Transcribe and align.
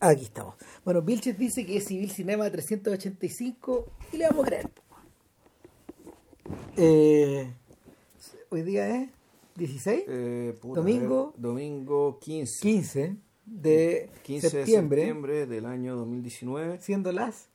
Aquí 0.00 0.24
estamos. 0.24 0.54
Bueno, 0.84 1.02
Vilches 1.02 1.36
dice 1.38 1.66
que 1.66 1.76
es 1.76 1.84
Civil 1.84 2.10
Cinema 2.10 2.50
385 2.50 3.86
y 4.12 4.16
le 4.16 4.26
vamos 4.28 4.44
a 4.46 4.48
creer. 4.48 4.70
Eh, 6.76 7.52
hoy 8.48 8.62
día 8.62 8.88
es 9.02 9.10
16, 9.56 10.04
Eh, 10.08 10.56
puta, 10.60 10.80
Domingo. 10.80 11.32
ver, 11.32 11.40
domingo 11.42 12.18
15. 12.20 12.60
15 12.62 13.16
de 13.44 14.10
15 14.22 14.48
septiembre, 14.50 15.02
de 15.02 15.06
septiembre 15.08 15.46
del 15.46 15.66
año 15.66 15.96
2019. 15.96 16.78
siendo 16.80 17.12
las. 17.12 17.48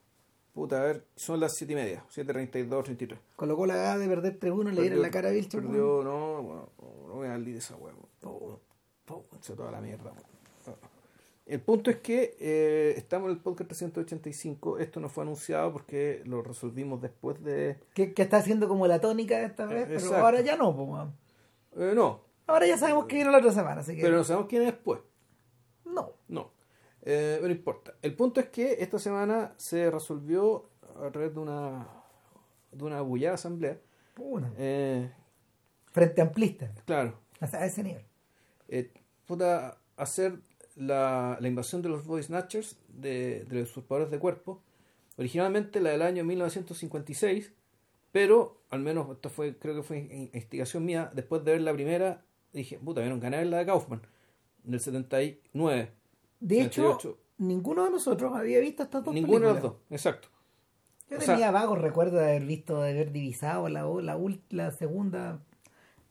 Puta, 0.54 0.82
a 0.82 0.86
ver, 0.86 1.06
son 1.16 1.40
las 1.40 1.56
7 1.56 1.74
y 1.74 1.76
media, 1.76 2.06
7.32, 2.10 2.84
33. 2.84 3.20
Colocó 3.36 3.66
la 3.66 3.76
gana 3.76 3.98
de 3.98 4.08
perder 4.08 4.40
3-1, 4.40 4.72
le 4.72 4.82
dieron 4.84 5.02
la 5.02 5.10
cara 5.12 5.30
a 5.30 5.32
Vilches. 5.32 5.62
Perdió, 5.62 6.04
no, 6.04 6.44
bueno, 6.44 6.70
no 7.08 7.14
voy 7.16 7.28
a 7.28 7.32
dar 7.32 7.42
de 7.42 7.58
esa 7.58 7.76
huevo. 7.76 8.08
Po- 8.22 8.62
Se 9.42 9.54
toda 9.54 9.72
la 9.72 9.82
mierda. 9.82 10.12
weón. 10.12 10.35
El 11.46 11.62
punto 11.62 11.92
es 11.92 11.98
que 11.98 12.36
eh, 12.40 12.94
estamos 12.98 13.28
en 13.30 13.36
el 13.36 13.42
podcast 13.42 13.68
385. 13.70 14.80
Esto 14.80 15.00
no 15.00 15.10
fue 15.10 15.24
anunciado 15.24 15.72
porque 15.72 16.22
lo 16.26 16.42
resolvimos 16.42 17.02
después 17.02 17.42
de. 17.44 17.78
Que, 17.94 18.14
que 18.14 18.24
está 18.24 18.38
haciendo 18.38 18.68
como 18.68 18.88
la 18.88 19.00
tónica 19.00 19.40
esta 19.44 19.66
vez, 19.66 19.88
pero 19.88 20.16
ahora 20.18 20.42
ya 20.42 20.56
no, 20.58 20.70
weón. 20.70 21.16
Eh, 21.78 21.92
no, 21.94 22.22
Ahora 22.48 22.66
ya 22.68 22.78
sabemos 22.78 23.06
que 23.06 23.16
viene 23.16 23.32
la 23.32 23.38
otra 23.40 23.52
semana, 23.52 23.82
así 23.82 23.96
que. 23.96 24.02
pero 24.02 24.18
no 24.18 24.24
sabemos 24.24 24.48
quién 24.50 24.64
es 24.64 24.68
después. 24.72 25.02
no. 25.86 26.14
No. 26.28 26.52
Eh, 27.08 27.36
pero 27.36 27.48
no 27.50 27.54
importa. 27.54 27.94
El 28.02 28.16
punto 28.16 28.40
es 28.40 28.48
que 28.50 28.78
esta 28.80 28.98
semana 28.98 29.54
se 29.58 29.92
resolvió 29.92 30.70
a 31.04 31.12
través 31.12 31.32
de 31.36 31.40
una 31.40 31.88
de 32.72 32.84
una 32.84 33.02
bullada 33.02 33.36
asamblea. 33.36 33.80
Una. 34.18 34.52
Eh, 34.58 35.12
Frente 35.92 36.22
amplista. 36.22 36.72
claro, 36.86 37.20
Hasta 37.40 37.58
a 37.60 37.66
ese 37.68 37.84
nivel. 37.84 38.04
eh, 38.68 38.92
puta, 39.28 39.78
hacer 39.98 40.40
la, 40.76 41.38
la 41.40 41.48
invasión 41.48 41.82
de 41.82 41.90
los 41.90 42.06
body 42.06 42.24
snatchers 42.24 42.78
de, 42.90 43.46
de 43.46 43.60
los 43.62 43.72
usurpadores 43.72 44.12
de 44.12 44.20
cuerpo. 44.20 44.62
Originalmente 45.18 45.80
la 45.80 45.92
del 45.92 46.02
año 46.02 46.24
1956, 46.26 47.54
pero 48.12 48.62
al 48.70 48.80
menos 48.82 49.10
esto 49.12 49.30
fue, 49.30 49.58
creo 49.58 49.76
que 49.76 49.84
fue 49.84 50.00
in- 50.00 50.30
instigación 50.34 50.84
mía. 50.86 51.12
Después 51.14 51.44
de 51.46 51.54
ver 51.54 51.62
la 51.62 51.74
primera, 51.74 52.24
dije, 52.54 52.78
puta, 52.80 53.02
vieron 53.02 53.20
ganar 53.20 53.46
la 53.46 53.60
de 53.60 53.66
Kaufman, 53.66 54.02
del 54.64 54.80
79. 54.80 55.92
De 56.42 56.56
hecho, 56.62 56.82
78. 57.00 57.18
ninguno 57.38 57.86
de 57.86 57.92
nosotros 57.92 58.34
había 58.36 58.60
visto 58.60 58.84
estas 58.84 59.04
dos 59.04 59.14
Ninguno 59.14 59.48
de 59.48 59.54
los 59.54 59.62
dos, 59.62 59.74
exacto. 59.90 60.28
Yo 61.10 61.18
O 61.18 61.22
sea- 61.22 61.36
tenía 61.36 61.52
vagos 61.52 61.80
recuerdos 61.80 62.20
de 62.20 62.26
haber 62.26 62.46
visto, 62.46 62.82
de 62.82 62.92
haber 62.92 63.12
divisado 63.12 63.70
la, 63.70 63.82
la, 63.84 64.18
ult- 64.18 64.42
la 64.50 64.72
segunda, 64.72 65.40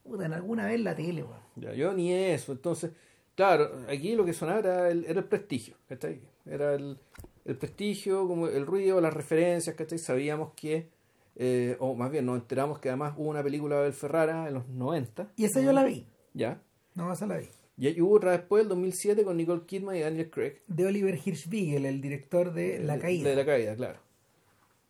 puta, 0.03 0.25
en 0.25 0.33
alguna 0.33 0.67
vez 0.67 0.81
la 0.81 0.95
tele, 0.95 1.23
weón. 1.25 1.41
Ya, 1.57 1.73
yo 1.75 1.93
ni 1.93 2.13
eso. 2.13 2.53
Entonces, 2.53 2.93
claro, 3.35 3.71
aquí 3.89 4.15
lo 4.15 4.25
que 4.25 4.33
sonaba 4.33 4.59
era 4.61 4.89
el, 4.91 5.05
era 5.07 5.21
el 5.21 5.27
prestigio, 5.27 5.77
¿cachai? 5.89 6.21
Era 6.47 6.75
el, 6.75 6.99
el 7.45 7.57
prestigio, 7.57 8.27
como 8.29 8.49
el 8.49 8.67
ruido, 8.67 9.01
las 9.01 9.15
referencias, 9.15 9.75
¿cachai? 9.77 9.99
Sabíamos 9.99 10.53
que, 10.55 10.89
eh, 11.37 11.77
o 11.81 11.95
más 11.95 12.11
bien 12.11 12.27
nos 12.27 12.39
enteramos 12.39 12.79
que 12.79 12.89
además 12.89 13.15
hubo 13.17 13.29
una 13.31 13.43
película 13.43 13.77
de 13.77 13.81
Abel 13.83 13.93
Ferrara 13.93 14.49
en 14.49 14.55
los 14.55 14.69
90, 14.69 15.33
Y 15.37 15.45
esa 15.45 15.61
yo 15.61 15.73
la 15.73 15.85
vi. 15.85 16.07
¿ya? 16.33 16.61
No, 16.95 17.13
esa 17.13 17.27
la 17.27 17.39
vi. 17.39 17.49
Y 17.77 18.01
hubo 18.01 18.15
otra 18.15 18.31
después, 18.33 18.63
el 18.63 18.69
2007, 18.69 19.25
con 19.25 19.37
Nicole 19.37 19.63
Kidman 19.67 19.97
y 19.97 20.01
Daniel 20.01 20.31
Craig. 20.31 20.63
De 20.69 20.87
Oliver 20.87 21.19
Hirschbiegel, 21.25 21.87
el 21.87 22.01
director 22.01 22.53
de 22.53 22.79
La 22.79 22.99
Caída. 23.01 23.29
De 23.31 23.35
la 23.37 23.45
caída, 23.45 23.75
claro. 23.75 23.99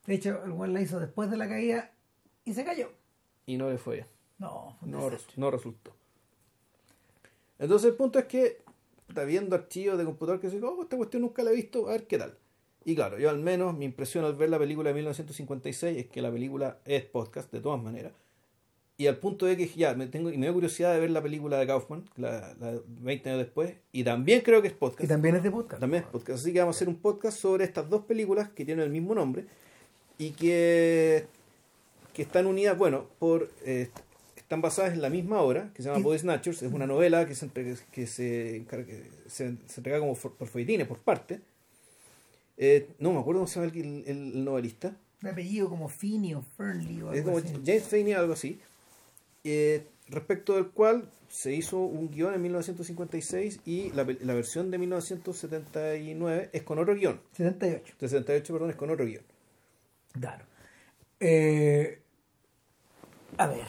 De 0.06 0.14
hecho, 0.14 0.44
el 0.44 0.52
cual 0.52 0.74
la 0.74 0.82
hizo 0.82 1.00
después 1.00 1.30
de 1.30 1.38
la 1.38 1.48
caída 1.48 1.92
y 2.44 2.52
se 2.52 2.62
cayó. 2.62 2.90
Y 3.46 3.56
no 3.56 3.70
le 3.70 3.78
fue 3.78 3.94
bien. 3.94 4.06
No, 4.38 4.76
fue 4.78 4.86
un 4.86 4.90
No, 4.92 5.04
desastre. 5.04 5.28
res- 5.28 5.38
no 5.38 5.50
resultó. 5.50 5.96
Entonces 7.58 7.90
el 7.90 7.96
punto 7.96 8.18
es 8.18 8.26
que 8.26 8.58
está 9.08 9.24
viendo 9.24 9.54
archivos 9.54 9.98
de 9.98 10.04
computador 10.04 10.40
que 10.40 10.50
se 10.50 10.60
oh, 10.62 10.82
esta 10.82 10.96
cuestión 10.96 11.22
nunca 11.22 11.42
la 11.42 11.50
he 11.50 11.54
visto, 11.54 11.88
a 11.88 11.92
ver 11.92 12.06
qué 12.06 12.18
tal. 12.18 12.36
Y 12.84 12.94
claro, 12.94 13.18
yo 13.18 13.30
al 13.30 13.38
menos 13.38 13.76
mi 13.76 13.86
impresión 13.86 14.24
al 14.24 14.34
ver 14.34 14.50
la 14.50 14.58
película 14.58 14.90
de 14.90 14.94
1956 14.94 15.98
es 15.98 16.06
que 16.06 16.20
la 16.20 16.30
película 16.30 16.78
es 16.84 17.04
podcast 17.04 17.50
de 17.50 17.60
todas 17.60 17.82
maneras. 17.82 18.12
Y 18.96 19.08
al 19.08 19.16
punto 19.16 19.46
de 19.46 19.56
que 19.56 19.66
ya 19.66 19.94
me 19.94 20.06
tengo 20.06 20.30
y 20.30 20.38
me 20.38 20.46
dio 20.46 20.54
curiosidad 20.54 20.92
de 20.94 21.00
ver 21.00 21.10
la 21.10 21.22
película 21.22 21.58
de 21.58 21.66
Kaufman, 21.66 22.04
la, 22.16 22.54
la 22.60 22.78
20 22.86 23.30
años 23.30 23.40
después, 23.40 23.74
y 23.90 24.04
también 24.04 24.42
creo 24.42 24.62
que 24.62 24.68
es 24.68 24.74
podcast. 24.74 25.02
Y 25.02 25.08
también 25.08 25.34
es 25.34 25.42
de 25.42 25.50
podcast. 25.50 25.80
También 25.80 26.04
es 26.04 26.08
podcast. 26.08 26.40
Así 26.40 26.52
que 26.52 26.60
vamos 26.60 26.76
a 26.76 26.78
hacer 26.78 26.88
un 26.88 26.96
podcast 26.96 27.38
sobre 27.38 27.64
estas 27.64 27.90
dos 27.90 28.04
películas 28.04 28.50
que 28.50 28.64
tienen 28.64 28.84
el 28.84 28.90
mismo 28.90 29.14
nombre 29.14 29.46
y 30.16 30.30
que, 30.30 31.26
que 32.12 32.22
están 32.22 32.46
unidas, 32.46 32.78
bueno, 32.78 33.06
por 33.18 33.50
eh, 33.64 33.90
están 34.54 34.62
basadas 34.62 34.92
en 34.94 35.02
la 35.02 35.10
misma 35.10 35.40
obra, 35.40 35.70
que 35.74 35.82
se 35.82 35.88
llama 35.88 36.02
Body 36.02 36.18
Snatchers. 36.20 36.62
Es 36.62 36.72
una 36.72 36.86
novela 36.86 37.26
que 37.26 37.34
se, 37.34 37.44
entre- 37.46 37.74
que 37.90 38.06
se, 38.06 38.56
encarga- 38.64 38.86
que 38.86 39.02
se, 39.26 39.56
se 39.66 39.80
entrega 39.80 39.98
como 39.98 40.14
for- 40.14 40.34
por 40.36 40.46
folletines, 40.48 40.86
por 40.86 40.98
parte. 40.98 41.40
Eh, 42.56 42.88
no 43.00 43.12
me 43.12 43.18
acuerdo 43.18 43.40
cómo 43.40 43.48
se 43.48 43.58
llama 43.60 43.72
el, 43.74 43.80
el- 43.80 44.04
el 44.34 44.44
novelista. 44.44 44.96
De 45.20 45.30
apellido 45.30 45.68
como 45.68 45.88
Finney 45.88 46.34
o 46.34 46.42
Fernley 46.56 47.02
o 47.02 47.12
Es 47.12 47.18
algo 47.20 47.32
como 47.32 47.38
así. 47.44 47.54
James 47.66 47.82
Faney, 47.84 48.12
algo 48.12 48.32
así. 48.34 48.60
eh, 49.42 49.86
respecto 50.08 50.54
del 50.54 50.68
cual 50.68 51.10
se 51.28 51.52
hizo 51.52 51.78
un 51.78 52.10
guion 52.10 52.32
en 52.34 52.42
1956 52.42 53.60
y 53.64 53.90
la, 53.90 54.04
la 54.20 54.34
versión 54.34 54.70
de 54.70 54.78
1979 54.78 56.50
es 56.52 56.62
con 56.62 56.78
otro 56.78 56.94
guion. 56.94 57.20
78. 57.32 57.94
68, 57.98 58.52
perdón, 58.52 58.70
es 58.70 58.76
con 58.76 58.90
otro 58.90 59.04
guion. 59.04 59.24
Claro. 60.12 60.44
Eh, 61.18 61.98
a 63.36 63.46
ver, 63.48 63.64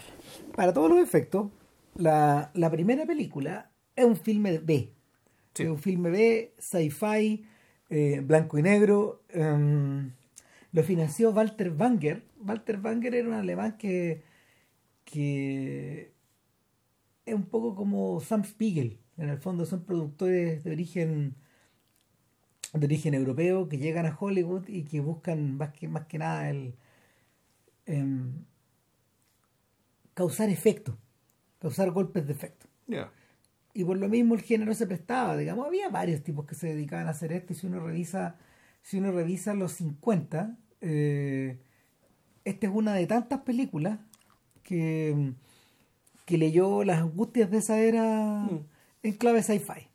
para 0.55 0.73
todos 0.73 0.89
los 0.89 0.99
efectos, 0.99 1.51
la, 1.95 2.51
la 2.53 2.69
primera 2.71 3.05
película 3.05 3.71
es 3.95 4.05
un 4.05 4.15
filme 4.15 4.59
B. 4.59 4.93
Sí. 5.53 5.63
Es 5.63 5.69
un 5.69 5.79
filme 5.79 6.09
B, 6.09 6.53
sci-fi, 6.57 7.45
eh, 7.89 8.21
blanco 8.21 8.57
y 8.57 8.63
negro. 8.63 9.23
em, 9.29 10.11
lo 10.71 10.83
financió 10.83 11.31
Walter 11.31 11.71
Wanger. 11.71 12.23
Walter 12.41 12.79
Wanger 12.81 13.15
era 13.15 13.27
un 13.27 13.33
alemán 13.35 13.77
que, 13.77 14.23
que 15.05 16.11
es 17.25 17.33
un 17.33 17.45
poco 17.45 17.75
como 17.75 18.19
Sam 18.19 18.43
Spiegel. 18.43 18.99
En 19.17 19.29
el 19.29 19.37
fondo 19.39 19.65
son 19.65 19.85
productores 19.85 20.63
de 20.63 20.71
origen 20.71 21.35
de 22.73 22.85
origen 22.85 23.13
europeo 23.13 23.69
que 23.69 23.77
llegan 23.77 24.05
a 24.05 24.17
Hollywood 24.19 24.67
y 24.67 24.83
que 24.83 24.99
buscan 24.99 25.55
más 25.57 25.71
que, 25.71 25.87
más 25.87 26.07
que 26.07 26.17
nada 26.17 26.49
el 26.49 26.75
em, 27.85 28.45
causar 30.15 30.49
efecto, 30.49 30.97
causar 31.59 31.91
golpes 31.91 32.25
de 32.25 32.33
efecto. 32.33 32.65
Y 33.73 33.83
por 33.83 33.97
lo 33.97 34.07
mismo 34.07 34.33
el 34.33 34.41
género 34.41 34.73
se 34.73 34.87
prestaba, 34.87 35.37
digamos, 35.37 35.67
había 35.67 35.89
varios 35.89 36.23
tipos 36.23 36.45
que 36.45 36.55
se 36.55 36.67
dedicaban 36.67 37.07
a 37.07 37.11
hacer 37.11 37.31
esto 37.33 37.53
y 37.53 37.55
si 37.57 37.67
uno 37.67 37.81
revisa, 37.81 38.37
si 38.81 38.97
uno 38.97 39.11
revisa 39.11 39.53
los 39.53 39.73
50, 39.73 40.57
eh, 40.81 41.59
esta 42.45 42.67
es 42.67 42.73
una 42.73 42.93
de 42.93 43.05
tantas 43.05 43.41
películas 43.41 43.99
que, 44.63 45.33
que 46.25 46.37
leyó 46.37 46.83
las 46.85 47.01
angustias 47.01 47.51
de 47.51 47.57
esa 47.57 47.77
era 47.79 48.47
en 49.03 49.13
clave 49.13 49.43
sci-fi. 49.43 49.89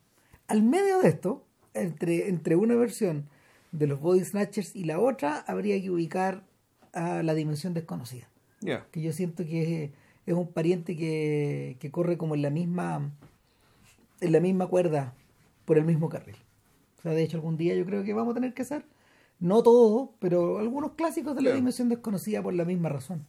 Al 0.47 0.61
medio 0.61 0.99
de 0.99 1.09
esto, 1.09 1.47
entre, 1.73 2.29
entre 2.29 2.55
una 2.55 2.75
versión 2.75 3.27
de 3.71 3.87
los 3.87 3.99
Body 3.99 4.23
Snatchers 4.23 4.75
y 4.75 4.83
la 4.83 4.99
otra, 4.99 5.39
habría 5.47 5.81
que 5.81 5.89
ubicar 5.89 6.43
a 6.93 7.23
la 7.23 7.33
dimensión 7.33 7.73
desconocida 7.73 8.31
que 8.91 9.01
yo 9.01 9.11
siento 9.11 9.43
que 9.43 9.85
es, 9.85 9.91
es 10.25 10.33
un 10.33 10.51
pariente 10.51 10.95
que, 10.95 11.77
que 11.79 11.91
corre 11.91 12.17
como 12.17 12.35
en 12.35 12.41
la 12.41 12.49
misma 12.49 13.11
en 14.19 14.31
la 14.31 14.39
misma 14.39 14.67
cuerda 14.67 15.13
por 15.65 15.77
el 15.79 15.85
mismo 15.85 16.09
carril. 16.09 16.35
O 16.99 17.01
sea, 17.01 17.13
de 17.13 17.23
hecho 17.23 17.37
algún 17.37 17.57
día 17.57 17.73
yo 17.75 17.85
creo 17.85 18.03
que 18.03 18.13
vamos 18.13 18.31
a 18.31 18.35
tener 18.35 18.53
que 18.53 18.61
hacer 18.61 18.85
no 19.39 19.63
todo, 19.63 20.13
pero 20.19 20.59
algunos 20.59 20.91
clásicos 20.91 21.33
de 21.35 21.41
la 21.41 21.45
Claro. 21.49 21.55
dimensión 21.57 21.89
desconocida 21.89 22.43
por 22.43 22.53
la 22.53 22.63
misma 22.65 22.89
razón. 22.89 23.25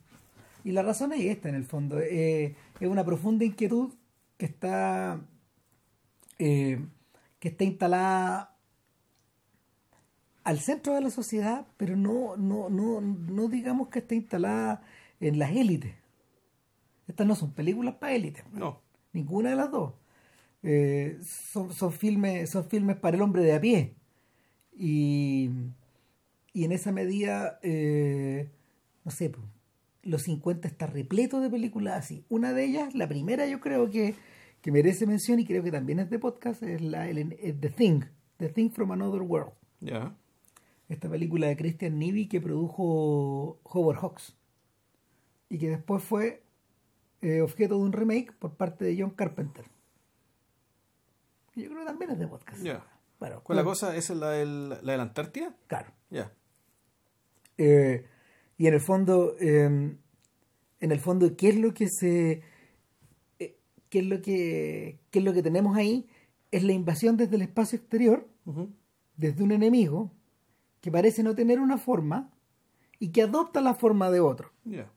Y 0.64 0.72
la 0.72 0.82
razón 0.82 1.12
es 1.14 1.20
esta 1.24 1.48
en 1.48 1.54
el 1.54 1.64
fondo, 1.64 1.98
eh, 1.98 2.54
es 2.78 2.88
una 2.88 3.04
profunda 3.04 3.44
inquietud 3.46 3.94
que 4.36 4.44
está 4.46 5.20
eh, 6.38 6.84
que 7.38 7.48
está 7.48 7.64
instalada 7.64 8.54
al 10.44 10.58
centro 10.60 10.94
de 10.94 11.00
la 11.00 11.10
sociedad, 11.10 11.66
pero 11.76 11.96
no, 11.96 12.36
no, 12.36 12.68
no, 12.68 13.00
no 13.00 13.48
digamos 13.48 13.88
que 13.88 14.00
esté 14.00 14.14
instalada 14.16 14.82
en 15.20 15.38
las 15.38 15.52
élites. 15.52 15.94
Estas 17.08 17.26
no 17.26 17.34
son 17.34 17.52
películas 17.52 17.94
para 17.96 18.14
élites. 18.14 18.44
No. 18.52 18.80
Ninguna 19.12 19.50
de 19.50 19.56
las 19.56 19.70
dos. 19.70 19.94
Eh, 20.62 21.18
son, 21.24 21.72
son 21.72 21.92
filmes, 21.92 22.50
son 22.50 22.64
filmes 22.64 22.96
para 22.96 23.16
el 23.16 23.22
hombre 23.22 23.42
de 23.42 23.54
a 23.54 23.60
pie. 23.60 23.94
Y, 24.76 25.50
y 26.52 26.64
en 26.64 26.72
esa 26.72 26.92
medida, 26.92 27.58
eh, 27.62 28.48
no 29.04 29.10
sé, 29.10 29.30
pues, 29.30 29.44
los 30.02 30.22
50 30.22 30.66
está 30.68 30.86
repleto 30.86 31.40
de 31.40 31.50
películas 31.50 31.98
así. 32.04 32.24
Una 32.28 32.52
de 32.52 32.64
ellas, 32.64 32.94
la 32.94 33.08
primera 33.08 33.46
yo 33.46 33.60
creo 33.60 33.90
que, 33.90 34.14
que 34.60 34.72
merece 34.72 35.06
mención 35.06 35.38
y 35.40 35.44
creo 35.44 35.62
que 35.62 35.70
también 35.70 35.98
es 36.00 36.10
de 36.10 36.18
podcast, 36.18 36.62
es, 36.62 36.80
la, 36.80 37.08
el- 37.08 37.36
The 37.60 37.68
Thing, 37.70 38.00
The 38.38 38.48
Thing 38.48 38.70
from 38.70 38.92
Another 38.92 39.22
World. 39.22 39.52
Ya. 39.80 40.16
Esta 40.88 41.08
película 41.08 41.46
de 41.48 41.56
Christian 41.56 41.98
Nivi 41.98 42.26
que 42.28 42.40
produjo 42.40 43.58
Howard 43.64 43.98
Hawks 43.98 44.36
y 45.48 45.58
que 45.58 45.68
después 45.70 46.02
fue 46.02 46.42
eh, 47.22 47.40
objeto 47.40 47.76
de 47.76 47.80
un 47.82 47.92
remake 47.92 48.32
por 48.38 48.54
parte 48.56 48.84
de 48.84 48.96
John 49.00 49.10
Carpenter. 49.10 49.64
Yo 51.54 51.66
creo 51.68 51.80
que 51.80 51.84
también 51.86 52.10
es 52.12 52.18
de 52.18 52.26
podcast. 52.28 52.62
Ya. 52.62 52.86
Bueno, 53.20 53.40
¿Cuál 53.42 53.58
es 53.58 53.64
la 53.64 53.68
cosa? 53.70 53.96
¿Esa 53.96 54.12
es 54.14 54.18
la, 54.18 54.30
del- 54.30 54.68
la 54.70 54.92
de 54.92 54.96
la 54.96 55.02
Antártida? 55.02 55.54
Claro. 55.68 55.92
Ya. 56.10 56.32
Eh, 57.58 58.06
y 58.56 58.66
en 58.66 58.74
el 58.74 58.80
fondo, 58.80 59.36
eh, 59.38 59.64
en 60.80 60.90
el 60.92 60.98
fondo, 61.00 61.36
¿qué 61.36 61.50
es 61.50 61.56
lo 61.56 61.72
que 61.74 61.88
se, 61.88 62.42
eh, 63.38 63.58
qué 63.88 63.98
es 64.00 64.06
lo 64.06 64.20
que, 64.22 64.98
qué 65.10 65.18
es 65.20 65.24
lo 65.24 65.32
que 65.32 65.42
tenemos 65.42 65.76
ahí? 65.76 66.08
Es 66.50 66.64
la 66.64 66.72
invasión 66.72 67.16
desde 67.16 67.36
el 67.36 67.42
espacio 67.42 67.78
exterior, 67.78 68.28
desde 69.16 69.42
un 69.44 69.52
enemigo 69.52 70.10
que 70.80 70.90
parece 70.90 71.22
no 71.22 71.34
tener 71.34 71.60
una 71.60 71.78
forma 71.78 72.32
y 72.98 73.12
que 73.12 73.22
adopta 73.22 73.60
la 73.60 73.74
forma 73.74 74.10
de 74.10 74.20
otro. 74.20 74.50
Ya. 74.64 74.90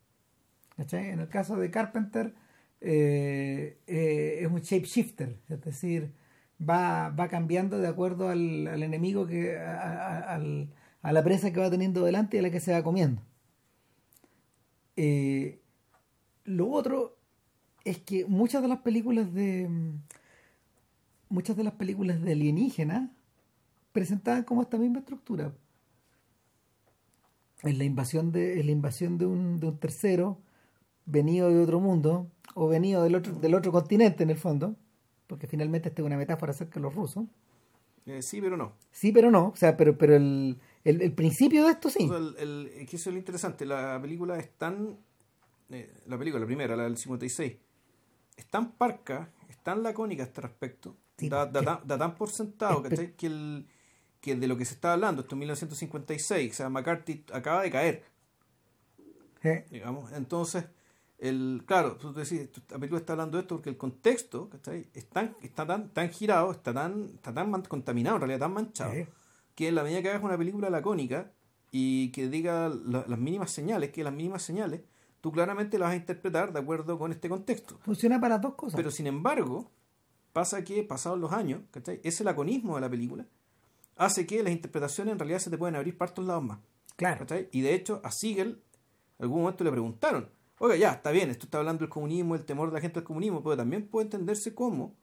En 0.77 1.19
el 1.19 1.29
caso 1.29 1.55
de 1.55 1.71
Carpenter 1.71 2.33
eh, 2.81 3.79
eh, 3.87 4.39
es 4.41 4.47
un 4.51 4.59
shapeshifter, 4.61 5.37
es 5.49 5.61
decir, 5.61 6.11
va, 6.59 7.09
va 7.09 7.27
cambiando 7.29 7.79
de 7.79 7.87
acuerdo 7.87 8.29
al, 8.29 8.67
enemigo 8.83 9.25
que 9.27 9.57
a, 9.57 10.35
a- 10.35 11.11
la 11.13 11.23
presa 11.23 11.51
que 11.53 11.59
va 11.59 11.69
teniendo 11.69 12.03
delante 12.03 12.37
y 12.37 12.39
a 12.39 12.43
la 12.43 12.49
que 12.51 12.59
se 12.59 12.73
va 12.73 12.83
comiendo. 12.83 13.21
Eh, 14.95 15.61
lo 16.45 16.69
otro 16.71 17.17
es 17.85 17.99
que 17.99 18.25
muchas 18.27 18.61
de 18.63 18.69
las 18.69 18.79
películas 18.79 19.33
de 19.33 19.69
muchas 21.29 21.55
de 21.57 21.63
las 21.63 21.73
películas 21.73 22.19
de 22.21 22.31
alienígenas 22.31 23.09
presentaban 23.93 24.43
como 24.43 24.61
esta 24.63 24.77
misma 24.77 24.99
estructura 24.99 25.53
en 27.63 27.77
la 27.77 27.83
invasión 27.83 28.31
de 28.31 28.59
en 28.59 28.65
la 28.67 28.71
invasión 28.71 29.17
de 29.17 29.25
un, 29.25 29.59
de 29.59 29.67
un 29.67 29.77
tercero 29.79 30.41
venido 31.05 31.49
de 31.49 31.61
otro 31.61 31.79
mundo 31.79 32.27
o 32.55 32.67
venido 32.67 33.03
del 33.03 33.15
otro 33.15 33.33
del 33.33 33.53
otro 33.55 33.71
continente 33.71 34.23
en 34.23 34.29
el 34.29 34.37
fondo 34.37 34.75
porque 35.27 35.47
finalmente 35.47 35.89
esta 35.89 36.01
es 36.01 36.05
una 36.05 36.17
metáfora 36.17 36.51
acerca 36.51 36.75
de 36.75 36.81
los 36.81 36.95
rusos 36.95 37.25
Eh, 38.05 38.21
sí, 38.21 38.39
pero 38.41 38.55
no. 38.57 38.73
sí 38.91 39.11
pero 39.11 39.31
no 39.31 39.47
o 39.49 39.55
sea 39.55 39.75
pero 39.77 39.97
pero 39.97 40.15
el, 40.15 40.57
el, 40.83 41.01
el 41.01 41.11
principio 41.13 41.65
de 41.65 41.71
esto 41.71 41.89
sí 41.89 42.05
O 42.05 42.09
sea, 42.09 42.17
el, 42.17 42.35
el- 42.37 42.85
que 42.87 42.95
eso 42.95 43.09
es 43.09 43.13
lo 43.13 43.19
interesante. 43.19 43.65
La 43.65 43.99
película 44.01 44.37
es 44.37 44.51
tan. 44.57 44.97
eh, 45.71 45.91
la 46.05 46.17
película, 46.17 46.41
la 46.41 46.45
primera, 46.45 46.75
la 46.75 46.83
del 46.83 46.97
56, 46.97 47.53
es 48.37 48.45
tan 48.47 48.73
parca, 48.73 49.31
es 49.49 49.57
tan 49.63 49.81
lacónica 49.81 50.23
a 50.23 50.27
este 50.27 50.41
respecto, 50.41 50.95
Sí, 51.17 51.29
da, 51.29 51.51
tan, 51.51 51.65
da 51.87 51.97
tan 51.97 52.15
por 52.15 52.29
sentado 52.29 52.83
que, 52.83 53.25
el, 53.27 53.65
que 54.21 54.35
de 54.35 54.47
lo 54.47 54.57
que 54.57 54.65
se 54.65 54.75
está 54.75 54.93
hablando, 54.93 55.21
esto 55.23 55.33
es 55.35 55.39
1956, 55.39 56.51
o 56.51 56.55
sea, 56.55 56.69
McCarthy 56.69 57.23
acaba 57.33 57.63
de 57.63 57.71
caer, 57.71 58.03
¿eh? 59.43 59.65
digamos. 59.71 60.11
Entonces, 60.11 60.65
el, 61.27 61.63
claro, 61.65 61.95
tú 61.97 62.13
decís, 62.13 62.49
la 62.69 62.77
película 62.77 62.99
está 62.99 63.13
hablando 63.13 63.37
de 63.37 63.41
esto 63.43 63.55
porque 63.55 63.69
el 63.69 63.77
contexto 63.77 64.49
¿cachai? 64.49 64.87
Es 64.93 65.07
tan, 65.07 65.35
está 65.41 65.65
tan, 65.65 65.89
tan 65.89 66.09
girado, 66.09 66.51
está 66.51 66.73
tan, 66.73 67.05
está 67.15 67.33
tan 67.33 67.49
man- 67.49 67.63
contaminado, 67.63 68.15
en 68.17 68.21
realidad 68.21 68.39
tan 68.39 68.53
manchado, 68.53 68.93
que 69.55 69.67
en 69.67 69.75
la 69.75 69.83
medida 69.83 70.01
que 70.01 70.09
hagas 70.09 70.23
una 70.23 70.37
película 70.37 70.69
lacónica 70.69 71.31
y 71.71 72.09
que 72.11 72.27
diga 72.29 72.69
la- 72.69 73.05
las 73.07 73.19
mínimas 73.19 73.51
señales, 73.51 73.91
que 73.91 74.03
las 74.03 74.13
mínimas 74.13 74.41
señales, 74.43 74.81
tú 75.21 75.31
claramente 75.31 75.77
las 75.79 75.87
vas 75.87 75.93
a 75.93 75.97
interpretar 75.97 76.53
de 76.53 76.59
acuerdo 76.59 76.97
con 76.99 77.11
este 77.11 77.27
contexto. 77.29 77.77
funciona 77.83 78.19
para 78.19 78.37
dos 78.37 78.55
cosas 78.55 78.75
Pero 78.77 78.91
sin 78.91 79.07
embargo, 79.07 79.69
pasa 80.33 80.63
que 80.63 80.83
pasados 80.83 81.17
los 81.19 81.31
años, 81.31 81.61
¿cachai? 81.71 81.99
ese 82.03 82.23
laconismo 82.23 82.75
de 82.75 82.81
la 82.81 82.89
película 82.89 83.25
hace 83.97 84.25
que 84.27 84.43
las 84.43 84.51
interpretaciones 84.51 85.13
en 85.13 85.19
realidad 85.19 85.39
se 85.39 85.49
te 85.49 85.57
pueden 85.57 85.75
abrir 85.75 85.97
para 85.97 86.13
todos 86.13 86.27
lados 86.27 86.43
más. 86.43 86.59
claro 86.97 87.19
¿cachai? 87.19 87.47
Y 87.51 87.61
de 87.61 87.73
hecho, 87.73 88.01
a 88.03 88.11
Siegel, 88.11 88.61
en 89.17 89.23
algún 89.23 89.39
momento 89.41 89.63
le 89.63 89.71
preguntaron, 89.71 90.29
oiga, 90.59 90.75
ya, 90.75 90.91
está 90.91 91.11
bien, 91.11 91.29
esto 91.29 91.45
está 91.45 91.59
hablando 91.59 91.81
del 91.81 91.89
comunismo, 91.89 92.35
el 92.35 92.45
temor 92.45 92.69
de 92.69 92.75
la 92.75 92.81
gente 92.81 92.99
al 92.99 93.05
comunismo, 93.05 93.43
pero 93.43 93.57
también 93.57 93.87
puede 93.87 94.05
entenderse 94.05 94.53
como 94.53 94.95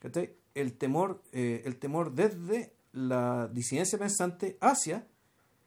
¿cachai? 0.00 0.36
el 0.54 0.76
temor, 0.76 1.22
eh, 1.32 1.62
el 1.64 1.78
temor 1.78 2.12
desde 2.14 2.74
la 2.92 3.48
disidencia 3.48 3.98
pensante 3.98 4.58
hacia 4.60 5.06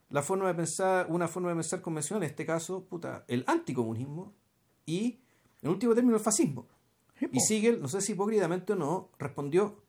la 0.09 0.21
forma 0.21 0.47
de 0.47 0.53
pensar, 0.53 1.07
una 1.09 1.27
forma 1.27 1.49
de 1.49 1.55
pensar 1.55 1.81
convencional, 1.81 2.23
en 2.23 2.29
este 2.29 2.45
caso, 2.45 2.85
puta, 2.85 3.25
el 3.27 3.43
anticomunismo 3.47 4.33
y, 4.85 5.19
en 5.61 5.69
último 5.69 5.95
término, 5.95 6.15
el 6.15 6.21
fascismo. 6.21 6.67
Y 7.31 7.39
Siegel, 7.39 7.81
no 7.81 7.87
sé 7.87 8.01
si 8.01 8.11
hipócritamente 8.11 8.73
o 8.73 8.75
no, 8.75 9.09
respondió, 9.17 9.81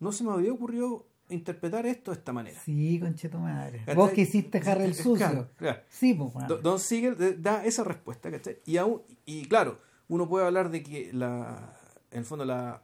no 0.00 0.12
se 0.12 0.24
me 0.24 0.32
había 0.32 0.52
ocurrido 0.52 1.06
interpretar 1.30 1.84
esto 1.86 2.10
de 2.12 2.18
esta 2.18 2.32
manera. 2.32 2.58
sí 2.64 2.98
conche 3.00 3.28
tu 3.28 3.38
madre 3.38 3.78
¿Cachai? 3.80 3.94
vos 3.96 4.10
que 4.10 4.22
hiciste 4.22 4.58
Harry 4.64 4.84
el 4.84 4.94
sucio 4.94 5.16
Claro, 5.16 5.48
claro. 5.56 5.80
sí 5.88 6.14
pues 6.14 6.32
bueno. 6.32 6.56
Don 6.56 6.78
Siegel 6.80 7.16
eh, 7.20 7.36
da 7.38 7.64
esa 7.64 7.84
respuesta, 7.84 8.30
¿cachai? 8.30 8.58
Y, 8.66 8.76
aún, 8.78 9.02
y 9.26 9.46
claro, 9.46 9.78
uno 10.08 10.28
puede 10.28 10.46
hablar 10.46 10.70
de 10.70 10.82
que 10.82 11.10
la, 11.12 11.74
en 12.10 12.18
el 12.20 12.24
fondo 12.24 12.44
la, 12.44 12.82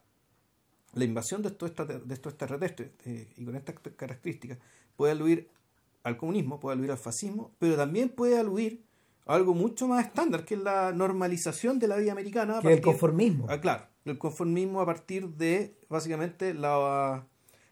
la 0.93 1.03
invasión 1.05 1.41
de 1.41 1.49
estos, 1.49 1.73
de 1.75 2.13
estos 2.13 2.33
extraterrestres 2.33 2.91
eh, 3.05 3.33
y 3.35 3.45
con 3.45 3.55
estas 3.55 3.75
características 3.95 4.57
puede 4.95 5.11
aludir 5.13 5.49
al 6.03 6.17
comunismo, 6.17 6.59
puede 6.59 6.73
aludir 6.73 6.91
al 6.91 6.97
fascismo, 6.99 7.51
pero 7.57 7.75
también 7.75 8.09
puede 8.09 8.37
aludir 8.37 8.85
a 9.25 9.33
algo 9.33 9.55
mucho 9.55 9.87
más 9.87 10.05
estándar, 10.05 10.45
que 10.45 10.53
es 10.53 10.61
la 10.61 10.91
normalización 10.93 11.79
de 11.79 11.87
la 11.87 11.97
vida 11.97 12.11
americana. 12.11 12.59
que 12.61 12.67
es 12.67 12.73
el 12.75 12.79
partir- 12.79 12.83
conformismo 12.83 13.47
Ah, 13.49 13.59
claro, 13.59 13.87
el 14.05 14.19
conformismo 14.19 14.81
a 14.81 14.85
partir 14.85 15.29
de 15.29 15.79
básicamente 15.89 16.53
la, 16.53 17.25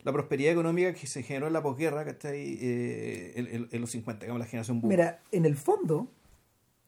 la 0.03 0.11
prosperidad 0.11 0.51
económica 0.53 0.94
que 0.94 1.07
se 1.07 1.23
generó 1.23 1.47
en 1.47 1.53
la 1.53 1.63
posguerra, 1.63 2.03
¿cachai? 2.05 2.57
Eh, 2.61 3.33
en, 3.35 3.47
en- 3.47 3.67
en 3.71 3.81
los 3.81 3.89
50, 3.91 4.25
digamos, 4.25 4.39
la 4.39 4.45
generación 4.45 4.81
boom. 4.81 4.89
Mira, 4.89 5.21
en 5.31 5.45
el 5.45 5.55
fondo, 5.55 6.09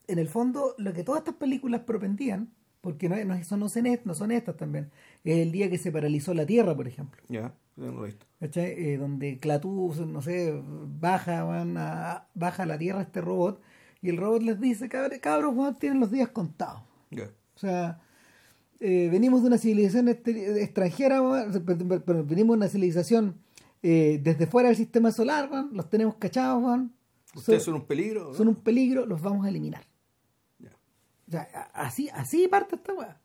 en 0.08 0.20
el 0.20 0.28
fondo, 0.28 0.76
lo 0.78 0.94
que 0.94 1.04
todas 1.04 1.20
estas 1.20 1.36
películas 1.36 1.82
propendían, 1.82 2.50
porque 2.82 3.10
no, 3.10 3.16
no, 3.26 3.44
son 3.44 3.60
no 3.62 4.14
son 4.14 4.32
estas 4.32 4.58
también, 4.58 4.92
es 5.24 5.38
el 5.38 5.52
día 5.52 5.70
que 5.70 5.78
se 5.78 5.92
paralizó 5.92 6.34
la 6.34 6.46
Tierra, 6.46 6.76
por 6.76 6.88
ejemplo. 6.88 7.22
Ya, 7.30 7.54
no 7.78 7.92
lo 7.92 8.04
he 8.04 8.08
visto. 8.08 8.26
¿cachai? 8.40 8.72
Eh, 8.72 8.98
donde 8.98 9.38
Clatú, 9.40 9.94
no 10.08 10.22
sé, 10.22 10.54
baja, 10.64 11.44
van 11.44 11.78
a- 11.78 12.28
baja 12.36 12.64
a 12.64 12.66
la 12.66 12.78
Tierra 12.78 13.02
este 13.02 13.22
robot, 13.22 13.62
y 14.02 14.10
el 14.10 14.18
robot 14.18 14.44
les 14.44 14.60
dice, 14.60 14.88
cabros, 14.90 15.18
cabros, 15.20 15.80
tienen 15.80 16.00
los 16.00 16.12
días 16.12 16.30
contados. 16.30 16.82
Ya. 17.10 17.24
O 17.56 17.60
sea, 17.60 18.02
eh, 18.80 19.10
venimos 19.12 19.42
de 19.42 19.48
una 19.48 19.58
civilización 19.58 20.08
este- 20.10 20.62
extranjera, 20.64 21.22
pero- 22.06 22.24
venimos 22.26 22.56
de 22.56 22.58
una 22.58 22.68
civilización 22.68 23.38
eh, 23.84 24.20
desde 24.24 24.48
fuera 24.48 24.70
del 24.70 24.78
sistema 24.78 25.12
solar, 25.12 25.50
los 25.72 25.90
tenemos 25.90 26.16
cachados. 26.16 26.64
Ustedes 27.36 27.64
Son- 27.64 27.74
son 27.76 27.82
un 27.82 27.88
peligro. 27.88 28.30
¿no? 28.30 28.34
son 28.34 28.48
un 28.48 28.56
peligro, 28.56 29.06
los 29.06 29.22
vamos 29.22 29.46
a 29.46 29.50
eliminar. 29.50 29.84
Ya. 30.60 30.72
O 31.28 31.32
sea, 31.32 31.48
a- 31.54 31.86
así, 31.86 32.10
así 32.10 32.48
parte 32.48 32.76
esta 32.76 32.94
weá. 32.94 33.20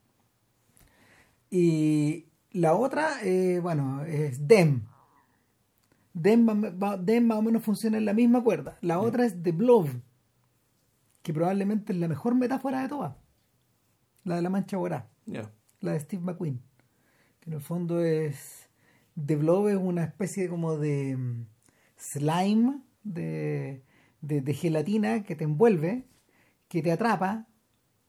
Y 1.50 2.26
la 2.52 2.74
otra, 2.74 3.22
eh, 3.24 3.58
bueno, 3.62 4.04
es 4.04 4.46
DEM. 4.46 4.82
DEM, 6.12 6.46
DEM 7.00 7.26
más 7.26 7.38
o 7.38 7.42
menos 7.42 7.62
funciona 7.62 7.98
en 7.98 8.04
la 8.04 8.12
misma 8.12 8.42
cuerda. 8.42 8.76
La 8.82 9.00
otra 9.00 9.24
es 9.24 9.42
The 9.42 9.52
Blob, 9.52 9.88
que 11.22 11.32
probablemente 11.32 11.92
es 11.92 11.98
la 11.98 12.08
mejor 12.08 12.34
metáfora 12.34 12.82
de 12.82 12.88
todas. 12.88 13.14
La 14.24 14.36
de 14.36 14.42
la 14.42 14.50
mancha 14.50 14.76
borá, 14.76 15.08
Ya. 15.26 15.50
la 15.80 15.92
de 15.92 16.00
Steve 16.00 16.22
McQueen. 16.22 16.60
Que 17.40 17.50
en 17.50 17.54
el 17.54 17.60
fondo 17.62 18.02
es. 18.04 18.68
The 19.24 19.36
Blob 19.36 19.68
es 19.68 19.76
una 19.76 20.04
especie 20.04 20.48
como 20.48 20.76
de 20.76 21.16
mm, 21.16 21.46
slime, 21.96 22.80
de, 23.02 23.82
de, 24.20 24.40
de 24.40 24.54
gelatina 24.54 25.22
que 25.22 25.34
te 25.36 25.44
envuelve, 25.44 26.04
que 26.68 26.82
te 26.82 26.92
atrapa, 26.92 27.46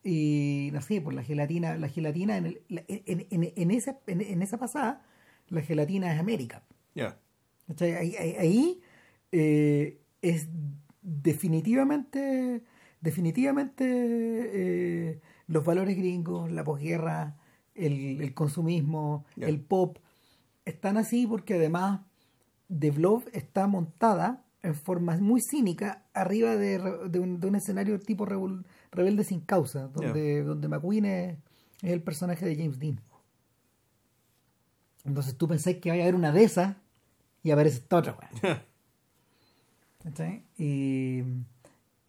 y 0.04 0.70
no 0.74 0.82
sé, 0.82 1.02
por 1.02 1.14
la 1.14 1.24
gelatina, 1.24 1.78
la 1.78 1.88
gelatina 1.90 2.38
en, 2.38 2.46
el- 2.48 2.62
en, 2.70 3.28
en- 3.30 3.54
en 3.56 3.72
esa, 3.72 4.00
en, 4.08 4.22
en 4.22 4.42
esa 4.42 4.58
pasada, 4.58 5.06
la 5.50 5.62
gelatina 5.62 6.14
es 6.14 6.20
América. 6.20 6.64
Ahí, 7.80 8.16
ahí- 8.16 8.36
ahí, 8.38 8.82
eh, 9.32 10.00
es 10.22 10.50
definitivamente, 11.02 12.64
definitivamente 13.02 13.86
eh, 14.54 15.22
los 15.52 15.64
valores 15.66 15.98
gringos, 15.98 16.52
la 16.52 16.64
posguerra, 16.64 17.36
el, 17.76 18.22
el 18.22 18.34
consumismo, 18.34 19.26
el 19.36 19.60
pop, 19.60 19.98
están 20.66 20.98
así 20.98 21.28
porque 21.28 21.56
además 21.56 22.02
The 22.70 22.92
Blob 22.92 23.24
está 23.34 23.68
montada 23.68 24.46
en 24.64 24.76
forma 24.76 25.18
muy 25.18 25.42
cínica 25.42 26.06
arriba 26.14 26.56
de, 26.56 26.80
de 27.10 27.20
un, 27.20 27.40
de 27.40 27.48
un 27.48 27.56
escenario 27.56 28.00
tipo 28.00 28.26
revol- 28.26 28.64
rebelde 28.92 29.24
sin 29.24 29.42
causa, 29.42 29.88
donde, 29.88 30.44
donde 30.44 30.68
McQueen 30.68 31.06
es, 31.06 31.38
es 31.82 31.92
el 31.92 32.02
personaje 32.02 32.46
de 32.46 32.56
James 32.56 32.80
Dean. 32.80 33.02
Entonces 35.04 35.36
tú 35.36 35.48
pensás 35.48 35.76
que 35.76 35.90
vaya 35.90 36.04
a 36.04 36.06
haber 36.06 36.16
una 36.16 36.32
de 36.32 36.44
esas 36.44 36.76
y 37.44 37.52
aparece 37.52 37.78
esta 37.78 37.98
otra, 37.98 38.18
weón. 38.44 38.60
¿Cachai? 40.04 40.44
Y, 40.58 41.24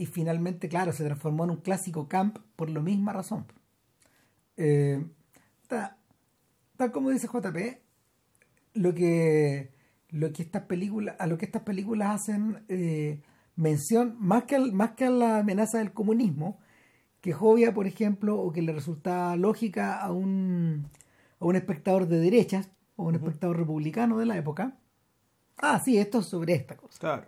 y 0.03 0.07
finalmente, 0.07 0.69
claro, 0.69 0.93
se 0.93 1.05
transformó 1.05 1.45
en 1.45 1.51
un 1.51 1.57
clásico 1.59 2.09
camp 2.09 2.39
por 2.57 2.69
la 2.69 2.81
misma 2.81 3.13
razón. 3.13 3.47
Eh, 4.57 5.05
ta- 5.69 5.97
tal 6.77 6.91
como 6.91 7.11
dice 7.11 7.29
JP, 7.29 7.81
lo 8.75 8.93
que, 8.95 9.71
lo 10.11 10.33
que 10.33 10.43
estas 10.43 10.63
películas, 10.63 11.15
a 11.21 11.29
lo 11.29 11.39
que 11.39 11.45
estas 11.45 11.63
películas 11.63 12.11
hacen 12.21 12.65
eh, 12.69 13.21
mención, 13.55 14.17
más 14.19 14.43
que, 14.43 14.57
al- 14.57 14.73
más 14.73 14.93
que 14.93 15.05
a 15.05 15.11
la 15.11 15.39
amenaza 15.39 15.79
del 15.79 15.93
comunismo, 15.93 16.59
que 17.21 17.31
es 17.31 17.37
obvia, 17.39 17.73
por 17.73 17.87
ejemplo, 17.87 18.41
o 18.41 18.51
que 18.53 18.63
le 18.63 18.73
resulta 18.73 19.37
lógica 19.37 20.01
a 20.01 20.11
un, 20.11 20.89
a 21.39 21.45
un 21.45 21.55
espectador 21.55 22.09
de 22.09 22.19
derechas, 22.19 22.71
o 22.97 23.05
un 23.05 23.15
espectador 23.15 23.57
republicano 23.57 24.19
de 24.19 24.27
la 24.27 24.37
época, 24.37 24.77
ah, 25.59 25.81
sí, 25.85 25.97
esto 25.97 26.19
es 26.19 26.27
sobre 26.27 26.55
esta 26.55 26.77
cosa. 26.77 26.99
Claro. 26.99 27.27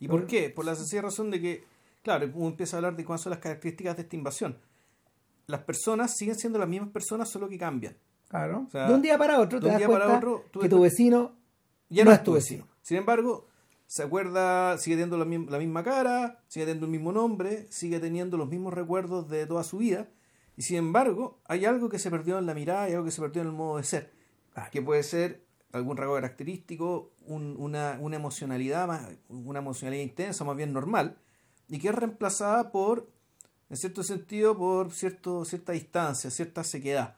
¿Y 0.00 0.08
por 0.08 0.26
qué? 0.26 0.50
Por 0.50 0.64
la 0.64 0.74
sencilla 0.74 1.02
razón 1.02 1.30
de 1.30 1.40
que, 1.40 1.75
claro, 2.06 2.30
uno 2.34 2.48
empieza 2.48 2.76
a 2.76 2.78
hablar 2.78 2.96
de 2.96 3.04
cuáles 3.04 3.22
son 3.22 3.30
las 3.30 3.40
características 3.40 3.96
de 3.96 4.02
esta 4.02 4.16
invasión. 4.16 4.58
Las 5.46 5.60
personas 5.60 6.14
siguen 6.16 6.36
siendo 6.36 6.58
las 6.58 6.68
mismas 6.68 6.90
personas, 6.90 7.28
solo 7.28 7.48
que 7.48 7.58
cambian. 7.58 7.96
Claro. 8.28 8.64
O 8.66 8.70
sea, 8.70 8.88
de 8.88 8.94
un 8.94 9.02
día 9.02 9.18
para 9.18 9.38
otro 9.40 9.58
te 9.60 9.66
de 9.66 9.66
un 9.66 9.72
das 9.72 9.78
día 9.78 9.88
para 9.98 10.16
otro, 10.16 10.44
tú 10.50 10.60
que 10.60 10.68
tu 10.68 10.80
vecino 10.80 11.36
ya 11.88 12.04
no 12.04 12.10
no 12.10 12.16
es 12.16 12.22
tu 12.22 12.32
vecino. 12.32 12.62
vecino. 12.64 12.76
Sin 12.82 12.96
embargo, 12.96 13.46
se 13.86 14.02
acuerda, 14.02 14.78
sigue 14.78 14.96
teniendo 14.96 15.16
la, 15.18 15.24
la 15.24 15.58
misma 15.58 15.84
cara, 15.84 16.40
sigue 16.48 16.64
teniendo 16.66 16.86
el 16.86 16.92
mismo 16.92 17.12
nombre, 17.12 17.66
sigue 17.70 18.00
teniendo 18.00 18.36
los 18.36 18.48
mismos 18.48 18.72
recuerdos 18.74 19.28
de 19.28 19.46
toda 19.46 19.62
su 19.64 19.78
vida. 19.78 20.08
Y 20.56 20.62
sin 20.62 20.76
embargo, 20.78 21.38
hay 21.46 21.64
algo 21.66 21.88
que 21.88 21.98
se 21.98 22.10
perdió 22.10 22.38
en 22.38 22.46
la 22.46 22.54
mirada 22.54 22.88
y 22.88 22.92
algo 22.94 23.04
que 23.04 23.10
se 23.12 23.20
perdió 23.20 23.42
en 23.42 23.48
el 23.48 23.54
modo 23.54 23.76
de 23.76 23.84
ser. 23.84 24.12
Que 24.72 24.80
puede 24.82 25.02
ser 25.02 25.44
algún 25.72 25.96
rasgo 25.98 26.14
característico, 26.14 27.12
un- 27.26 27.54
una, 27.58 27.98
una 28.00 28.16
emocionalidad 28.16 28.86
más, 28.88 29.06
una 29.28 29.58
emocionalidad 29.58 30.02
intensa, 30.02 30.44
más 30.44 30.56
bien 30.56 30.72
normal, 30.72 31.18
y 31.68 31.78
que 31.78 31.88
es 31.88 31.94
reemplazada 31.94 32.70
por, 32.70 33.08
en 33.70 33.76
cierto 33.76 34.02
sentido, 34.02 34.56
por 34.56 34.92
cierto, 34.92 35.44
cierta 35.44 35.72
distancia, 35.72 36.30
cierta 36.30 36.62
sequedad. 36.64 37.16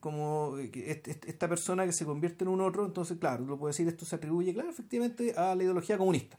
Como 0.00 0.56
est- 0.58 1.08
esta 1.26 1.48
persona 1.48 1.84
que 1.84 1.92
se 1.92 2.04
convierte 2.04 2.44
en 2.44 2.48
un 2.48 2.60
otro, 2.60 2.86
entonces, 2.86 3.18
claro, 3.18 3.44
lo 3.44 3.58
puede 3.58 3.70
decir, 3.72 3.88
esto 3.88 4.04
se 4.04 4.14
atribuye, 4.16 4.54
claro, 4.54 4.70
efectivamente, 4.70 5.34
a 5.36 5.54
la 5.54 5.62
ideología 5.64 5.98
comunista. 5.98 6.38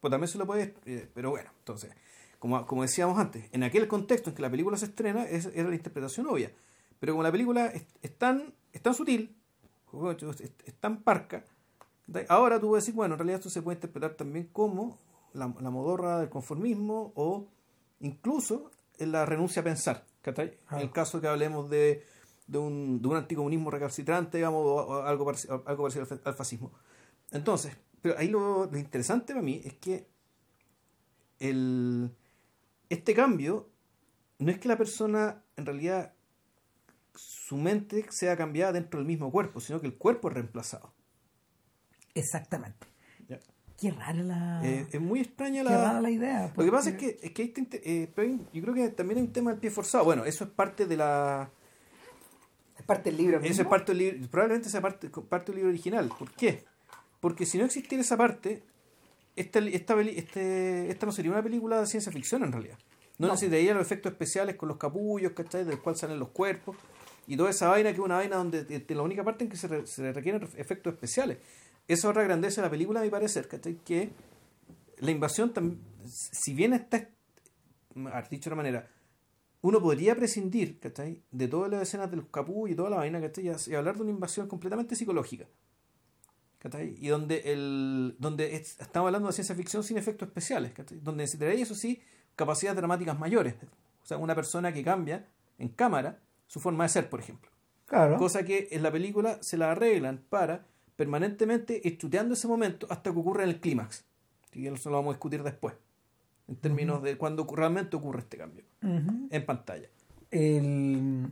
Pues 0.00 0.10
también 0.10 0.28
se 0.28 0.38
lo 0.38 0.46
puede, 0.46 0.74
eh, 0.86 1.08
pero 1.14 1.30
bueno, 1.30 1.50
entonces, 1.58 1.90
como, 2.38 2.64
como 2.66 2.82
decíamos 2.82 3.18
antes, 3.18 3.46
en 3.52 3.62
aquel 3.62 3.88
contexto 3.88 4.30
en 4.30 4.36
que 4.36 4.42
la 4.42 4.50
película 4.50 4.76
se 4.76 4.86
estrena, 4.86 5.24
es, 5.24 5.46
era 5.54 5.68
la 5.70 5.74
interpretación 5.74 6.26
obvia. 6.26 6.52
Pero 6.98 7.14
como 7.14 7.22
la 7.22 7.32
película 7.32 7.66
es, 7.66 7.84
es 8.02 8.16
tan, 8.18 8.52
es 8.72 8.82
tan 8.82 8.94
sutil, 8.94 9.34
es, 10.18 10.40
es- 10.40 10.74
tan 10.80 11.02
parca, 11.02 11.44
ahora 12.28 12.60
tú 12.60 12.68
puedes 12.68 12.84
decir, 12.84 12.94
bueno, 12.94 13.14
en 13.14 13.18
realidad 13.20 13.38
esto 13.40 13.50
se 13.50 13.62
puede 13.62 13.76
interpretar 13.76 14.14
también 14.14 14.48
como 14.52 14.98
la, 15.32 15.54
la 15.60 15.70
modorra 15.70 16.18
del 16.20 16.28
conformismo 16.28 17.12
o 17.14 17.48
incluso 18.00 18.70
en 18.98 19.12
la 19.12 19.26
renuncia 19.26 19.60
a 19.60 19.64
pensar. 19.64 20.06
¿cachai? 20.22 20.58
En 20.70 20.78
el 20.80 20.92
caso 20.92 21.20
que 21.20 21.28
hablemos 21.28 21.70
de, 21.70 22.04
de, 22.46 22.58
un, 22.58 23.00
de 23.00 23.08
un 23.08 23.16
anticomunismo 23.16 23.70
recalcitrante, 23.70 24.38
digamos, 24.38 24.64
o, 24.64 24.74
o 24.74 25.02
algo, 25.02 25.24
parecido, 25.24 25.62
algo 25.66 25.82
parecido 25.84 26.06
al 26.24 26.34
fascismo. 26.34 26.72
Entonces, 27.30 27.76
pero 28.02 28.18
ahí 28.18 28.28
lo, 28.28 28.66
lo 28.66 28.78
interesante 28.78 29.32
para 29.32 29.42
mí 29.42 29.60
es 29.64 29.74
que 29.74 30.08
el, 31.38 32.10
este 32.88 33.14
cambio 33.14 33.68
no 34.38 34.50
es 34.50 34.58
que 34.58 34.68
la 34.68 34.76
persona 34.76 35.42
en 35.56 35.66
realidad 35.66 36.14
su 37.14 37.56
mente 37.56 38.06
sea 38.10 38.36
cambiada 38.36 38.72
dentro 38.72 38.98
del 38.98 39.06
mismo 39.06 39.30
cuerpo, 39.30 39.60
sino 39.60 39.80
que 39.80 39.86
el 39.86 39.96
cuerpo 39.96 40.28
es 40.28 40.34
reemplazado. 40.34 40.92
Exactamente. 42.14 42.86
Qué 43.80 43.90
rara 43.92 44.22
la, 44.22 44.60
Eh, 44.62 44.86
es 44.92 45.00
muy 45.00 45.20
extraña 45.20 45.62
qué 45.62 45.68
rara 45.70 45.94
la... 45.94 46.00
la 46.02 46.10
idea. 46.10 46.52
Lo 46.54 46.64
que 46.64 46.70
pasa 46.70 46.90
es 46.90 46.96
que, 46.96 47.18
es 47.22 47.30
que 47.32 47.54
tinte- 47.54 47.80
eh, 47.84 48.08
yo 48.52 48.62
creo 48.62 48.74
que 48.74 48.88
también 48.90 49.18
hay 49.18 49.24
un 49.24 49.32
tema 49.32 49.50
del 49.52 49.60
pie 49.60 49.70
forzado. 49.70 50.04
Bueno, 50.04 50.24
eso 50.26 50.44
es 50.44 50.50
parte 50.50 50.84
de 50.86 50.96
la... 50.98 51.50
es 52.78 52.84
parte 52.84 53.10
del 53.10 53.16
libro. 53.18 53.40
Eso 53.42 53.62
es 53.62 53.68
parte 53.68 53.92
del 53.92 53.98
libro, 53.98 54.28
probablemente 54.30 54.68
sea 54.68 54.80
parte, 54.82 55.08
parte 55.08 55.46
del 55.52 55.56
libro 55.56 55.70
original. 55.70 56.10
¿Por 56.18 56.30
qué? 56.32 56.64
Porque 57.20 57.46
si 57.46 57.56
no 57.58 57.64
existiera 57.64 58.02
esa 58.02 58.16
parte, 58.18 58.62
esta, 59.36 59.60
esta, 59.60 60.00
este, 60.02 60.90
esta 60.90 61.06
no 61.06 61.12
sería 61.12 61.30
una 61.30 61.42
película 61.42 61.80
de 61.80 61.86
ciencia 61.86 62.12
ficción 62.12 62.42
en 62.44 62.52
realidad. 62.52 62.78
No, 63.18 63.28
No. 63.28 63.32
necesitaría 63.34 63.72
los 63.74 63.82
efectos 63.82 64.12
especiales 64.12 64.56
con 64.56 64.68
los 64.68 64.76
capullos, 64.78 65.32
¿cachai? 65.32 65.64
Del 65.64 65.78
cual 65.78 65.96
salen 65.96 66.18
los 66.18 66.28
cuerpos. 66.30 66.76
Y 67.26 67.36
toda 67.36 67.50
esa 67.50 67.68
vaina 67.68 67.90
que 67.90 67.96
es 67.96 68.00
una 68.04 68.16
vaina 68.16 68.36
donde 68.36 68.66
eh, 68.68 68.94
la 68.94 69.02
única 69.02 69.22
parte 69.24 69.44
en 69.44 69.50
que 69.50 69.56
se, 69.56 69.68
re- 69.68 69.86
se 69.86 70.12
requieren 70.12 70.46
efectos 70.56 70.92
especiales. 70.94 71.38
Es 71.92 72.04
otra 72.04 72.22
grandeza 72.22 72.60
de 72.60 72.66
la 72.66 72.70
película, 72.70 73.00
a 73.00 73.02
mi 73.02 73.10
parecer, 73.10 73.48
¿cachai? 73.48 73.76
Que 73.84 74.10
la 74.98 75.10
invasión, 75.10 75.52
si 76.06 76.54
bien 76.54 76.72
está, 76.72 76.96
a 76.98 78.20
ver, 78.20 78.28
dicho 78.28 78.48
de 78.50 78.54
otra 78.54 78.56
manera, 78.56 78.88
uno 79.62 79.80
podría 79.80 80.14
prescindir, 80.14 80.78
¿cachai? 80.78 81.22
De 81.30 81.48
todas 81.48 81.70
las 81.70 81.82
escenas 81.82 82.10
de 82.10 82.16
los 82.18 82.26
capullos 82.26 82.72
y 82.72 82.76
toda 82.76 82.90
la 82.90 82.96
vaina, 82.96 83.20
¿cachai? 83.20 83.50
Y 83.66 83.74
hablar 83.74 83.96
de 83.96 84.02
una 84.02 84.10
invasión 84.10 84.46
completamente 84.48 84.94
psicológica. 84.94 85.46
¿cachai? 86.58 86.94
Y 87.00 87.08
donde 87.08 87.38
el 87.46 88.16
donde 88.18 88.54
es- 88.54 88.78
estamos 88.80 89.06
hablando 89.08 89.28
de 89.28 89.32
ciencia 89.32 89.54
ficción 89.54 89.82
sin 89.82 89.96
efectos 89.96 90.28
especiales, 90.28 90.72
¿cachai? 90.72 90.98
Donde 91.00 91.22
necesitaría, 91.24 91.62
eso 91.62 91.74
sí, 91.74 92.02
capacidades 92.36 92.76
dramáticas 92.76 93.18
mayores. 93.18 93.54
O 94.02 94.06
sea, 94.06 94.18
una 94.18 94.34
persona 94.34 94.70
que 94.72 94.84
cambia 94.84 95.26
en 95.58 95.68
cámara 95.70 96.20
su 96.46 96.60
forma 96.60 96.84
de 96.84 96.90
ser, 96.90 97.08
por 97.08 97.18
ejemplo. 97.20 97.50
Claro. 97.86 98.18
Cosa 98.18 98.44
que 98.44 98.68
en 98.72 98.82
la 98.82 98.92
película 98.92 99.38
se 99.42 99.56
la 99.56 99.70
arreglan 99.72 100.22
para 100.28 100.66
permanentemente 101.04 101.80
chuteando 101.96 102.34
ese 102.34 102.46
momento 102.46 102.86
hasta 102.90 103.10
que 103.10 103.18
ocurra 103.18 103.44
el 103.44 103.58
clímax. 103.58 104.04
Y 104.52 104.66
eso 104.66 104.90
lo 104.90 104.96
vamos 104.96 105.12
a 105.12 105.14
discutir 105.14 105.42
después. 105.42 105.74
En 106.46 106.56
términos 106.56 107.02
de 107.02 107.16
cuándo 107.16 107.46
realmente 107.50 107.96
ocurre 107.96 108.18
este 108.20 108.36
cambio 108.36 108.64
en 108.82 109.46
pantalla. 109.46 109.88
El- 110.30 111.28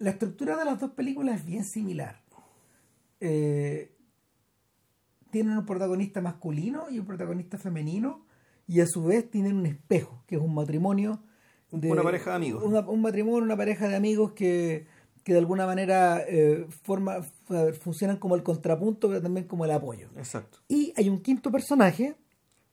La 0.00 0.10
estructura 0.10 0.56
de 0.56 0.64
las 0.66 0.78
dos 0.78 0.90
películas 0.92 1.40
es 1.40 1.46
bien 1.46 1.64
similar. 1.64 2.20
Eh, 3.20 3.90
tienen 5.30 5.56
un 5.58 5.64
protagonista 5.66 6.20
masculino 6.20 6.90
y 6.90 6.98
un 6.98 7.06
protagonista 7.06 7.56
femenino 7.58 8.24
y 8.66 8.80
a 8.80 8.86
su 8.86 9.02
vez 9.04 9.28
tienen 9.30 9.56
un 9.56 9.64
espejo, 9.66 10.22
que 10.26 10.36
es 10.36 10.42
un 10.42 10.54
matrimonio. 10.54 11.20
Una 11.72 12.02
pareja 12.02 12.30
de 12.30 12.36
amigos. 12.36 12.62
una- 12.64 12.80
un 12.80 13.00
matrimonio, 13.02 13.42
una 13.44 13.56
pareja 13.56 13.88
de 13.88 13.96
amigos 13.96 14.32
que, 14.32 14.86
que 15.28 15.34
de 15.34 15.40
alguna 15.40 15.66
manera 15.66 16.22
eh, 16.26 16.64
forma, 16.84 17.20
funcionan 17.82 18.16
como 18.16 18.34
el 18.34 18.42
contrapunto, 18.42 19.08
pero 19.08 19.20
también 19.20 19.46
como 19.46 19.66
el 19.66 19.70
apoyo. 19.72 20.08
Exacto. 20.16 20.60
Y 20.68 20.94
hay 20.96 21.10
un 21.10 21.20
quinto 21.20 21.52
personaje, 21.52 22.16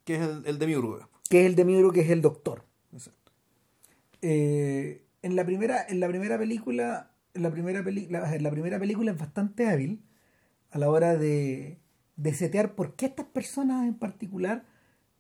Que 0.05 0.15
es 0.15 0.21
el, 0.21 0.41
el 0.45 0.57
de 0.57 0.67
Miurga. 0.67 1.09
que 1.29 1.41
es 1.41 1.47
el 1.47 1.55
de 1.55 1.65
Miuro, 1.65 1.91
que 1.91 1.99
es 1.99 2.09
el 2.09 2.21
doctor. 2.21 2.63
Exacto. 2.93 3.33
Eh, 4.21 5.03
en 5.21 5.35
la 5.35 5.45
primera 5.45 5.85
en 5.85 5.99
la 5.99 6.07
primera 6.07 6.37
película 6.37 7.11
en 7.33 7.43
la 7.43 7.51
primera 7.51 7.83
película 7.83 8.33
en 8.33 8.43
la 8.43 8.51
primera 8.51 8.79
película 8.79 9.11
es 9.11 9.17
bastante 9.19 9.67
hábil 9.67 10.01
a 10.71 10.79
la 10.79 10.89
hora 10.89 11.17
de, 11.17 11.81
de 12.15 12.33
setear 12.33 12.73
por 12.75 12.95
qué 12.95 13.07
estas 13.07 13.25
personas 13.25 13.85
en 13.85 13.95
particular 13.95 14.63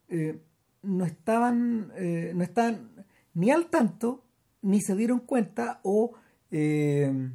eh, 0.07 0.39
no 0.83 1.03
estaban 1.03 1.89
no 2.33 2.43
estaban 2.45 3.05
ni 3.33 3.51
al 3.51 3.65
tanto 3.65 4.23
ni 4.61 4.79
se 4.79 4.95
dieron 4.95 5.19
cuenta 5.19 5.81
o 5.83 6.13
eh, 6.51 7.31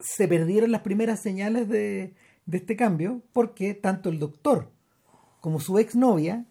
se 0.00 0.28
perdieron 0.28 0.70
las 0.70 0.82
primeras 0.82 1.20
señales 1.20 1.68
de, 1.68 2.14
de 2.46 2.56
este 2.58 2.76
cambio 2.76 3.22
porque 3.32 3.74
tanto 3.74 4.08
el 4.08 4.18
doctor 4.18 4.70
como 5.40 5.60
su 5.60 5.78
exnovia 5.78 6.46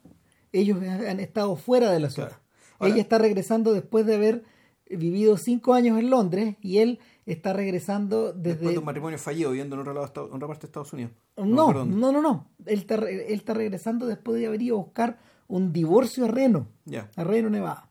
ellos 0.51 0.81
han 0.81 1.19
estado 1.19 1.55
fuera 1.55 1.91
de 1.91 1.99
la 1.99 2.09
ciudad 2.09 2.29
Claro. 2.29 2.43
Ahora- 2.79 2.93
ella 2.93 3.01
está 3.01 3.17
regresando 3.17 3.73
después 3.73 4.05
de 4.05 4.15
haber 4.15 4.43
vivido 4.89 5.35
cinco 5.37 5.73
años 5.73 5.97
en 5.99 6.09
Londres 6.09 6.55
y 6.61 6.77
él 6.77 6.99
está 7.25 7.51
regresando 7.53 8.31
Después 8.33 8.59
desde... 8.59 8.71
de 8.73 8.77
un 8.79 8.85
matrimonio 8.85 9.17
fallido 9.17 9.49
viviendo 9.51 9.75
en, 9.75 9.81
otro 9.81 9.93
lado, 9.93 10.27
en 10.29 10.33
otra 10.35 10.47
parte 10.47 10.61
de 10.61 10.67
Estados 10.67 10.93
Unidos. 10.93 11.11
No, 11.35 11.73
no, 11.73 11.85
no, 11.85 12.21
no. 12.21 12.47
Él 12.65 12.79
está, 12.79 12.95
él 12.95 13.25
está 13.29 13.53
regresando 13.53 14.05
después 14.05 14.39
de 14.39 14.47
haber 14.47 14.61
ido 14.61 14.75
a 14.75 14.83
buscar 14.83 15.19
un 15.47 15.73
divorcio 15.73 16.25
a 16.25 16.27
Reno, 16.29 16.67
Ya, 16.85 17.09
a 17.15 17.23
Reno, 17.23 17.49
Nevada. 17.49 17.86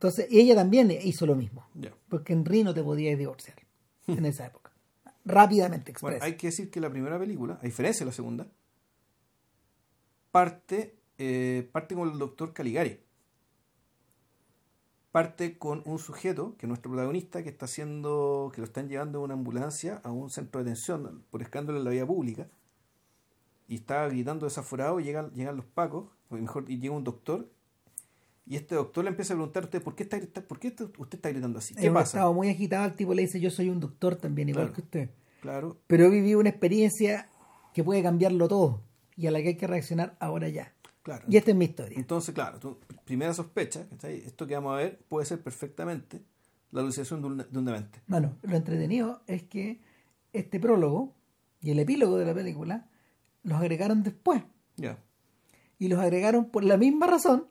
Entonces, 0.00 0.28
ella 0.30 0.54
también 0.54 0.90
hizo 0.90 1.26
lo 1.26 1.34
mismo, 1.34 1.68
porque 2.08 2.32
en 2.32 2.46
Reno 2.46 2.72
te 2.72 2.82
podías 2.82 3.18
divorciar 3.18 3.58
en 4.06 4.24
esa 4.24 4.46
época. 4.46 4.72
Rápidamente, 5.26 5.92
Bueno, 6.00 6.16
express. 6.16 6.22
hay 6.22 6.38
que 6.38 6.46
decir 6.46 6.70
que 6.70 6.80
la 6.80 6.88
primera 6.88 7.18
película, 7.18 7.58
a 7.60 7.66
diferencia 7.66 8.06
de 8.06 8.10
la 8.10 8.14
segunda, 8.14 8.46
parte, 10.30 10.96
eh, 11.18 11.68
parte 11.70 11.94
con 11.94 12.10
el 12.10 12.18
doctor 12.18 12.54
Caligari. 12.54 12.98
Parte 15.12 15.58
con 15.58 15.82
un 15.84 15.98
sujeto, 15.98 16.56
que 16.56 16.64
es 16.64 16.68
nuestro 16.68 16.90
protagonista, 16.92 17.42
que 17.42 17.50
está 17.50 17.66
haciendo, 17.66 18.50
que 18.54 18.62
lo 18.62 18.64
están 18.64 18.88
llevando 18.88 19.18
en 19.18 19.24
una 19.24 19.34
ambulancia 19.34 20.00
a 20.02 20.12
un 20.12 20.30
centro 20.30 20.60
de 20.60 20.64
detención 20.64 21.26
por 21.30 21.42
escándalo 21.42 21.76
en 21.76 21.84
la 21.84 21.90
vía 21.90 22.06
pública. 22.06 22.48
Y 23.68 23.74
está 23.74 24.08
gritando 24.08 24.46
desaforado, 24.46 24.98
y 24.98 25.04
llegan, 25.04 25.30
llegan 25.34 25.58
los 25.58 25.66
pacos, 25.66 26.08
o 26.30 26.36
mejor, 26.36 26.70
y 26.70 26.78
llega 26.78 26.94
un 26.94 27.04
doctor, 27.04 27.50
y 28.50 28.56
este 28.56 28.74
doctor 28.74 29.04
le 29.04 29.10
empieza 29.10 29.32
a 29.32 29.36
preguntar 29.36 29.62
a 29.62 29.66
usted, 29.66 29.80
¿por 29.82 29.94
qué, 29.94 30.02
está, 30.02 30.18
grit- 30.18 30.42
por 30.42 30.58
qué 30.58 30.68
usted 30.68 31.14
está 31.14 31.28
gritando 31.30 31.60
así? 31.60 31.74
¿Qué 31.74 31.88
un 31.88 31.94
pasa? 31.94 32.18
estado 32.18 32.34
muy 32.34 32.48
agitado, 32.48 32.84
el 32.86 32.94
tipo 32.94 33.14
le 33.14 33.22
dice, 33.22 33.38
yo 33.38 33.48
soy 33.50 33.68
un 33.68 33.78
doctor 33.78 34.16
también, 34.16 34.48
igual 34.48 34.66
Claro. 34.66 34.74
que 34.74 34.80
usted. 34.82 35.10
Claro, 35.40 35.78
Pero 35.86 36.04
he 36.06 36.10
vivido 36.10 36.40
una 36.40 36.48
experiencia 36.50 37.28
que 37.72 37.84
puede 37.84 38.02
cambiarlo 38.02 38.48
todo 38.48 38.82
y 39.16 39.28
a 39.28 39.30
la 39.30 39.40
que 39.40 39.48
hay 39.48 39.56
que 39.56 39.66
reaccionar 39.68 40.16
ahora 40.18 40.48
ya. 40.48 40.74
claro. 41.04 41.24
Y 41.28 41.36
esta 41.36 41.52
es 41.52 41.56
mi 41.56 41.66
historia. 41.66 41.96
Entonces, 41.96 42.34
claro, 42.34 42.58
tu 42.58 42.76
primera 43.04 43.32
sospecha, 43.32 43.86
esto 44.02 44.46
que 44.48 44.54
vamos 44.54 44.74
a 44.74 44.76
ver 44.78 44.98
puede 45.08 45.24
ser 45.26 45.40
perfectamente 45.42 46.20
la 46.72 46.80
alucinación 46.80 47.20
de 47.22 47.26
un, 47.28 47.36
de 47.38 47.58
un 47.58 47.64
demente. 47.64 48.00
Bueno, 48.08 48.36
lo 48.42 48.56
entretenido 48.56 49.22
es 49.28 49.44
que 49.44 49.80
este 50.32 50.58
prólogo 50.60 51.14
y 51.60 51.70
el 51.70 51.78
epílogo 51.78 52.18
de 52.18 52.24
la 52.26 52.34
película 52.34 52.88
los 53.44 53.58
agregaron 53.60 54.02
después. 54.02 54.42
Ya, 54.76 54.98
Y 55.78 55.88
los 55.88 55.98
agregaron 56.00 56.50
por 56.50 56.64
la 56.64 56.76
misma 56.76 57.06
razón 57.06 57.46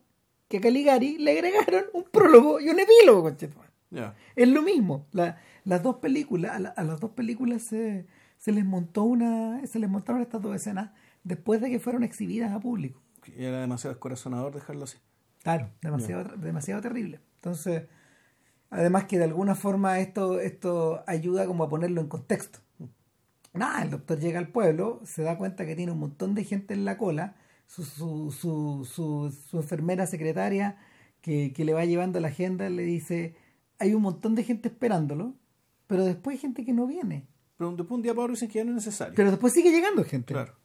que 0.49 0.57
a 0.57 0.61
Caligari 0.61 1.17
le 1.17 1.31
agregaron 1.31 1.85
un 1.93 2.03
prólogo 2.03 2.59
y 2.59 2.67
un 2.69 2.79
epílogo, 2.79 3.23
conchetumare. 3.23 3.69
ya, 3.91 4.15
Es 4.35 4.47
lo 4.49 4.61
mismo. 4.61 5.07
La- 5.13 5.37
las 5.63 5.81
dos 5.83 5.97
películas, 5.97 6.51
a, 6.55 6.59
la- 6.59 6.69
a 6.69 6.83
las 6.83 6.99
dos 6.99 7.11
películas 7.11 7.61
se, 7.61 8.05
se 8.37 8.51
les 8.51 8.65
montó 8.65 9.03
una, 9.03 9.65
se 9.67 9.79
les 9.79 9.89
montaron 9.89 10.21
estas 10.21 10.41
dos 10.41 10.55
escenas 10.55 10.91
después 11.23 11.61
de 11.61 11.69
que 11.69 11.79
fueron 11.79 12.03
exhibidas 12.03 12.51
a 12.51 12.59
público. 12.59 13.01
Y 13.25 13.43
era 13.45 13.59
demasiado 13.61 13.93
descorazonador 13.93 14.53
dejarlo 14.53 14.83
así. 14.85 14.97
Claro, 15.43 15.69
demasiado, 15.81 16.35
demasiado 16.37 16.81
terrible. 16.81 17.19
Entonces, 17.35 17.83
además 18.69 19.05
que 19.05 19.17
de 19.17 19.25
alguna 19.25 19.55
forma 19.55 19.99
esto, 19.99 20.39
esto 20.39 21.03
ayuda 21.07 21.45
como 21.45 21.63
a 21.63 21.69
ponerlo 21.69 22.01
en 22.01 22.07
contexto. 22.07 22.59
Nada, 23.53 23.81
el 23.83 23.89
doctor 23.89 24.19
llega 24.19 24.39
al 24.39 24.47
pueblo, 24.49 25.01
se 25.05 25.23
da 25.23 25.37
cuenta 25.37 25.65
que 25.65 25.75
tiene 25.75 25.91
un 25.91 25.99
montón 25.99 26.35
de 26.35 26.43
gente 26.43 26.73
en 26.73 26.85
la 26.85 26.97
cola, 26.97 27.35
su, 27.69 27.83
su, 27.85 28.31
su, 28.85 29.31
su, 29.31 29.57
enfermera 29.57 30.05
secretaria 30.07 30.77
que, 31.21 31.53
que 31.53 31.63
le 31.65 31.73
va 31.73 31.85
llevando 31.85 32.19
la 32.19 32.29
agenda 32.29 32.69
le 32.69 32.81
dice, 32.83 33.35
hay 33.77 33.93
un 33.93 34.01
montón 34.01 34.33
de 34.35 34.43
gente 34.43 34.69
esperándolo, 34.69 35.35
pero 35.87 36.03
después 36.03 36.33
hay 36.35 36.39
gente 36.41 36.65
que 36.65 36.73
no 36.73 36.87
viene. 36.87 37.27
Pero 37.57 37.71
después 37.71 37.91
un 37.97 38.01
día 38.01 38.13
para 38.13 38.23
otro 38.23 38.33
dicen 38.33 38.49
que 38.49 38.59
ya 38.59 38.63
no 38.65 38.71
es 38.71 38.75
necesario. 38.77 39.13
Pero 39.15 39.29
después 39.31 39.53
sigue 39.53 39.71
llegando 39.71 40.03
gente. 40.03 40.33
Claro, 40.33 40.55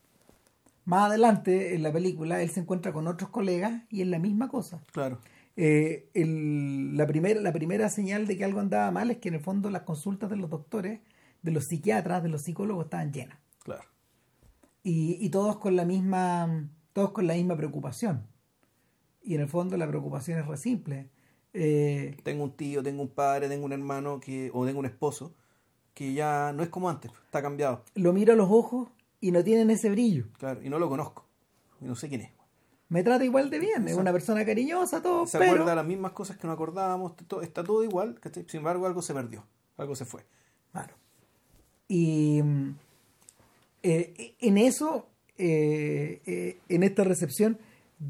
Más 0.87 1.09
adelante 1.11 1.75
en 1.75 1.83
la 1.83 1.93
película 1.93 2.41
él 2.43 2.51
se 2.51 2.61
encuentra 2.61 2.93
con 2.93 3.07
otros 3.07 3.31
colegas 3.31 3.83
y 3.91 4.01
es 4.01 4.07
la 4.09 4.19
misma 4.19 4.49
cosa. 4.49 4.81
claro. 4.93 5.19
Eh, 5.57 6.11
el- 6.15 6.97
la, 6.97 7.07
primera, 7.07 7.41
la 7.41 7.53
primera 7.53 7.89
señal 7.89 8.27
de 8.27 8.37
que 8.37 8.45
algo 8.45 8.59
andaba 8.59 8.91
mal 8.91 9.11
es 9.13 9.19
que 9.19 9.29
en 9.29 9.35
el 9.35 9.41
fondo 9.41 9.71
las 9.71 9.83
consultas 9.83 10.29
de 10.31 10.35
los 10.37 10.51
doctores, 10.51 10.99
de 11.43 11.51
los 11.53 11.67
psiquiatras, 11.67 12.23
de 12.25 12.29
los 12.29 12.43
psicólogos 12.43 12.87
estaban 12.87 13.13
llenas. 13.13 13.39
Claro. 13.63 13.85
Y, 14.83 15.17
y 15.25 15.31
todos 15.31 15.59
con 15.59 15.77
la 15.77 15.85
misma 15.85 16.69
todos 16.95 17.11
con 17.11 17.27
la 17.27 17.35
misma 17.35 17.57
preocupación. 17.57 18.27
Y 19.23 19.35
en 19.35 19.43
el 19.43 19.49
fondo 19.49 19.77
la 19.77 19.87
preocupación 19.87 20.39
es 20.39 20.47
re 20.47 20.57
simple. 20.57 21.11
Eh, 21.53 22.17
Tengo 22.23 22.45
un 22.45 22.53
tío, 22.53 22.83
tengo 22.83 23.03
un 23.03 23.09
padre, 23.09 23.49
tengo 23.49 23.67
un 23.67 23.73
hermano 23.73 24.21
que, 24.21 24.51
o 24.55 24.65
tengo 24.65 24.79
un 24.79 24.87
esposo 24.87 25.35
que 25.93 26.13
ya 26.15 26.53
no 26.53 26.63
es 26.63 26.71
como 26.71 26.91
antes, 26.91 27.13
está 27.25 27.41
cambiado. 27.41 27.85
lo 27.95 28.13
miro 28.13 28.33
a 28.33 28.37
los 28.37 28.51
ojos 28.51 28.89
y 29.21 29.31
no 29.31 29.45
tienen 29.45 29.71
ese 29.71 29.91
brillo. 29.91 30.27
Claro, 30.39 30.63
y 30.63 30.69
no 30.69 30.79
lo 30.79 30.89
conozco. 30.89 31.25
Y 31.81 31.85
no 31.85 31.95
sé 31.95 32.09
quién 32.09 32.23
es. 32.23 32.31
Me 32.89 33.03
trata 33.03 33.25
igual 33.25 33.49
de 33.51 33.59
bien, 33.59 33.89
es 33.89 33.97
una 33.97 34.13
persona 34.13 34.45
cariñosa, 34.45 35.03
todo, 35.03 35.27
Se 35.27 35.39
pero... 35.39 35.53
acuerda 35.53 35.71
de 35.71 35.77
las 35.77 35.87
mismas 35.87 36.13
cosas 36.13 36.37
que 36.37 36.47
no 36.47 36.53
acordábamos, 36.53 37.15
está 37.43 37.65
todo 37.65 37.83
igual, 37.83 38.21
sin 38.33 38.59
embargo 38.59 38.87
algo 38.87 39.03
se 39.03 39.15
perdió, 39.15 39.45
algo 39.77 39.97
se 39.97 40.05
fue. 40.05 40.25
Claro. 40.73 40.95
Y 41.89 42.43
mm, 42.43 42.77
eh, 43.83 44.35
en 44.39 44.59
eso, 44.59 45.09
eh, 45.38 46.21
eh, 46.26 46.59
en 46.69 46.83
esta 46.83 47.05
recepción, 47.05 47.59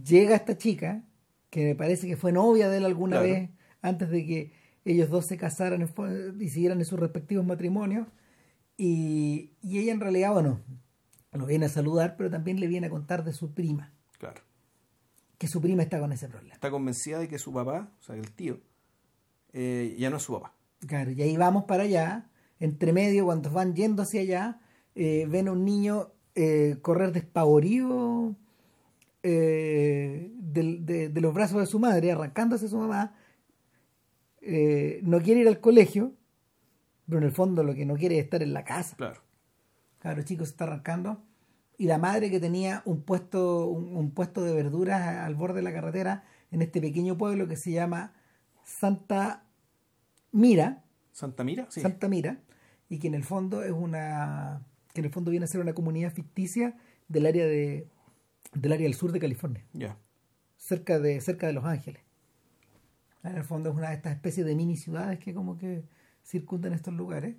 llega 0.04 0.36
esta 0.36 0.56
chica, 0.58 1.02
que 1.50 1.64
me 1.64 1.74
parece 1.74 2.06
que 2.06 2.16
fue 2.16 2.32
novia 2.32 2.68
de 2.68 2.78
él 2.78 2.84
alguna 2.84 3.20
Claro. 3.20 3.32
vez, 3.32 3.50
antes 3.82 4.10
de 4.10 4.26
que 4.26 4.52
ellos 4.84 5.08
dos 5.10 5.26
se 5.26 5.36
casaran 5.36 5.88
y 6.40 6.48
siguieran 6.48 6.78
en 6.78 6.84
sus 6.84 6.98
respectivos 6.98 7.44
matrimonios. 7.46 8.06
Y, 8.76 9.52
y 9.62 9.78
ella 9.78 9.92
en 9.92 10.00
realidad, 10.00 10.32
bueno, 10.32 10.60
lo 11.32 11.46
viene 11.46 11.66
a 11.66 11.68
saludar, 11.68 12.16
pero 12.16 12.28
también 12.30 12.58
le 12.60 12.66
viene 12.66 12.88
a 12.88 12.90
contar 12.90 13.24
de 13.24 13.32
su 13.32 13.52
prima, 13.54 13.92
Claro. 14.18 14.42
que 15.38 15.46
su 15.48 15.60
prima 15.60 15.82
está 15.82 16.00
con 16.00 16.12
ese 16.12 16.28
problema. 16.28 16.54
Está 16.54 16.70
convencida 16.70 17.18
de 17.20 17.28
que 17.28 17.38
su 17.38 17.52
papá, 17.52 17.92
o 18.00 18.02
sea, 18.02 18.16
el 18.16 18.32
tío, 18.32 18.60
eh, 19.52 19.94
ya 19.98 20.10
no 20.10 20.16
es 20.16 20.22
su 20.24 20.32
papá. 20.32 20.54
Claro, 20.86 21.12
y 21.12 21.22
ahí 21.22 21.36
vamos 21.36 21.64
para 21.64 21.84
allá. 21.84 22.30
Entre 22.60 22.92
medio, 22.92 23.24
cuando 23.26 23.50
van 23.50 23.74
yendo 23.74 24.02
hacia 24.02 24.20
allá, 24.22 24.60
eh, 24.94 25.26
ven 25.28 25.48
a 25.48 25.52
un 25.52 25.64
niño 25.64 26.12
eh, 26.34 26.76
correr 26.82 27.12
despavorido 27.12 28.34
eh, 29.22 30.32
de, 30.36 31.08
de 31.08 31.20
los 31.20 31.34
brazos 31.34 31.60
de 31.60 31.66
su 31.66 31.78
madre, 31.78 32.12
arrancándose 32.12 32.66
a 32.66 32.68
su 32.68 32.78
mamá. 32.78 33.14
Eh, 34.40 35.00
no 35.02 35.20
quiere 35.20 35.40
ir 35.40 35.48
al 35.48 35.60
colegio, 35.60 36.12
pero 37.06 37.18
en 37.18 37.24
el 37.24 37.32
fondo 37.32 37.62
lo 37.64 37.74
que 37.74 37.86
no 37.86 37.94
quiere 37.94 38.18
es 38.18 38.24
estar 38.24 38.42
en 38.42 38.52
la 38.52 38.64
casa. 38.64 38.96
Claro. 38.96 39.20
Claro, 40.00 40.22
chico 40.22 40.44
se 40.44 40.50
está 40.50 40.64
arrancando. 40.64 41.22
Y 41.78 41.86
la 41.86 41.98
madre 41.98 42.30
que 42.30 42.38
tenía 42.38 42.82
un 42.84 43.02
puesto, 43.02 43.66
un, 43.66 43.96
un 43.96 44.10
puesto 44.10 44.42
de 44.42 44.52
verduras 44.52 45.00
al 45.24 45.34
borde 45.34 45.56
de 45.56 45.62
la 45.62 45.72
carretera 45.72 46.24
en 46.50 46.62
este 46.62 46.80
pequeño 46.80 47.16
pueblo 47.16 47.48
que 47.48 47.56
se 47.56 47.72
llama 47.72 48.12
Santa 48.64 49.44
Mira, 50.30 50.84
¿Santa 51.12 51.44
Mira? 51.44 51.66
Sí. 51.70 51.80
Santa 51.80 52.08
Mira, 52.08 52.40
y 52.88 52.98
que 52.98 53.06
en 53.06 53.14
el 53.14 53.24
fondo 53.24 53.62
es 53.62 53.72
una 53.72 54.66
que 54.94 55.00
en 55.02 55.04
el 55.06 55.10
fondo 55.12 55.30
viene 55.30 55.44
a 55.44 55.48
ser 55.48 55.60
una 55.60 55.74
comunidad 55.74 56.12
ficticia 56.12 56.76
del 57.08 57.26
área 57.26 57.44
de 57.46 57.86
del 58.54 58.72
área 58.72 58.84
del 58.84 58.94
sur 58.94 59.10
de 59.12 59.18
California, 59.20 59.64
Ya. 59.74 59.98
cerca 60.56 60.98
de 60.98 61.20
cerca 61.20 61.46
de 61.48 61.52
Los 61.52 61.64
Ángeles. 61.64 62.00
En 63.24 63.36
el 63.36 63.44
fondo 63.44 63.70
es 63.70 63.76
una 63.76 63.88
de 63.90 63.96
estas 63.96 64.12
especies 64.14 64.46
de 64.46 64.54
mini 64.54 64.76
ciudades 64.76 65.18
que 65.18 65.34
como 65.34 65.56
que 65.58 65.82
circundan 66.24 66.72
estos 66.72 66.94
lugares. 66.94 67.34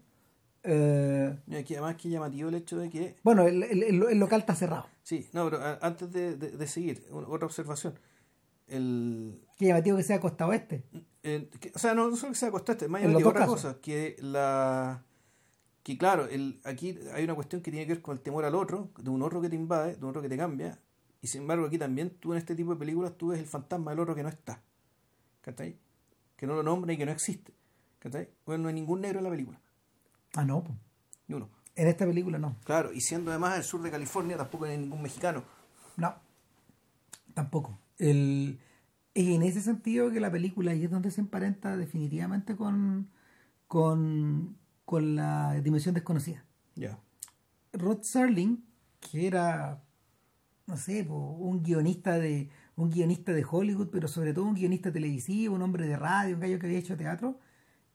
Eh, 0.63 1.37
Y 1.47 1.55
aquí 1.55 1.75
además 1.75 1.95
que 1.95 2.09
llamativo 2.09 2.49
el 2.49 2.55
hecho 2.55 2.77
de 2.77 2.89
que 2.89 3.15
bueno, 3.23 3.43
el, 3.47 3.63
el- 3.63 3.83
el- 3.83 4.19
local 4.19 4.39
está 4.41 4.55
cerrado. 4.55 4.87
Sí, 5.03 5.27
no, 5.31 5.47
pero 5.49 5.59
antes 5.81 6.11
de, 6.11 6.35
de- 6.37 6.51
de 6.57 6.67
seguir, 6.67 7.05
otra 7.11 7.45
observación. 7.45 7.93
El, 8.67 9.39
Qué 9.57 9.67
llamativo 9.67 9.95
que 9.97 10.03
sea 10.03 10.19
costa 10.19 10.47
oeste. 10.47 10.83
el- 11.23 11.49
que- 11.59 11.71
o 11.75 11.79
sea, 11.79 11.93
no, 11.93 12.09
no 12.09 12.15
solo 12.17 12.31
que 12.33 12.39
sea 12.39 12.49
más 12.51 13.01
En 13.03 13.13
los 13.13 13.21
llamativo 13.21 13.21
dos 13.21 13.27
otra 13.27 13.41
casos. 13.41 13.61
cosa, 13.61 13.81
que 13.81 14.15
la 14.19 15.03
que 15.85 15.99
claro, 15.99 16.25
el, 16.27 16.59
aquí 16.63 16.97
hay 17.13 17.25
una 17.25 17.35
cuestión 17.35 17.61
que 17.61 17.69
tiene 17.69 17.85
que 17.85 17.93
ver 17.93 18.01
con 18.01 18.17
el 18.17 18.23
temor 18.23 18.43
al 18.43 18.55
otro, 18.55 18.89
de 18.97 19.07
un 19.11 19.21
otro 19.21 19.39
que 19.39 19.49
te 19.49 19.55
invade, 19.55 19.95
de 19.97 20.03
un 20.03 20.09
otro 20.09 20.19
que 20.23 20.29
te 20.29 20.35
cambia, 20.35 20.79
y 21.21 21.27
sin 21.27 21.41
embargo 21.41 21.67
aquí 21.67 21.77
también 21.77 22.09
tú 22.09 22.33
en 22.33 22.39
este 22.39 22.55
tipo 22.55 22.71
de 22.73 22.79
películas 22.79 23.15
tú 23.15 23.27
ves 23.27 23.39
el 23.39 23.45
fantasma 23.45 23.91
del 23.91 23.99
otro 23.99 24.15
que 24.15 24.23
no 24.23 24.29
está, 24.29 24.63
¿cachai? 25.41 25.77
Que 26.35 26.47
no 26.47 26.55
lo 26.55 26.63
nombra 26.63 26.91
y 26.91 26.97
que 26.97 27.05
no 27.05 27.11
existe, 27.11 27.53
¿cachai? 27.99 28.29
Bueno, 28.47 28.63
no 28.63 28.69
hay 28.69 28.73
ningún 28.73 28.99
negro 29.01 29.19
en 29.19 29.25
la 29.25 29.29
película, 29.29 29.61
Ah, 30.33 30.43
no. 30.43 30.63
ni 31.27 31.35
uno. 31.35 31.49
En 31.75 31.87
esta 31.87 32.07
película 32.07 32.39
no. 32.39 32.55
Claro, 32.63 32.91
y 32.91 33.01
siendo 33.01 33.29
además 33.29 33.55
el 33.55 33.63
sur 33.63 33.83
de 33.83 33.91
California 33.91 34.37
tampoco 34.37 34.65
hay 34.65 34.79
ningún 34.79 35.03
mexicano. 35.03 35.43
No. 35.97 36.15
Tampoco. 37.35 37.77
El, 37.99 38.57
es 39.13 39.27
en 39.27 39.43
ese 39.43 39.61
sentido 39.61 40.09
que 40.09 40.19
la 40.19 40.31
película 40.31 40.71
ahí 40.71 40.85
es 40.85 40.89
donde 40.89 41.11
se 41.11 41.21
emparenta 41.21 41.77
definitivamente 41.77 42.55
con, 42.55 43.09
con, 43.67 44.57
con 44.85 45.15
la 45.15 45.59
dimensión 45.61 45.93
desconocida. 45.95 46.45
Ya. 46.75 46.99
Rod 47.73 47.99
Serling, 48.03 48.63
que 48.99 49.27
era, 49.27 49.83
no 50.67 50.77
sé, 50.77 51.05
un 51.09 51.61
guionista 51.63 52.17
de 52.17 52.49
un 52.77 52.89
guionista 52.89 53.31
de 53.31 53.45
Hollywood, 53.49 53.89
pero 53.89 54.07
sobre 54.07 54.33
todo 54.33 54.45
un 54.45 54.55
guionista 54.55 54.91
televisivo, 54.91 55.55
un 55.55 55.61
hombre 55.61 55.87
de 55.87 55.95
radio, 55.95 56.35
un 56.35 56.41
gallo 56.41 56.59
que 56.59 56.65
había 56.67 56.79
hecho 56.79 56.97
teatro, 56.97 57.39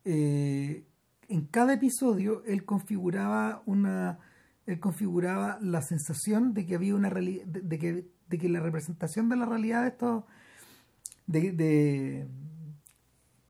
eh, 0.03 0.87
en 1.27 1.45
cada 1.45 1.73
episodio 1.73 2.43
él 2.45 2.65
configuraba 2.65 3.61
una 3.65 4.19
él 4.65 4.79
configuraba 4.79 5.57
la 5.61 5.81
sensación 5.81 6.53
de 6.53 6.65
que 6.65 6.75
había 6.75 6.95
una 6.95 7.09
de, 7.09 7.43
de 7.45 7.79
que, 7.79 8.07
de 8.27 8.37
que 8.37 8.49
la 8.49 8.59
representación 8.59 9.29
de 9.29 9.35
la 9.35 9.45
realidad 9.45 9.83
de 9.83 9.87
estos 9.89 10.23
de, 11.27 11.51
de- 11.51 12.27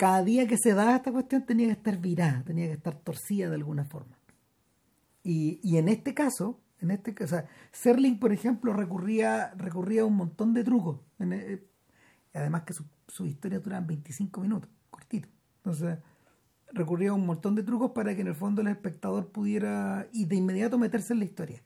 cada 0.01 0.23
día 0.23 0.47
que 0.47 0.57
se 0.57 0.73
daba 0.73 0.95
esta 0.95 1.11
cuestión 1.11 1.45
tenía 1.45 1.67
que 1.67 1.73
estar 1.73 1.95
virada, 1.99 2.41
tenía 2.43 2.65
que 2.65 2.73
estar 2.73 2.95
torcida 2.95 3.49
de 3.49 3.55
alguna 3.55 3.85
forma. 3.85 4.17
Y, 5.23 5.59
y 5.61 5.77
en 5.77 5.89
este 5.89 6.15
caso, 6.15 6.59
en 6.79 6.89
este 6.89 7.13
caso, 7.13 7.43
Serling, 7.71 8.17
por 8.17 8.33
ejemplo, 8.33 8.73
recurría, 8.73 9.53
recurría 9.55 10.01
a 10.01 10.05
un 10.05 10.15
montón 10.15 10.55
de 10.55 10.63
trucos. 10.63 11.01
En, 11.19 11.33
eh, 11.33 11.63
además 12.33 12.63
que 12.63 12.73
sus 12.73 12.87
su 13.07 13.27
historias 13.27 13.61
duran 13.61 13.85
25 13.85 14.41
minutos, 14.41 14.71
cortito. 14.89 15.29
Entonces, 15.57 15.99
recurría 16.73 17.11
a 17.11 17.13
un 17.13 17.27
montón 17.27 17.53
de 17.53 17.61
trucos 17.61 17.91
para 17.91 18.15
que 18.15 18.21
en 18.21 18.27
el 18.27 18.35
fondo 18.35 18.63
el 18.63 18.69
espectador 18.69 19.31
pudiera 19.31 20.07
y 20.11 20.25
de 20.25 20.35
inmediato 20.35 20.79
meterse 20.79 21.13
en 21.13 21.19
la 21.19 21.25
historia. 21.25 21.61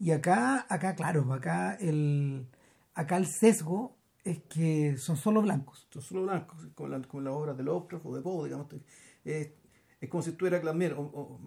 Y 0.00 0.10
acá, 0.10 0.66
acá, 0.68 0.96
claro, 0.96 1.32
acá 1.32 1.74
el, 1.74 2.48
acá 2.94 3.18
el 3.18 3.26
sesgo 3.26 3.97
es 4.30 4.38
que 4.48 4.96
son 4.96 5.16
solo 5.16 5.42
blancos. 5.42 5.86
son 5.90 6.02
solo 6.02 6.22
blancos, 6.22 6.58
como, 6.74 6.88
la- 6.88 7.02
como 7.02 7.22
las 7.22 7.34
obras 7.34 7.56
de 7.56 7.62
Lovecraft 7.62 8.04
o 8.06 8.14
de 8.16 8.22
Poe, 8.22 8.44
digamos. 8.48 8.66
Es, 9.24 9.50
es 10.00 10.08
como 10.08 10.22
si 10.22 10.30
estuviera 10.30 10.60
también 10.60 10.94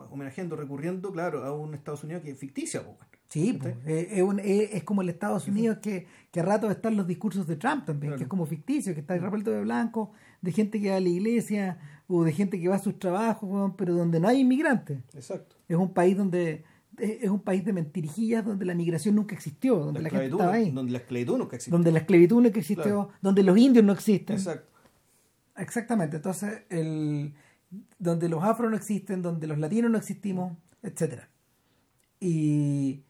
homenajeando, 0.10 0.56
recurriendo, 0.56 1.12
claro, 1.12 1.44
a 1.44 1.54
un 1.56 1.74
Estados 1.74 2.04
Unidos 2.04 2.24
que 2.24 2.32
es 2.32 2.38
ficticia. 2.40 2.84
po. 2.84 2.98
Sí, 3.30 3.54
pues, 3.54 3.76
eh, 3.86 4.10
es, 4.12 4.22
un- 4.24 4.40
es- 4.42 4.74
es 4.74 4.84
como 4.84 5.02
el 5.02 5.08
Estados 5.10 5.48
Unidos 5.48 5.78
que, 5.82 6.06
que 6.32 6.42
a 6.42 6.44
ratos 6.44 6.70
están 6.72 6.98
los 6.98 7.08
discursos 7.08 7.48
de 7.48 7.56
Trump 7.56 7.86
también, 7.86 8.10
Claro. 8.12 8.18
que 8.18 8.24
es 8.24 8.30
como 8.30 8.46
ficticio, 8.46 8.94
que 8.94 9.00
está 9.00 9.18
repleto 9.18 9.52
de 9.52 9.62
blancos, 9.62 10.10
de 10.42 10.52
gente 10.52 10.82
que 10.82 10.90
va 10.90 10.98
a 10.98 11.00
la 11.00 11.08
iglesia 11.08 11.80
o 12.10 12.26
de 12.26 12.34
gente 12.34 12.60
que 12.60 12.68
va 12.68 12.76
a 12.76 12.80
sus 12.80 13.00
trabajos, 13.00 13.72
pero 13.78 13.94
donde 13.96 14.20
no 14.20 14.28
hay 14.28 14.42
inmigrantes. 14.42 15.00
Exacto. 15.14 15.56
Es 15.70 15.78
un 15.78 15.94
país 15.94 16.18
donde 16.18 16.66
es 17.02 17.30
un 17.30 17.42
país 17.42 17.66
de 17.66 17.74
mentirijillas 17.74 18.46
donde 18.46 18.66
la 18.66 18.76
migración 18.76 19.16
nunca 19.16 19.34
existió, 19.36 19.78
donde 19.78 20.02
la, 20.02 20.10
gente 20.10 20.26
esclavitud, 20.26 20.40
estaba 20.40 20.54
ahí, 20.54 20.72
Donde 20.72 20.92
la 20.92 20.98
esclavitud 21.00 21.38
nunca 21.38 21.56
existe. 21.56 21.72
donde 21.72 21.92
la 21.92 22.00
esclavitud 22.00 22.42
nunca 22.42 22.60
existió, 22.60 22.84
Claro. 22.84 23.10
donde 23.22 23.44
los 23.44 23.58
indios 23.58 23.84
no 23.86 23.94
existen. 23.94 24.36
Exacto. 24.36 24.70
Exactamente, 25.58 26.18
entonces 26.18 26.64
el 26.70 27.34
donde 28.00 28.30
los 28.30 28.44
afros 28.44 28.70
no 28.70 28.76
existen, 28.78 29.22
donde 29.22 29.48
los 29.48 29.58
latinos 29.58 29.90
no 29.92 29.98
existimos, 29.98 30.58
etcétera. 30.84 31.30
Y, 32.20 33.04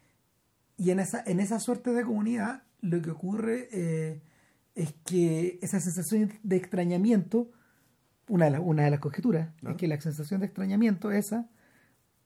y 0.77 0.91
en 0.91 0.99
esa 0.99 1.23
en 1.25 1.39
esa 1.39 1.60
suerte 1.60 1.91
de 1.91 2.04
comunidad 2.04 2.63
lo 2.82 3.01
que 3.01 3.12
ocurre 3.12 3.67
eh, 3.71 4.21
es 4.75 4.93
que 5.06 5.60
esa 5.62 5.80
sensación 5.80 6.32
de 6.43 6.56
extrañamiento, 6.56 7.51
una 8.27 8.45
de, 8.45 8.51
las 8.51 8.62
una 8.63 8.84
de 8.84 8.91
las 8.91 8.99
conjeturas, 8.99 9.49
es 9.67 9.75
que 9.75 9.88
la 9.88 9.99
sensación 9.99 10.39
de 10.39 10.47
extrañamiento 10.47 11.12
esa 11.12 11.49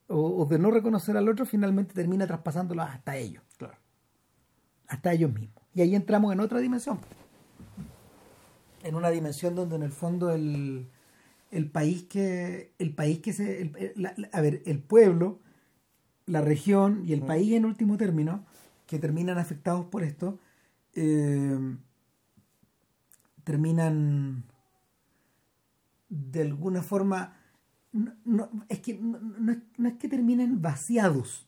o, 0.07 0.41
o 0.41 0.45
de 0.45 0.59
no 0.59 0.71
reconocer 0.71 1.17
al 1.17 1.27
otro, 1.29 1.45
finalmente 1.45 1.93
termina 1.93 2.27
traspasándolo 2.27 2.81
hasta 2.83 3.17
ellos, 3.17 3.43
Claro. 3.57 3.75
hasta 4.87 5.13
ellos 5.13 5.33
mismos. 5.33 5.63
Y 5.73 5.81
ahí 5.81 5.95
entramos 5.95 6.31
en 6.33 6.39
otra 6.39 6.59
dimensión. 6.59 6.99
En 8.83 8.95
una 8.95 9.09
dimensión 9.09 9.55
donde 9.55 9.75
en 9.77 9.83
el 9.83 9.91
fondo 9.91 10.29
el, 10.31 10.87
el 11.51 11.69
país 11.71 12.03
que, 12.03 12.73
el 12.77 12.93
país 12.93 13.19
que 13.19 13.33
se, 13.33 13.61
el- 13.61 13.75
el- 13.77 13.93
la- 13.95 14.13
la- 14.15 14.29
a 14.31 14.41
ver, 14.41 14.61
el 14.65 14.79
pueblo, 14.79 15.39
la 16.27 16.41
región 16.41 17.03
y 17.05 17.13
el 17.13 17.21
país 17.21 17.53
en 17.53 17.65
último 17.65 17.97
término, 17.97 18.45
que 18.87 18.99
terminan 18.99 19.37
afectados 19.39 19.85
por 19.85 20.03
esto, 20.03 20.37
eh, 20.93 21.57
terminan 23.43 24.43
de 26.09 26.41
alguna 26.41 26.81
forma 26.81 27.37
no, 28.25 28.49
es 28.69 28.79
que 28.79 28.95
no, 28.95 29.19
no 29.19 29.51
es, 29.53 29.59
no 29.77 29.87
es 29.87 29.95
que 29.95 30.09
terminen 30.09 30.61
vaciados. 30.61 31.47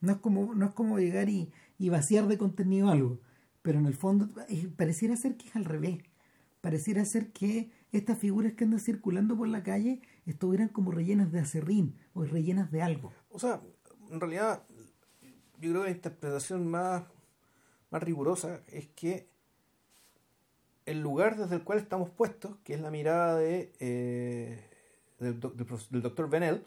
No 0.00 0.12
es 0.12 0.18
como 0.18 0.54
no 0.54 0.66
es 0.66 0.72
como 0.72 0.98
llegar 0.98 1.28
y, 1.28 1.52
y 1.78 1.88
vaciar 1.88 2.26
de 2.26 2.38
contenido 2.38 2.90
algo. 2.90 3.20
Pero 3.62 3.78
en 3.78 3.86
el 3.86 3.94
fondo 3.94 4.28
eh, 4.48 4.68
pareciera 4.76 5.16
ser 5.16 5.36
que 5.36 5.48
es 5.48 5.56
al 5.56 5.64
revés. 5.64 5.98
Pareciera 6.60 7.04
ser 7.04 7.32
que 7.32 7.70
estas 7.92 8.18
figuras 8.18 8.52
que 8.52 8.64
andan 8.64 8.80
circulando 8.80 9.36
por 9.36 9.48
la 9.48 9.62
calle 9.62 10.02
estuvieran 10.26 10.68
como 10.68 10.90
rellenas 10.90 11.32
de 11.32 11.40
acerrín 11.40 11.96
o 12.14 12.24
rellenas 12.24 12.70
de 12.70 12.82
algo. 12.82 13.12
O 13.30 13.38
sea, 13.38 13.60
en 14.10 14.20
realidad, 14.20 14.64
yo 15.60 15.70
creo 15.70 15.82
que 15.82 15.90
la 15.90 15.96
interpretación 15.96 16.66
más, 16.66 17.04
más 17.90 18.02
rigurosa 18.02 18.60
es 18.68 18.88
que 18.88 19.28
el 20.86 21.00
lugar 21.00 21.36
desde 21.36 21.56
el 21.56 21.62
cual 21.62 21.78
estamos 21.78 22.10
puestos, 22.10 22.56
que 22.64 22.74
es 22.74 22.80
la 22.80 22.90
mirada 22.90 23.36
de, 23.36 23.72
eh, 23.78 24.69
del, 25.20 25.38
del 25.40 26.02
doctor 26.02 26.28
Bennell, 26.28 26.64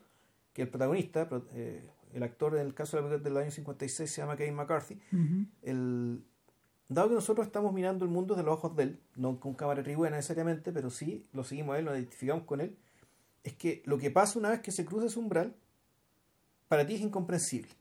que 0.54 0.62
el 0.62 0.70
protagonista, 0.70 1.28
pro- 1.28 1.46
eh, 1.54 1.90
el 2.14 2.24
actor 2.24 2.56
en 2.56 2.66
el 2.66 2.74
caso 2.74 3.02
de 3.02 3.10
la 3.10 3.18
del 3.18 3.38
año 3.38 3.52
56 3.52 4.10
se 4.10 4.22
llama 4.22 4.38
Kevin 4.38 4.56
McCarthy, 4.56 5.00
el, 5.64 6.24
dado 6.88 7.10
que 7.10 7.16
nosotros 7.16 7.46
estamos 7.48 7.74
mirando 7.74 8.06
el 8.06 8.12
mundo 8.12 8.36
desde 8.36 8.46
los 8.46 8.54
ojos 8.56 8.76
de 8.76 8.84
él, 8.84 9.00
no 9.16 9.40
con 9.40 9.56
cámara 9.56 9.82
tribuna 9.84 10.12
necesariamente, 10.12 10.72
pero 10.72 10.90
sí 10.92 11.26
lo 11.34 11.44
seguimos 11.44 11.76
a 11.76 11.80
él, 11.80 11.86
nos 11.86 11.96
identificamos 11.96 12.44
con 12.44 12.62
él, 12.62 12.78
es 13.44 13.54
que 13.56 13.82
lo 13.86 13.98
que 13.98 14.12
pasa 14.12 14.38
una 14.40 14.50
vez 14.52 14.60
que 14.62 14.72
se 14.72 14.86
cruza 14.86 15.08
ese 15.08 15.18
umbral, 15.20 15.56
para 16.68 16.86
ti 16.86 16.94
es 16.96 17.02
incomprensible. 17.02 17.72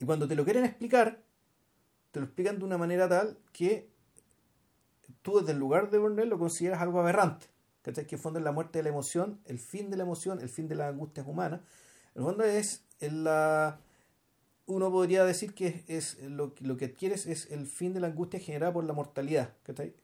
Y 0.00 0.04
cuando 0.04 0.28
te 0.28 0.36
lo 0.36 0.44
quieren 0.44 0.64
explicar, 0.64 1.22
te 2.12 2.20
lo 2.20 2.26
explican 2.26 2.58
de 2.58 2.64
una 2.64 2.78
manera 2.78 3.08
tal 3.08 3.36
que 3.52 3.88
tú 5.22 5.40
desde 5.40 5.52
el 5.52 5.58
lugar 5.58 5.90
de 5.90 5.98
Burnell 5.98 6.28
lo 6.28 6.38
consideras 6.38 6.80
algo 6.80 7.00
aberrante. 7.00 7.46
¿Cachai? 7.82 8.06
Que 8.06 8.16
el 8.16 8.20
fondo 8.20 8.38
es 8.38 8.44
la 8.44 8.52
muerte 8.52 8.78
de 8.78 8.82
la 8.82 8.88
emoción, 8.88 9.40
el 9.44 9.58
fin 9.58 9.90
de 9.90 9.96
la 9.96 10.02
emoción, 10.02 10.40
el 10.40 10.48
fin 10.48 10.68
de 10.68 10.74
las 10.74 10.88
angustias 10.92 11.26
humanas. 11.26 11.60
El 12.14 12.22
fondo 12.22 12.44
es 12.44 12.84
en 13.00 13.24
la... 13.24 13.80
Uno 14.66 14.90
podría 14.90 15.24
decir 15.24 15.54
que 15.54 15.84
es, 15.86 16.18
es 16.18 16.22
lo, 16.30 16.54
lo 16.60 16.76
que 16.76 16.86
adquieres 16.86 17.26
es 17.26 17.50
el 17.50 17.66
fin 17.66 17.94
de 17.94 18.00
la 18.00 18.08
angustia 18.08 18.38
generada 18.38 18.72
por 18.72 18.84
la 18.84 18.92
mortalidad, 18.92 19.54
¿cachai? 19.62 19.94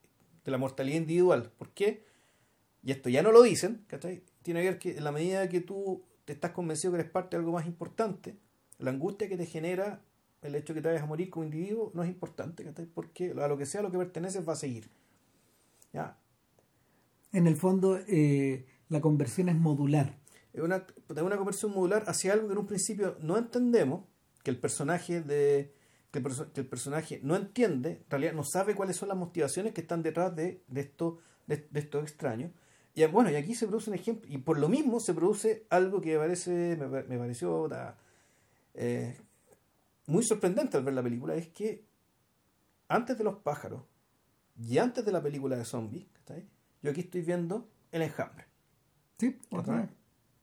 De 0.44 0.50
la 0.50 0.56
mortalidad 0.56 0.96
individual. 0.96 1.50
¿Por 1.58 1.70
qué? 1.70 2.04
Y 2.82 2.92
esto 2.92 3.10
ya 3.10 3.22
no 3.22 3.32
lo 3.32 3.42
dicen, 3.42 3.84
¿cachai? 3.88 4.22
Tiene 4.42 4.62
que 4.62 4.68
ver 4.70 4.78
que 4.78 4.96
en 4.96 5.04
la 5.04 5.12
medida 5.12 5.48
que 5.48 5.60
tú 5.60 6.02
te 6.24 6.32
estás 6.32 6.52
convencido 6.52 6.92
que 6.92 7.00
eres 7.00 7.10
parte 7.10 7.37
de 7.37 7.40
algo 7.40 7.52
más 7.52 7.66
importante, 7.66 8.37
la 8.78 8.90
angustia 8.90 9.28
que 9.28 9.37
te 9.37 9.46
genera 9.46 10.00
el 10.42 10.54
hecho 10.54 10.74
de 10.74 10.78
que 10.78 10.82
te 10.82 10.88
vayas 10.88 11.02
a 11.02 11.06
morir 11.06 11.30
como 11.30 11.44
individuo 11.44 11.90
no 11.94 12.02
es 12.02 12.08
importante, 12.08 12.64
¿cachai? 12.64 12.87
Porque 12.87 13.30
a 13.30 13.48
lo 13.48 13.56
que 13.56 13.66
sea 13.66 13.82
lo 13.82 13.90
que 13.90 13.98
perteneces 13.98 14.46
va 14.46 14.52
a 14.52 14.56
seguir. 14.56 14.90
¿Ya? 15.92 16.18
En 17.35 17.47
el 17.47 17.57
fondo 17.57 17.99
eh, 18.09 18.66
la 18.88 19.01
conversión 19.01 19.49
es 19.49 19.57
modular 19.57 20.18
Es 20.53 20.62
una, 20.62 20.87
una 21.09 21.37
conversión 21.37 21.73
modular 21.73 22.05
hacia 22.07 22.33
algo 22.33 22.47
que 22.47 22.53
en 22.53 22.59
un 22.59 22.66
principio 22.66 23.16
no 23.20 23.37
entendemos, 23.37 24.05
que 24.42 24.51
el 24.51 24.59
personaje 24.59 25.20
de 25.20 25.75
que 26.12 26.20
el, 26.20 26.25
que 26.53 26.61
el 26.61 26.68
personaje 26.68 27.20
no 27.25 27.35
entiende, 27.35 28.03
en 28.05 28.11
realidad 28.11 28.35
no 28.35 28.44
sabe 28.44 28.77
cuáles 28.77 28.97
son 28.97 29.09
las 29.09 29.18
motivaciones 29.18 29.73
que 29.73 29.81
están 29.81 30.03
detrás 30.03 30.35
de, 30.37 30.62
de 30.68 30.81
esto 30.81 31.18
de, 31.49 31.66
de 31.70 31.81
estos 31.81 32.05
extraños. 32.05 32.53
Y 32.94 33.05
bueno, 33.07 33.31
y 33.31 33.35
aquí 33.35 33.57
se 33.57 33.66
produce 33.66 33.90
un 33.90 33.97
ejemplo, 33.97 34.31
y 34.33 34.38
por 34.38 34.61
lo 34.61 34.68
mismo 34.68 35.01
se 35.01 35.12
produce 35.12 35.66
algo 35.70 36.01
que 36.01 36.12
me 36.12 36.18
parece, 36.18 36.77
me, 36.77 37.03
me 37.03 37.18
pareció 37.18 37.68
eh, 38.75 39.18
muy 40.07 40.23
sorprendente 40.23 40.77
al 40.77 40.85
ver 40.85 40.94
la 40.94 41.03
película, 41.03 41.35
es 41.35 41.49
que 41.49 41.85
antes 42.87 43.18
de 43.18 43.25
los 43.25 43.37
pájaros 43.37 43.83
y 44.57 44.79
antes 44.79 45.05
de 45.05 45.11
la 45.11 45.20
película 45.20 45.57
de 45.57 45.64
zombies, 45.64 46.07
¿cachai? 46.12 46.47
Yo 46.85 46.90
aquí 46.92 47.01
estoy 47.01 47.23
viendo 47.23 47.68
el 47.90 48.03
enjambre. 48.03 48.44
sí 49.18 49.37
otra 49.51 49.77
vez 49.79 49.88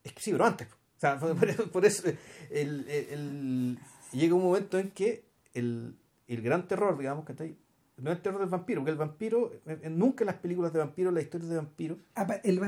Es 0.04 0.12
que 0.14 0.22
sí, 0.22 0.32
pero 0.32 0.46
antes. 0.46 0.68
O 0.68 1.00
sea, 1.00 1.18
por, 1.20 1.50
eso, 1.50 1.72
por 1.72 1.86
eso, 1.86 2.04
el, 2.50 2.88
el- 2.90 3.08
el- 3.10 3.80
llega 4.12 4.36
un 4.36 4.44
momento 4.44 4.78
en 4.78 4.92
que 4.92 5.26
el, 5.54 5.96
el 6.28 6.42
gran 6.42 6.68
terror, 6.68 6.98
digamos, 6.98 7.26
que 7.26 7.56
no 7.98 8.10
es 8.12 8.18
el 8.18 8.22
terror 8.24 8.40
del 8.40 8.50
vampiro, 8.50 8.82
porque 8.82 8.92
el 8.92 8.98
vampiro, 8.98 9.52
en- 9.66 9.80
en- 9.84 9.98
nunca 10.00 10.24
en 10.24 10.28
las 10.28 10.36
películas 10.38 10.74
de 10.74 10.80
vampiros, 10.80 11.14
las 11.14 11.24
historias 11.24 11.50
de 11.50 11.56
vampiros, 11.58 11.98
Apa- 12.16 12.36
el, 12.44 12.60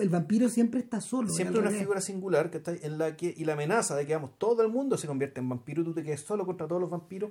el- 0.00 0.08
vampiro 0.08 0.48
siempre 0.48 0.80
está 0.80 1.00
solo 1.00 1.28
siempre 1.28 1.58
una 1.60 1.70
figura 1.70 2.00
singular 2.00 2.50
que 2.50 2.58
está 2.58 2.72
en 2.72 2.98
la 2.98 3.16
que 3.16 3.34
y 3.36 3.44
la 3.44 3.52
amenaza 3.54 3.94
de 3.96 4.06
que 4.06 4.14
vamos 4.14 4.38
todo 4.38 4.62
el 4.62 4.68
mundo 4.68 4.96
se 4.96 5.06
convierte 5.08 5.40
en 5.40 5.48
vampiro 5.48 5.82
y 5.82 5.84
tú 5.84 5.94
te 5.94 6.02
quedes 6.04 6.20
solo 6.20 6.44
contra 6.46 6.66
todos 6.68 6.80
los 6.80 6.90
vampiros 6.90 7.30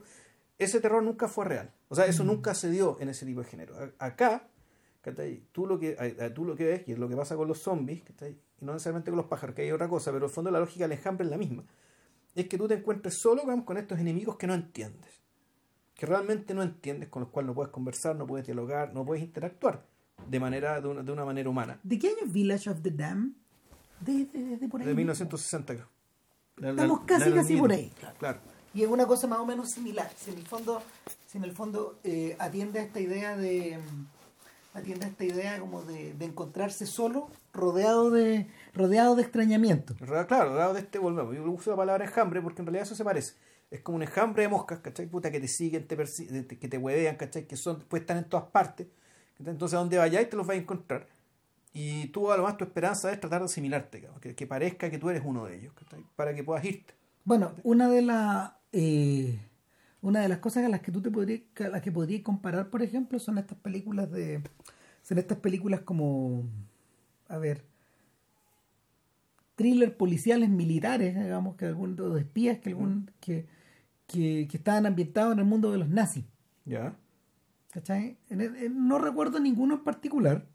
ese 0.57 0.79
terror 0.79 1.03
nunca 1.03 1.27
fue 1.27 1.45
real 1.45 1.71
o 1.89 1.95
sea 1.95 2.05
eso 2.05 2.23
Mm. 2.23 2.27
nunca 2.27 2.53
se 2.55 2.69
dio 2.71 2.97
en 3.01 3.09
ese 3.09 3.25
tipo 3.25 3.41
de 3.41 3.45
género 3.47 3.75
acá 3.99 4.47
¿cachai? 5.05 5.43
tú 5.51 5.65
lo 5.67 5.77
que 5.79 5.95
a- 5.99 6.25
a- 6.25 6.33
tú 6.33 6.43
lo 6.45 6.55
que 6.55 6.63
ves 6.65 6.81
y 6.87 6.93
es 6.93 6.97
lo 6.99 7.07
que 7.07 7.15
pasa 7.15 7.35
con 7.35 7.47
los 7.47 7.59
zombies 7.59 8.03
¿cachai? 8.03 8.37
y 8.59 8.65
no 8.65 8.73
necesariamente 8.73 9.11
con 9.11 9.17
los 9.17 9.27
pájaros 9.27 9.55
que 9.55 9.61
hay 9.61 9.71
otra 9.71 9.87
cosa 9.87 10.11
pero 10.11 10.25
en 10.25 10.29
el 10.29 10.33
fondo 10.33 10.49
la 10.51 10.59
lógica 10.59 10.85
del 10.87 10.97
enjambre 10.97 11.25
es 11.25 11.31
la 11.31 11.37
misma 11.37 11.63
es 12.33 12.47
que 12.47 12.57
tú 12.57 12.67
te 12.67 12.73
encuentres 12.73 13.13
solo 13.15 13.41
digamos, 13.43 13.65
con 13.65 13.77
estos 13.77 13.99
enemigos 13.99 14.35
que 14.37 14.47
no 14.47 14.53
entiendes 14.55 15.11
que 15.93 16.05
realmente 16.05 16.53
no 16.53 16.63
entiendes 16.63 17.07
con 17.09 17.21
los 17.21 17.29
cuales 17.29 17.47
no 17.47 17.53
puedes 17.55 17.71
conversar 17.71 18.15
no 18.15 18.25
puedes 18.25 18.45
dialogar 18.47 18.93
no 18.93 19.05
puedes 19.05 19.23
interactuar 19.23 19.85
de 20.27 20.39
manera 20.39 20.81
de 20.81 20.87
una, 20.87 21.03
de 21.03 21.11
una 21.11 21.23
manera 21.25 21.49
humana 21.49 21.79
¿De 21.83 21.99
qué 21.99 22.07
año 22.07 22.17
es 22.25 22.31
Village 22.33 22.69
of 22.69 22.81
the 22.81 22.89
Dam? 22.91 23.35
De, 24.01 24.25
de- 24.25 24.57
de 24.57 24.67
por 24.67 24.81
ahí. 24.81 24.87
de 24.87 24.93
1960 24.93 25.73
creo. 25.75 25.87
La- 26.57 26.67
la- 26.67 26.81
Estamos 26.83 27.01
casi, 27.05 27.29
la- 27.29 27.35
la- 27.35 27.41
casi 27.41 27.55
por 27.57 27.71
ahí. 27.71 27.91
Claro. 28.19 28.39
Y 28.73 28.83
es 28.83 28.89
una 28.89 29.05
cosa 29.07 29.25
más 29.27 29.39
o 29.39 29.45
menos 29.45 29.71
similar. 29.71 30.09
Si 30.17 30.31
en 30.31 30.37
el 30.39 30.45
fondo, 30.45 30.81
si 31.27 31.37
en 31.37 31.45
el 31.45 31.53
fondo 31.53 31.97
eh, 32.03 32.35
atiende 32.39 32.79
a 32.79 32.83
esta 32.83 32.99
idea 32.99 33.37
de 33.37 33.79
atiende 34.75 35.05
a 35.05 35.09
esta 35.09 35.23
idea 35.23 35.59
como 35.59 35.81
de, 35.83 36.13
de 36.13 36.25
encontrarse 36.25 36.85
solo, 36.85 37.29
rodeado 37.53 38.11
de 38.11 38.47
rodeado 38.73 39.15
de 39.15 39.23
extrañamiento. 39.23 39.95
Ra- 39.99 40.27
Claro, 40.27 40.53
dado 40.53 40.73
de 40.73 40.81
este 40.81 40.99
volvemos. 40.99 41.35
Yo 41.35 41.43
uso 41.49 41.71
la 41.71 41.77
palabra 41.77 42.05
enjambre 42.05 42.41
porque 42.41 42.61
en 42.61 42.67
realidad 42.67 42.83
eso 42.83 42.95
se 42.95 43.03
parece. 43.03 43.33
Es 43.71 43.81
como 43.81 43.95
un 43.95 44.03
enjambre 44.03 44.43
de 44.43 44.49
moscas, 44.49 44.79
¿cachai? 44.79 45.07
Puta, 45.07 45.31
que 45.31 45.39
te 45.39 45.47
siguen, 45.47 45.87
te 45.87 45.97
que 46.59 46.67
te 46.67 46.77
huevean, 46.77 47.15
¿cachai? 47.15 47.47
Que 47.47 47.57
son, 47.57 47.83
pues 47.87 48.01
están 48.01 48.17
en 48.17 48.25
todas 48.25 48.45
partes. 48.45 48.87
Entonces, 49.39 49.75
a 49.75 49.79
donde 49.79 49.97
vayáis 49.97 50.29
te 50.29 50.37
los 50.37 50.45
vas 50.45 50.55
a 50.55 50.59
encontrar. 50.59 51.07
Y 51.73 52.07
tú, 52.09 52.31
a 52.31 52.37
lo 52.37 52.43
más, 52.43 52.55
tu 52.57 52.63
esperanza 52.63 53.11
es 53.11 53.19
tratar 53.19 53.39
de 53.41 53.45
asimilarte, 53.45 54.07
que 54.35 54.47
parezca 54.47 54.89
que 54.89 54.97
tú 54.97 55.09
eres 55.09 55.23
uno 55.25 55.45
de 55.45 55.57
ellos, 55.57 55.73
¿cachai? 55.73 56.05
Para 56.15 56.33
que 56.33 56.43
puedas 56.43 56.63
irte. 56.63 56.93
Bueno, 57.25 57.53
una 57.63 57.89
de 57.89 58.01
las 58.01 58.51
eh, 58.71 59.39
una 60.07 60.21
de 60.21 60.29
las 60.29 60.37
cosas 60.39 60.63
a 60.65 60.69
las 60.69 60.81
que 60.81 60.91
tú 60.91 61.01
te 61.01 61.09
podrías 61.11 61.41
a 61.59 61.69
las 61.69 61.81
que 61.81 61.91
podrías 61.91 62.21
comparar, 62.21 62.69
por 62.69 62.81
ejemplo, 62.81 63.17
son 63.19 63.37
estas 63.37 63.57
películas 63.57 64.11
de 64.11 64.41
son 65.03 65.17
estas 65.17 65.37
películas 65.39 65.81
como 65.81 66.43
a 67.27 67.37
ver 67.37 67.63
thriller 69.55 69.95
policiales 69.95 70.49
militares, 70.49 71.15
digamos 71.15 71.55
que 71.55 71.65
algún 71.65 71.95
de 71.95 72.19
espías 72.19 72.59
que 72.59 72.69
algún 72.69 73.11
que, 73.19 73.45
que, 74.07 74.47
que 74.49 74.57
estaban 74.57 74.85
ambientados 74.85 75.33
en 75.33 75.39
el 75.39 75.45
mundo 75.45 75.71
de 75.71 75.77
los 75.77 75.89
nazis. 75.89 76.25
¿Ya? 76.65 76.95
¿Cachai? 77.71 78.17
En 78.29 78.41
el- 78.41 78.55
en- 78.57 78.87
no 78.87 78.97
recuerdo 78.99 79.39
ninguno 79.39 79.75
en 79.75 79.83
particular, 79.83 80.45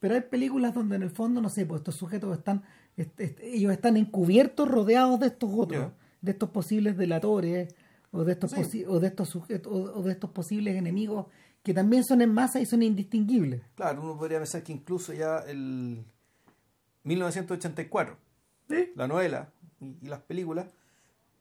pero 0.00 0.14
hay 0.14 0.20
películas 0.22 0.74
donde 0.74 0.96
en 0.96 1.02
el 1.02 1.10
fondo, 1.10 1.40
no 1.40 1.48
sé, 1.48 1.64
pues 1.64 1.80
estos 1.80 1.94
sujetos 1.96 2.36
están, 2.36 2.62
est- 2.96 3.18
est- 3.20 3.40
ellos 3.40 3.72
están 3.72 3.96
encubiertos, 3.96 4.68
rodeados 4.68 5.20
de 5.20 5.26
estos 5.28 5.50
otros, 5.54 5.92
de 6.20 6.30
estos 6.32 6.50
posibles 6.50 6.96
delatores, 6.96 7.74
o 8.14 8.24
de 8.24 8.32
estos, 8.32 8.50
Sí. 8.52 8.56
posi- 8.56 8.84
o 8.88 9.00
de 9.00 9.08
estos 9.08 9.28
sujetos, 9.28 9.70
o, 9.72 9.98
o 9.98 10.02
de 10.02 10.12
estos 10.12 10.30
posibles 10.30 10.76
enemigos 10.76 11.26
que 11.62 11.74
también 11.74 12.04
son 12.04 12.20
en 12.22 12.32
masa 12.32 12.60
y 12.60 12.66
son 12.66 12.82
indistinguibles. 12.82 13.60
Claro, 13.74 14.02
uno 14.02 14.16
podría 14.18 14.38
pensar 14.38 14.62
que 14.62 14.72
incluso 14.72 15.12
ya 15.12 15.38
el 15.40 16.04
1984, 17.04 18.16
la 18.94 19.06
novela 19.08 19.50
y, 19.80 19.96
y 20.02 20.06
las 20.08 20.20
películas, 20.20 20.66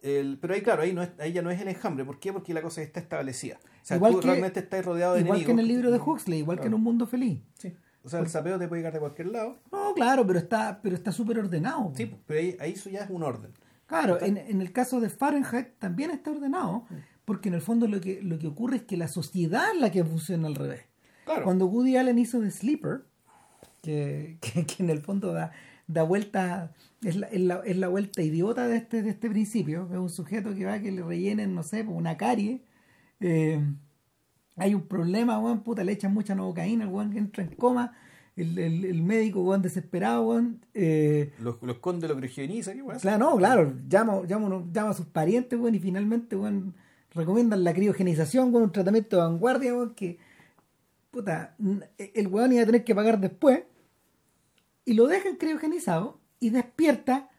el, 0.02 0.38
pero 0.42 0.54
ahí 0.54 0.62
claro, 0.62 0.82
ahí, 0.82 0.94
no 0.94 1.02
es, 1.04 1.10
ahí 1.20 1.32
ya 1.32 1.42
no 1.42 1.50
es 1.50 1.62
el 1.62 1.68
enjambre. 1.70 2.04
¿Por 2.04 2.20
qué? 2.20 2.34
Porque 2.34 2.54
la 2.54 2.62
cosa 2.62 2.82
está 2.82 3.00
establecida. 3.00 3.58
O 3.82 3.86
sea, 3.86 3.98
Igual 3.98 4.14
tú 4.14 4.20
que- 4.20 4.28
realmente 4.28 4.60
estás 4.60 4.84
rodeado 4.86 5.14
de 5.14 5.22
Igual 5.22 5.46
que 5.46 5.52
en 5.52 5.60
el 5.60 5.66
enemigos 5.66 5.92
libro 5.92 5.92
de 5.92 6.12
Huxley, 6.12 6.40
igual 6.40 6.60
que 6.60 6.68
en. 6.68 6.74
Un 6.74 6.82
Mundo 6.84 7.08
Feliz. 7.08 7.40
Sí. 7.58 7.74
O 8.06 8.10
sea, 8.10 8.20
el 8.20 8.28
sapeo 8.28 8.60
te 8.60 8.68
puede 8.68 8.82
llegar 8.82 8.92
de 8.94 9.00
cualquier 9.00 9.28
lado. 9.30 9.60
No, 9.72 9.94
claro, 9.94 10.28
pero 10.28 10.40
está 10.40 10.82
pero 10.84 10.94
está 10.96 11.14
súper 11.14 11.40
ordenado. 11.40 11.94
Sí, 11.96 12.14
pero 12.28 12.40
ahí, 12.40 12.58
ahí 12.60 12.74
eso 12.74 12.90
ya 12.90 13.00
es 13.06 13.10
un 13.10 13.24
orden. 13.24 13.52
Claro, 14.02 14.22
en, 14.22 14.38
en 14.38 14.62
el 14.62 14.72
caso 14.72 15.00
de 15.00 15.10
Fahrenheit 15.10 15.78
también 15.78 16.10
está 16.12 16.32
ordenado, 16.32 16.86
porque 17.26 17.50
en 17.50 17.56
el 17.56 17.62
fondo 17.62 17.88
lo 17.88 18.02
que, 18.02 18.22
lo 18.22 18.40
que 18.40 18.48
ocurre 18.48 18.78
es 18.78 18.84
que 18.84 18.98
la 18.98 19.08
sociedad 19.08 19.66
es 19.74 19.80
la 19.80 19.92
que 19.92 20.04
funciona 20.04 20.48
al 20.48 20.56
revés. 20.56 20.82
Claro. 21.26 21.44
Cuando 21.44 21.68
Woody 21.68 21.98
Allen 21.98 22.18
hizo 22.18 22.40
The 22.40 22.52
Sleeper, 22.52 23.06
que, 23.82 24.38
que, 24.42 24.66
que 24.66 24.84
en 24.84 24.90
el 24.90 25.02
fondo 25.02 25.32
da, 25.32 25.52
da 25.88 26.04
vuelta, 26.04 26.74
es 27.04 27.16
la, 27.16 27.28
es 27.28 27.42
la, 27.42 27.62
es 27.66 27.78
la 27.78 27.88
vuelta 27.88 28.22
idiota 28.22 28.68
de 28.68 28.78
este, 28.78 29.04
de 29.04 29.12
este 29.12 29.30
principio. 29.30 29.88
Es 29.92 29.98
un 29.98 30.10
sujeto 30.10 30.56
que 30.56 30.66
va 30.66 30.74
a 30.74 30.82
que 30.82 30.92
le 30.92 31.04
rellenen, 31.04 31.54
no 31.54 31.64
sé, 31.64 31.84
una 31.84 32.18
carie. 32.18 32.64
Eh, 33.20 33.62
hay 34.56 34.74
un 34.74 34.88
problema, 34.88 35.40
weón, 35.40 35.64
puta, 35.64 35.84
le 35.84 35.92
echan 35.92 36.14
mucha 36.14 36.36
novocaína, 36.36 36.86
el 36.86 36.90
weón 36.90 37.16
entra 37.16 37.44
en 37.44 37.56
coma. 37.56 37.96
El, 38.36 38.58
el, 38.58 38.86
el 38.86 39.02
médico, 39.04 39.43
weón, 39.43 39.62
desesperado, 39.62 40.24
weón. 40.28 40.60
Eh, 40.74 41.32
Los, 41.39 41.62
los 41.62 41.78
condes 41.80 42.10
lo 42.10 42.15
¿qué 42.74 42.82
weón? 42.82 43.00
Claro, 43.00 43.17
no, 43.19 43.38
claro, 43.38 43.74
llama, 43.88 44.24
llama, 44.26 44.63
llama 44.72 44.89
a 44.89 44.93
sus 44.93 45.06
parientes, 45.06 45.60
weón, 45.60 45.76
y 45.76 45.80
finalmente, 45.80 46.36
weón, 46.36 46.74
recomiendan 47.13 47.63
la 47.63 47.74
criogenización, 47.74 48.52
weón, 48.52 48.65
un 48.65 48.72
tratamiento 48.72 49.17
de 49.17 49.22
vanguardia, 49.24 49.74
weón, 49.76 49.93
que, 49.93 50.17
puta, 51.12 51.56
n- 51.60 51.88
el 51.98 52.28
weón 52.28 52.52
iba 52.54 52.63
a 52.63 52.65
tener 52.65 52.84
que 52.84 52.96
pagar 52.96 53.19
después, 53.19 53.62
y 54.86 54.93
lo 54.96 55.06
dejan 55.08 55.36
criogenizado, 55.38 56.19
y 56.39 56.50
despierta 56.50 57.30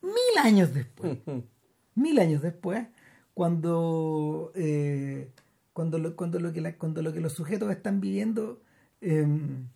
mil 0.00 0.14
años 0.44 0.72
después, 0.72 1.18
mil 1.96 2.18
años 2.20 2.40
después, 2.40 2.86
cuando, 3.34 4.52
eh, 4.54 5.28
cuando, 5.72 5.98
lo, 5.98 6.14
cuando, 6.14 6.38
lo 6.38 6.52
que 6.52 6.60
la- 6.60 6.76
cuando 6.78 7.02
lo 7.02 7.12
que 7.12 7.20
los 7.20 7.32
sujetos 7.32 7.70
están 7.72 8.00
viviendo 8.00 8.60
em, 9.00 9.66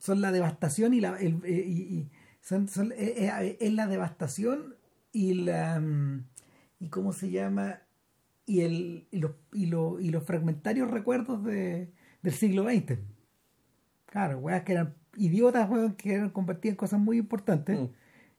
son 0.00 0.20
la 0.20 0.32
devastación 0.32 0.92
y 0.94 1.00
la 1.00 1.16
el- 1.20 1.40
eh, 1.44 1.64
y, 1.66 1.80
y 1.82 2.10
son, 2.40 2.66
son- 2.68 2.90
eh, 2.92 3.14
eh, 3.28 3.56
es 3.60 3.72
la 3.72 3.86
devastación 3.86 4.74
y 5.12 5.34
la 5.34 5.78
mm, 5.78 6.24
y 6.80 6.88
cómo 6.88 7.12
se 7.12 7.30
llama 7.30 7.80
y 8.46 8.62
el 8.62 9.06
y 9.12 9.18
los 9.20 9.32
y, 9.52 9.66
lo- 9.66 10.00
y 10.00 10.10
los 10.10 10.24
fragmentarios 10.24 10.90
recuerdos 10.90 11.44
de, 11.44 11.92
del 12.22 12.32
siglo 12.32 12.64
XX 12.64 12.98
claro 14.06 14.38
weas 14.38 14.62
que 14.64 14.72
eran 14.72 14.94
idiotas 15.16 15.68
weón, 15.70 15.94
que 15.94 16.14
eran 16.14 16.30
convertidas 16.30 16.72
en 16.72 16.76
cosas 16.76 16.98
muy 17.00 17.18
importantes 17.18 17.78
Mm. 17.78 17.86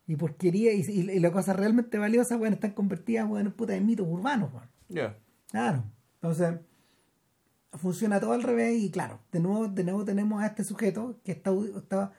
y 0.07 0.15
porquería 0.15 0.73
y, 0.73 0.81
y, 0.81 1.09
y 1.11 1.19
las 1.19 1.31
cosas 1.31 1.55
realmente 1.55 1.97
valiosas 1.97 2.39
weón, 2.39 2.53
están 2.53 2.71
convertidas 2.71 3.29
weón, 3.29 3.47
en 3.47 3.53
puta 3.53 3.73
de 3.73 3.81
mitos 3.81 4.07
urbanos 4.09 4.51
weón. 4.53 4.69
Ya. 4.89 5.17
Claro. 5.51 5.83
Entonces, 6.15 6.59
funciona 7.73 8.19
todo 8.19 8.33
al 8.33 8.43
revés 8.43 8.81
y 8.81 8.91
claro, 8.91 9.19
de 9.31 9.39
nuevo, 9.39 9.67
de 9.67 9.83
nuevo 9.83 10.05
tenemos 10.05 10.41
a 10.41 10.47
este 10.47 10.63
sujeto 10.63 11.19
que 11.23 11.31
está, 11.31 11.51
está, 11.77 12.11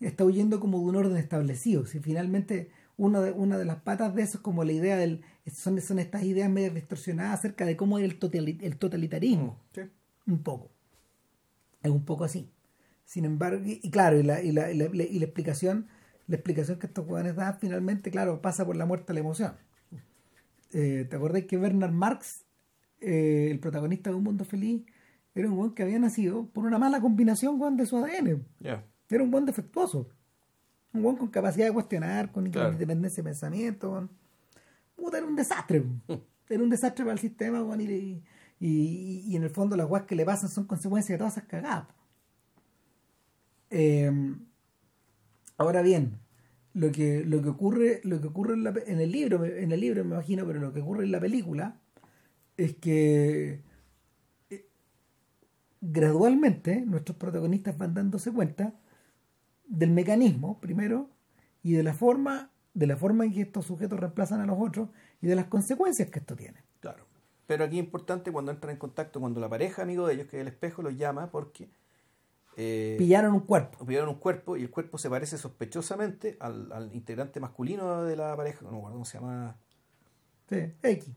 está 0.00 0.24
huyendo 0.24 0.60
como 0.60 0.78
de 0.78 0.84
un 0.84 0.96
orden 0.96 1.16
establecido. 1.16 1.86
Si 1.86 2.00
finalmente 2.00 2.70
uno 2.96 3.20
de, 3.22 3.32
una 3.32 3.58
de 3.58 3.64
las 3.64 3.82
patas 3.82 4.14
de 4.14 4.22
eso 4.22 4.38
es 4.38 4.42
como 4.42 4.64
la 4.64 4.72
idea 4.72 4.96
del... 4.96 5.22
Son, 5.52 5.80
son 5.80 5.98
estas 5.98 6.22
ideas 6.22 6.48
medio 6.50 6.70
distorsionadas 6.72 7.38
acerca 7.38 7.64
de 7.66 7.76
cómo 7.76 7.98
es 7.98 8.04
el, 8.04 8.20
totali- 8.20 8.62
el 8.62 8.76
totalitarismo. 8.76 9.58
Sí. 9.74 9.82
Un 10.26 10.42
poco. 10.42 10.70
Es 11.82 11.90
un 11.90 12.04
poco 12.04 12.24
así. 12.24 12.50
Sin 13.04 13.24
embargo, 13.24 13.64
y, 13.64 13.80
y 13.82 13.90
claro, 13.90 14.18
y 14.18 14.22
la, 14.22 14.42
y, 14.42 14.52
la, 14.52 14.70
y, 14.70 14.76
la, 14.76 14.86
y 14.86 15.18
la 15.18 15.24
explicación 15.24 15.88
la 16.28 16.36
explicación 16.36 16.78
que 16.78 16.86
estos 16.86 17.06
jóvenes 17.06 17.34
dan 17.34 17.58
finalmente, 17.58 18.12
claro, 18.12 18.40
pasa 18.40 18.64
por 18.64 18.76
la 18.76 18.86
muerte 18.86 19.08
de 19.08 19.14
la 19.14 19.20
emoción. 19.20 19.54
Eh, 20.72 21.04
¿Te 21.10 21.16
acordás 21.16 21.42
que 21.46 21.56
Bernard 21.56 21.90
Marx, 21.90 22.44
eh, 23.00 23.48
el 23.50 23.58
protagonista 23.60 24.10
de 24.10 24.16
Un 24.16 24.24
Mundo 24.24 24.44
Feliz, 24.44 24.84
era 25.34 25.48
un 25.48 25.56
buen 25.56 25.70
que 25.72 25.82
había 25.82 25.98
nacido 25.98 26.46
por 26.48 26.64
una 26.64 26.78
mala 26.78 27.00
combinación 27.00 27.76
de 27.76 27.86
su 27.86 27.96
ADN? 27.96 28.44
Era 29.08 29.22
un 29.22 29.30
buen 29.30 29.46
defectuoso. 29.46 30.08
Un 30.92 31.02
buen 31.02 31.16
con 31.16 31.28
capacidad 31.28 31.66
de 31.66 31.72
cuestionar, 31.72 32.32
con 32.32 32.50
Claro. 32.50 32.72
independencia 32.72 33.22
de 33.22 33.28
pensamiento. 33.30 34.08
Puta, 34.96 35.18
era 35.18 35.26
un 35.26 35.36
desastre. 35.36 35.84
Era 36.48 36.64
un 36.64 36.68
desastre 36.70 37.04
para 37.04 37.12
el 37.12 37.20
sistema, 37.20 37.62
weón, 37.62 37.80
y, 37.80 37.84
y, 38.58 39.22
y- 39.28 39.36
en 39.36 39.44
el 39.44 39.50
fondo 39.50 39.76
las 39.76 39.86
guas 39.86 40.02
que 40.02 40.16
le 40.16 40.24
pasan 40.24 40.48
son 40.48 40.66
consecuencias 40.66 41.14
de 41.14 41.18
todas 41.18 41.34
esas 41.36 41.44
cagadas. 41.48 41.86
Eh, 43.70 44.10
ahora 45.56 45.82
bien, 45.82 46.18
lo 46.74 46.90
que, 46.90 47.24
lo 47.24 47.40
que 47.40 47.48
ocurre, 47.50 48.00
lo 48.02 48.20
que 48.20 48.26
ocurre 48.26 48.54
en, 48.54 48.64
la 48.64 48.74
en 48.86 49.00
el 49.00 49.12
libro, 49.12 49.44
en 49.44 49.70
el 49.70 49.80
libro 49.80 50.04
me 50.04 50.14
imagino, 50.16 50.44
pero 50.44 50.58
lo 50.60 50.72
que 50.72 50.80
ocurre 50.80 51.04
en 51.04 51.12
la 51.12 51.20
película 51.20 51.80
es 52.64 52.76
que 52.76 53.62
eh, 54.50 54.68
gradualmente 55.80 56.80
nuestros 56.82 57.16
protagonistas 57.16 57.76
van 57.78 57.94
dándose 57.94 58.30
cuenta 58.32 58.74
del 59.66 59.90
mecanismo, 59.90 60.60
primero, 60.60 61.08
y 61.62 61.72
de 61.72 61.82
la 61.82 61.94
forma, 61.94 62.50
de 62.74 62.86
la 62.86 62.96
forma 62.96 63.24
en 63.24 63.32
que 63.32 63.42
estos 63.42 63.66
sujetos 63.66 63.98
reemplazan 63.98 64.40
a 64.40 64.46
los 64.46 64.58
otros 64.58 64.90
y 65.22 65.26
de 65.26 65.36
las 65.36 65.46
consecuencias 65.46 66.10
que 66.10 66.18
esto 66.18 66.36
tiene. 66.36 66.62
Claro. 66.80 67.06
Pero 67.46 67.64
aquí 67.64 67.78
es 67.78 67.84
importante 67.84 68.30
cuando 68.30 68.52
entran 68.52 68.72
en 68.72 68.78
contacto, 68.78 69.20
cuando 69.20 69.40
la 69.40 69.48
pareja 69.48 69.82
amigo 69.82 70.06
de 70.06 70.14
ellos, 70.14 70.26
que 70.28 70.36
es 70.36 70.42
el 70.42 70.48
espejo, 70.48 70.82
los 70.82 70.96
llama 70.96 71.30
porque 71.30 71.68
eh, 72.56 72.96
Pillaron 72.98 73.32
un 73.32 73.40
cuerpo. 73.40 73.86
pillaron 73.86 74.08
un 74.10 74.16
cuerpo 74.16 74.56
y 74.56 74.62
el 74.62 74.70
cuerpo 74.70 74.98
se 74.98 75.08
parece 75.08 75.38
sospechosamente 75.38 76.36
al, 76.40 76.70
al 76.72 76.94
integrante 76.94 77.40
masculino 77.40 78.02
de 78.02 78.16
la 78.16 78.36
pareja, 78.36 78.64
no 78.64 78.72
me 78.72 78.76
acuerdo 78.78 78.94
cómo 78.96 79.04
se 79.04 79.18
llama, 79.18 79.56
Sí, 80.48 80.72
X. 80.82 81.08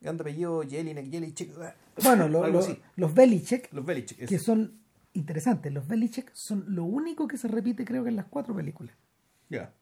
grande 0.00 0.22
apellido 0.22 0.62
Jelinek, 0.62 1.10
Jelichek, 1.10 1.52
Bueno, 2.02 2.28
lo- 2.28 2.46
lo- 2.48 2.60
los 2.96 3.14
Belichick, 3.14 3.72
Los 3.72 3.84
Belichek, 3.84 4.26
que 4.26 4.38
son 4.38 4.72
interesantes, 5.14 5.72
los 5.72 5.86
Belichick 5.88 6.30
son 6.34 6.64
lo 6.68 6.84
único 6.84 7.26
que 7.26 7.36
se 7.38 7.48
repite 7.48 7.84
creo 7.84 8.02
que 8.04 8.10
en 8.10 8.16
las 8.16 8.26
cuatro 8.26 8.54
películas. 8.54 8.94
Ya, 9.48 9.72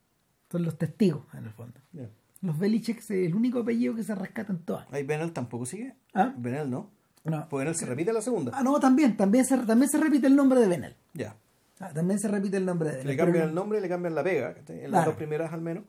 Son 0.50 0.62
los 0.62 0.78
testigos, 0.78 1.24
en 1.34 1.44
el 1.44 1.50
fondo. 1.50 1.80
ya. 1.92 2.08
Los 2.42 2.58
Belichick 2.58 2.98
es 2.98 3.10
el 3.10 3.34
único 3.34 3.60
apellido 3.60 3.94
que 3.94 4.02
se 4.04 4.14
rescata 4.14 4.52
en 4.52 4.58
todas. 4.60 4.86
Ahí 4.92 5.02
Benel 5.02 5.32
tampoco 5.32 5.64
sigue. 5.66 5.94
¿Ah? 6.12 6.32
Benel 6.36 6.70
no. 6.70 6.90
No. 7.24 7.48
Porque 7.48 7.64
Benel 7.64 7.74
se 7.74 7.86
repite 7.86 8.10
en 8.10 8.16
la 8.16 8.22
segunda. 8.22 8.52
Ah, 8.54 8.62
no, 8.62 8.78
también, 8.78 9.16
también 9.16 9.46
se, 9.46 9.56
también 9.58 9.88
se 9.90 9.98
repite 9.98 10.26
el 10.26 10.36
nombre 10.36 10.60
de 10.60 10.68
Benel. 10.68 10.94
Ya. 11.14 11.36
Ah, 11.80 11.90
también 11.94 12.18
se 12.20 12.28
repite 12.28 12.58
el 12.58 12.66
nombre 12.66 12.90
de 12.90 12.96
Benel. 12.98 13.08
Le 13.08 13.16
cambian 13.16 13.48
el 13.48 13.54
nombre, 13.54 13.80
le 13.80 13.88
cambian 13.88 14.14
la 14.14 14.22
pega, 14.22 14.54
en 14.68 14.82
las 14.82 14.90
Claro. 14.90 15.06
dos 15.06 15.14
primeras 15.16 15.52
al 15.54 15.62
menos. 15.62 15.84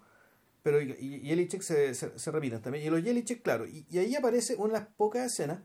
Pero 0.65 0.79
Jelichek 0.79 1.61
se, 1.61 1.93
se, 1.93 2.17
se 2.17 2.31
repiten 2.31 2.59
también. 2.59 2.83
Y 2.87 2.89
los 2.89 3.03
Jelichek, 3.03 3.43
claro. 3.43 3.67
Y, 3.67 3.85
y 3.87 3.99
ahí 3.99 4.15
aparece 4.15 4.55
una 4.55 4.73
de 4.73 4.79
las 4.79 4.87
pocas 4.97 5.31
escenas. 5.31 5.59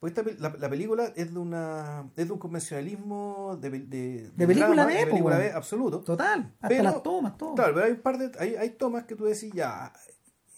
Porque 0.00 0.18
esta, 0.18 0.32
la, 0.40 0.56
la 0.58 0.70
película 0.70 1.12
es 1.16 1.34
de 1.34 1.38
una 1.38 2.08
es 2.16 2.26
de 2.28 2.32
un 2.32 2.38
convencionalismo 2.38 3.58
de, 3.60 3.68
de, 3.68 3.78
de, 3.80 4.30
De 4.30 4.46
película 4.46 4.68
drama, 4.68 4.86
B, 4.86 4.94
de 4.94 5.06
película 5.06 5.36
weón. 5.36 5.48
B 5.50 5.54
absoluto. 5.54 6.00
Total, 6.00 6.40
hasta 6.54 6.68
Pero- 6.68 6.82
las 6.84 7.02
tomas, 7.02 7.36
todo. 7.36 7.54
Claro, 7.56 7.74
pero 7.74 7.84
hay 7.86 7.92
un 7.92 8.00
par 8.00 8.16
de 8.16 8.30
hay, 8.38 8.54
hay 8.54 8.70
tomas 8.70 9.04
que 9.04 9.16
tú 9.16 9.24
decís 9.26 9.52
ya 9.52 9.92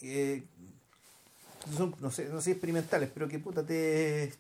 eh, 0.02 0.44
son 1.76 1.94
no 2.00 2.10
sé, 2.12 2.28
no 2.28 2.40
sé 2.40 2.52
experimentales, 2.52 3.10
pero 3.12 3.26
que 3.26 3.38
puta 3.40 3.66
te- 3.66 4.32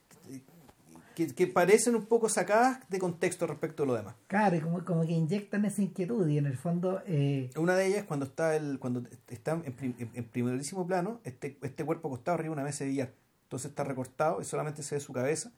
que, 1.14 1.26
que 1.34 1.46
parecen 1.46 1.94
un 1.96 2.06
poco 2.06 2.28
sacadas 2.28 2.80
de 2.88 2.98
contexto 2.98 3.46
respecto 3.46 3.82
a 3.82 3.86
lo 3.86 3.94
demás. 3.94 4.14
Claro, 4.26 4.56
y 4.56 4.60
como, 4.60 4.84
como 4.84 5.02
que 5.06 5.12
inyectan 5.12 5.64
esa 5.64 5.82
inquietud 5.82 6.26
y 6.28 6.38
en 6.38 6.46
el 6.46 6.56
fondo... 6.56 7.02
eh, 7.06 7.50
Una 7.56 7.74
de 7.76 7.86
ellas 7.86 8.04
cuando 8.06 8.26
está 8.26 8.56
el 8.56 8.78
cuando 8.78 9.02
está 9.28 9.52
en, 9.52 9.72
prim- 9.74 9.94
en- 9.98 10.10
en 10.14 10.24
primerísimo 10.24 10.86
plano 10.86 11.20
este, 11.24 11.58
este 11.62 11.84
cuerpo 11.84 12.08
acostado 12.08 12.34
arriba 12.36 12.54
de 12.54 12.60
una 12.60 12.64
mesa 12.64 12.84
de 12.84 12.90
billar. 12.90 13.14
Entonces 13.44 13.70
está 13.70 13.84
recortado 13.84 14.40
y 14.40 14.44
solamente 14.44 14.82
se 14.82 14.94
ve 14.94 15.00
su 15.00 15.12
cabeza. 15.12 15.52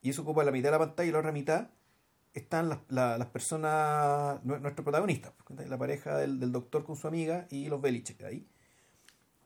Y 0.00 0.10
eso 0.10 0.22
ocupa 0.22 0.42
la 0.44 0.50
mitad 0.52 0.68
de 0.68 0.72
la 0.72 0.78
pantalla 0.78 1.08
y 1.08 1.12
la 1.12 1.18
otra 1.18 1.32
mitad 1.32 1.68
están 2.34 2.68
las, 2.70 2.78
la- 2.88 3.18
las 3.18 3.28
personas, 3.28 4.42
nue- 4.44 4.60
nuestros 4.60 4.82
protagonistas, 4.84 5.32
pues, 5.46 5.68
la 5.68 5.76
pareja 5.78 6.16
del, 6.16 6.40
del 6.40 6.50
doctor 6.50 6.82
con 6.84 6.96
su 6.96 7.06
amiga 7.06 7.46
y 7.50 7.68
los 7.68 7.80
Belichick 7.80 8.22
ahí. 8.24 8.46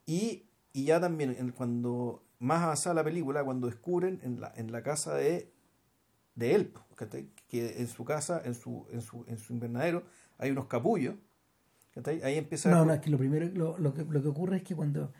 Y, 0.06 0.46
y 0.72 0.84
ya 0.84 1.00
también 1.00 1.52
cuando 1.56 2.22
más 2.38 2.62
avanzada 2.62 2.94
la 2.94 3.04
película, 3.04 3.44
cuando 3.44 3.66
descubren 3.66 4.20
en 4.22 4.40
la, 4.40 4.52
en 4.56 4.70
la 4.72 4.82
casa 4.82 5.14
de, 5.14 5.52
de 6.34 6.54
él, 6.54 6.72
¿cachai? 6.94 7.30
que 7.48 7.80
en 7.80 7.88
su 7.88 8.04
casa, 8.04 8.42
en 8.44 8.54
su, 8.54 8.86
en 8.90 9.00
su, 9.00 9.24
en 9.28 9.38
su 9.38 9.52
invernadero, 9.52 10.04
hay 10.38 10.50
unos 10.50 10.66
capullos. 10.66 11.14
¿cachai? 11.94 12.22
Ahí 12.22 12.36
empieza 12.36 12.70
No, 12.70 12.82
a 12.82 12.84
no, 12.84 12.92
es 12.92 13.00
que 13.00 13.10
lo 13.10 13.18
primero, 13.18 13.46
lo, 13.54 13.78
lo 13.78 13.94
que, 13.94 14.04
lo 14.04 14.20
que 14.22 14.28
ocurre 14.28 14.58
es 14.58 14.62
que 14.62 14.74
cuando, 14.76 15.12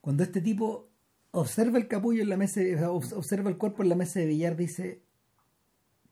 cuando 0.00 0.22
este 0.22 0.40
tipo 0.40 0.88
observa 1.32 1.76
el 1.78 1.86
capullo 1.86 2.22
en 2.22 2.30
la 2.30 2.36
mesa, 2.38 2.60
observa 2.90 3.50
el 3.50 3.58
cuerpo 3.58 3.82
en 3.82 3.90
la 3.90 3.94
mesa 3.96 4.20
de 4.20 4.26
billar, 4.26 4.56
dice, 4.56 5.02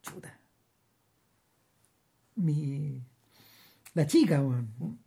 chuta, 0.02 0.38
mi, 2.36 3.00
la 3.94 4.06
chica, 4.06 4.42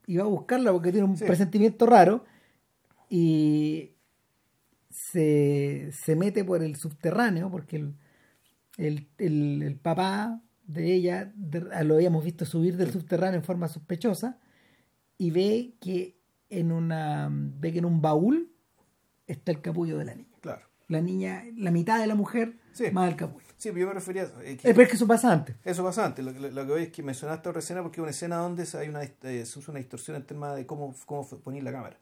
y 0.08 0.18
va 0.18 0.24
a 0.24 0.28
buscarla 0.28 0.72
porque 0.72 0.92
tiene 0.92 1.06
un 1.08 1.18
Sí. 1.18 1.26
presentimiento 1.26 1.86
raro 1.86 2.26
y 3.10 3.92
se, 5.02 5.92
se 5.94 6.16
mete 6.16 6.44
por 6.44 6.64
el 6.64 6.76
subterráneo 6.76 7.52
porque 7.52 7.76
el, 7.78 7.94
el, 8.78 9.08
el- 9.20 9.62
el 9.62 9.76
papá 9.76 10.42
de 10.66 10.92
ella 10.94 11.32
de- 11.36 11.84
lo 11.86 11.96
habíamos 11.96 12.24
visto 12.26 12.46
subir 12.46 12.76
del 12.78 12.92
subterráneo 12.92 13.38
en 13.40 13.44
forma 13.46 13.68
sospechosa 13.68 14.40
y 15.18 15.30
ve 15.32 15.76
que 15.80 16.18
en 16.50 16.72
una 16.72 17.30
ve 17.32 17.72
que 17.74 17.80
en 17.80 17.86
un 17.86 18.02
baúl 18.02 18.52
está 19.28 19.52
el 19.52 19.62
capullo 19.62 19.98
de 20.00 20.06
la 20.06 20.16
niña 20.16 20.36
Claro. 20.42 20.66
la 20.88 21.00
niña 21.02 21.44
la 21.56 21.70
mitad 21.72 22.00
de 22.00 22.08
la 22.08 22.16
mujer 22.16 22.58
Sí. 22.74 22.86
más 22.92 23.10
el 23.10 23.16
capullo 23.16 23.46
Sí, 23.58 23.70
pero 23.70 23.82
yo 23.82 23.88
me 23.88 23.94
refería 23.94 24.24
a 24.24 24.26
eh, 24.44 24.52
Eh, 24.52 24.58
que 24.58 24.68
pero 24.70 24.82
es 24.84 24.90
que 24.90 24.96
eso 24.96 25.08
pasa 25.08 25.32
antes 25.32 25.56
eso 25.66 25.84
pasa 25.84 26.06
antes. 26.06 26.24
Lo, 26.26 26.32
que- 26.34 26.40
lo 26.52 26.66
que 26.66 26.72
voy 26.72 26.84
es 26.84 26.90
que 26.92 27.02
mencionaste 27.04 27.50
otra 27.50 27.60
escena 27.60 27.82
porque 27.84 27.98
es 28.00 28.02
una 28.04 28.12
escena 28.12 28.38
donde 28.38 28.66
se- 28.66 28.78
hay 28.80 28.90
una, 28.90 29.02
eh, 29.04 29.46
se 29.46 29.60
usa 29.60 29.72
una 29.72 29.80
distorsión 29.80 30.16
en 30.18 30.24
tema 30.26 30.54
de 30.56 30.66
cómo, 30.66 30.94
cómo 31.06 31.28
poner 31.28 31.64
la 31.64 31.72
cámara. 31.72 31.98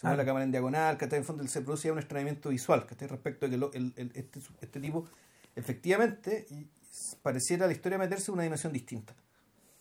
Se 0.00 0.06
Ah. 0.06 0.14
la 0.14 0.24
cámara 0.24 0.44
en 0.44 0.52
diagonal, 0.52 0.96
que 0.96 1.06
en 1.06 1.24
fondo 1.24 1.44
se 1.48 1.60
produce 1.60 1.88
ya 1.88 1.92
un 1.92 1.98
extrañamiento 1.98 2.50
visual, 2.50 2.86
que 2.86 2.94
respecto 3.08 3.46
a 3.46 3.50
que 3.50 3.56
lo- 3.56 3.72
el- 3.72 3.92
el- 3.96 4.12
este, 4.14 4.40
este 4.60 4.78
tipo 4.80 5.04
efectivamente 5.56 6.46
pareciera 7.20 7.66
la 7.66 7.72
historia 7.72 7.98
meterse 7.98 8.30
en 8.30 8.34
una 8.34 8.42
dimensión 8.44 8.72
distinta. 8.72 9.14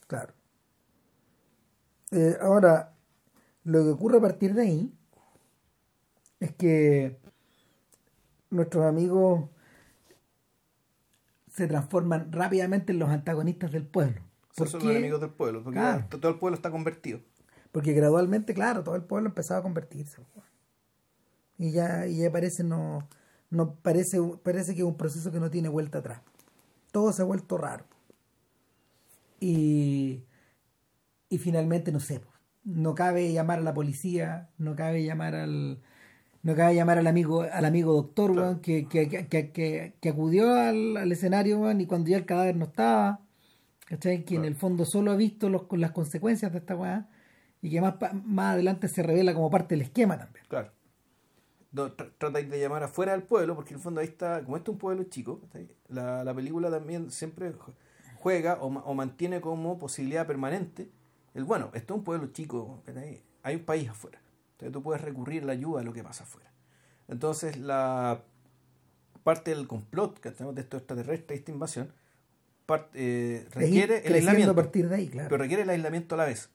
claro 0.08 0.34
Eh, 2.12 2.38
ahora, 2.42 2.94
lo 3.66 3.84
que 3.84 3.90
ocurre 3.90 4.18
a 4.18 4.22
partir 4.22 4.54
de 4.54 4.62
ahí 4.62 4.94
es 6.40 6.54
que 6.56 7.20
nuestros 8.50 8.86
amigos 8.86 9.50
se 11.52 11.68
transforman 11.68 12.32
rápidamente 12.32 12.92
en 12.94 13.00
los 13.00 13.10
antagonistas 13.10 13.72
del 13.72 13.86
pueblo. 13.86 14.22
Son 14.56 14.68
los 14.72 14.84
enemigos 14.86 15.20
del 15.22 15.32
pueblo, 15.32 15.64
porque 15.64 15.80
todo 16.18 16.32
el 16.32 16.40
pueblo 16.40 16.56
está 16.56 16.72
convertido. 16.72 17.20
Porque 17.72 17.94
gradualmente, 17.94 18.54
claro, 18.54 18.84
todo 18.84 18.96
el 18.96 19.04
pueblo 19.04 19.30
empezaba 19.30 19.60
a 19.60 19.64
convertirse. 19.64 20.22
Y 21.58 21.72
ya, 21.72 22.08
y 22.08 22.18
ya 22.18 22.32
parece 22.32 22.64
no, 22.64 23.08
no 23.50 23.76
parece, 23.76 24.20
parece 24.44 24.74
que 24.74 24.82
es 24.82 24.88
un 24.88 24.98
proceso 24.98 25.32
que 25.32 25.40
no 25.40 25.50
tiene 25.50 25.70
vuelta 25.70 26.00
atrás. 26.00 26.22
Todo 26.92 27.12
se 27.14 27.22
ha 27.22 27.26
vuelto 27.26 27.58
raro. 27.58 27.86
Y, 29.40 30.24
y 31.30 31.38
finalmente, 31.38 31.92
no 31.92 32.00
sé, 32.00 32.22
no 32.64 32.96
cabe 32.96 33.32
llamar 33.32 33.60
a 33.60 33.64
la 33.64 33.74
policía, 33.74 34.50
no 34.58 34.76
cabe 34.76 35.04
llamar 35.04 35.36
al 35.36 35.80
no 36.44 36.56
cabe 36.56 36.76
llamar 36.76 36.98
al 36.98 37.08
amigo 37.08 37.42
al 37.42 37.66
amigo 37.66 37.94
doctor 37.94 38.62
que, 38.62 38.88
que, 38.88 39.10
que, 39.10 39.52
que, 40.00 40.10
acudió 40.10 40.54
al, 40.54 41.12
escenario 41.12 41.70
y 41.72 41.86
cuando 41.86 42.10
ya 42.10 42.18
el 42.18 42.26
cadáver 42.26 42.56
no 42.56 42.66
estaba 42.66 43.20
¿cachai? 43.86 44.24
que 44.24 44.36
en 44.36 44.46
el 44.46 44.56
fondo 44.56 44.86
solo 44.86 45.12
ha 45.12 45.16
visto 45.16 45.50
los, 45.50 45.64
las 45.72 45.92
consecuencias 45.92 46.52
de 46.54 46.60
esta 46.60 46.76
weá 46.76 47.10
y 47.62 47.70
que 47.70 47.82
más, 47.82 47.96
más 48.26 48.54
adelante 48.54 48.88
se 48.88 49.04
revela 49.04 49.34
como 49.34 49.50
parte 49.50 49.76
del 49.76 49.84
esquema 49.84 50.18
también 50.18 50.46
claro 50.48 50.72
tratáis 52.18 52.50
de 52.50 52.60
llamar 52.60 52.84
afuera 52.84 53.12
del 53.12 53.24
pueblo 53.24 53.56
porque 53.56 53.72
en 53.72 53.78
el 53.78 53.84
fondo 53.84 54.02
ahí 54.02 54.08
está 54.08 54.44
como 54.44 54.58
este 54.58 54.72
es 54.72 54.74
un 54.74 54.80
pueblo 54.80 55.04
chico 55.04 55.42
la, 55.90 56.24
la 56.24 56.34
película 56.34 56.72
también 56.72 57.12
siempre 57.12 57.54
juega 58.16 58.56
o, 58.62 58.68
o 58.68 58.94
mantiene 58.94 59.42
como 59.42 59.78
posibilidad 59.78 60.26
permanente 60.26 60.90
el 61.38 61.44
bueno, 61.44 61.70
esto 61.76 61.94
es 61.94 61.98
un 62.00 62.04
pueblo 62.04 62.28
chico, 62.34 62.82
hay 63.44 63.56
un 63.56 63.64
país 63.64 63.88
afuera. 63.88 64.20
Entonces 64.54 64.74
tú 64.74 64.82
puedes 64.82 65.04
recurrir 65.04 65.44
a 65.44 65.46
la 65.46 65.52
ayuda 65.52 65.82
a 65.82 65.84
lo 65.84 65.94
que 65.94 66.04
pasa 66.04 66.24
afuera. 66.24 66.52
Entonces 67.08 67.58
la 67.58 68.24
parte 69.24 69.52
del 69.52 69.68
complot 69.68 70.20
que 70.20 70.32
tenemos 70.32 70.56
de 70.56 70.62
estos 70.62 70.80
extraterrestres, 70.80 71.40
esta 71.40 71.52
invasión, 71.52 71.94
eh, 72.96 73.48
requiere 73.52 74.00
el 74.08 74.16
aislamiento. 74.16 74.56
partir 74.56 74.90
de 74.90 74.96
ahí, 74.96 75.10
claro. 75.10 75.30
Pero 75.30 75.44
requiere 75.44 75.62
el 75.62 75.70
aislamiento 75.70 76.16
a 76.16 76.18
la 76.18 76.26
vez. 76.26 76.50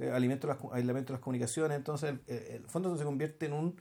Aislamiento, 0.00 0.46
las, 0.46 0.58
aislamiento 0.72 1.12
de 1.12 1.18
las 1.18 1.22
comunicaciones. 1.22 1.76
Entonces 1.76 2.14
el, 2.26 2.64
fondo 2.68 2.96
se 2.96 3.04
convierte 3.04 3.46
en 3.46 3.52
un, 3.52 3.76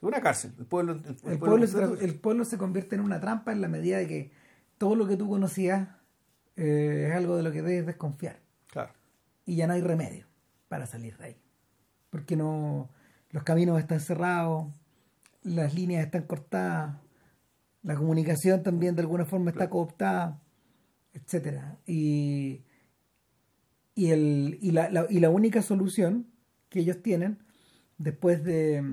una 0.00 0.20
cárcel. 0.20 0.54
El 0.58 0.66
pueblo, 0.66 1.00
el, 1.24 1.38
pueblo, 1.38 1.66
se, 1.66 2.04
el 2.04 2.14
pueblo 2.20 2.44
se 2.44 2.58
convierte 2.58 2.96
en 2.96 3.02
una 3.02 3.20
trampa 3.20 3.52
en 3.52 3.60
la 3.60 3.68
medida 3.68 3.98
de 3.98 4.06
que 4.06 4.32
todo 4.76 4.94
lo 4.94 5.06
que 5.06 5.16
tú 5.16 5.28
conocías 5.28 5.88
eh, 6.56 7.06
es 7.08 7.16
algo 7.16 7.36
de 7.36 7.42
lo 7.42 7.52
que 7.52 7.62
debes 7.62 7.86
desconfiar. 7.86 8.40
Claro 8.68 8.92
y 9.48 9.56
ya 9.56 9.66
no 9.66 9.72
hay 9.72 9.80
remedio 9.80 10.26
para 10.68 10.84
salir 10.84 11.16
de 11.16 11.24
ahí. 11.24 11.36
Porque 12.10 12.36
no 12.36 12.90
los 13.30 13.44
caminos 13.44 13.80
están 13.80 13.98
cerrados, 13.98 14.66
las 15.42 15.72
líneas 15.72 16.04
están 16.04 16.24
cortadas, 16.24 16.98
la 17.82 17.96
comunicación 17.96 18.62
también 18.62 18.94
de 18.94 19.00
alguna 19.00 19.24
forma 19.24 19.50
está 19.50 19.70
cooptada, 19.70 20.42
etcétera. 21.14 21.78
Y, 21.86 22.62
y, 23.98 24.12
el, 24.12 24.58
y, 24.60 24.70
la, 24.70 25.06
y 25.10 25.18
la 25.18 25.28
única 25.28 25.60
solución 25.60 26.28
que 26.68 26.80
ellos 26.80 27.02
tienen 27.02 27.38
después 27.98 28.44
de 28.44 28.84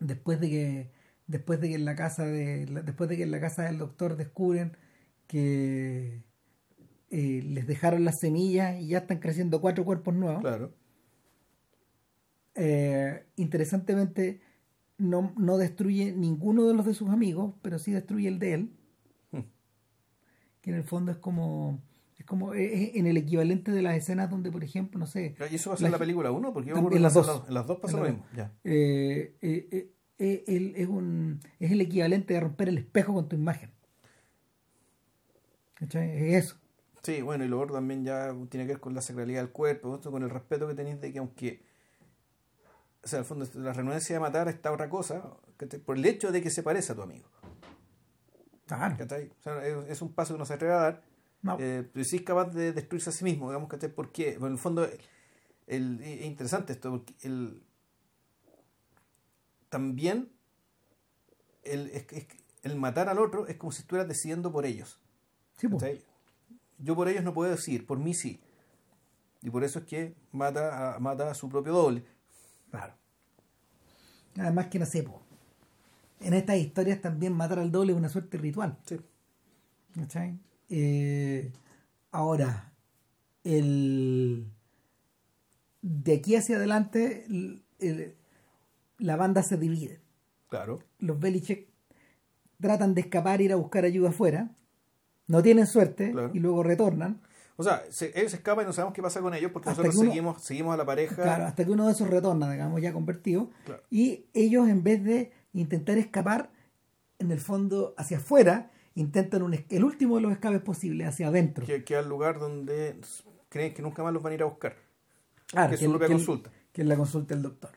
después 0.00 0.40
de 0.40 0.48
que 0.48 0.90
después 1.26 1.60
de 1.60 1.68
que 1.68 1.74
en 1.74 1.84
la 1.84 1.94
casa 1.94 2.24
de 2.24 2.64
después 2.84 3.10
de 3.10 3.18
que 3.18 3.24
en 3.24 3.30
la 3.30 3.40
casa 3.40 3.64
del 3.64 3.76
doctor 3.76 4.16
descubren 4.16 4.76
que 5.26 6.22
eh, 7.10 7.42
les 7.44 7.66
dejaron 7.66 8.06
las 8.06 8.18
semillas 8.18 8.80
y 8.80 8.88
ya 8.88 8.98
están 8.98 9.18
creciendo 9.18 9.60
cuatro 9.60 9.84
cuerpos 9.84 10.14
nuevos. 10.14 10.40
Claro. 10.40 10.72
Eh, 12.54 13.26
interesantemente, 13.36 14.40
no, 14.96 15.34
no, 15.36 15.58
destruye 15.58 16.12
ninguno 16.12 16.66
de 16.66 16.72
los 16.72 16.86
de 16.86 16.94
sus 16.94 17.10
amigos, 17.10 17.54
pero 17.60 17.78
sí 17.78 17.92
destruye 17.92 18.28
el 18.28 18.38
de 18.38 18.54
él. 18.54 18.70
Hmm. 19.32 19.40
Que 20.62 20.70
en 20.70 20.76
el 20.76 20.84
fondo 20.84 21.12
es 21.12 21.18
como. 21.18 21.82
Es 22.26 22.28
como 22.28 22.54
en 22.54 23.06
el 23.06 23.16
equivalente 23.16 23.70
de 23.70 23.82
las 23.82 23.94
escenas 23.94 24.28
donde, 24.28 24.50
por 24.50 24.64
ejemplo, 24.64 24.98
no 24.98 25.06
sé. 25.06 25.36
¿Y 25.48 25.54
eso 25.54 25.70
va 25.70 25.74
a 25.74 25.76
ser 25.76 25.86
en 25.86 25.92
la 25.92 25.98
película 25.98 26.32
1? 26.32 26.52
Porque 26.52 26.70
yo 26.70 26.76
en 26.76 27.00
las 27.00 27.14
dos. 27.14 27.44
En 27.46 27.54
las 27.54 27.68
dos 27.68 27.78
pasa 27.78 27.98
lo 27.98 28.02
mismo. 28.02 28.26
Eh, 28.64 29.36
es, 30.18 30.88
un, 30.88 31.38
es 31.60 31.70
el 31.70 31.80
equivalente 31.80 32.34
de 32.34 32.40
romper 32.40 32.68
el 32.68 32.78
espejo 32.78 33.14
con 33.14 33.28
tu 33.28 33.36
imagen. 33.36 33.70
¿Cachai? 35.74 36.10
Es 36.10 36.46
eso. 36.46 36.56
Sí, 37.04 37.22
bueno, 37.22 37.44
y 37.44 37.48
luego 37.48 37.72
también 37.72 38.04
ya 38.04 38.34
tiene 38.48 38.66
que 38.66 38.72
ver 38.72 38.80
con 38.80 38.92
la 38.92 39.02
sacralidad 39.02 39.42
del 39.42 39.52
cuerpo, 39.52 40.00
con 40.00 40.24
el 40.24 40.30
respeto 40.30 40.66
que 40.66 40.74
tenéis 40.74 41.00
de 41.00 41.12
que 41.12 41.20
aunque, 41.20 41.62
o 43.04 43.06
sea, 43.06 43.20
al 43.20 43.24
fondo 43.24 43.46
la 43.54 43.72
renuencia 43.72 44.16
de 44.16 44.20
matar 44.20 44.48
está 44.48 44.72
otra 44.72 44.90
cosa, 44.90 45.22
por 45.84 45.96
el 45.96 46.04
hecho 46.06 46.32
de 46.32 46.42
que 46.42 46.50
se 46.50 46.64
parece 46.64 46.90
a 46.90 46.96
tu 46.96 47.02
amigo. 47.02 47.28
Claro. 48.66 48.96
es, 49.88 50.02
un 50.02 50.12
paso 50.12 50.34
que 50.34 50.38
no 50.38 50.44
se 50.44 50.54
atreve 50.54 50.74
a 50.74 50.78
dar, 50.78 51.02
eh, 51.58 51.88
pero 51.92 52.04
sí 52.04 52.16
es 52.16 52.22
capaz 52.22 52.46
de 52.52 52.72
destruirse 52.72 53.10
a 53.10 53.12
sí 53.12 53.24
mismo, 53.24 53.48
digamos, 53.48 53.68
que 53.68 53.88
¿Por 53.88 54.12
qué? 54.12 54.34
en 54.34 54.44
el 54.44 54.58
fondo 54.58 54.88
el, 55.66 56.00
es 56.00 56.26
interesante 56.26 56.72
esto, 56.72 56.90
porque 56.90 57.14
el, 57.22 57.62
también 59.68 60.30
el, 61.64 61.90
el 62.62 62.76
matar 62.76 63.08
al 63.08 63.18
otro 63.18 63.46
es 63.46 63.56
como 63.56 63.72
si 63.72 63.82
estuvieras 63.82 64.08
decidiendo 64.08 64.52
por 64.52 64.66
ellos. 64.66 65.00
Sí, 65.56 65.68
pues. 65.68 66.04
Yo 66.78 66.94
por 66.94 67.08
ellos 67.08 67.24
no 67.24 67.32
puedo 67.32 67.50
decir, 67.50 67.86
por 67.86 67.98
mí 67.98 68.14
sí. 68.14 68.40
Y 69.42 69.50
por 69.50 69.64
eso 69.64 69.80
es 69.80 69.84
que 69.86 70.14
mata 70.32 70.94
a, 70.94 70.98
mata 70.98 71.30
a 71.30 71.34
su 71.34 71.48
propio 71.48 71.72
doble. 71.72 72.04
Claro. 72.70 72.94
Además 74.38 74.66
que 74.66 74.78
no 74.78 74.86
sé, 74.86 75.06
en 76.20 76.34
estas 76.34 76.56
historias 76.56 77.00
también 77.00 77.32
matar 77.32 77.58
al 77.58 77.70
doble 77.70 77.92
es 77.92 77.98
una 77.98 78.08
suerte 78.08 78.38
ritual. 78.38 78.78
Sí. 78.84 78.98
Eh, 80.68 81.52
ahora, 82.10 82.72
el, 83.44 84.46
de 85.82 86.14
aquí 86.14 86.36
hacia 86.36 86.56
adelante 86.56 87.26
la 88.98 89.16
banda 89.16 89.42
se 89.42 89.56
divide. 89.56 90.00
Claro. 90.48 90.80
Los 90.98 91.18
Belichick 91.18 91.68
tratan 92.60 92.94
de 92.94 93.02
escapar 93.02 93.40
ir 93.40 93.52
a 93.52 93.56
buscar 93.56 93.84
ayuda 93.84 94.10
afuera 94.10 94.50
no 95.28 95.42
tienen 95.42 95.66
suerte 95.66 96.14
y 96.32 96.38
luego 96.38 96.62
retornan. 96.62 97.20
O 97.56 97.62
sea, 97.62 97.82
ellos 98.14 98.34
escapan 98.34 98.64
y 98.64 98.66
no 98.66 98.72
sabemos 98.72 98.94
qué 98.94 99.02
pasa 99.02 99.20
con 99.20 99.32
ellos 99.34 99.50
porque 99.50 99.70
nosotros 99.70 99.94
seguimos, 99.96 100.42
seguimos 100.42 100.74
a 100.74 100.76
la 100.76 100.84
pareja. 100.84 101.14
Claro, 101.22 101.46
hasta 101.46 101.64
que 101.64 101.70
uno 101.70 101.86
de 101.86 101.92
esos 101.92 102.08
retorna, 102.08 102.50
digamos, 102.50 102.80
ya 102.82 102.92
convertido. 102.92 103.50
Y 103.90 104.26
ellos, 104.34 104.68
en 104.68 104.82
vez 104.82 105.02
de 105.02 105.32
intentar 105.54 105.96
escapar, 105.96 106.50
en 107.18 107.30
el 107.30 107.40
fondo, 107.40 107.94
hacia 107.96 108.18
afuera, 108.18 108.70
intentan 108.96 109.42
un, 109.42 109.54
el 109.54 109.84
último 109.84 110.16
de 110.16 110.22
los 110.22 110.32
escapes 110.32 110.62
posibles, 110.62 111.06
hacia 111.06 111.28
adentro. 111.28 111.64
Que, 111.64 111.84
que 111.84 111.96
al 111.96 112.08
lugar 112.08 112.40
donde 112.40 112.96
creen 113.48 113.72
que 113.72 113.82
nunca 113.82 114.02
más 114.02 114.12
los 114.12 114.22
van 114.22 114.32
a 114.32 114.34
ir 114.34 114.42
a 114.42 114.46
buscar. 114.46 114.74
que 115.52 115.74
es 115.74 115.80
su 115.80 115.90
propia 115.90 116.08
consulta. 116.08 116.50
que 116.72 116.82
es 116.82 116.88
la 116.88 116.96
consulta 116.96 117.34
del 117.34 117.42
doctor. 117.42 117.70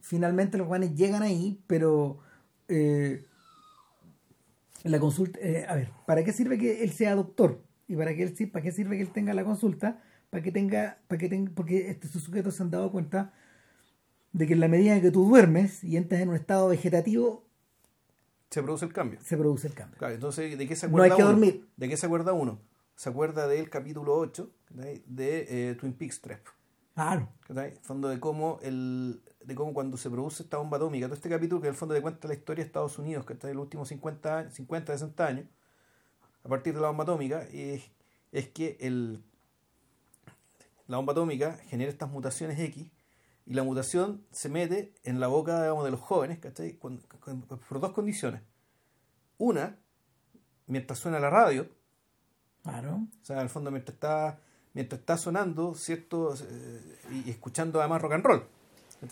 Finalmente 0.00 0.56
los 0.56 0.66
guanes 0.66 0.94
llegan 0.94 1.22
ahí, 1.22 1.60
pero. 1.66 2.18
Eh, 2.68 3.24
la 4.84 5.00
consulta, 5.00 5.38
eh, 5.40 5.64
a 5.66 5.74
ver, 5.74 5.90
¿para 6.06 6.22
qué 6.24 6.32
sirve 6.32 6.58
que 6.58 6.84
él 6.84 6.92
sea 6.92 7.14
doctor? 7.14 7.62
¿Y 7.88 7.96
para 7.96 8.14
qué, 8.14 8.22
él, 8.22 8.50
para 8.50 8.62
qué 8.62 8.70
sirve 8.70 8.96
que 8.96 9.02
él 9.02 9.12
tenga 9.12 9.34
la 9.34 9.44
consulta? 9.44 10.02
Para 10.30 10.42
que 10.42 10.52
tenga, 10.52 10.98
para 11.08 11.18
que 11.18 11.28
tenga, 11.28 11.52
porque 11.54 11.90
estos 11.90 12.10
sujetos 12.22 12.54
se 12.54 12.62
han 12.62 12.70
dado 12.70 12.92
cuenta 12.92 13.32
de 14.32 14.46
que 14.46 14.52
en 14.52 14.60
la 14.60 14.68
medida 14.68 14.94
en 14.94 15.00
que 15.00 15.10
tú 15.10 15.26
duermes 15.26 15.82
y 15.82 15.96
entras 15.96 16.20
en 16.20 16.28
un 16.28 16.34
estado 16.34 16.68
vegetativo, 16.68 17.48
se 18.54 18.62
produce 18.62 18.84
el 18.84 18.92
cambio. 18.92 19.18
Se 19.20 19.36
produce 19.36 19.66
el 19.66 19.74
cambio. 19.74 19.98
Claro, 19.98 20.14
entonces, 20.14 20.56
¿de 20.56 20.68
qué 20.68 20.76
se 20.76 20.86
acuerda 20.86 21.08
no 21.08 21.12
hay 21.12 21.16
que 21.16 21.24
uno? 21.24 21.32
dormir. 21.32 21.68
¿De 21.76 21.88
qué 21.88 21.96
se 21.96 22.06
acuerda 22.06 22.32
uno? 22.32 22.60
Se 22.94 23.08
acuerda 23.08 23.48
del 23.48 23.68
capítulo 23.68 24.14
8 24.14 24.48
de, 24.70 25.02
eh, 25.48 25.74
Twin 25.74 25.92
Peaks 25.92 26.20
3. 26.20 26.38
Claro. 26.94 27.28
Fondo 27.82 28.08
de 28.08 28.20
cómo 28.20 28.60
el, 28.62 29.20
de 29.44 29.56
cómo 29.56 29.74
cuando 29.74 29.96
se 29.96 30.08
produce 30.08 30.44
esta 30.44 30.58
bomba 30.58 30.76
atómica, 30.76 31.06
todo 31.06 31.16
este 31.16 31.28
capítulo 31.28 31.60
que 31.60 31.66
en 31.66 31.72
el 31.72 31.76
fondo 31.76 31.94
de 31.94 32.00
cuenta 32.00 32.28
la 32.28 32.34
historia 32.34 32.62
de 32.62 32.68
Estados 32.68 32.96
Unidos, 32.96 33.26
que 33.26 33.32
está 33.32 33.50
en 33.50 33.56
los 33.56 33.64
últimos 33.64 33.88
50, 33.88 34.52
50 34.52 34.92
60 34.92 35.26
años, 35.26 35.46
a 36.44 36.48
partir 36.48 36.74
de 36.74 36.80
la 36.80 36.86
bomba 36.86 37.02
atómica, 37.02 37.42
es, 37.52 37.90
es 38.30 38.48
que 38.50 38.76
el, 38.78 39.20
la 40.86 40.98
bomba 40.98 41.12
atómica 41.12 41.58
genera 41.66 41.90
estas 41.90 42.08
mutaciones 42.08 42.56
X 42.60 42.86
y 43.46 43.54
la 43.54 43.62
mutación 43.62 44.24
se 44.30 44.48
mete 44.48 44.94
en 45.04 45.20
la 45.20 45.26
boca 45.26 45.60
digamos, 45.62 45.84
de 45.84 45.90
los 45.90 46.00
jóvenes, 46.00 46.38
¿cachai? 46.38 46.72
por 46.72 47.80
dos 47.80 47.92
condiciones. 47.92 48.40
Una, 49.38 49.76
mientras 50.66 50.98
suena 50.98 51.20
la 51.20 51.30
radio. 51.30 51.68
Claro. 52.62 53.06
O 53.20 53.24
sea, 53.24 53.36
en 53.36 53.42
el 53.42 53.48
fondo 53.48 53.70
mientras 53.70 53.94
está, 53.94 54.38
mientras 54.72 55.00
está 55.00 55.18
sonando, 55.18 55.74
¿cierto? 55.74 56.34
Eh, 56.34 57.22
y 57.26 57.30
escuchando 57.30 57.80
además 57.80 58.00
rock 58.00 58.12
and 58.12 58.24
roll. 58.24 58.46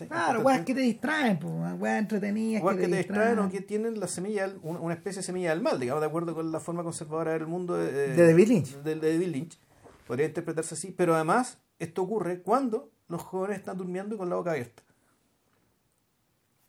Claro, 0.07 0.41
weas 0.41 0.65
que 0.65 0.73
te 0.73 0.81
distraen, 0.81 1.39
weas 1.79 1.99
entretenidas. 1.99 2.63
Weas 2.63 2.77
que, 2.77 2.87
te 2.87 2.97
distraen 2.97 3.39
o 3.39 3.49
que 3.49 3.61
tienen 3.61 3.99
la 3.99 4.07
semilla, 4.07 4.51
una 4.63 4.93
especie 4.93 5.19
de 5.19 5.23
semilla 5.23 5.51
del 5.51 5.61
mal, 5.61 5.79
digamos, 5.79 6.01
de 6.01 6.07
acuerdo 6.07 6.33
con 6.33 6.51
la 6.51 6.59
forma 6.59 6.83
conservadora 6.83 7.33
del 7.33 7.45
mundo 7.45 7.77
de, 7.77 7.91
de 7.91 8.27
David 8.27 8.47
Lynch. 8.47 8.75
De, 8.77 8.95
David 8.95 9.27
Lynch. 9.27 9.59
Podría 10.07 10.25
interpretarse 10.25 10.73
así, 10.73 10.91
pero 10.91 11.13
además 11.13 11.59
esto 11.77 12.01
ocurre 12.01 12.41
cuando 12.41 12.91
los 13.13 13.21
jóvenes 13.21 13.59
están 13.59 13.77
durmiendo 13.77 14.15
y 14.15 14.17
con 14.17 14.29
la 14.29 14.35
boca 14.35 14.51
abierta. 14.51 14.83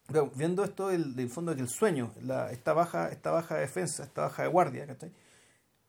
Pero 0.06 0.30
viendo 0.34 0.62
esto 0.64 0.88
del, 0.88 1.16
del 1.16 1.30
fondo 1.30 1.50
de 1.52 1.56
que 1.56 1.62
el 1.62 1.68
sueño, 1.68 2.12
la, 2.22 2.50
esta, 2.52 2.72
baja, 2.74 3.08
esta 3.08 3.30
baja 3.30 3.56
defensa, 3.56 4.04
esta 4.04 4.22
baja 4.22 4.42
de 4.42 4.48
guardia, 4.48 4.86
¿cachai? 4.86 5.10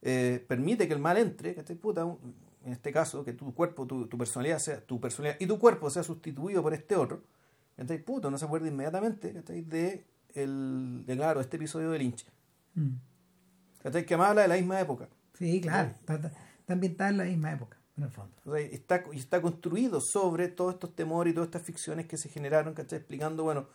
Eh, 0.02 0.44
permite 0.48 0.88
que 0.88 0.94
el 0.94 1.00
mal 1.00 1.18
entre, 1.18 1.54
¿cachai? 1.54 1.76
Puta, 1.76 2.06
un- 2.06 2.34
en 2.64 2.72
este 2.72 2.92
caso, 2.92 3.24
que 3.24 3.34
tu 3.34 3.54
cuerpo, 3.54 3.86
tu, 3.86 4.08
tu 4.08 4.18
personalidad 4.18 4.58
sea, 4.60 4.82
tu 4.82 5.00
personalidad 5.00 5.38
y 5.40 5.46
tu 5.48 5.60
cuerpo 5.60 5.90
sea 5.90 6.02
sustituido 6.04 6.64
por 6.64 6.74
este 6.74 6.96
otro, 6.96 7.22
¿cachai? 7.76 8.00
Puta, 8.04 8.30
uno 8.30 8.38
se 8.38 8.46
acuerda 8.46 8.68
inmediatamente, 8.70 9.34
¿cachai? 9.34 9.62
De, 9.62 10.06
el, 10.34 11.04
de, 11.06 11.16
claro, 11.16 11.42
este 11.42 11.58
episodio 11.58 11.92
de 11.92 12.00
Lynch, 12.00 12.26
Mm. 12.76 12.96
¿cachai? 13.84 14.06
Que 14.06 14.18
más 14.18 14.30
habla 14.30 14.42
de 14.44 14.48
la 14.50 14.56
misma 14.56 14.80
época. 14.80 15.08
Sí, 15.34 15.60
claro. 15.62 15.90
Está, 15.90 16.16
está- 16.16 16.32
está 16.60 16.74
ambientada 16.74 17.10
en 17.10 17.18
la 17.18 17.24
misma 17.26 17.52
época, 17.52 17.78
en 17.98 18.04
el 18.04 18.10
fondo. 18.10 18.36
O 18.46 18.54
sea, 18.54 18.62
está, 18.62 19.04
y 19.14 19.18
está 19.18 19.42
construido 19.42 20.00
sobre 20.02 20.48
todos 20.48 20.74
estos 20.74 20.96
temores 20.96 21.32
y 21.32 21.36
todas 21.36 21.48
estas 21.48 21.64
ficciones 21.64 22.08
que 22.08 22.18
se 22.18 22.30
generaron, 22.30 22.74
¿cachai? 22.74 23.00
Explicando, 23.00 23.44
bueno, 23.44 23.68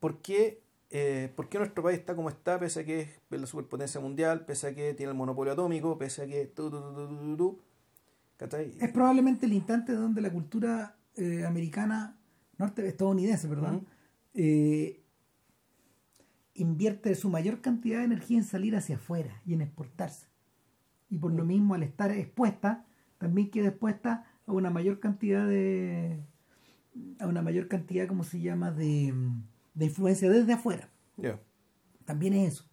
por 0.00 0.20
qué, 0.20 0.62
eh, 0.90 1.32
por 1.34 1.48
qué 1.48 1.58
nuestro 1.58 1.82
país 1.82 1.98
está 1.98 2.14
como 2.14 2.28
está, 2.28 2.58
pese 2.58 2.80
a 2.80 2.84
que 2.84 3.00
es 3.00 3.10
la 3.30 3.46
superpotencia 3.46 4.00
mundial, 4.00 4.44
pese 4.44 4.68
a 4.68 4.74
que 4.74 4.94
tiene 4.94 5.12
el 5.12 5.18
monopolio 5.18 5.52
atómico, 5.52 5.96
pese 5.98 6.22
a 6.22 6.26
que... 6.26 6.46
Tu, 6.46 6.70
tu, 6.70 7.36
tu. 7.36 7.60
Es 8.38 8.92
probablemente 8.92 9.46
el 9.46 9.54
instante 9.54 9.92
donde 9.92 10.20
la 10.20 10.30
cultura 10.30 10.98
eh, 11.16 11.46
americana, 11.46 12.18
norte, 12.58 12.86
estadounidense, 12.86 13.48
perdón, 13.48 13.76
Ujú. 13.76 13.86
eh, 14.34 15.02
invierte 16.52 17.14
su 17.14 17.30
mayor 17.30 17.62
cantidad 17.62 18.00
de 18.00 18.04
energía 18.04 18.38
en 18.38 18.44
salir 18.44 18.76
hacia 18.76 18.96
afuera 18.96 19.40
y 19.46 19.54
en 19.54 19.62
exportarse. 19.62 20.26
Y 21.08 21.18
por 21.18 21.32
lo 21.32 21.44
mismo, 21.44 21.74
al 21.74 21.82
estar 21.82 22.10
expuesta, 22.10 22.85
también 23.18 23.50
queda 23.50 23.68
expuesta 23.68 24.24
a 24.46 24.52
una 24.52 24.70
mayor 24.70 25.00
cantidad 25.00 25.46
de. 25.46 26.20
a 27.18 27.26
una 27.26 27.42
mayor 27.42 27.68
cantidad, 27.68 28.06
¿cómo 28.06 28.24
se 28.24 28.40
llama?, 28.40 28.70
de, 28.70 29.12
de 29.74 29.84
influencia 29.84 30.30
desde 30.30 30.52
afuera. 30.52 30.88
También 32.04 32.34
es 32.34 32.54
eso. 32.54 32.70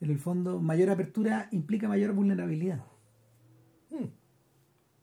En 0.00 0.10
el 0.10 0.18
fondo, 0.18 0.60
mayor 0.60 0.90
apertura 0.90 1.48
implica 1.50 1.88
mayor 1.88 2.12
vulnerabilidad. 2.12 2.84
Mm. 3.90 4.04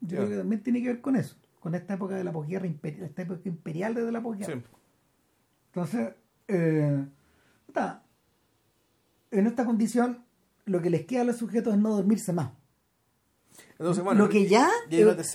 Yo 0.02 0.18
creo 0.18 0.30
que 0.30 0.38
también 0.38 0.64
tiene 0.64 0.82
que 0.82 0.88
ver 0.88 1.02
con 1.02 1.16
eso, 1.16 1.36
con 1.60 1.76
esta 1.76 1.96
época 1.96 2.16
de 2.16 2.24
la 2.24 2.32
posguerra, 2.32 2.68
imperi- 2.68 3.02
esta 3.04 3.24
época 3.24 3.42
imperial 3.46 3.94
desde 3.96 4.12
la 4.12 4.22
posguerra. 4.24 4.54
Sí. 4.54 4.62
Entonces, 5.68 6.14
eh, 6.48 7.06
puta, 7.66 8.04
en 9.32 9.48
esta 9.48 9.66
condición, 9.66 10.24
lo 10.66 10.82
que 10.82 10.90
les 10.90 11.06
queda 11.06 11.22
a 11.22 11.26
los 11.26 11.38
sujetos 11.38 11.74
es 11.74 11.80
no 11.80 11.90
dormirse 11.96 12.32
más. 12.32 12.52
Entonces, 13.78 14.04
bueno, 14.04 14.24
lo 14.24 14.30
que 14.30 14.48
ya, 14.48 14.70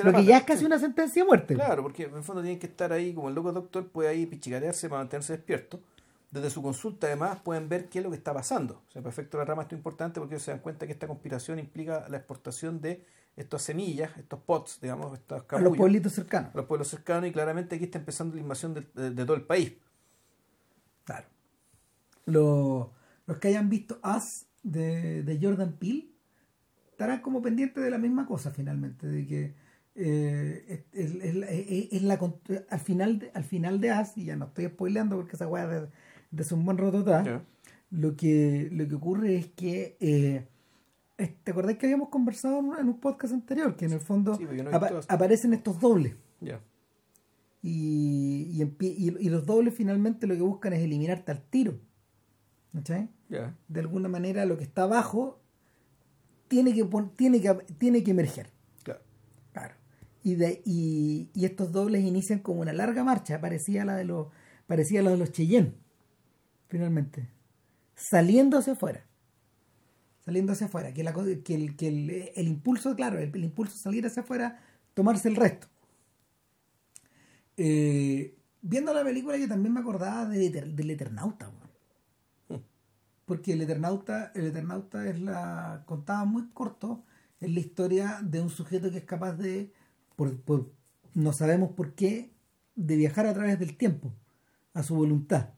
lo 0.05 0.13
que 0.13 0.25
ya 0.25 0.39
es 0.39 0.45
casi 0.45 0.65
una 0.65 0.79
sentencia 0.79 1.23
de 1.23 1.27
muerte. 1.29 1.55
Claro, 1.55 1.83
porque 1.83 2.05
en 2.05 2.15
el 2.17 2.23
fondo 2.23 2.41
tienen 2.41 2.59
que 2.59 2.67
estar 2.69 2.91
ahí, 2.93 3.13
como 3.13 3.29
el 3.29 3.35
loco 3.35 3.53
doctor 3.53 3.87
puede 3.89 4.09
ahí 4.09 4.25
pichicarearse 4.27 4.89
para 4.89 5.03
mantenerse 5.03 5.35
despierto. 5.35 5.81
Desde 6.31 6.49
su 6.49 6.63
consulta, 6.63 7.09
además, 7.09 7.41
pueden 7.43 7.69
ver 7.69 7.89
qué 7.89 7.99
es 7.99 8.05
lo 8.05 8.11
que 8.11 8.17
está 8.17 8.33
pasando. 8.33 8.83
O 8.89 8.93
sea, 8.93 9.03
de 9.03 9.27
la 9.39 9.45
rama 9.45 9.65
es 9.65 9.73
importante 9.73 10.21
porque 10.21 10.37
ellos 10.37 10.45
se 10.45 10.53
dan 10.53 10.61
cuenta 10.61 10.87
que 10.87 10.93
esta 10.93 11.07
conspiración 11.07 11.59
implica 11.59 12.09
la 12.09 12.17
exportación 12.19 12.81
de 12.81 13.05
estas 13.37 13.63
semillas, 13.63 14.17
estos 14.17 14.39
pots, 14.41 14.81
digamos, 14.81 15.13
estos 15.19 15.45
a 15.51 15.59
los 15.61 15.77
pueblitos 15.77 16.13
cercanos. 16.13 16.55
a 16.55 16.57
los 16.57 16.67
pueblos 16.67 16.89
cercanos 16.89 17.29
y 17.29 17.33
claramente 17.33 17.75
aquí 17.77 17.85
está 17.85 17.99
empezando 17.99 18.37
la 18.37 18.41
invasión 18.43 18.75
de, 18.75 18.87
de- 18.95 19.11
de 19.11 19.25
todo 19.25 19.35
el 19.37 19.43
país. 19.43 19.73
Claro. 21.05 21.27
Lo- 22.27 22.93
los 23.27 23.39
que 23.39 23.49
hayan 23.49 23.69
visto 23.69 23.99
Us 24.05 24.47
de, 24.63 25.23
de 25.23 25.39
Jordan 25.41 25.73
Peele 25.73 26.10
estarán 27.01 27.23
como 27.23 27.41
pendientes 27.41 27.83
de 27.83 27.91
la 27.91 27.97
misma 27.97 28.27
cosa 28.27 28.51
finalmente, 28.51 29.07
de 29.07 29.27
que 29.27 29.55
eh, 29.95 30.85
es, 30.93 31.15
es- 31.15 31.25
es 31.25 31.35
la- 31.35 31.47
es- 31.49 31.89
al 32.69 32.81
final 32.81 33.19
de, 33.19 33.31
al 33.33 33.45
final 33.45 33.81
de 33.81 33.91
Us, 33.99 34.17
y 34.19 34.25
ya 34.27 34.37
no 34.37 34.45
estoy 34.47 34.67
spoileando 34.67 35.17
porque 35.17 35.35
esa 35.37 35.49
weá 35.49 35.67
de, 35.67 35.89
de 36.31 36.55
un 36.55 36.65
buen 36.67 36.77
atrás, 37.01 37.25
Ya. 37.25 37.43
lo 37.91 38.15
que 38.17 38.69
lo 38.71 38.87
que 38.87 38.95
ocurre 38.95 39.37
es 39.37 39.47
que 39.49 39.97
eh, 40.01 40.47
¿te 41.43 41.51
acordás 41.51 41.77
que 41.79 41.87
habíamos 41.87 42.11
conversado 42.11 42.59
en 42.79 42.89
un, 42.89 43.01
podcast 43.01 43.33
anterior? 43.33 43.77
Que 43.77 43.87
en 43.87 43.93
el 43.93 44.01
fondo 44.01 44.35
Sí, 44.35 44.45
no 44.45 44.71
apa- 44.71 44.89
esto. 44.89 45.01
aparecen 45.09 45.55
estos 45.55 45.81
dobles. 45.81 46.15
Ya. 46.41 46.61
Y, 47.63 48.45
y, 48.53 48.61
empie- 48.61 48.95
y- 48.97 49.27
y 49.27 49.29
los 49.31 49.45
dobles 49.47 49.75
finalmente 49.75 50.27
lo 50.27 50.35
que 50.35 50.43
buscan 50.43 50.73
es 50.75 50.81
eliminarte 50.81 51.33
al 51.33 51.43
tiro. 51.43 51.79
¿Cachai? 52.75 53.09
Ya. 53.29 53.57
De 53.69 53.81
alguna 53.81 54.09
manera 54.09 54.45
lo 54.45 54.57
que 54.57 54.65
está 54.65 54.83
abajo 54.85 55.41
tiene 56.51 56.75
que, 56.75 56.85
tiene 57.17 57.41
que, 57.41 57.55
tiene 57.79 58.03
que 58.03 58.11
emerger. 58.11 58.51
Claro. 58.83 59.01
Claro. 59.53 59.75
Y, 60.25 60.35
de, 60.35 60.63
y, 60.67 61.31
y 61.33 61.45
estos 61.45 61.71
dobles 61.71 62.05
inician 62.05 62.41
como 62.41 62.61
una 62.61 62.73
larga 62.73 63.05
marcha, 63.05 63.41
parecía 63.41 63.85
la 63.85 63.95
de 63.95 64.05
los, 64.05 64.27
parecía 64.67 65.01
la 65.01 65.13
de 65.13 65.17
los 65.17 65.31
Cheyenne, 65.31 65.75
finalmente. 66.67 67.29
Saliendo 67.95 68.59
hacia 68.59 68.73
afuera. 68.73 69.07
Saliendo 70.25 70.53
hacia 70.53 70.67
afuera. 70.67 70.93
Que, 70.93 71.05
la, 71.05 71.15
que, 71.45 71.55
el, 71.55 71.77
que 71.77 71.87
el, 71.87 72.33
el 72.35 72.49
impulso, 72.49 72.97
claro, 72.97 73.21
el, 73.21 73.31
el 73.33 73.45
impulso 73.45 73.77
salir 73.79 74.05
hacia 74.05 74.23
afuera, 74.23 74.61
tomarse 74.95 75.29
el 75.29 75.37
resto. 75.37 75.69
Eh, 77.57 78.35
viendo 78.61 78.93
la 78.93 79.05
película 79.05 79.37
yo 79.37 79.47
también 79.47 79.73
me 79.73 79.81
acordaba 79.81 80.27
de, 80.27 80.51
del 80.51 80.91
Eternauta. 80.91 81.53
Porque 83.31 83.53
el 83.53 83.63
Eternauta, 83.63 84.33
el 84.35 84.47
Eternauta 84.47 85.09
es 85.09 85.21
la 85.21 85.85
contaba 85.87 86.25
muy 86.25 86.49
corto, 86.49 87.05
es 87.39 87.49
la 87.49 87.61
historia 87.61 88.19
de 88.25 88.41
un 88.41 88.51
sujeto 88.51 88.91
que 88.91 88.99
es 88.99 89.05
capaz 89.05 89.35
de, 89.35 89.73
por, 90.17 90.37
por- 90.41 90.73
no 91.15 91.33
sabemos 91.33 91.71
por 91.71 91.95
qué, 91.95 92.33
de 92.75 92.97
viajar 92.97 93.27
a 93.27 93.33
través 93.33 93.57
del 93.61 93.77
tiempo, 93.77 94.13
a 94.75 94.83
su 94.83 94.97
voluntad, 94.97 95.51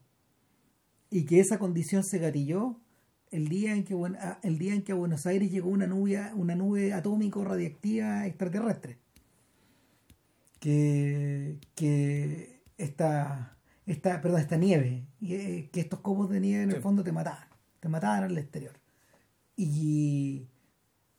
y 1.09 1.25
que 1.25 1.41
esa 1.41 1.59
condición 1.59 2.05
se 2.05 2.19
gatilló 2.19 2.79
el 3.31 3.49
día 3.49 3.75
en 3.75 3.85
que 3.85 3.95
Buen- 3.95 4.17
a- 4.17 4.39
el 4.43 4.59
día 4.59 4.75
en 4.75 4.83
que 4.83 4.93
a 4.93 4.97
Buenos 4.97 5.25
Aires 5.25 5.51
llegó 5.51 5.71
una 5.71 5.87
nube, 5.87 6.21
una 6.35 6.55
nube 6.55 6.93
atómico 6.93 7.43
radiactiva 7.43 8.27
extraterrestre. 8.27 8.99
Que, 10.61 11.59
que 11.75 12.61
esta, 12.77 13.57
esta, 13.87 14.21
perdón, 14.21 14.41
esta 14.43 14.59
nieve, 14.59 15.07
eh, 15.23 15.71
que 15.73 15.81
estos 15.81 16.01
copos 16.01 16.29
de 16.29 16.39
nieve 16.39 16.65
en 16.65 16.71
el 16.71 16.83
fondo 16.83 17.03
te 17.03 17.13
mataban, 17.13 17.49
te 17.83 17.89
mataban 17.89 18.23
al 18.23 18.39
exterior. 18.39 18.79
Y, 19.57 20.47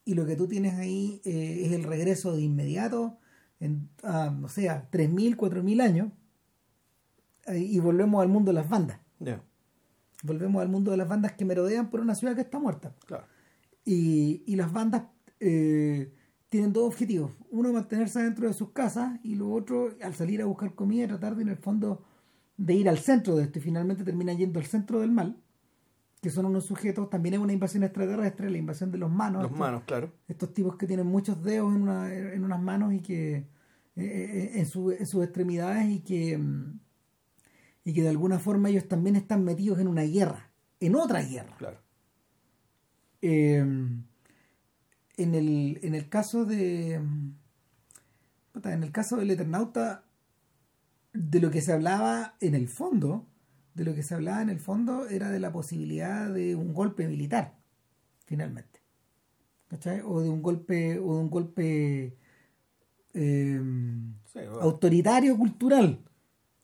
y 0.06 0.14
lo 0.14 0.26
que 0.26 0.38
tú 0.38 0.48
tienes 0.48 0.76
ahí 0.76 1.22
eh, 1.26 1.64
es 1.66 1.74
el 1.74 1.84
regreso 1.84 2.34
de 2.34 2.42
inmediato, 2.42 3.18
en, 3.60 3.90
a, 4.02 4.30
no 4.30 4.48
sé, 4.48 4.70
a 4.70 4.90
3.000, 4.90 5.36
4.000 5.36 5.82
años, 5.82 6.12
eh, 7.48 7.60
y 7.60 7.80
volvemos 7.80 8.22
al 8.22 8.30
mundo 8.30 8.52
de 8.52 8.56
las 8.56 8.70
bandas. 8.70 8.98
Volvemos 10.24 10.62
al 10.62 10.70
mundo 10.70 10.92
de 10.92 10.98
las 10.98 11.10
bandas 11.10 11.34
que 11.34 11.44
merodean 11.44 11.90
por 11.90 12.00
una 12.00 12.16
ciudad 12.16 12.34
que 12.34 12.42
está 12.42 12.60
muerta. 12.60 12.96
Claro. 13.06 13.26
Y, 13.84 14.42
y 14.48 14.56
las 14.56 14.72
bandas 14.72 15.04
eh, 15.42 16.14
tienen 16.48 16.72
dos 16.72 16.86
objetivos. 16.86 17.34
Uno, 17.52 17.74
mantenerse 17.74 18.24
dentro 18.24 18.48
de 18.48 18.54
sus 18.54 18.70
casas 18.72 19.20
y 19.22 19.36
lo 19.36 19.52
otro, 19.52 19.98
al 20.02 20.16
salir 20.16 20.42
a 20.42 20.46
buscar 20.46 20.76
comida, 20.76 21.10
tratar 21.10 21.36
de 21.36 21.42
en 21.42 21.50
el 21.50 21.58
fondo 21.58 22.06
de 22.56 22.74
ir 22.74 22.88
al 22.88 23.00
centro 23.00 23.36
de 23.36 23.44
esto 23.44 23.60
y 23.60 23.62
finalmente 23.62 24.06
terminan 24.06 24.38
yendo 24.38 24.62
al 24.62 24.66
centro 24.66 25.02
del 25.02 25.12
mal, 25.12 25.43
que 26.24 26.30
son 26.32 26.46
unos 26.48 26.66
sujetos, 26.66 27.10
también 27.12 27.36
es 27.36 27.40
una 27.42 27.54
invasión 27.54 27.84
extraterrestre, 27.84 28.50
la 28.50 28.58
invasión 28.58 28.92
de 28.92 28.98
los 28.98 29.12
manos. 29.12 29.44
Los 29.44 29.52
estos- 29.52 29.60
manos, 29.60 29.84
claro. 29.86 30.12
estos 30.28 30.54
tipos 30.54 30.78
que 30.78 30.88
tienen 30.88 31.06
muchos 31.06 31.44
dedos 31.44 31.76
en, 31.76 31.82
una- 31.84 32.12
en 32.12 32.44
unas 32.44 32.60
manos 32.62 32.94
y 32.94 33.02
que 33.02 33.36
eh, 33.36 33.46
eh, 33.98 34.52
en, 34.56 34.66
su- 34.66 34.92
en 34.92 35.06
sus 35.06 35.24
extremidades 35.24 35.88
y 35.92 36.00
que 36.00 36.38
mm, 36.38 36.80
y 37.86 37.94
que 37.94 38.02
de 38.02 38.10
alguna 38.10 38.40
forma 38.40 38.70
ellos 38.70 38.88
también 38.88 39.18
están 39.18 39.44
metidos 39.44 39.78
en 39.80 39.88
una 39.90 40.04
guerra, 40.04 40.50
en 40.80 40.96
otra 40.96 41.22
guerra. 41.22 41.56
Claro. 41.58 41.78
Eh, 43.22 43.58
en, 43.58 45.36
el, 45.36 45.80
en 45.84 45.94
el 45.94 46.10
caso 46.10 46.46
de. 46.46 47.02
puta, 48.54 48.74
En 48.74 48.84
el 48.84 48.92
caso 48.92 49.18
del 49.18 49.30
Eternauta, 49.32 50.06
de 51.14 51.40
lo 51.42 51.52
que 51.52 51.62
se 51.62 51.74
hablaba 51.74 52.36
en 52.40 52.56
el 52.56 52.68
fondo, 52.70 53.28
de 53.74 53.84
lo 53.86 53.96
que 53.96 54.04
se 54.04 54.14
hablaba 54.16 54.42
en 54.42 54.50
el 54.50 54.60
fondo 54.60 55.08
era 55.08 55.30
de 55.30 55.40
la 55.40 55.52
posibilidad 55.52 56.30
de 56.30 56.56
un 56.56 56.74
golpe 56.74 57.08
militar, 57.08 57.56
finalmente. 58.26 58.82
¿Cachai? 59.68 60.02
O 60.06 60.22
de 60.22 60.30
un 60.30 60.42
golpe, 60.42 61.00
o 61.00 61.16
de 61.16 61.20
un 61.22 61.30
golpe 61.30 62.16
eh, 63.14 63.62
Sí, 64.26 64.40
bueno. 64.40 64.60
autoritario 64.62 65.38
cultural. 65.38 66.00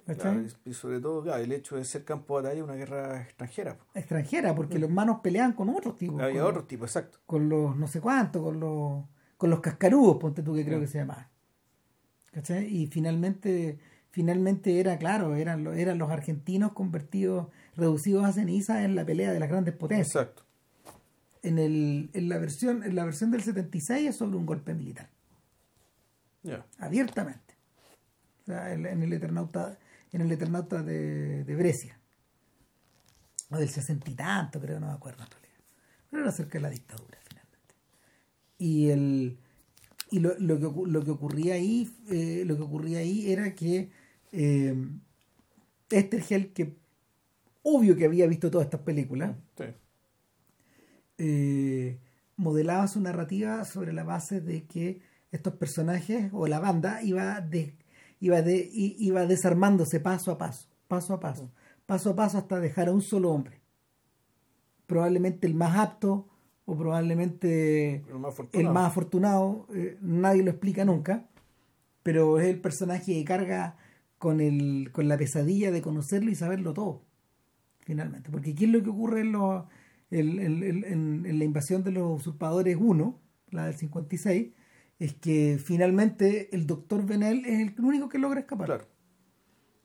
¿Cachai? 0.05 0.43
Claro, 0.45 0.47
y 0.65 0.73
sobre 0.73 0.99
todo, 0.99 1.21
claro, 1.23 1.43
el 1.43 1.51
hecho 1.51 1.75
de 1.75 1.85
ser 1.85 2.03
campo 2.03 2.37
de 2.37 2.43
batalla 2.43 2.63
una 2.63 2.73
guerra 2.75 3.21
extranjera. 3.21 3.77
Extranjera, 3.93 4.55
porque 4.55 4.79
los 4.79 4.89
manos 4.89 5.19
pelean 5.21 5.53
con 5.53 5.69
otros 5.69 5.95
tipos. 5.97 6.19
Había 6.21 6.41
con- 6.41 6.49
otro 6.51 6.63
tipo, 6.65 6.85
exacto. 6.85 7.19
con 7.27 7.47
los 7.49 7.75
no 7.77 7.87
sé 7.87 8.01
cuántos, 8.01 8.41
con 8.41 8.59
los 8.59 9.03
con 9.37 9.49
los 9.51 9.59
cascarudos, 9.61 10.17
ponte 10.17 10.41
tú 10.43 10.53
que 10.53 10.65
creo 10.65 10.79
que 10.79 10.87
se 10.87 10.97
llama. 10.97 11.29
¿Cachai? 12.31 12.65
Y 12.65 12.87
finalmente, 12.87 13.79
finalmente 14.11 14.79
era 14.79 14.97
claro, 14.97 15.35
eran 15.35 15.63
los, 15.63 15.77
eran 15.77 15.97
los 15.97 16.09
argentinos 16.09 16.73
convertidos, 16.73 17.47
reducidos 17.75 18.25
a 18.25 18.33
cenizas 18.33 18.83
en 18.83 18.95
la 18.95 19.05
pelea 19.05 19.31
de 19.31 19.39
las 19.39 19.49
grandes 19.49 19.75
potencias. 19.75 20.07
Exacto. 20.15 20.43
En 21.41 21.57
el, 21.57 22.09
en 22.13 22.27
la 22.29 22.37
versión, 22.37 22.83
en 22.83 22.95
la 22.95 23.05
versión 23.05 23.31
del 23.31 23.41
76 23.43 24.09
es 24.09 24.15
sobre 24.17 24.35
un 24.37 24.45
golpe 24.45 24.73
militar, 24.73 25.09
Ya. 26.43 26.65
abiertamente. 26.79 27.55
en, 28.47 29.03
el 29.03 29.13
Eternauta, 29.13 29.77
en 30.11 30.21
el 30.21 30.31
Eternauta 30.31 30.81
de, 30.83 31.43
de 31.45 31.55
Brescia. 31.55 31.97
O 33.51 33.57
del 33.57 33.69
sesenta 33.69 34.09
y 34.09 34.15
tanto, 34.15 34.59
creo, 34.59 34.79
no 34.79 34.87
me 34.87 34.93
acuerdo 34.93 35.23
en 35.23 35.29
realidad. 35.29 35.59
Pero 36.09 36.21
era 36.23 36.29
acerca 36.29 36.57
de 36.57 36.61
la 36.61 36.69
dictadura, 36.69 37.17
finalmente. 37.23 37.75
Y 38.57 38.89
el 38.89 39.37
y 40.11 40.19
lo, 40.19 40.37
lo, 40.39 40.59
que, 40.59 40.89
lo 40.89 41.03
que 41.03 41.11
ocurría 41.11 41.53
ahí 41.53 41.89
eh, 42.09 42.43
lo 42.45 42.57
que 42.57 42.63
ocurría 42.63 42.99
ahí 42.99 43.31
era 43.31 43.53
que 43.53 43.91
eh, 44.31 44.75
Esther 45.89 46.53
que 46.53 46.75
obvio 47.63 47.95
que 47.95 48.05
había 48.05 48.27
visto 48.27 48.49
todas 48.49 48.65
estas 48.65 48.81
películas 48.81 49.35
eh, 51.17 51.99
modelaba 52.37 52.87
su 52.87 53.01
narrativa 53.01 53.65
sobre 53.65 53.91
la 53.91 54.03
base 54.03 54.39
de 54.39 54.63
que 54.63 55.01
estos 55.31 55.53
personajes 55.55 56.29
o 56.31 56.47
la 56.47 56.59
banda 56.59 57.03
iba 57.03 57.41
de, 57.41 57.75
iba 58.21 58.41
de, 58.41 58.69
iba 58.71 59.25
desarmándose 59.25 59.99
paso 59.99 60.31
a 60.31 60.37
paso, 60.37 60.69
paso 60.87 61.13
a 61.13 61.19
paso, 61.19 61.51
paso 61.85 62.11
a 62.11 62.15
paso 62.15 62.37
hasta 62.37 62.59
dejar 62.59 62.87
a 62.87 62.93
un 62.93 63.01
solo 63.01 63.31
hombre. 63.31 63.59
Probablemente 64.87 65.45
el 65.45 65.53
más 65.53 65.77
apto 65.77 66.29
o 66.65 66.77
probablemente 66.77 68.05
el 68.53 68.69
más 68.69 68.87
afortunado, 68.87 69.67
eh, 69.73 69.97
nadie 70.01 70.41
lo 70.41 70.51
explica 70.51 70.85
nunca, 70.85 71.25
pero 72.01 72.39
es 72.39 72.47
el 72.47 72.61
personaje 72.61 73.13
que 73.13 73.25
carga 73.25 73.75
con, 74.19 74.41
el, 74.41 74.91
con 74.91 75.07
la 75.07 75.17
pesadilla 75.17 75.71
de 75.71 75.81
conocerlo 75.81 76.29
y 76.29 76.35
saberlo 76.35 76.73
todo, 76.73 77.05
finalmente. 77.79 78.29
Porque 78.29 78.53
¿qué 78.53 78.65
es 78.65 78.71
lo 78.71 78.83
que 78.83 78.89
ocurre 78.89 79.21
en, 79.21 79.33
en, 80.11 81.39
la 81.39 81.45
invasión 81.45 81.83
de 81.83 81.91
los 81.91 82.19
usurpadores 82.19 82.77
1, 82.79 83.19
la 83.49 83.65
del 83.65 83.75
56? 83.75 84.51
Es 84.99 85.13
que 85.13 85.57
finalmente 85.63 86.53
el 86.53 86.67
doctor 86.67 87.05
Benel 87.05 87.45
es 87.45 87.59
el 87.59 87.73
único 87.79 88.09
que 88.09 88.19
logra 88.19 88.41
escapar. 88.41 88.87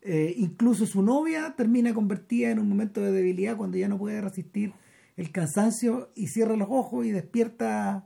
Eh, 0.01 0.35
incluso 0.37 0.85
su 0.85 1.01
novia 1.01 1.55
termina 1.55 1.93
convertida 1.93 2.51
en 2.51 2.59
un 2.59 2.69
momento 2.69 3.01
de 3.01 3.11
debilidad 3.11 3.57
cuando 3.57 3.77
ya 3.77 3.87
no 3.87 3.97
puede 3.97 4.21
resistir 4.21 4.73
el 5.15 5.31
cansancio 5.31 6.11
y 6.13 6.27
cierra 6.27 6.57
los 6.57 6.67
ojos 6.69 7.05
y 7.05 7.11
despierta 7.11 8.05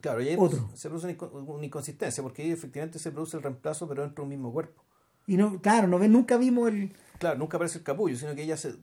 claro, 0.00 0.22
y 0.22 0.28
ahí 0.28 0.36
otro. 0.36 0.70
Se 0.74 0.88
produce 0.88 1.16
una 1.30 1.66
inconsistencia 1.66 2.22
porque 2.22 2.42
ahí 2.42 2.50
efectivamente 2.50 2.98
se 2.98 3.12
produce 3.12 3.36
el 3.36 3.42
reemplazo 3.42 3.86
pero 3.86 4.02
dentro 4.02 4.22
de 4.22 4.24
un 4.24 4.30
mismo 4.30 4.52
cuerpo. 4.52 4.82
Y 5.28 5.36
no, 5.36 5.60
claro, 5.60 5.86
no 5.86 5.98
nunca 5.98 6.38
vimos 6.38 6.68
el... 6.68 6.92
Claro, 7.18 7.38
nunca 7.38 7.58
aparece 7.58 7.78
el 7.78 7.84
capullo, 7.84 8.16
sino 8.16 8.34
que 8.34 8.42
ella 8.42 8.56
se, 8.56 8.74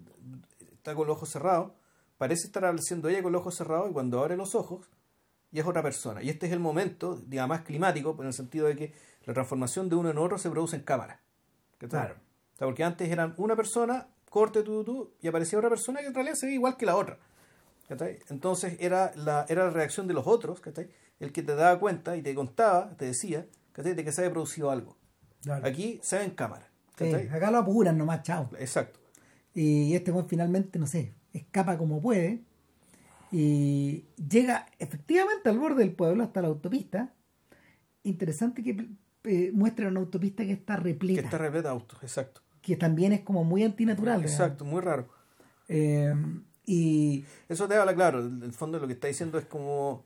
está 0.72 0.94
con 0.94 1.08
los 1.08 1.18
ojos 1.18 1.30
cerrados, 1.30 1.72
parece 2.18 2.46
estar 2.46 2.64
haciendo 2.66 3.10
ella 3.10 3.24
con 3.24 3.32
los 3.34 3.42
ojos 3.42 3.56
cerrados 3.56 3.90
y 3.90 3.94
cuando 3.94 4.20
abre 4.20 4.38
los 4.38 4.54
ojos 4.54 4.88
ya 5.52 5.64
es 5.64 5.68
otra 5.68 5.82
persona. 5.82 6.22
Y 6.22 6.30
este 6.30 6.46
es 6.46 6.54
el 6.54 6.60
momento, 6.60 7.16
digamos, 7.26 7.58
más 7.58 7.66
climático, 7.66 8.16
en 8.20 8.28
el 8.28 8.34
sentido 8.34 8.68
de 8.68 8.76
que 8.76 8.94
la 9.26 9.34
transformación 9.34 9.90
de 9.90 9.96
uno 9.96 10.12
en 10.12 10.20
otro 10.20 10.38
se 10.38 10.52
produce 10.52 10.76
en 10.76 10.84
cámara. 10.84 11.20
Claro. 11.80 12.16
O 12.54 12.58
sea, 12.58 12.68
porque 12.68 12.84
antes 12.84 13.10
eran 13.10 13.34
una 13.38 13.56
persona, 13.56 14.08
corte, 14.30 14.62
tú, 14.62 14.84
tú, 14.84 15.14
y 15.22 15.28
aparecía 15.28 15.58
otra 15.58 15.70
persona 15.70 16.02
que 16.02 16.08
en 16.08 16.14
realidad 16.14 16.36
se 16.36 16.46
ve 16.46 16.54
igual 16.54 16.78
que 16.78 16.86
la 16.86 16.96
otra. 16.96 17.18
Entonces 18.30 18.78
era 18.80 19.14
la, 19.16 19.46
era 19.50 19.66
la 19.66 19.70
reacción 19.72 20.08
de 20.08 20.14
los 20.14 20.28
otros, 20.28 20.62
el 21.20 21.32
que 21.32 21.42
te 21.42 21.56
daba 21.56 21.80
cuenta 21.80 22.16
y 22.18 22.22
te 22.22 22.36
contaba, 22.36 22.96
te 22.98 23.06
decía, 23.06 23.48
de 23.76 24.04
que 24.04 24.12
se 24.12 24.22
había 24.22 24.32
producido 24.32 24.70
algo. 24.70 24.96
Aquí 25.64 26.00
se 26.02 26.18
ve 26.18 26.26
en 26.26 26.32
cámara. 26.32 26.68
acá 27.32 27.52
lo 27.52 27.60
apuran 27.60 27.98
nomás, 27.98 28.24
chao. 28.24 28.50
Exacto. 28.60 29.00
Y 29.54 29.96
este 29.96 30.12
buen 30.12 30.28
finalmente, 30.28 30.80
no 30.80 30.88
sé, 30.88 31.14
escapa 31.34 31.78
como 31.78 32.02
puede 32.02 32.42
y 33.32 34.06
llega 34.30 34.68
efectivamente 34.80 35.50
al 35.50 35.60
borde 35.60 35.84
del 35.84 35.94
pueblo 35.94 36.24
hasta 36.24 36.42
la 36.42 36.48
autopista. 36.48 37.14
Interesante 38.04 38.64
que 38.64 38.88
eh, 39.24 39.52
muestra 39.54 39.88
una 39.88 40.00
autopista 40.00 40.46
que 40.46 40.54
está 40.54 40.76
repleta. 40.78 41.22
Que 41.22 41.26
está 41.26 41.38
repleta 41.38 41.70
de 41.70 41.74
autos, 41.74 42.02
exacto. 42.04 42.42
Que 42.62 42.78
también 42.78 43.14
es 43.14 43.22
como 43.22 43.44
muy 43.44 43.64
antinatural. 43.64 44.22
Exacto, 44.22 44.64
muy 44.66 44.82
raro. 44.82 45.08
Eh, 45.68 46.14
y 46.66 47.26
eso 47.50 47.68
te 47.68 47.76
habla 47.76 47.94
claro, 47.94 48.26
en 48.26 48.42
el 48.44 48.54
fondo 48.54 48.80
lo 48.80 48.88
que 48.88 48.94
está 48.94 49.08
diciendo 49.08 49.38
es 49.38 49.46
como 49.46 50.06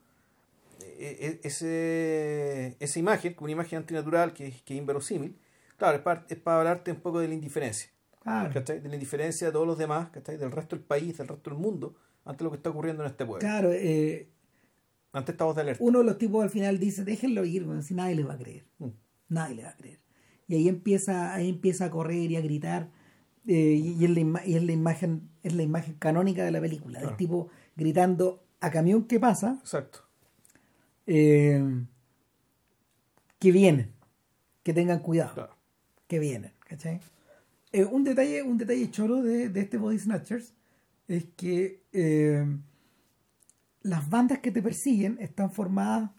ese, 1.00 2.76
esa 2.80 3.00
imagen, 3.00 3.34
como 3.34 3.46
una 3.46 3.54
imagen 3.54 3.80
antinatural 3.80 4.34
que, 4.34 4.52
que 4.66 4.74
es 4.74 4.80
inverosímil, 4.80 5.38
claro, 5.78 5.98
es 5.98 6.04
para, 6.04 6.26
es 6.30 6.38
para 6.38 6.60
hablarte 6.60 6.92
un 6.92 7.02
poco 7.02 7.20
de 7.20 7.28
la 7.28 7.34
indiferencia. 7.34 7.90
De 8.26 8.90
la 8.90 8.94
indiferencia 8.96 9.48
de 9.48 9.54
todos 9.54 9.66
los 9.66 9.78
demás, 9.78 10.10
del 10.12 10.52
resto 10.52 10.76
del 10.76 10.86
país, 10.86 11.18
del 11.18 11.28
resto 11.28 11.50
del 11.50 11.60
mundo, 11.60 11.96
ante 12.26 12.44
lo 12.44 12.52
que 12.52 12.58
está 12.58 12.70
ocurriendo 12.70 13.04
en 13.04 13.10
este 13.10 13.26
pueblo. 13.26 13.40
Claro, 13.40 13.72
eh, 13.72 14.30
ante 15.14 15.32
esta 15.32 15.46
voz 15.46 15.56
de 15.56 15.62
alerta. 15.62 15.84
Uno 15.84 16.00
de 16.00 16.06
los 16.06 16.18
tipos 16.18 16.44
al 16.44 16.50
final 16.50 16.78
dice, 16.80 17.04
déjenlo 17.04 17.46
ir, 17.46 17.66
si 17.82 17.96
nadie 17.96 18.16
le 18.16 18.24
va 18.24 18.34
a 18.34 18.38
creer. 18.38 18.66
Mm. 18.78 18.90
Nadie 19.30 19.56
le 19.56 19.64
va 19.64 19.70
a 19.70 19.76
creer. 19.76 20.00
Y 20.48 20.56
ahí 20.56 20.68
empieza, 20.68 21.34
ahí 21.34 21.50
empieza 21.50 21.86
a 21.86 21.92
correr 21.92 22.30
y 22.30 22.36
a 22.36 22.42
gritar 22.42 22.90
eh, 23.48 23.54
y, 23.54 24.04
es 24.04 24.10
la, 24.12 24.46
y 24.46 24.56
es 24.56 24.64
la 24.64 24.72
imagen 24.72 25.30
es 25.44 25.56
la 25.56 25.64
imagen 25.64 25.96
canónica 25.96 26.44
de 26.44 26.52
la 26.52 26.60
película 26.60 27.00
del 27.00 27.16
tipo 27.16 27.48
gritando 27.76 28.44
a 28.60 28.70
camión 28.70 29.06
que 29.06 29.20
pasa 29.20 29.58
exacto 29.62 30.09
eh, 31.10 31.86
que 33.40 33.52
vienen 33.52 33.94
que 34.64 34.74
tengan 34.74 35.00
cuidado 35.00 35.56
que 36.08 36.20
vienen 36.20 36.54
¿cachai? 36.60 37.00
Eh, 37.72 37.86
un 37.86 38.04
detalle 38.04 38.44
un 38.44 38.58
detalle 38.58 38.92
choro 38.92 39.22
de, 39.22 39.50
de 39.50 39.60
este 39.62 39.78
Body 39.78 40.00
Snatchers 40.00 40.54
es 41.08 41.26
que 41.36 41.82
las 43.82 44.10
bandas 44.10 44.40
que 44.40 44.52
te 44.52 44.62
persiguen 44.62 45.18
están 45.20 45.52
formadas 45.52 46.12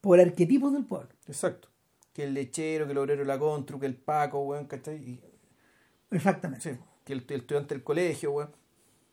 por 0.00 0.20
arquetipos 0.20 0.72
del 0.72 0.84
pueblo 0.84 1.10
exacto 1.26 1.68
que 2.16 2.24
el 2.24 2.32
lechero 2.32 2.86
que 2.86 2.92
el 2.92 2.98
obrero 2.98 3.20
de 3.20 3.26
la 3.26 3.38
contru 3.38 3.78
que 3.78 3.84
el 3.84 3.94
paco 3.94 4.40
weón, 4.40 4.64
¿cachai? 4.66 5.20
Exactamente. 6.10 6.72
Sí, 6.72 6.80
que 7.04 7.12
el, 7.12 7.26
estudiante 7.28 7.74
del 7.74 7.84
colegio, 7.84 8.32
weón. 8.32 8.50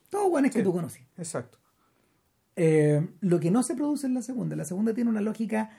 Todo 0.10 0.30
bueno 0.30 0.48
es 0.48 0.54
que 0.54 0.64
tú 0.64 0.72
conoces. 0.72 1.02
Exacto. 1.18 1.58
Eh, 2.56 3.08
lo 3.22 3.40
que 3.40 3.52
no 3.52 3.64
se 3.64 3.76
produce 3.76 4.08
en 4.08 4.14
la 4.14 4.22
segunda. 4.22 4.56
La 4.56 4.66
segunda 4.66 4.94
tiene 4.94 5.10
una 5.10 5.22
lógica 5.22 5.72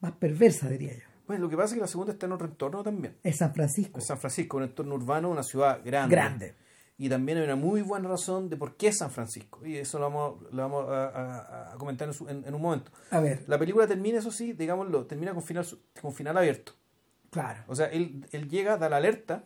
más 0.00 0.12
perversa, 0.12 0.68
diría 0.68 0.94
yo. 0.94 1.04
Bueno, 1.26 1.44
lo 1.44 1.48
que 1.48 1.56
pasa 1.56 1.68
es 1.68 1.74
que 1.74 1.80
la 1.80 1.86
segunda 1.86 2.12
está 2.12 2.26
en 2.26 2.32
otro 2.32 2.46
entorno 2.46 2.82
también. 2.82 3.16
Es 3.22 3.38
San 3.38 3.54
Francisco. 3.54 3.98
Es 3.98 4.06
San 4.06 4.18
Francisco, 4.18 4.58
un 4.58 4.64
entorno 4.64 4.94
urbano, 4.94 5.30
una 5.30 5.42
ciudad 5.42 5.80
grande. 5.84 6.14
Grande. 6.14 6.54
Y 6.98 7.08
también 7.08 7.38
hay 7.38 7.44
una 7.44 7.56
muy 7.56 7.82
buena 7.82 8.08
razón 8.08 8.48
de 8.48 8.56
por 8.56 8.76
qué 8.76 8.88
es 8.88 8.98
San 8.98 9.10
Francisco. 9.10 9.64
Y 9.66 9.76
eso 9.76 9.98
lo 9.98 10.04
vamos, 10.04 10.42
lo 10.52 10.62
vamos 10.62 10.86
a, 10.88 11.74
comentar 11.78 12.08
en, 12.28 12.54
un 12.54 12.62
momento. 12.62 12.92
A 13.10 13.20
ver. 13.20 13.44
La 13.48 13.58
película 13.58 13.86
termina, 13.86 14.18
eso 14.18 14.30
sí, 14.30 14.52
digámoslo, 14.52 15.06
termina 15.06 15.32
con 15.32 15.42
final, 15.42 15.66
con 16.00 16.12
final 16.12 16.36
abierto. 16.36 16.72
Claro. 17.30 17.64
O 17.66 17.74
sea, 17.74 17.86
él, 17.86 18.26
él 18.30 18.48
llega, 18.48 18.76
da 18.76 18.88
la 18.88 18.98
alerta 18.98 19.44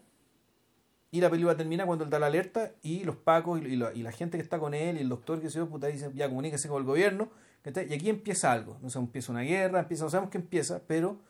y 1.11 1.21
la 1.21 1.31
película 1.31 1.57
termina 1.57 1.87
cuando 1.87 2.05
él 2.05 2.11
da 2.11 2.19
la 2.19 2.27
alerta 2.27 2.73
y 2.83 3.05
los 3.05 3.17
pacos 3.17 3.63
y, 3.63 3.77
la, 3.77 4.13
gente 4.13 4.37
que 4.37 4.43
está 4.43 4.59
con 4.59 4.75
él 4.75 4.99
y 4.99 5.01
el 5.01 5.09
doctor 5.09 5.41
que 5.41 5.49
se 5.49 5.65
puta 5.65 5.87
dice 5.87 6.11
ya 6.15 6.29
comuníquese 6.29 6.69
con 6.69 6.79
el 6.83 6.87
gobierno. 6.87 7.31
Y 7.65 7.95
aquí 7.95 8.09
empieza 8.09 8.53
algo. 8.53 8.79
No 8.83 8.91
sé, 8.91 8.99
empieza 8.99 9.33
una 9.33 9.43
guerra, 9.43 9.81
empieza, 9.81 10.05
no 10.05 10.11
sabemos 10.11 10.31
que 10.31 10.39
empieza, 10.39 10.83
pero 10.87 11.21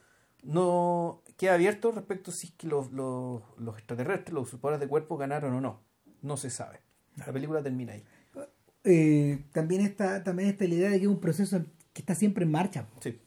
no 0.42 1.22
queda 1.36 1.54
abierto 1.54 1.92
respecto 1.92 2.30
a 2.30 2.34
si 2.34 2.50
que 2.50 2.66
los, 2.66 2.92
los, 2.92 3.42
extraterrestres, 3.76 4.32
los 4.32 4.48
usurpadores 4.48 4.80
de 4.80 4.88
cuerpo 4.88 5.16
ganaron 5.16 5.54
o 5.54 5.60
no. 5.60 5.80
No 6.22 6.36
se 6.36 6.50
sabe. 6.50 6.80
La 7.16 7.32
película 7.32 7.62
termina 7.62 7.92
ahí. 7.92 8.04
Eh, 8.84 9.44
también 9.52 9.82
está 9.82 10.22
también 10.22 10.48
está 10.48 10.64
la 10.64 10.74
idea 10.74 10.90
de 10.90 10.98
que 10.98 11.04
es 11.04 11.10
un 11.10 11.20
proceso 11.20 11.60
que 11.92 12.02
está 12.02 12.14
siempre 12.14 12.44
en 12.44 12.50
marcha. 12.50 12.88
Sí. 13.00 13.20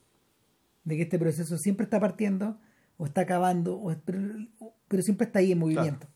De 0.83 0.95
que 0.97 1.03
este 1.03 1.19
proceso 1.19 1.57
siempre 1.57 1.85
está 1.85 1.99
partiendo 1.99 2.57
o 2.97 3.05
está 3.05 3.21
acabando, 3.21 3.75
o, 3.75 3.95
pero, 4.05 5.01
siempre 5.01 5.25
está 5.25 5.39
ahí 5.39 5.51
en 5.51 5.59
movimiento. 5.59 6.07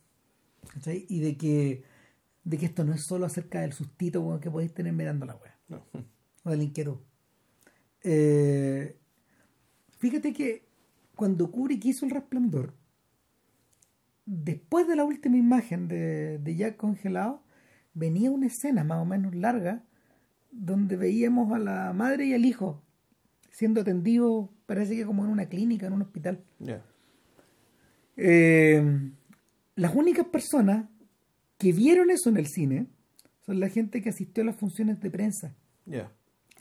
Y 1.07 1.19
de 1.19 1.37
que, 1.37 1.83
de 2.43 2.57
que 2.57 2.65
esto 2.65 2.83
no 2.83 2.93
es 2.93 3.01
solo 3.01 3.25
acerca 3.25 3.61
del 3.61 3.73
sustito 3.73 4.39
que 4.39 4.51
podéis 4.51 4.73
tener 4.73 4.93
mirando 4.93 5.25
la 5.25 5.35
wea. 5.35 5.81
O 6.43 6.49
de 6.49 6.57
la 6.57 6.63
inquietud. 6.63 6.97
Eh, 8.03 8.97
fíjate 9.97 10.33
que 10.33 10.67
cuando 11.15 11.49
Kubrick 11.49 11.83
hizo 11.85 12.05
el 12.05 12.11
resplandor, 12.11 12.73
después 14.25 14.87
de 14.87 14.95
la 14.95 15.03
última 15.03 15.37
imagen 15.37 15.87
de, 15.87 16.37
de 16.39 16.55
Jack 16.55 16.77
congelado, 16.77 17.41
venía 17.93 18.29
una 18.29 18.47
escena 18.47 18.83
más 18.83 19.01
o 19.01 19.05
menos 19.05 19.33
larga 19.33 19.83
donde 20.51 20.97
veíamos 20.97 21.51
a 21.53 21.59
la 21.59 21.93
madre 21.93 22.25
y 22.25 22.33
al 22.33 22.45
hijo 22.45 22.85
siendo 23.55 23.79
atendidos, 23.79 24.49
parece 24.65 24.97
que 24.97 25.05
como 25.05 25.23
en 25.23 25.31
una 25.31 25.45
clínica, 25.45 25.87
en 25.87 25.93
un 25.93 26.01
hospital. 26.01 26.43
Eh, 28.17 28.83
las 29.75 29.93
únicas 29.95 30.25
personas 30.27 30.87
que 31.57 31.71
vieron 31.71 32.09
eso 32.09 32.29
en 32.29 32.37
el 32.37 32.47
cine 32.47 32.87
son 33.45 33.59
la 33.59 33.69
gente 33.69 34.01
que 34.01 34.09
asistió 34.09 34.43
a 34.43 34.47
las 34.47 34.55
funciones 34.55 34.99
de 35.01 35.11
prensa 35.11 35.55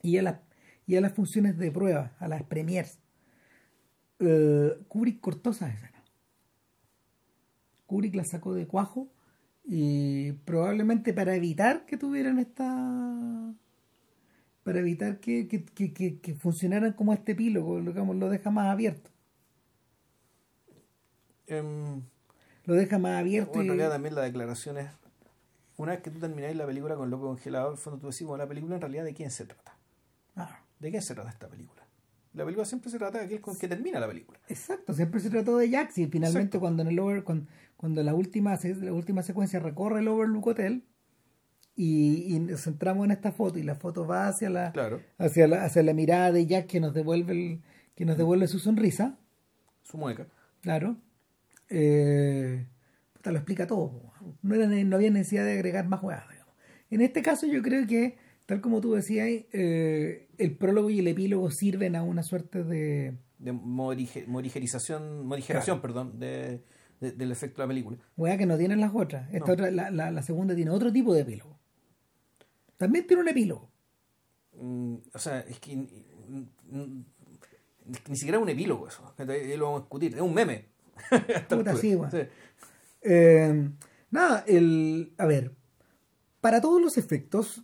y, 0.02 0.18
a 0.18 0.22
las, 0.22 0.40
y 0.86 0.96
a 0.96 1.00
las 1.00 1.12
funciones 1.12 1.56
de 1.58 1.70
prueba, 1.70 2.14
a 2.18 2.28
las 2.28 2.42
premiers. 2.42 2.98
Uh, 4.20 4.84
Kubrick 4.88 5.20
cortó 5.20 5.50
esa 5.50 5.68
escena. 5.68 6.04
Kubrick 7.86 8.14
la 8.14 8.24
sacó 8.24 8.54
de 8.54 8.66
cuajo 8.66 9.08
y 9.64 10.32
probablemente 10.44 11.12
para 11.12 11.34
evitar 11.34 11.86
que 11.86 11.96
tuvieran 11.96 12.38
esta 12.38 13.54
para 14.62 14.78
evitar 14.78 15.20
que, 15.20 15.46
que, 15.46 15.64
que, 15.64 16.20
que 16.20 16.34
funcionaran 16.34 16.94
como 16.94 17.12
este 17.12 17.32
epílogo, 17.32 17.80
digamos, 17.82 18.16
lo 18.16 18.30
deja 18.30 18.50
más 18.50 18.68
abierto. 18.68 19.10
Em, 21.46 22.02
lo 22.64 22.74
deja 22.74 22.98
más 22.98 23.20
abierto. 23.20 23.52
bueno, 23.54 23.62
en 23.62 23.66
y- 23.66 23.78
realidad 23.78 23.94
también 23.94 24.14
la 24.14 24.22
declaración 24.22 24.78
es, 24.78 24.88
una 25.76 25.92
vez 25.92 26.00
que 26.02 26.10
tú 26.10 26.18
termináis 26.20 26.56
la 26.56 26.66
película 26.66 26.94
con 26.96 27.10
Loco 27.10 27.26
Congelado, 27.26 27.70
al 27.70 27.76
fondo 27.76 27.98
tú 27.98 28.06
decís, 28.10 28.26
bueno, 28.26 28.44
la 28.44 28.48
película 28.48 28.74
en 28.76 28.80
realidad 28.80 29.04
de 29.04 29.14
quién 29.14 29.30
se 29.30 29.44
trata. 29.44 29.76
Ah, 30.36 30.60
¿De 30.78 30.90
quién 30.90 31.02
se 31.02 31.14
trata 31.14 31.30
esta 31.30 31.48
película? 31.48 31.82
La 32.32 32.44
película 32.44 32.64
siempre 32.66 32.90
se 32.90 32.98
trata 32.98 33.18
de 33.18 33.24
aquel 33.26 33.40
con 33.40 33.56
que 33.56 33.68
termina 33.68 34.00
la 34.00 34.08
película. 34.08 34.38
exacto, 34.48 34.92
siempre 34.92 35.20
se 35.20 35.30
trató 35.30 35.56
de 35.56 35.70
Jax 35.70 35.98
y 35.98 36.06
finalmente 36.06 36.40
Exacto. 36.56 36.60
cuando 36.60 36.82
en 36.82 36.88
el 36.88 36.98
over, 36.98 37.22
cuando, 37.22 37.46
cuando 37.76 38.02
la 38.02 38.14
última 38.14 38.58
la 38.80 38.92
última 38.92 39.22
secuencia 39.22 39.60
recorre 39.60 40.00
el 40.00 40.08
Overlook 40.08 40.46
Hotel 40.48 40.84
y, 41.76 42.34
y 42.34 42.38
nos 42.40 42.62
centramos 42.62 43.04
en 43.04 43.10
esta 43.12 43.30
foto 43.32 43.58
y 43.58 43.62
la 43.62 43.74
foto 43.76 44.06
va 44.06 44.28
hacia 44.28 44.50
la 44.50 44.72
Claro, 44.72 45.00
hacia 45.18 45.46
la, 45.48 45.64
hacia 45.64 45.82
la 45.82 45.92
mirada 45.92 46.32
de 46.32 46.46
Jack 46.46 46.66
que 46.66 46.80
nos 46.80 46.94
devuelve 46.94 47.32
el- 47.32 47.62
que 47.96 48.04
nos 48.04 48.16
devuelve 48.16 48.48
su 48.48 48.58
sonrisa, 48.58 49.16
su 49.84 49.96
mueca. 49.98 50.26
claro. 50.60 50.96
Eh, 51.70 52.66
puta, 53.12 53.30
lo 53.32 53.38
explica 53.38 53.66
todo. 53.66 54.12
No, 54.42 54.54
era, 54.54 54.66
no 54.66 54.96
había 54.96 55.10
necesidad 55.10 55.44
de 55.44 55.52
agregar 55.52 55.86
más 55.88 56.00
jugadas. 56.00 56.26
En 56.90 57.00
este 57.00 57.22
caso 57.22 57.46
yo 57.46 57.62
creo 57.62 57.86
que, 57.86 58.16
tal 58.46 58.60
como 58.60 58.80
tú 58.80 58.92
decías, 58.92 59.26
eh, 59.52 60.28
el 60.38 60.56
prólogo 60.56 60.90
y 60.90 61.00
el 61.00 61.08
epílogo 61.08 61.50
sirven 61.50 61.96
a 61.96 62.02
una 62.02 62.22
suerte 62.22 62.62
de... 62.62 63.14
de 63.38 63.52
morige- 63.52 64.26
morigerización, 64.26 65.26
morigeración, 65.26 65.80
perdón, 65.80 66.20
de, 66.20 66.62
de- 67.00 67.12
del 67.12 67.32
efecto 67.32 67.62
de 67.62 67.66
la 67.66 67.68
película. 67.68 67.98
Weá 68.16 68.36
que 68.38 68.46
no 68.46 68.56
tienen 68.56 68.80
las 68.80 68.92
otras. 68.94 69.26
Esta 69.32 69.46
No. 69.46 69.52
otra, 69.54 69.70
la, 69.70 69.90
la, 69.90 70.10
la 70.10 70.22
segunda 70.22 70.54
tiene 70.54 70.70
otro 70.70 70.92
tipo 70.92 71.12
de 71.14 71.22
epílogo. 71.22 71.58
También 72.76 73.06
tiene 73.06 73.22
un 73.22 73.28
epílogo. 73.28 73.70
Mm, 74.60 74.96
o 75.12 75.18
sea, 75.18 75.40
es 75.40 75.58
que 75.58 75.74
mm, 75.76 75.86
mm, 76.70 77.04
ni 78.08 78.16
siquiera 78.16 78.38
es 78.38 78.42
un 78.42 78.48
epílogo 78.50 78.86
eso, 78.88 79.14
lo 79.18 79.64
vamos 79.64 79.80
a 79.80 79.82
discutir, 79.84 80.14
es 80.14 80.20
un 80.20 80.32
meme. 80.34 80.66
Puta, 81.48 81.76
sí. 81.76 81.96
Eh, 83.02 83.70
nada, 84.10 84.44
el. 84.46 85.12
A 85.18 85.26
ver. 85.26 85.52
Para 86.40 86.60
todos 86.60 86.80
los 86.80 86.98
efectos, 86.98 87.62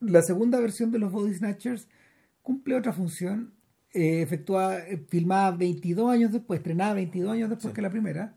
la 0.00 0.22
segunda 0.22 0.58
versión 0.60 0.90
de 0.90 0.98
los 0.98 1.12
Body 1.12 1.34
Snatchers 1.34 1.88
cumple 2.42 2.74
otra 2.76 2.92
función. 2.92 3.54
eh, 3.92 4.22
efectuada, 4.22 4.86
eh, 4.86 5.04
filmada 5.08 5.50
22 5.50 6.08
años 6.12 6.30
después, 6.30 6.58
estrenada 6.60 6.94
22 6.94 7.32
años 7.32 7.50
después 7.50 7.72
Sí. 7.72 7.74
que 7.74 7.82
la 7.82 7.90
primera. 7.90 8.36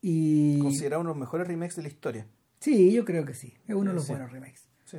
Y. 0.00 0.58
Considerado 0.60 1.02
uno 1.02 1.10
de 1.10 1.14
los 1.16 1.20
mejores 1.20 1.46
remakes 1.46 1.76
de 1.76 1.82
la 1.82 1.88
historia. 1.88 2.26
Sí, 2.60 2.90
yo 2.92 3.04
creo 3.04 3.24
que 3.26 3.34
sí. 3.34 3.52
Es 3.66 3.74
uno 3.74 3.90
de 3.90 3.96
los 3.96 4.04
Sí. 4.06 4.12
buenos 4.12 4.32
remakes. 4.32 4.66
Sí. 4.86 4.96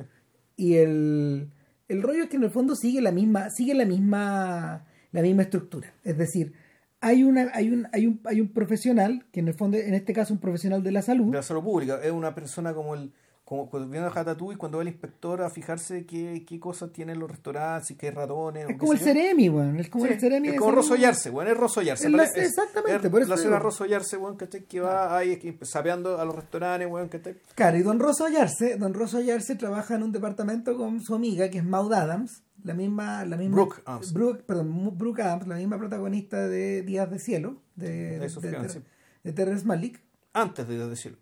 Y 0.56 0.74
el, 0.76 1.50
el 1.88 2.02
rollo 2.02 2.22
es 2.22 2.28
que 2.30 2.36
en 2.36 2.44
el 2.44 2.50
fondo 2.50 2.76
sigue 2.76 3.00
la 3.00 3.10
misma, 3.10 3.50
sigue 3.50 3.74
la 3.74 3.84
misma, 3.84 4.86
la 5.10 5.22
misma 5.22 5.42
estructura. 5.42 5.92
Es 6.04 6.16
decir, 6.16 6.52
hay 7.00 7.24
una, 7.24 7.50
hay 7.54 7.70
un, 7.70 7.88
hay 7.92 8.06
un, 8.06 8.20
hay 8.24 8.40
un 8.40 8.48
profesional, 8.48 9.24
que 9.32 9.40
en 9.40 9.48
el 9.48 9.54
fondo, 9.54 9.76
en 9.78 9.94
este 9.94 10.12
caso 10.12 10.32
un 10.34 10.40
profesional 10.40 10.82
de 10.82 10.92
la 10.92 11.02
salud, 11.02 11.26
De 11.30 11.38
la 11.38 11.42
salud 11.42 11.62
pública, 11.62 12.00
es 12.02 12.10
una 12.12 12.34
persona 12.34 12.74
como 12.74 12.94
el 12.94 13.12
como 13.42 13.68
cuando 13.68 13.88
viene 13.88 14.06
a 14.06 14.10
Ratatouille 14.10 14.56
cuando 14.56 14.78
va 14.78 14.82
el 14.82 14.88
inspector 14.90 15.42
a 15.42 15.50
fijarse 15.50 16.06
qué, 16.06 16.44
qué 16.46 16.60
cosas 16.60 16.92
tienen 16.92 17.18
los 17.18 17.28
restaurantes, 17.28 17.88
si 17.88 17.96
qué 17.96 18.12
ratones. 18.12 18.70
es 18.70 18.76
como 18.78 18.92
el. 18.92 19.00
Ceremi, 19.00 19.48
weón. 19.48 19.80
Es 19.80 19.88
como 19.88 20.06
Sí, 20.06 20.12
el 20.12 20.20
Ceremi. 20.20 20.48
es 20.50 20.56
como. 20.56 20.70
Rosollarse, 20.70 21.30
bueno, 21.30 21.50
es 21.50 21.56
Rosollarse. 21.56 22.06
Exactamente, 22.06 23.06
es 23.08 23.10
por 23.10 23.22
eso 23.22 23.30
la 23.30 23.36
señora. 23.36 23.58
Rosollarse, 23.58 24.16
weón, 24.18 24.36
¿cachai? 24.36 24.62
Que 24.66 24.78
va 24.78 25.16
ahí 25.18 25.36
que- 25.38 25.58
sapeando 25.62 26.20
a 26.20 26.24
los 26.24 26.36
restaurantes, 26.36 26.88
weón, 26.88 27.08
¿cachai? 27.08 27.38
Claro, 27.56 27.76
y 27.76 27.82
don 27.82 27.98
Rosso 27.98 28.24
Ayarse, 28.24 28.76
don 28.76 28.94
Rosso 28.94 29.18
Ayarse 29.18 29.56
trabaja 29.56 29.96
en 29.96 30.04
un 30.04 30.12
departamento 30.12 30.76
con 30.76 31.00
su 31.00 31.16
amiga, 31.16 31.50
que 31.50 31.58
es 31.58 31.64
Maud 31.64 31.92
Adams, 31.92 32.44
la 32.64 32.74
misma, 32.74 33.24
la 33.24 33.36
misma 33.36 33.54
Brooke 33.56 33.82
Adams. 33.86 34.12
Brooke, 34.12 34.42
perdón, 34.44 34.96
Brooke 34.98 35.22
Adams, 35.22 35.46
la 35.46 35.56
misma 35.56 35.78
protagonista 35.78 36.48
de 36.48 36.82
Días 36.82 37.10
de 37.10 37.18
Cielo, 37.18 37.62
de, 37.76 38.18
De 38.18 38.20
de, 38.20 38.68
sí. 38.68 38.82
de 39.24 39.32
Terrence 39.32 39.64
Malick. 39.66 40.02
Antes 40.32 40.66
de 40.68 40.88
decirlo. 40.88 41.18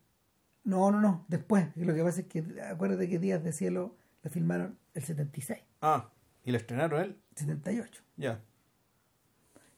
No, 0.65 0.91
no, 0.91 1.01
no, 1.01 1.25
después. 1.29 1.69
Lo 1.77 1.95
que 1.95 2.03
pasa 2.03 2.21
es 2.21 2.27
que 2.27 2.45
acuérdate 2.63 3.09
que 3.09 3.19
Días 3.19 3.43
de 3.43 3.53
Cielo 3.53 3.97
la 4.23 4.31
filmaron 4.31 4.79
el 4.95 5.03
76, 5.03 5.61
Ah, 5.81 6.11
y 6.45 6.51
la 6.51 6.59
estrenaron 6.59 7.01
él. 7.03 7.17
78. 7.37 8.03
Ya. 8.17 8.43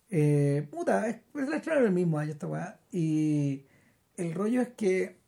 Eh, 0.09 0.67
puta, 0.71 1.09
es, 1.09 1.17
es 1.35 1.49
la 1.49 1.57
estrenaron 1.57 1.89
el 1.89 1.95
mismo 1.95 2.19
año 2.19 2.33
esta 2.33 2.47
weá. 2.47 2.81
Y 2.91 3.67
el 4.17 4.35
rollo 4.35 4.63
es 4.63 4.69
que 4.71 5.21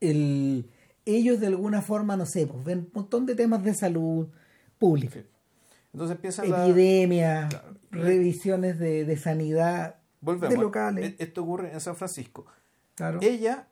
el, 0.00 0.70
ellos 1.04 1.40
de 1.40 1.46
alguna 1.48 1.82
forma, 1.82 2.16
no 2.16 2.26
sé, 2.26 2.46
pues 2.46 2.64
ven 2.64 2.78
un 2.80 2.90
montón 2.94 3.26
de 3.26 3.34
temas 3.34 3.64
de 3.64 3.74
salud 3.74 4.28
pública. 4.78 5.20
Sí. 5.20 5.26
Entonces 5.92 6.16
empieza 6.16 6.44
la. 6.44 6.66
Epidemias, 6.66 7.48
Claro. 7.54 7.76
revisiones 7.90 8.78
de, 8.78 9.04
de 9.04 9.16
sanidad 9.16 9.96
Volvemos. 10.20 10.54
de 10.54 10.60
locales. 10.60 11.04
E- 11.10 11.16
Esto 11.18 11.42
ocurre 11.42 11.72
en 11.72 11.80
San 11.80 11.96
Francisco. 11.96 12.46
claro. 12.94 13.18
Ella, 13.22 13.68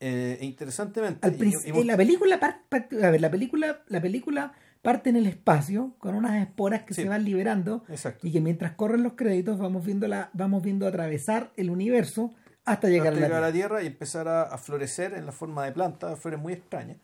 eh, 0.00 0.38
interesantemente. 0.40 1.26
Al 1.26 1.34
y- 1.34 1.38
princi- 1.38 1.66
y- 1.66 1.76
y- 1.76 1.80
en 1.80 1.86
la 1.86 1.96
película 1.96 2.40
a 2.40 3.10
ver, 3.10 3.20
la 3.20 3.30
película 3.30 3.82
la 3.88 4.00
película 4.00 4.52
parte 4.82 5.10
en 5.10 5.16
el 5.16 5.26
espacio 5.28 5.94
con 5.98 6.16
unas 6.16 6.42
esporas 6.42 6.82
que 6.82 6.92
Sí. 6.94 7.02
se 7.02 7.08
van 7.08 7.24
liberando 7.24 7.84
Exacto. 7.88 8.26
y 8.26 8.32
que 8.32 8.40
mientras 8.40 8.72
corren 8.72 9.04
los 9.04 9.12
créditos 9.12 9.58
vamos 9.58 9.86
viendo 9.86 10.08
la 10.08 10.30
vamos 10.32 10.62
viendo 10.62 10.88
atravesar 10.88 11.52
el 11.56 11.70
universo 11.70 12.32
hasta 12.64 12.88
llegar 12.88 13.08
hasta 13.08 13.18
a 13.18 13.20
la 13.20 13.26
llegar 13.28 13.42
a 13.44 13.46
la 13.46 13.52
Tierra. 13.52 13.82
y 13.82 13.86
empezar 13.86 14.26
a, 14.26 14.42
a 14.42 14.58
florecer 14.58 15.14
en 15.14 15.24
la 15.26 15.32
forma 15.32 15.64
de 15.64 15.70
planta, 15.72 16.16
flores 16.16 16.40
muy 16.40 16.52
extrañas. 16.54 16.96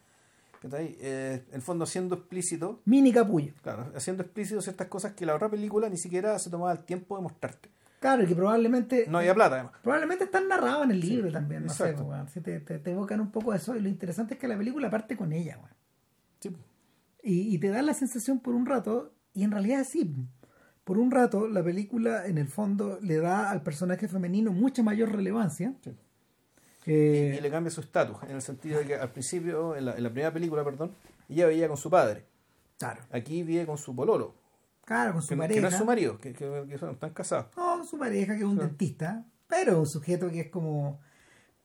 Eh, 0.62 1.44
en 1.48 1.54
el 1.54 1.62
fondo 1.62 1.84
haciendo 1.84 2.16
explícito, 2.16 2.82
Mini 2.84 3.12
capullo. 3.12 3.52
claro, 3.62 3.92
haciendo 3.94 4.22
explícito 4.24 4.60
ciertas 4.60 4.88
cosas 4.88 5.12
que 5.12 5.24
la 5.24 5.34
otra 5.34 5.48
película 5.48 5.88
ni 5.88 5.96
siquiera 5.96 6.38
se 6.38 6.50
tomaba 6.50 6.72
el 6.72 6.80
tiempo 6.80 7.16
de 7.16 7.22
mostrarte. 7.22 7.70
Claro, 8.00 8.22
y 8.22 8.26
que 8.26 8.34
probablemente 8.34 9.06
No 9.08 9.18
había 9.18 9.34
plata 9.34 9.56
además. 9.56 9.72
probablemente 9.82 10.24
están 10.24 10.46
narrados 10.48 10.84
en 10.84 10.92
el 10.92 11.00
libro 11.00 11.32
también, 11.32 11.64
no 11.64 11.68
sé, 11.72 11.82
exacto. 11.84 12.04
pues, 12.04 12.16
weón. 12.16 12.28
Si 12.28 12.40
te, 12.40 12.60
te, 12.60 12.78
te 12.78 12.90
evocan 12.92 13.20
un 13.20 13.30
poco 13.32 13.54
eso 13.54 13.74
y 13.76 13.80
lo 13.80 13.88
interesante 13.88 14.34
es 14.34 14.40
que 14.40 14.46
la 14.48 14.56
película 14.56 14.88
parte 14.90 15.16
con 15.16 15.32
ella, 15.32 15.56
weón. 15.58 15.74
Sí. 16.40 16.56
Y, 17.22 17.54
y 17.54 17.58
te 17.58 17.68
da 17.70 17.82
la 17.82 17.94
sensación 17.94 18.38
por 18.40 18.54
un 18.54 18.66
rato, 18.66 19.12
y 19.34 19.42
en 19.44 19.50
realidad 19.50 19.84
sí, 19.88 20.14
por 20.84 20.98
un 20.98 21.10
rato 21.10 21.48
la 21.48 21.62
película 21.62 22.26
en 22.26 22.38
el 22.38 22.48
fondo 22.48 22.98
le 23.02 23.16
da 23.18 23.50
al 23.50 23.62
personaje 23.62 24.06
femenino 24.08 24.52
mucha 24.52 24.82
mayor 24.82 25.10
relevancia. 25.12 25.74
Sí. 25.82 25.92
Eh, 26.90 27.36
y 27.38 27.40
le 27.42 27.50
cambia 27.50 27.70
su 27.70 27.80
estatus, 27.82 28.16
en 28.22 28.36
el 28.36 28.42
sentido 28.42 28.78
de 28.78 28.86
que 28.86 28.94
al 28.96 29.10
principio, 29.12 29.76
en 29.76 29.84
la, 29.84 29.94
en 29.96 30.02
la 30.02 30.08
primera 30.10 30.32
película, 30.32 30.64
perdón, 30.64 30.92
ella 31.28 31.46
vivía 31.46 31.68
con 31.68 31.76
su 31.76 31.90
padre. 31.90 32.24
claro, 32.78 33.02
Aquí 33.12 33.42
vive 33.42 33.66
con 33.66 33.76
su 33.76 33.94
pololo, 33.94 34.34
claro, 34.84 35.12
con 35.12 35.20
su 35.22 35.28
que, 35.28 35.36
no- 35.36 35.42
que 35.42 35.48
pareja. 35.48 35.60
no 35.62 35.68
es 35.68 35.74
su 35.76 35.84
marido, 35.84 36.18
que, 36.18 36.32
que- 36.32 36.64
que 36.68 36.78
son- 36.78 36.90
están 36.92 37.10
casados. 37.10 37.46
No, 37.56 37.84
su 37.84 37.98
pareja 37.98 38.32
que 38.34 38.40
es 38.40 38.46
un 38.48 38.56
dentista, 38.56 39.24
pero 39.46 39.80
un 39.80 39.86
sujeto 39.86 40.30
que 40.30 40.40
es 40.40 40.48
como, 40.50 40.98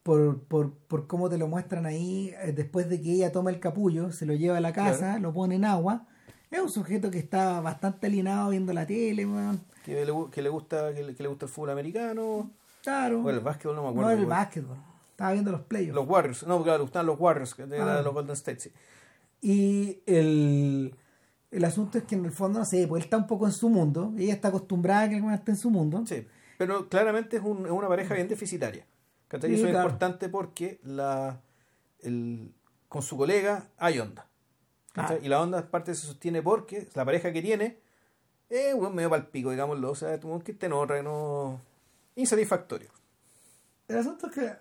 por, 0.03 0.43
por, 0.43 0.74
por 0.88 1.07
cómo 1.07 1.30
te 1.30 1.38
lo 1.38 1.47
muestran 1.47 1.86
ahí, 1.86 2.34
eh, 2.43 2.51
después 2.51 2.89
de 2.89 2.99
que 3.01 3.13
ella 3.13 3.32
toma 3.32 3.49
el 3.51 3.59
capullo, 3.61 4.11
se 4.11 4.26
lo 4.26 4.34
lleva 4.34 4.57
a 4.57 4.61
la 4.61 4.74
casa, 4.74 4.97
Claro. 5.11 5.21
lo 5.21 5.34
pone 5.34 5.55
en 5.55 5.63
agua, 5.65 6.05
es 6.51 6.59
un 6.59 6.69
sujeto 6.69 7.09
que 7.09 7.19
está 7.19 7.61
bastante 7.61 8.07
alienado 8.07 8.49
viendo 8.49 8.74
la 8.74 8.86
tele. 8.86 9.26
Que 9.86 10.05
le, 10.05 10.13
que 10.32 10.41
le 10.41 10.49
gusta 10.49 10.93
que 10.93 11.03
le, 11.03 11.15
que 11.15 11.24
le 11.24 11.30
gusta 11.30 11.45
el 11.45 11.51
fútbol 11.51 11.69
americano 11.71 12.51
Claro. 12.84 13.21
o 13.24 13.30
el 13.30 13.39
básquetbol, 13.39 13.76
no 13.78 13.82
me 13.84 13.86
no 13.88 13.91
acuerdo. 13.91 14.11
era 14.11 14.19
el 14.21 14.26
básquetbol, 14.28 14.78
estaba 15.24 15.34
viendo 15.34 15.51
los 15.51 15.61
playoffs. 15.61 15.95
Los 15.95 16.07
Warriors, 16.07 16.43
no, 16.47 16.61
claro, 16.63 16.80
le 16.80 16.84
gustan 16.84 17.05
los 17.05 17.19
Warriors, 17.19 17.55
que 17.55 17.65
de 17.65 17.80
Ah. 17.80 18.01
los 18.03 18.13
Golden 18.13 18.34
State, 18.34 18.59
sí. 18.59 18.71
Y 19.41 20.01
el, 20.05 20.95
el 21.51 21.65
asunto 21.65 21.97
es 21.97 22.03
que 22.05 22.15
en 22.15 22.26
el 22.26 22.32
fondo, 22.32 22.59
no 22.59 22.65
sé, 22.65 22.88
pues 22.88 23.01
él 23.01 23.05
está 23.05 23.17
un 23.17 23.28
poco 23.28 23.45
en 23.45 23.51
su 23.53 23.69
mundo, 23.69 24.13
ella 24.17 24.34
está 24.34 24.49
acostumbrada 24.49 25.03
a 25.03 25.09
que 25.09 25.17
esté 25.17 25.51
en 25.51 25.57
su 25.57 25.69
mundo. 25.69 26.03
Sí, 26.05 26.28
pero 26.57 26.88
claramente 26.89 27.38
es, 27.38 27.43
un- 27.43 27.65
es 27.65 27.71
una 27.71 27.88
pareja 27.88 28.13
bien 28.15 28.28
deficitaria. 28.28 28.86
¿cachai? 29.28 29.51
Y 29.51 29.55
Sí, 29.55 29.61
Eso 29.61 29.69
claro. 29.71 29.80
es 29.88 29.93
importante 29.93 30.30
porque 30.30 30.80
la, 30.84 31.39
el, 32.01 32.53
con 32.89 33.01
su 33.01 33.17
colega 33.17 33.67
hay 33.78 33.99
onda. 33.99 34.28
Ah. 34.95 35.15
Y 35.21 35.28
la 35.28 35.41
onda 35.41 35.69
parte 35.71 35.95
se 35.95 36.05
sostiene 36.05 36.41
porque 36.43 36.88
la 36.93 37.03
pareja 37.03 37.34
que 37.34 37.41
tiene 37.41 37.80
es 38.49 38.76
un 38.76 38.93
medio 38.93 39.09
palpico, 39.09 39.49
digámoslo. 39.49 39.89
O 39.89 39.95
sea, 39.95 40.19
como 40.19 40.39
que 40.43 40.51
esté 40.51 40.67
en 40.67 40.74
otra, 40.74 40.97
que 40.97 41.03
no. 41.03 41.59
insatisfactorio. 42.15 42.89
El 43.88 43.97
asunto 43.97 44.28
es 44.28 44.34
que 44.34 44.51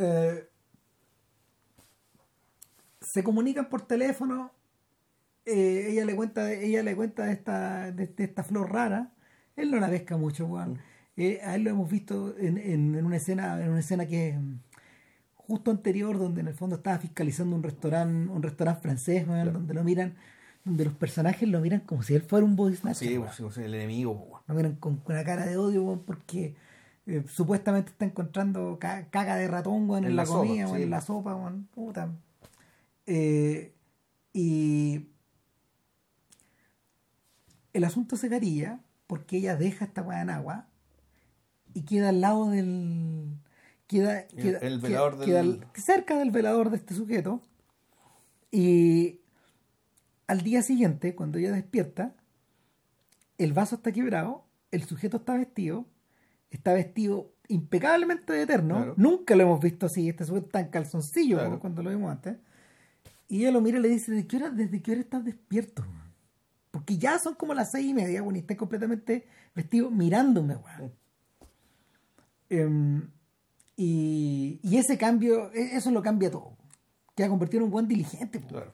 eh, 0.00 0.48
se 3.00 3.22
comunican 3.22 3.68
por 3.68 3.82
teléfono. 3.86 4.52
eh, 5.46 5.86
ella 5.90 6.04
le 6.04 6.14
cuenta, 6.14 6.52
ella 6.52 6.82
le 6.82 6.94
cuenta 6.94 7.24
de 7.24 7.32
esta, 7.32 7.90
de, 7.92 8.06
de 8.06 8.24
esta 8.24 8.42
flor 8.44 8.70
rara. 8.72 9.12
Él 9.56 9.70
no 9.70 9.78
la 9.80 9.88
pesca 9.88 10.16
mucho, 10.16 10.46
weón. 10.46 10.78
Eh, 11.16 11.40
a 11.42 11.54
él 11.56 11.64
lo 11.64 11.70
hemos 11.70 11.90
visto 11.90 12.36
en, 12.38 12.56
en, 12.58 12.94
en 12.94 13.04
una 13.04 13.16
escena, 13.16 13.62
en 13.62 13.70
una 13.70 13.80
escena 13.80 14.06
que 14.06 14.34
mm, 14.38 14.60
justo 15.34 15.70
anterior, 15.70 16.18
donde 16.18 16.40
en 16.42 16.48
el 16.48 16.54
fondo 16.54 16.76
estaba 16.76 16.98
fiscalizando 16.98 17.56
un 17.56 17.62
restaurante, 17.62 18.30
un 18.32 18.42
restaurante 18.42 18.82
francés, 18.82 19.26
weón, 19.26 19.42
Claro. 19.42 19.52
donde 19.58 19.74
lo 19.74 19.82
miran, 19.84 20.14
donde 20.64 20.84
los 20.84 20.94
personajes 20.94 21.48
lo 21.48 21.60
miran 21.60 21.80
como 21.80 22.02
si 22.02 22.14
él 22.14 22.22
fuera 22.22 22.44
un 22.44 22.54
body 22.54 22.76
snatcher, 22.76 23.08
Sí, 23.08 23.18
pues, 23.42 23.56
el 23.58 23.74
enemigo. 23.74 24.12
weón. 24.12 24.42
Lo 24.46 24.54
miran 24.54 24.76
con 24.76 25.02
una 25.06 25.24
cara 25.24 25.46
de 25.46 25.56
odio, 25.56 25.82
weón, 25.84 26.04
porque 26.04 26.54
eh, 27.10 27.24
supuestamente 27.28 27.90
está 27.90 28.04
encontrando 28.04 28.78
ca- 28.78 29.08
caga 29.10 29.36
de 29.36 29.48
ratón, 29.48 29.88
en, 29.98 30.04
En 30.04 30.16
la, 30.16 30.22
la 30.22 30.26
sopa, 30.26 30.38
comida, 30.40 30.64
weón, 30.66 30.76
sí. 30.76 30.82
en 30.84 30.90
la 30.90 31.00
sopa, 31.00 31.34
weón, 31.34 31.68
puta. 31.74 32.10
Eh, 33.06 33.74
y 34.32 35.06
el 37.72 37.84
asunto 37.84 38.16
se 38.16 38.28
carilla 38.28 38.80
porque 39.06 39.38
ella 39.38 39.56
deja 39.56 39.84
esta 39.84 40.02
weá 40.02 40.22
en 40.22 40.30
agua 40.30 40.66
y 41.74 41.82
queda 41.82 42.10
al 42.10 42.20
lado 42.20 42.50
del. 42.50 43.36
Queda, 43.86 44.20
El- 44.20 44.36
queda- 44.36 44.58
el 44.60 44.80
queda- 44.80 44.88
velador 44.88 45.18
del- 45.18 45.58
queda 45.58 45.70
cerca 45.82 46.16
del 46.18 46.30
velador 46.30 46.70
de 46.70 46.76
este 46.76 46.94
sujeto. 46.94 47.40
Y 48.52 49.20
al 50.26 50.42
día 50.42 50.62
siguiente, 50.62 51.14
cuando 51.16 51.38
ella 51.38 51.52
despierta, 51.52 52.14
el 53.38 53.52
vaso 53.52 53.76
está 53.76 53.90
quebrado, 53.92 54.44
el 54.70 54.84
sujeto 54.84 55.16
está 55.18 55.34
vestido, 55.36 55.86
está 56.50 56.72
vestido 56.72 57.32
impecablemente 57.48 58.32
de 58.32 58.42
eterno. 58.42 58.76
Claro. 58.76 58.94
Nunca 58.96 59.34
lo 59.36 59.42
hemos 59.42 59.60
visto 59.60 59.86
así, 59.86 60.08
este 60.08 60.24
sujeto 60.24 60.46
está 60.46 60.60
en 60.60 60.68
calzoncillo 60.68 61.36
Claro. 61.36 61.50
como 61.50 61.60
cuando 61.60 61.82
lo 61.82 61.90
vimos 61.90 62.10
antes. 62.10 62.36
Y 63.28 63.40
ella 63.40 63.52
lo 63.52 63.60
mira 63.60 63.78
y 63.78 63.82
le 63.82 63.88
dice, 63.88 64.10
¿desde 64.12 64.26
qué 64.26 64.36
hora, 64.36 64.50
desde 64.50 64.82
qué 64.82 64.92
hora 64.92 65.00
estás 65.00 65.24
despierto? 65.24 65.82
weón?" 65.82 66.10
Porque 66.70 66.98
ya 66.98 67.18
son 67.18 67.34
como 67.34 67.54
las 67.54 67.70
seis 67.72 67.86
y 67.86 67.94
media, 67.94 68.22
bueno, 68.22 68.36
y 68.38 68.40
está 68.40 68.56
completamente 68.56 69.26
vestido 69.54 69.90
mirándome, 69.90 70.56
weón. 70.56 70.92
Em, 72.48 73.10
y, 73.76 74.58
y 74.62 74.76
ese 74.76 74.98
cambio, 74.98 75.52
e- 75.52 75.76
eso 75.76 75.90
lo 75.90 76.02
cambia 76.02 76.30
todo. 76.30 76.56
Queda 77.14 77.28
convertido 77.28 77.60
en 77.60 77.64
un 77.66 77.70
buen 77.70 77.88
diligente. 77.88 78.40
Claro. 78.40 78.72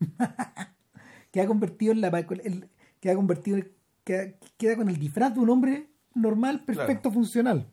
queda 1.30 1.46
convertido 1.46 1.92
en 1.92 2.00
la 2.00 2.08
el- 2.08 2.68
queda 3.00 3.14
convertido 3.14 3.58
en- 3.58 3.72
queda, 4.04 4.32
queda 4.56 4.76
con 4.76 4.88
el 4.88 4.98
disfraz 4.98 5.34
de 5.34 5.40
un 5.40 5.50
hombre 5.50 5.88
normal, 6.14 6.64
perfecto, 6.64 7.10
funcional. 7.10 7.66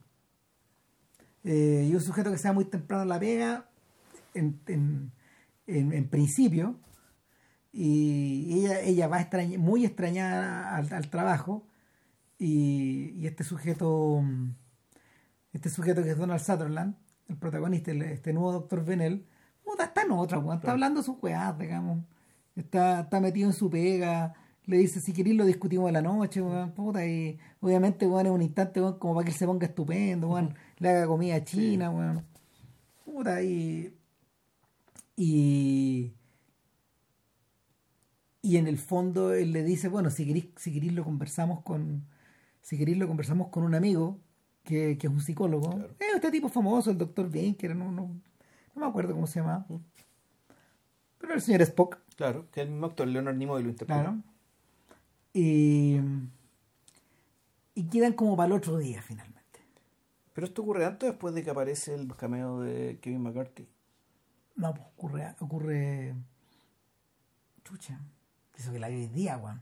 Eh, 1.44 1.88
y 1.90 1.96
un 1.96 2.02
sujeto 2.02 2.32
que 2.32 2.38
sea 2.38 2.54
muy 2.54 2.66
temprano 2.66 3.04
en 3.04 3.10
la 3.10 3.20
pega, 3.20 3.66
en, 4.34 4.60
en, 4.68 5.12
en- 5.68 5.94
en 5.94 6.08
principio, 6.10 6.76
y 7.74 8.60
ella, 8.60 8.82
ella 8.82 9.08
va 9.08 9.22
extraña- 9.22 9.58
muy 9.58 9.86
extrañada 9.86 10.76
al, 10.76 10.92
al 10.94 11.10
trabajo, 11.10 11.66
y, 12.38 13.12
y 13.16 13.28
este 13.28 13.44
sujeto, 13.44 14.24
este 15.54 15.70
sujeto 15.70 16.04
que 16.04 16.12
es 16.12 16.18
Donald 16.18 16.42
Sutherland, 16.42 16.96
el 17.28 17.38
protagonista, 17.38 17.92
el- 17.92 18.02
este 18.04 18.34
nuevo 18.34 18.52
doctor 18.52 18.84
Venel, 18.86 19.26
está 19.80 20.02
en 20.04 20.12
otra, 20.12 20.38
está 20.56 20.72
hablando 20.72 21.02
sus 21.02 21.16
weás, 21.22 21.58
digamos, 21.58 22.04
está, 22.56 23.02
está 23.02 23.20
metido 23.20 23.48
en 23.50 23.54
su 23.54 23.70
pega, 23.70 24.34
le 24.66 24.78
dice, 24.78 25.02
si 25.02 25.12
queréis 25.14 25.36
lo 25.36 25.46
discutimos 25.46 25.88
en 25.90 25.94
la 25.96 26.02
noche, 26.02 26.42
weón, 26.42 26.72
puta, 26.72 27.06
y 27.06 27.38
obviamente, 27.62 28.06
weón, 28.08 28.28
en 28.28 28.32
un 28.34 28.42
instante, 28.42 28.80
weón, 28.82 28.98
como 29.00 29.16
para 29.16 29.26
que 29.26 29.32
él 29.32 29.38
se 29.38 29.46
ponga 29.46 29.66
estupendo, 29.68 30.30
weón, 30.30 30.54
le 30.78 30.90
haga 30.90 31.08
comida 31.08 31.44
china, 31.44 31.90
weón, 31.90 32.24
puta, 33.06 33.42
y, 33.44 33.94
y, 35.18 36.14
y 38.42 38.58
en 38.58 38.68
el 38.68 38.78
fondo 38.78 39.34
él 39.34 39.52
le 39.52 39.64
dice, 39.64 39.88
bueno, 39.90 40.10
si 40.10 40.26
queréis, 40.26 40.48
si 40.58 40.72
queréis 40.74 40.94
lo 40.94 41.04
conversamos 41.04 41.62
con, 41.62 42.06
si 42.62 42.78
queréis 42.78 42.98
lo 42.98 43.08
conversamos 43.08 43.50
con 43.50 43.64
un 43.64 43.76
amigo 43.76 44.20
que, 44.64 44.98
que 44.98 45.08
es 45.08 45.14
un 45.14 45.22
psicólogo, 45.22 45.72
Claro. 45.72 45.96
es 46.00 46.16
este 46.16 46.32
tipo 46.32 46.50
famoso, 46.50 46.92
el 46.92 46.98
doctor 46.98 47.30
Binker, 47.30 47.76
no, 47.76 47.92
no, 47.92 48.10
no 48.76 48.82
me 48.82 48.86
acuerdo 48.86 49.14
cómo 49.14 49.28
se 49.28 49.40
llama, 49.40 49.66
pero 51.18 51.34
el 51.34 51.42
señor 51.42 51.62
Spock, 51.64 51.98
Claro, 52.16 52.48
que 52.52 52.62
el 52.62 52.70
mismo 52.70 52.86
actor, 52.86 53.08
Leonard 53.08 53.36
Nimoy, 53.36 53.64
lo 53.64 53.70
interpreta. 53.70 54.02
claro, 54.04 54.22
y, 55.34 56.00
y 57.76 57.84
quedan 57.90 58.14
como 58.14 58.36
para 58.36 58.48
el 58.48 58.54
otro 58.54 58.78
día 58.78 59.02
finalmente. 59.02 59.42
Pero 60.34 60.48
esto 60.48 60.62
ocurre 60.62 60.86
antes 60.86 61.10
o 61.10 61.12
después 61.12 61.34
de 61.36 61.44
que 61.44 61.50
aparece 61.50 61.94
el 61.94 62.16
cameo 62.16 62.62
de 62.62 63.00
Kevin 63.02 63.22
McCarthy. 63.22 63.68
No, 64.56 64.74
pues 64.74 64.88
ocurre, 64.96 65.36
ocurre. 65.40 66.16
Chucha. 67.64 68.00
Eso 68.58 68.72
que 68.72 68.80
la 68.80 68.90
vi 68.90 68.96
hoy 68.96 69.08
día, 69.08 69.38
weón. 69.38 69.62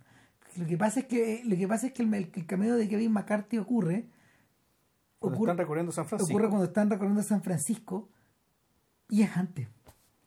Lo 0.57 0.65
que 0.65 0.77
pasa 0.77 1.01
es 1.01 1.05
que, 1.05 1.41
lo 1.45 1.55
que 1.55 1.67
pasa 1.67 1.87
es 1.87 1.93
que 1.93 2.03
el, 2.03 2.13
el 2.13 2.45
cameo 2.45 2.75
de 2.75 2.87
Kevin 2.89 3.11
McCarthy 3.11 3.57
ocurre. 3.57 4.07
Cuando 5.19 5.37
ocurre, 5.37 5.51
están 5.51 5.57
recorriendo 5.57 5.91
San 5.91 6.05
Francisco. 6.05 6.33
ocurre 6.33 6.49
cuando 6.49 6.65
están 6.65 6.89
recorriendo 6.89 7.23
San 7.23 7.41
Francisco. 7.41 8.09
Y 9.09 9.23
es 9.23 9.35
antes. 9.37 9.67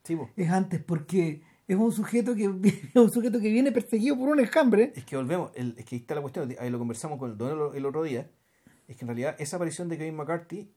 Sí. 0.04 0.18
Es 0.36 0.50
antes, 0.50 0.82
porque 0.82 1.42
es 1.74 1.80
un 1.80 1.92
sujeto 1.92 2.34
que 2.34 2.44
es 2.94 2.96
un 2.96 3.10
sujeto 3.10 3.40
que 3.40 3.50
viene 3.50 3.72
perseguido 3.72 4.16
por 4.18 4.28
un 4.28 4.40
enjambre. 4.40 4.92
Es 4.96 5.04
que 5.04 5.16
volvemos, 5.16 5.50
el- 5.54 5.74
es 5.78 5.84
que 5.84 5.96
ahí 5.96 6.00
está 6.00 6.14
la 6.14 6.20
cuestión, 6.22 6.54
ahí 6.58 6.70
lo 6.70 6.78
conversamos 6.78 7.18
con 7.18 7.30
el 7.30 7.38
Don 7.38 7.74
el, 7.76 7.86
otro 7.86 8.02
día, 8.02 8.28
es 8.88 8.96
que 8.96 9.04
en 9.04 9.08
realidad 9.08 9.36
esa 9.38 9.56
aparición 9.56 9.88
de 9.88 9.98
Kevin 9.98 10.16
McCarthy 10.16 10.70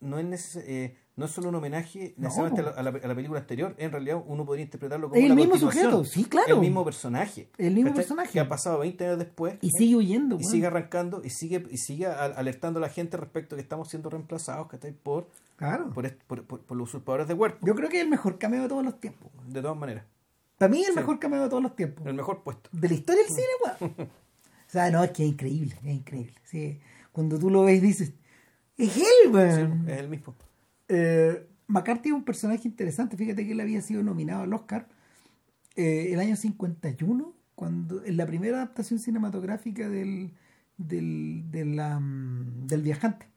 no 0.00 0.18
es 0.18 0.26
neces- 0.26 0.62
eh, 0.66 0.96
no 1.16 1.26
es 1.26 1.30
solo 1.30 1.48
un 1.48 1.54
homenaje 1.54 2.12
No, 2.16 2.24
necesariamente 2.24 2.60
a, 2.60 2.64
la, 2.64 2.70
a 2.72 2.82
la- 2.82 2.98
a 3.04 3.08
la 3.08 3.14
película 3.14 3.38
anterior, 3.40 3.74
en 3.78 3.92
realidad 3.92 4.20
uno 4.26 4.44
podría 4.44 4.64
interpretarlo 4.64 5.08
como 5.08 5.18
el 5.20 5.26
una 5.26 5.34
mismo 5.36 5.56
sujeto, 5.56 6.04
sí, 6.04 6.24
claro. 6.24 6.54
El 6.56 6.60
mismo 6.60 6.84
personaje. 6.84 7.48
El 7.56 7.74
mismo 7.74 7.94
personaje. 7.94 8.32
Que 8.32 8.40
ha 8.40 8.48
pasado 8.48 8.80
20 8.80 9.06
años 9.06 9.18
después 9.20 9.54
Y 9.62 9.70
sigue 9.70 9.94
huyendo, 9.96 10.36
y 10.40 10.44
sigue 10.44 10.66
arrancando 10.66 11.22
y 11.24 11.30
sigue 11.30 11.64
y 11.70 11.78
sigue 11.78 12.06
al- 12.06 12.34
alertando 12.36 12.78
a 12.78 12.82
la 12.82 12.88
gente 12.88 13.16
respecto 13.16 13.54
a 13.54 13.56
que 13.56 13.62
estamos 13.62 13.88
siendo 13.88 14.10
reemplazados 14.10 14.66
¿cachai? 14.66 14.92
por, 14.92 15.28
Claro. 15.56 15.90
por, 15.94 16.12
por, 16.26 16.42
por- 16.44 16.60
por 16.62 16.76
los 16.76 16.88
usurpadores 16.88 17.28
de 17.28 17.36
cuerpo, 17.36 17.64
Yo 17.64 17.74
creo 17.76 17.88
que 17.88 17.98
es 17.98 18.02
el 18.02 18.10
mejor 18.10 18.36
cameo 18.38 18.62
de 18.62 18.68
todos 18.68 18.84
los 18.84 18.98
tiempos. 19.00 19.30
de 19.46 19.62
todas 19.62 19.76
maneras. 19.78 20.04
Para 20.58 20.70
mí 20.70 20.80
es 20.82 20.88
el 20.88 20.94
Sí. 20.94 21.00
mejor 21.00 21.18
cameo 21.18 21.42
de 21.42 21.48
todos 21.48 21.62
los 21.62 21.74
tiempos. 21.76 22.06
El 22.06 22.14
mejor 22.14 22.42
puesto. 22.42 22.70
de 22.72 22.88
la 22.88 22.94
historia 22.94 23.22
del 23.22 23.30
cine, 23.32 23.48
weón. 23.80 23.94
O 24.66 24.70
sea, 24.74 24.90
no, 24.90 25.04
es 25.04 25.10
que 25.12 25.22
es 25.22 25.28
increíble, 25.28 25.76
es 25.84 25.94
increíble. 25.94 26.34
Sí. 26.44 26.80
Cuando 27.12 27.38
tú 27.38 27.48
lo 27.48 27.62
ves 27.62 27.80
dices, 27.80 28.12
es 28.76 28.96
él, 28.96 29.30
weón. 29.32 29.88
Es 29.88 29.98
el 30.00 30.08
mismo. 30.08 30.34
Eh, 30.88 31.46
McCarthy 31.68 32.08
es 32.08 32.14
un 32.14 32.24
personaje 32.24 32.66
interesante. 32.66 33.16
Fíjate 33.16 33.46
que 33.46 33.52
él 33.52 33.60
había 33.60 33.80
sido 33.82 34.02
nominado 34.02 34.42
al 34.42 34.52
Oscar 34.52 34.88
eh, 35.76 36.08
el 36.12 36.18
año 36.18 36.34
51, 36.34 37.32
cuando, 37.54 38.04
en 38.04 38.16
la 38.16 38.26
primera 38.26 38.56
adaptación 38.56 38.98
cinematográfica 38.98 39.88
del, 39.88 40.32
del, 40.76 41.44
mm, 41.44 42.66
del 42.66 42.82
viajante. 42.82 43.28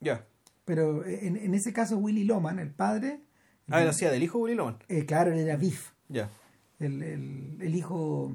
Ya. 0.00 0.26
Pero 0.64 1.04
en, 1.06 1.36
en 1.36 1.54
ese 1.54 1.72
caso, 1.72 1.96
Willy 1.98 2.24
Loman, 2.24 2.58
el 2.58 2.70
padre, 2.70 3.20
Ah, 3.68 3.82
él 3.82 3.88
hacía 3.88 4.10
del 4.10 4.22
hijo 4.24 4.38
Willy 4.40 4.56
Loman. 4.56 4.78
eh, 4.88 5.06
claro, 5.06 5.30
él 5.32 5.38
era 5.38 5.56
Biff. 5.56 5.92
El, 6.78 7.02
el, 7.02 7.58
el 7.60 7.74
hijo 7.74 8.34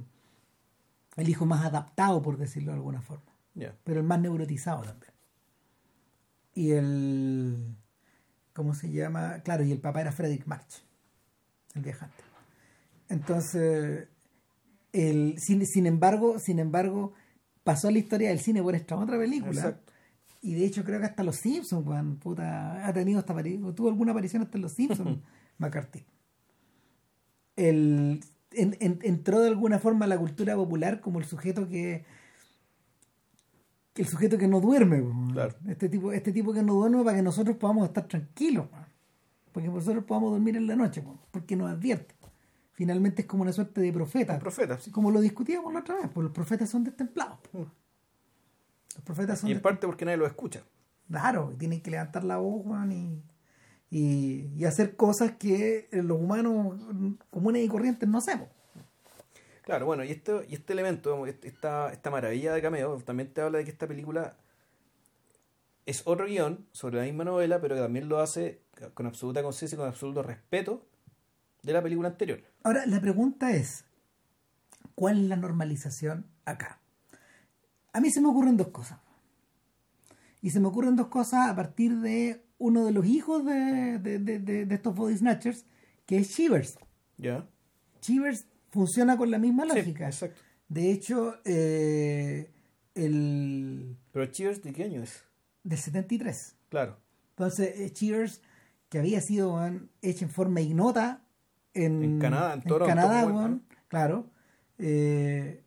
el 1.17 1.29
hijo 1.29 1.45
más 1.45 1.65
adaptado 1.65 2.21
por 2.21 2.37
decirlo 2.37 2.71
de 2.71 2.77
alguna 2.77 3.01
forma. 3.01 3.31
Pero 3.83 3.99
el 4.01 4.05
más 4.05 4.19
neurotizado 4.19 4.83
también. 4.83 5.11
Y 6.53 6.71
el 6.71 7.75
¿cómo 8.53 8.73
se 8.73 8.91
llama? 8.91 9.39
claro 9.43 9.63
y 9.63 9.71
el 9.71 9.79
papá 9.79 10.01
era 10.01 10.11
Frederick 10.11 10.45
March 10.47 10.83
el 11.73 11.81
viajante. 11.81 12.23
Entonces 13.09 14.07
el, 14.93 15.35
sin, 15.39 15.65
sin 15.65 15.85
embargo 15.87 16.39
sin 16.39 16.59
embargo 16.59 17.13
pasó 17.63 17.87
a 17.87 17.91
la 17.91 17.99
historia 17.99 18.29
del 18.29 18.39
cine 18.39 18.61
por 18.61 18.75
esta 18.75 18.95
otra 18.95 19.17
película. 19.17 19.51
Exacto. 19.53 19.91
y 20.41 20.53
de 20.53 20.65
hecho 20.65 20.83
creo 20.83 20.99
que 20.99 21.05
hasta 21.07 21.23
los 21.23 21.37
Simpsons 21.37 21.85
puta, 22.21 22.85
ha 22.87 22.93
tenido 22.93 23.19
esta 23.19 23.33
apari- 23.33 23.73
tuvo 23.75 23.89
alguna 23.89 24.11
aparición 24.11 24.43
hasta 24.43 24.57
en 24.57 24.61
los 24.61 24.73
Simpsons 24.73 25.19
McCarthy 25.57 26.05
el, 27.55 28.21
en- 28.51 28.77
en- 28.79 28.99
entró 29.03 29.39
de 29.41 29.49
alguna 29.49 29.79
forma 29.79 30.05
a 30.05 30.07
la 30.07 30.17
cultura 30.17 30.55
popular 30.55 31.01
como 31.01 31.19
el 31.19 31.25
sujeto 31.25 31.67
que, 31.67 32.05
el 33.95 34.07
sujeto 34.07 34.37
que 34.37 34.47
no 34.47 34.59
duerme. 34.59 35.03
Claro. 35.33 35.55
este 35.67 35.89
tipo 35.89 36.11
este 36.11 36.31
tipo 36.31 36.53
que 36.53 36.61
no 36.63 36.73
duerme 36.73 37.03
para 37.03 37.17
que 37.17 37.23
nosotros 37.23 37.55
podamos 37.57 37.87
estar 37.87 38.07
tranquilos 38.07 38.67
porque 39.51 39.69
nosotros 39.69 40.03
podamos 40.03 40.31
dormir 40.31 40.57
en 40.57 40.67
la 40.67 40.75
noche 40.75 41.01
porque 41.31 41.55
nos 41.55 41.69
advierte 41.71 42.13
finalmente 42.73 43.21
es 43.21 43.27
como 43.27 43.43
una 43.43 43.53
suerte 43.53 43.79
de 43.79 43.93
profeta 43.93 44.33
Un 44.33 44.39
profeta, 44.39 44.77
sí. 44.79 44.91
como 44.91 45.11
lo 45.11 45.21
discutíamos 45.21 45.71
la 45.73 45.79
otra 45.79 45.95
vez 45.95 46.09
pues 46.13 46.23
los 46.25 46.33
profetas 46.33 46.69
son 46.69 46.83
destemplados 46.83 47.37
los 47.53 47.67
profetas 49.05 49.39
son 49.39 49.49
Y 49.49 49.53
en 49.53 49.61
parte 49.61 49.85
porque 49.87 50.05
nadie 50.05 50.17
lo 50.17 50.25
escucha. 50.25 50.63
Claro, 51.09 51.53
tienen 51.57 51.81
que 51.81 51.91
levantar 51.91 52.23
la 52.23 52.37
voz, 52.37 52.63
y, 52.89 53.21
y, 53.97 54.49
y 54.57 54.65
hacer 54.65 54.97
cosas 54.97 55.37
que 55.37 55.87
los 55.93 56.19
humanos 56.19 56.77
comunes 57.29 57.63
y 57.63 57.69
corrientes 57.69 58.09
no 58.09 58.17
hacemos. 58.17 58.49
Claro, 59.61 59.85
bueno, 59.85 60.03
y 60.03 60.11
esto, 60.11 60.43
y 60.45 60.55
este 60.55 60.73
elemento, 60.73 61.25
esta, 61.25 61.93
esta 61.93 62.11
maravilla 62.11 62.53
de 62.53 62.61
cameo, 62.61 62.97
también 63.05 63.31
te 63.31 63.39
habla 63.39 63.59
de 63.59 63.63
que 63.63 63.71
esta 63.71 63.87
película 63.87 64.35
es 65.85 66.01
otro 66.03 66.25
guion 66.25 66.67
sobre 66.73 66.97
la 66.97 67.03
misma 67.03 67.23
novela, 67.23 67.61
pero 67.61 67.75
que 67.75 67.81
también 67.81 68.09
lo 68.09 68.19
hace 68.19 68.59
con 68.95 69.05
absoluta 69.05 69.41
conciencia 69.41 69.77
y 69.77 69.79
con 69.79 69.87
absoluto 69.87 70.23
respeto 70.23 70.85
de 71.63 71.71
la 71.71 71.81
película 71.81 72.09
anterior. 72.09 72.43
Ahora, 72.63 72.85
la 72.85 72.99
pregunta 72.99 73.51
es, 73.51 73.85
¿cuál 74.93 75.23
es 75.23 75.29
la 75.29 75.37
normalización 75.37 76.25
acá? 76.43 76.81
A 77.93 78.01
mí 78.01 78.11
se 78.11 78.19
me 78.19 78.27
ocurren 78.27 78.57
dos 78.57 78.67
cosas. 78.67 78.99
Y 80.41 80.49
se 80.49 80.59
me 80.59 80.67
ocurren 80.67 80.97
dos 80.97 81.07
cosas 81.07 81.49
a 81.49 81.55
partir 81.55 81.99
de 81.99 82.44
uno 82.57 82.85
de 82.85 82.91
los 82.91 83.05
hijos 83.05 83.45
de, 83.45 83.99
de, 83.99 84.19
de- 84.19 84.39
de- 84.65 84.75
estos 84.75 84.95
body 84.95 85.17
snatchers, 85.17 85.65
que 86.05 86.17
es 86.17 86.29
Shivers. 86.29 86.77
¿Ya? 87.17 87.47
Shivers 88.01 88.45
funciona 88.69 89.17
con 89.17 89.31
la 89.31 89.37
misma 89.39 89.63
Sí, 89.63 89.69
lógica. 89.77 90.07
exacto. 90.07 90.41
De 90.69 90.91
hecho, 90.91 91.35
eh, 91.45 92.51
el 92.95 93.97
Pero 94.11 94.25
Cheers, 94.27 94.61
¿de 94.63 94.73
qué 94.73 94.83
año 94.83 95.03
es? 95.03 95.23
del 95.63 95.77
73. 95.79 96.55
Claro. 96.69 96.97
Entonces, 97.31 97.79
eh, 97.79 97.89
Cheers, 97.91 98.41
que 98.89 98.99
había 98.99 99.19
sido 99.21 99.59
hecha 100.01 100.25
en 100.25 100.31
forma 100.31 100.61
ignota 100.61 101.23
en, 101.73 102.03
En 102.03 102.19
Canadá, 102.19 102.53
en 102.53 102.61
Toronto, 102.61 102.85
Canadá, 102.85 103.23
como, 103.23 103.35
weón, 103.39 103.51
¿no? 103.51 103.61
claro. 103.87 104.29
eh, 104.77 105.61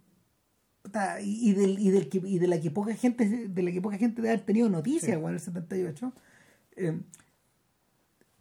y, 1.23 1.53
del, 1.53 1.79
y, 1.79 1.91
del 1.91 2.09
que, 2.09 2.19
y 2.25 2.39
de 2.39 2.47
la 2.47 2.59
que 2.61 2.71
poca 2.71 2.95
gente 2.95 3.49
de 3.49 3.63
la 3.63 3.71
que 3.71 3.83
poca 3.83 3.99
gente 3.99 4.23
debe 4.23 4.33
haber 4.33 4.47
tenido 4.47 4.71
noticias 4.71 5.03
Sí. 5.19 5.23
en 5.23 5.29
el 5.29 5.39
78 5.41 6.13
eh, 6.79 7.01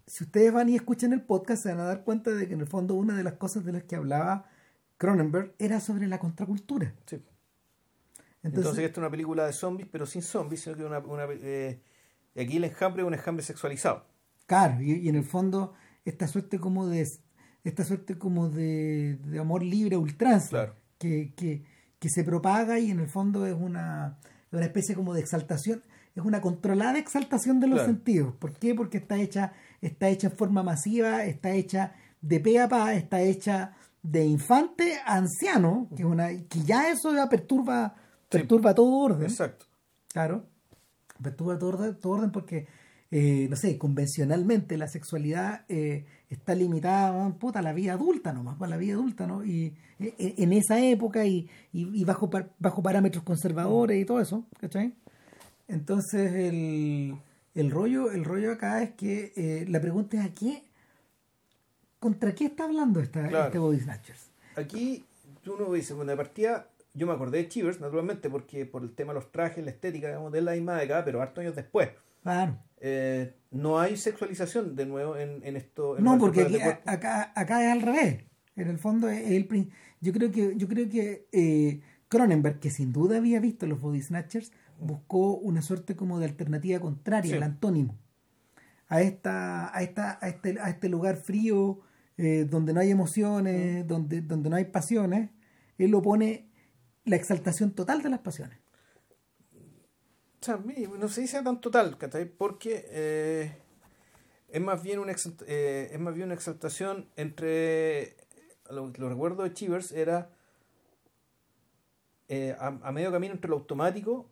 si 0.05 0.23
ustedes 0.23 0.53
van 0.53 0.69
y 0.69 0.75
escuchan 0.75 1.13
el 1.13 1.21
podcast 1.21 1.63
se 1.63 1.69
van 1.69 1.79
a 1.81 1.83
dar 1.85 2.03
cuenta 2.03 2.31
de 2.31 2.47
que 2.47 2.53
en 2.53 2.61
el 2.61 2.67
fondo 2.67 2.93
una 2.95 3.15
de 3.15 3.23
las 3.23 3.33
cosas 3.33 3.65
de 3.65 3.73
las 3.73 3.83
que 3.83 3.95
hablaba 3.95 4.49
Cronenberg 4.97 5.53
era 5.59 5.79
sobre 5.79 6.07
la 6.07 6.19
contracultura 6.19 6.93
Sí. 7.05 7.15
entonces, 7.15 8.43
Entonces, 8.43 8.77
esta 8.85 8.91
es 8.93 8.97
una 8.99 9.11
película 9.11 9.45
de 9.45 9.53
zombies, 9.53 9.87
pero 9.91 10.05
sin 10.05 10.21
zombies, 10.21 10.61
sino 10.61 10.75
que 10.77 10.83
una, 10.85 10.99
una 10.99 11.25
eh, 11.29 11.81
aquí 12.35 12.57
el 12.57 12.63
enjambre 12.63 13.03
es 13.03 13.07
un 13.07 13.13
enjambre 13.13 13.43
sexualizado. 13.43 14.05
claro 14.45 14.81
y, 14.81 14.93
y 14.93 15.09
en 15.09 15.15
el 15.15 15.23
fondo 15.25 15.73
esta 16.05 16.27
suerte 16.27 16.59
como 16.59 16.87
de 16.87 17.07
esta 17.63 17.83
suerte 17.83 18.17
como 18.17 18.49
de, 18.49 19.17
de 19.25 19.39
amor 19.39 19.61
libre 19.61 19.97
ultranza 19.97 20.49
Claro. 20.49 20.75
que, 20.99 21.33
que, 21.35 21.65
que 21.99 22.09
se 22.09 22.23
propaga 22.23 22.79
y 22.79 22.91
en 22.91 22.99
el 23.01 23.07
fondo 23.09 23.45
es 23.45 23.53
una, 23.55 24.19
una 24.51 24.63
especie 24.65 24.95
como 24.95 25.13
de 25.13 25.19
exaltación, 25.19 25.83
es 26.19 26.25
una 26.25 26.41
controlada 26.41 26.97
exaltación 26.97 27.59
de 27.59 27.67
los 27.67 27.79
Claro. 27.79 27.93
sentidos. 27.93 28.33
¿Por 28.35 28.53
qué? 28.53 28.73
Porque 28.75 28.97
está 28.97 29.17
hecha, 29.17 29.53
está 29.81 30.09
hecha 30.09 30.27
en 30.27 30.33
forma 30.35 30.63
masiva, 30.63 31.23
está 31.25 31.51
hecha 31.51 31.93
de 32.21 32.39
pe 32.39 32.59
a 32.59 32.67
pa, 32.67 32.93
está 32.95 33.21
hecha 33.21 33.73
de 34.03 34.25
infante 34.25 34.95
a 35.05 35.15
anciano, 35.17 35.87
que 35.95 36.03
es 36.03 36.07
una, 36.09 36.29
que 36.29 36.61
ya 36.65 36.89
eso 36.89 37.13
ya 37.13 37.27
perturba, 37.29 37.95
Sí. 37.97 38.37
perturba 38.39 38.73
todo 38.73 38.91
orden. 38.97 39.23
Exacto. 39.29 39.65
Claro. 40.11 40.45
Perturba 41.21 41.57
todo 41.57 41.69
orden, 41.69 41.99
todo 41.99 42.13
orden 42.13 42.31
porque, 42.31 42.67
eh, 43.11 43.47
no 43.49 43.55
sé, 43.55 43.77
convencionalmente 43.77 44.77
la 44.77 44.87
sexualidad 44.87 45.65
eh, 45.69 46.05
está 46.29 46.55
limitada 46.55 47.29
puta, 47.39 47.59
a 47.59 47.61
la 47.61 47.73
vida 47.73 47.93
adulta 47.93 48.33
nomás, 48.33 48.61
a 48.61 48.67
la 48.67 48.77
vida 48.77 48.93
adulta, 48.93 49.27
¿no? 49.27 49.43
Y 49.45 49.75
eh, 49.99 50.35
en 50.37 50.53
esa 50.53 50.79
época 50.79 51.25
y, 51.25 51.49
y, 51.71 52.01
y 52.01 52.03
bajo, 52.05 52.29
bajo 52.59 52.83
parámetros 52.83 53.23
conservadores 53.23 54.01
y 54.01 54.05
todo 54.05 54.19
eso, 54.19 54.45
¿cachai? 54.59 54.93
Entonces 55.67 56.31
el, 56.33 57.15
el 57.55 57.71
rollo, 57.71 58.11
el 58.11 58.23
rollo 58.23 58.51
acá 58.53 58.81
es 58.83 58.91
que 58.91 59.33
eh, 59.35 59.65
la 59.67 59.81
pregunta 59.81 60.17
es 60.17 60.25
a 60.25 60.33
qué, 60.33 60.63
contra 61.99 62.33
qué 62.33 62.45
está 62.45 62.65
hablando 62.65 62.99
esta, 62.99 63.27
Claro. 63.27 63.45
este 63.47 63.59
Body 63.59 63.79
Snatchers. 63.79 64.29
Aquí 64.55 65.03
uno 65.45 65.71
dice, 65.73 65.93
bueno, 65.93 66.11
de 66.11 66.17
partida, 66.17 66.67
yo 66.93 67.07
me 67.07 67.13
acordé 67.13 67.37
de 67.39 67.47
Chivers, 67.47 67.79
naturalmente, 67.79 68.29
porque 68.29 68.65
por 68.65 68.83
el 68.83 68.91
tema 68.93 69.13
de 69.13 69.19
los 69.19 69.31
trajes, 69.31 69.63
la 69.63 69.71
estética, 69.71 70.07
digamos, 70.07 70.31
de 70.31 70.41
la 70.41 70.51
misma 70.53 70.75
década, 70.77 71.05
pero 71.05 71.21
hartos 71.21 71.41
años 71.41 71.55
después. 71.55 71.89
Claro. 72.23 72.57
Eh, 72.79 73.33
no 73.51 73.79
hay 73.79 73.97
sexualización 73.97 74.75
de 74.75 74.85
nuevo 74.85 75.15
en, 75.17 75.41
en 75.43 75.55
esto. 75.55 75.97
en 75.97 76.03
No, 76.03 76.17
porque 76.17 76.41
aquí- 76.41 76.59
acá, 76.85 77.31
acá 77.35 77.65
es 77.65 77.71
al 77.71 77.81
revés. 77.81 78.23
En 78.55 78.67
el 78.67 78.77
fondo 78.77 79.07
es 79.09 79.29
el 79.31 79.47
yo 80.01 80.11
creo 80.13 80.31
que 80.31 80.53
yo 80.57 80.67
creo 80.67 80.89
que 80.89 81.27
eh, 81.31 81.79
Cronenberg, 82.07 82.59
que 82.59 82.69
sin 82.71 82.91
duda 82.91 83.17
había 83.17 83.39
visto 83.39 83.65
los 83.67 83.79
body 83.79 84.01
snatchers, 84.01 84.51
buscó 84.79 85.35
una 85.37 85.61
suerte 85.61 85.95
como 85.95 86.19
de 86.19 86.25
alternativa 86.25 86.79
contraria, 86.79 87.31
Sí. 87.31 87.37
el 87.37 87.43
antónimo, 87.43 87.97
a 88.87 89.01
esta 89.01 89.75
a 89.75 89.81
esta 89.83 90.17
a 90.21 90.27
este 90.29 90.59
a 90.59 90.69
este 90.69 90.89
lugar 90.89 91.17
frío 91.17 91.79
eh, 92.17 92.45
donde 92.49 92.73
no 92.73 92.79
hay 92.79 92.89
emociones, 92.91 93.83
Mm. 93.83 93.87
donde 93.87 94.21
donde 94.21 94.49
no 94.49 94.55
hay 94.55 94.65
pasiones, 94.65 95.29
él 95.77 95.91
lo 95.91 96.01
pone 96.01 96.49
la 97.05 97.15
exaltación 97.15 97.71
total 97.71 98.01
de 98.01 98.09
las 98.09 98.19
pasiones. 98.19 98.57
O 100.41 100.45
sea, 100.45 100.59
no 100.99 101.07
se 101.09 101.21
dice 101.21 101.41
tan 101.41 101.59
total. 101.61 101.97
Porque 102.37 102.85
eh, 102.89 103.51
es 104.49 104.61
más 104.61 104.81
bien 104.83 104.99
una 104.99 105.13
eh, 105.47 105.89
es 105.91 105.99
más 105.99 106.13
bien 106.13 106.25
una 106.27 106.35
exaltación 106.35 107.09
entre 107.15 108.15
lo, 108.69 108.87
lo 108.87 109.09
recuerdo 109.09 109.43
de 109.43 109.53
Chivers 109.53 109.91
era 109.91 110.29
eh, 112.29 112.55
a, 112.59 112.67
a 112.67 112.91
medio 112.91 113.11
camino 113.11 113.33
entre 113.33 113.49
lo 113.49 113.57
automático 113.57 114.29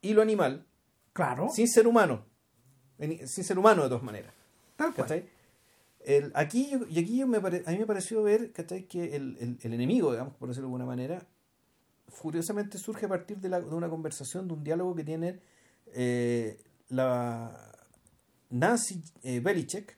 y 0.00 0.12
lo 0.14 0.22
animal, 0.22 0.66
Claro. 1.12 1.48
sin 1.50 1.68
ser 1.68 1.86
humano, 1.86 2.24
sin 2.98 3.44
ser 3.44 3.58
humano 3.58 3.82
de 3.82 3.88
todas 3.88 4.02
maneras. 4.04 4.32
tal 4.76 4.94
cual. 4.94 5.24
El, 6.04 6.30
aquí 6.34 6.70
yo- 6.70 6.86
y 6.88 7.00
aquí 7.00 7.18
yo 7.18 7.26
me 7.26 7.40
pare- 7.40 7.64
a 7.66 7.70
mí 7.72 7.78
me 7.78 7.86
pareció 7.86 8.22
ver 8.22 8.52
¿cachai? 8.52 8.86
que 8.86 9.16
el, 9.16 9.36
el- 9.40 9.58
el 9.60 9.72
enemigo, 9.74 10.12
digamos, 10.12 10.34
por 10.36 10.48
decirlo 10.48 10.68
de 10.68 10.72
alguna 10.74 10.86
manera, 10.86 11.26
furiosamente 12.06 12.78
surge 12.78 13.06
a 13.06 13.08
partir 13.08 13.38
de, 13.38 13.48
la- 13.48 13.60
de 13.60 13.74
una 13.74 13.88
conversación, 13.88 14.46
de 14.48 14.54
un 14.54 14.64
diálogo 14.64 14.94
que 14.94 15.04
tiene 15.04 15.40
eh, 15.94 16.58
la 16.88 17.74
Nancy 18.50 19.02
eh, 19.22 19.40
Belichick, 19.40 19.96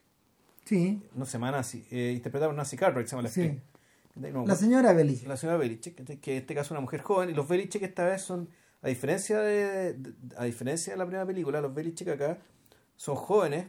Sí. 0.65 1.01
no 1.15 1.25
se 1.25 1.33
llama 1.33 1.51
Nancy, 1.51 1.85
eh, 1.91 2.13
interpretada 2.15 2.47
por 2.49 2.55
Nancy 2.55 2.75
Cartwright, 2.77 3.07
se 3.07 3.11
llama 3.15 3.23
la 3.23 3.29
Sí. 3.29 3.59
La 4.45 4.55
señora 4.55 4.91
Belly. 4.93 5.21
la 5.25 5.37
señora 5.37 5.57
Belichick, 5.57 5.95
que 6.19 6.31
en 6.33 6.37
este 6.41 6.53
caso 6.53 6.67
es 6.67 6.71
una 6.71 6.81
mujer 6.81 7.01
joven, 7.01 7.29
y 7.29 7.33
los 7.33 7.47
Belichick 7.47 7.81
esta 7.83 8.03
vez 8.05 8.21
son, 8.21 8.49
a 8.81 8.87
diferencia 8.87 9.39
de, 9.39 9.93
de- 9.93 10.13
a 10.37 10.45
diferencia 10.45 10.93
de 10.93 10.97
la 10.97 11.05
primera 11.05 11.25
película, 11.25 11.61
los 11.61 11.73
Belichick 11.73 12.07
acá 12.09 12.39
son 12.95 13.15
jóvenes, 13.15 13.67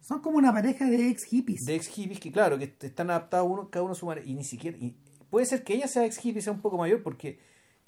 Son 0.00 0.20
como 0.20 0.38
una 0.38 0.52
pareja 0.52 0.84
de 0.86 1.08
ex 1.08 1.24
hippies. 1.24 1.64
de 1.66 1.74
ex 1.76 1.86
hippies 1.88 2.20
que 2.20 2.30
claro 2.30 2.58
que 2.58 2.74
están 2.80 3.10
adaptados 3.10 3.48
uno 3.50 3.68
cada 3.70 3.82
uno 3.84 3.92
a 3.92 3.96
su 3.96 4.06
manera 4.06 4.26
y 4.26 4.34
ni 4.34 4.44
siquiera 4.44 4.76
y 4.78 4.94
puede 5.30 5.46
ser 5.46 5.64
que 5.64 5.74
ella 5.74 5.88
sea 5.88 6.04
ex 6.04 6.24
hippie 6.24 6.42
sea 6.42 6.52
un 6.52 6.60
poco 6.60 6.76
mayor 6.78 7.02
porque 7.02 7.38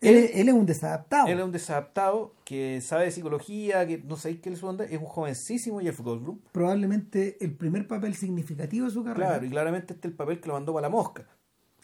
él, 0.00 0.14
él, 0.16 0.30
él 0.34 0.48
es 0.48 0.54
un 0.54 0.66
desadaptado. 0.66 1.26
él 1.28 1.38
es 1.38 1.44
un 1.44 1.52
desadaptado 1.52 2.34
que 2.44 2.80
sabe 2.80 3.04
de 3.04 3.10
psicología 3.12 3.86
que 3.86 3.98
no 3.98 4.16
sé 4.16 4.40
qué 4.40 4.50
es 4.50 4.58
su 4.58 4.66
onda 4.66 4.84
es 4.84 4.98
un 4.98 5.06
jovencísimo 5.06 5.80
Jeff 5.80 6.00
Goldblum 6.00 6.38
probablemente 6.52 7.36
el 7.44 7.54
primer 7.54 7.86
papel 7.86 8.14
significativo 8.14 8.86
de 8.86 8.92
su 8.92 9.04
carrera. 9.04 9.28
claro 9.30 9.46
y 9.46 9.50
claramente 9.50 9.94
este 9.94 10.08
es 10.08 10.12
el 10.12 10.16
papel 10.16 10.40
que 10.40 10.48
lo 10.48 10.54
mandó 10.54 10.72
para 10.74 10.82
la 10.88 10.90
mosca 10.90 11.26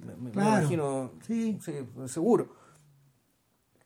me, 0.05 0.15
me- 0.17 0.23
me 0.25 0.31
Claro. 0.33 0.59
imagino 0.61 1.13
Sí. 1.27 1.59
sí, 1.63 1.73
seguro 2.07 2.55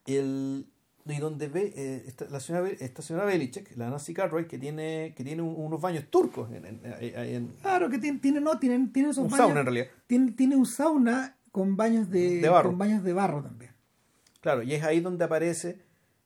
el 0.06 0.66
y 1.08 1.18
donde 1.18 1.48
ve 1.48 1.72
eh, 1.76 2.04
esta, 2.06 2.26
la 2.30 2.40
señora 2.40 2.68
esta 2.68 3.00
señora 3.02 3.24
Belichick 3.26 3.76
la 3.76 3.88
Nancy 3.90 4.12
Cartwright 4.12 4.48
que 4.48 4.58
tiene 4.58 5.14
que 5.16 5.22
tiene 5.24 5.40
un- 5.42 5.54
unos 5.56 5.80
baños 5.80 6.04
turcos 6.10 6.50
en, 6.52 6.64
en- 6.66 6.80
en- 7.00 7.48
Claro 7.62 7.88
que 7.88 7.98
tiene, 7.98 8.18
tiene 8.18 8.40
no, 8.40 8.58
tiene, 8.58 8.88
tiene 8.92 9.10
esos 9.10 9.24
un 9.24 9.30
baños- 9.30 9.46
sauna 9.46 9.60
en 9.60 9.66
realidad 9.66 9.86
Tiene, 10.06 10.32
tiene 10.32 10.56
un 10.56 10.66
sauna 10.66 11.36
con 11.52 11.76
baños 11.76 12.10
de, 12.10 12.40
De 12.40 12.48
barro. 12.48 12.70
con 12.70 12.78
baños 12.78 13.02
de 13.04 13.12
barro 13.12 13.42
también. 13.42 13.70
Claro, 14.40 14.62
y 14.62 14.74
es 14.74 14.82
ahí 14.84 15.00
donde 15.00 15.24
aparece 15.24 15.78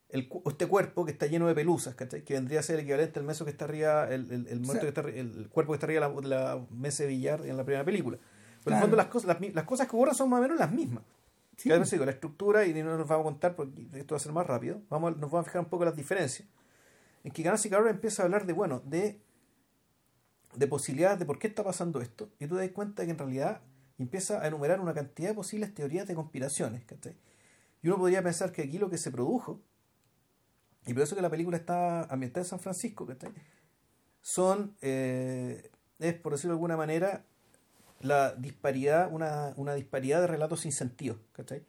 el, 0.09 0.29
este 0.47 0.67
cuerpo 0.67 1.05
que 1.05 1.13
está 1.13 1.27
lleno 1.27 1.47
de 1.47 1.55
pelusas, 1.55 1.95
¿cachai? 1.95 2.25
Que 2.25 2.35
vendría 2.35 2.61
a 2.61 2.63
ser 2.65 2.77
el 2.77 2.81
equivalente 2.83 3.21
al 3.21 3.25
meso 3.25 3.45
que 3.45 3.51
está 3.53 3.65
arriba, 3.67 4.09
el, 4.13 4.31
el, 4.33 4.47
el 4.49 4.61
muerto 4.61 4.83
sea- 4.85 4.93
que 4.93 5.01
está 5.01 5.01
el, 5.21 5.49
cuerpo 5.51 5.73
que 5.73 5.77
está 5.77 5.87
arriba 5.87 6.09
de 6.09 6.23
la, 6.29 6.55
la 6.57 6.67
mesa 6.71 7.05
de 7.05 7.11
billar 7.11 7.47
en 7.47 7.57
la 7.57 7.65
primera 7.65 7.85
película. 7.85 8.19
Pero 8.65 8.75
en 8.75 8.79
el 8.79 8.81
fondo 8.83 8.97
las 8.97 9.07
cosas, 9.07 9.39
las, 9.55 9.65
cosas 9.65 9.87
que 9.89 9.95
ocurren 9.97 10.15
son 10.15 10.29
más 10.29 10.39
o 10.41 10.43
menos 10.43 10.59
las 10.59 10.73
mismas. 10.73 11.05
Sí. 11.61 11.71
Además 11.71 11.91
digo, 11.91 12.07
la 12.07 12.13
estructura, 12.13 12.65
y 12.65 12.73
no 12.73 12.97
nos 12.97 13.07
vamos 13.07 13.21
a 13.21 13.31
contar 13.33 13.55
porque 13.55 13.87
esto 13.93 14.15
va 14.15 14.17
a 14.17 14.21
ser 14.21 14.33
más 14.33 14.47
rápido, 14.47 14.81
vamos 14.89 15.19
nos 15.19 15.31
vamos 15.31 15.41
a 15.41 15.45
fijar 15.45 15.61
un 15.61 15.69
poco 15.69 15.85
las 15.85 15.95
diferencias. 15.95 16.49
En 17.23 17.33
que 17.33 17.45
Nancy 17.45 17.69
Carver 17.69 17.91
empieza 17.91 18.23
a 18.23 18.25
hablar 18.25 18.47
de, 18.47 18.55
bueno, 18.55 18.81
de, 18.87 19.21
de 20.57 20.67
posibilidades 20.67 21.19
de 21.19 21.27
por 21.27 21.39
qué 21.39 21.49
está 21.49 21.63
pasando 21.63 22.01
esto, 22.01 22.31
y 22.39 22.47
tú 22.47 22.55
te 22.55 22.63
das 22.63 22.71
cuenta 22.71 23.05
que 23.05 23.11
en 23.11 23.19
realidad 23.19 23.61
empieza 23.99 24.41
a 24.41 24.47
enumerar 24.47 24.81
una 24.81 24.95
cantidad 24.95 25.29
de 25.29 25.35
posibles 25.35 25.75
teorías 25.75 26.09
de 26.09 26.15
conspiraciones, 26.15 26.83
¿cachai? 26.87 27.15
Y 27.83 27.89
uno 27.89 27.99
podría 27.99 28.23
pensar 28.23 28.53
que 28.53 28.63
aquí 28.63 28.79
lo 28.79 28.89
que 28.89 28.97
se 28.97 29.11
produjo, 29.11 29.61
y 30.87 30.95
por 30.95 31.03
eso 31.03 31.15
que 31.15 31.21
la 31.21 31.29
película 31.29 31.59
está 31.59 32.05
ambientada 32.05 32.47
en 32.47 32.49
San 32.49 32.61
Francisco, 32.61 33.05
¿cachai? 33.05 33.33
Son, 34.23 34.75
eh, 34.81 35.71
es 35.99 36.15
por 36.15 36.33
decirlo 36.33 36.55
de 36.55 36.57
alguna 36.57 36.79
manera, 36.79 37.27
la 38.01 38.33
disparidad, 38.35 39.13
una, 39.13 39.53
una 39.57 39.75
disparidad 39.75 40.21
de 40.21 40.27
relatos 40.27 40.61
sin 40.61 40.73
sentido, 40.73 41.19
¿cachai? 41.33 41.63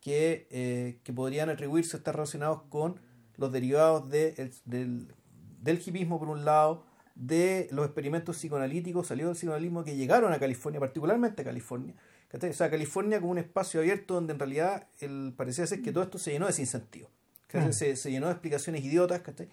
Que, 0.00 0.46
eh, 0.50 1.00
que 1.04 1.12
podrían 1.12 1.50
atribuirse 1.50 1.96
a 1.96 1.98
estar 1.98 2.14
relacionados 2.14 2.62
con 2.68 3.00
los 3.36 3.52
derivados 3.52 4.08
de 4.10 4.34
el- 4.38 4.52
del, 4.64 5.14
del 5.60 5.82
hipismo, 5.84 6.18
por 6.18 6.28
un 6.28 6.44
lado, 6.44 6.84
de 7.14 7.68
los 7.70 7.84
experimentos 7.84 8.36
psicoanalíticos 8.36 9.08
salidos 9.08 9.30
del 9.30 9.36
psicoanalismo 9.38 9.84
que 9.84 9.96
llegaron 9.96 10.32
a 10.32 10.38
California, 10.38 10.80
particularmente 10.80 11.42
a 11.42 11.44
California. 11.44 11.94
¿cachai? 12.28 12.50
O 12.50 12.54
sea, 12.54 12.70
California 12.70 13.18
como 13.20 13.32
un 13.32 13.38
espacio 13.38 13.80
abierto 13.80 14.14
donde 14.14 14.32
en 14.32 14.38
realidad 14.38 14.88
el, 15.00 15.34
parecía 15.36 15.66
ser 15.66 15.82
que 15.82 15.92
todo 15.92 16.04
esto 16.04 16.18
se 16.18 16.30
llenó 16.32 16.46
de 16.46 16.52
sinsentido. 16.52 17.10
Claro. 17.48 17.72
Se, 17.72 17.96
se 17.96 18.10
llenó 18.10 18.26
de 18.26 18.32
explicaciones 18.32 18.84
idiotas, 18.84 19.20
¿cachai? 19.20 19.48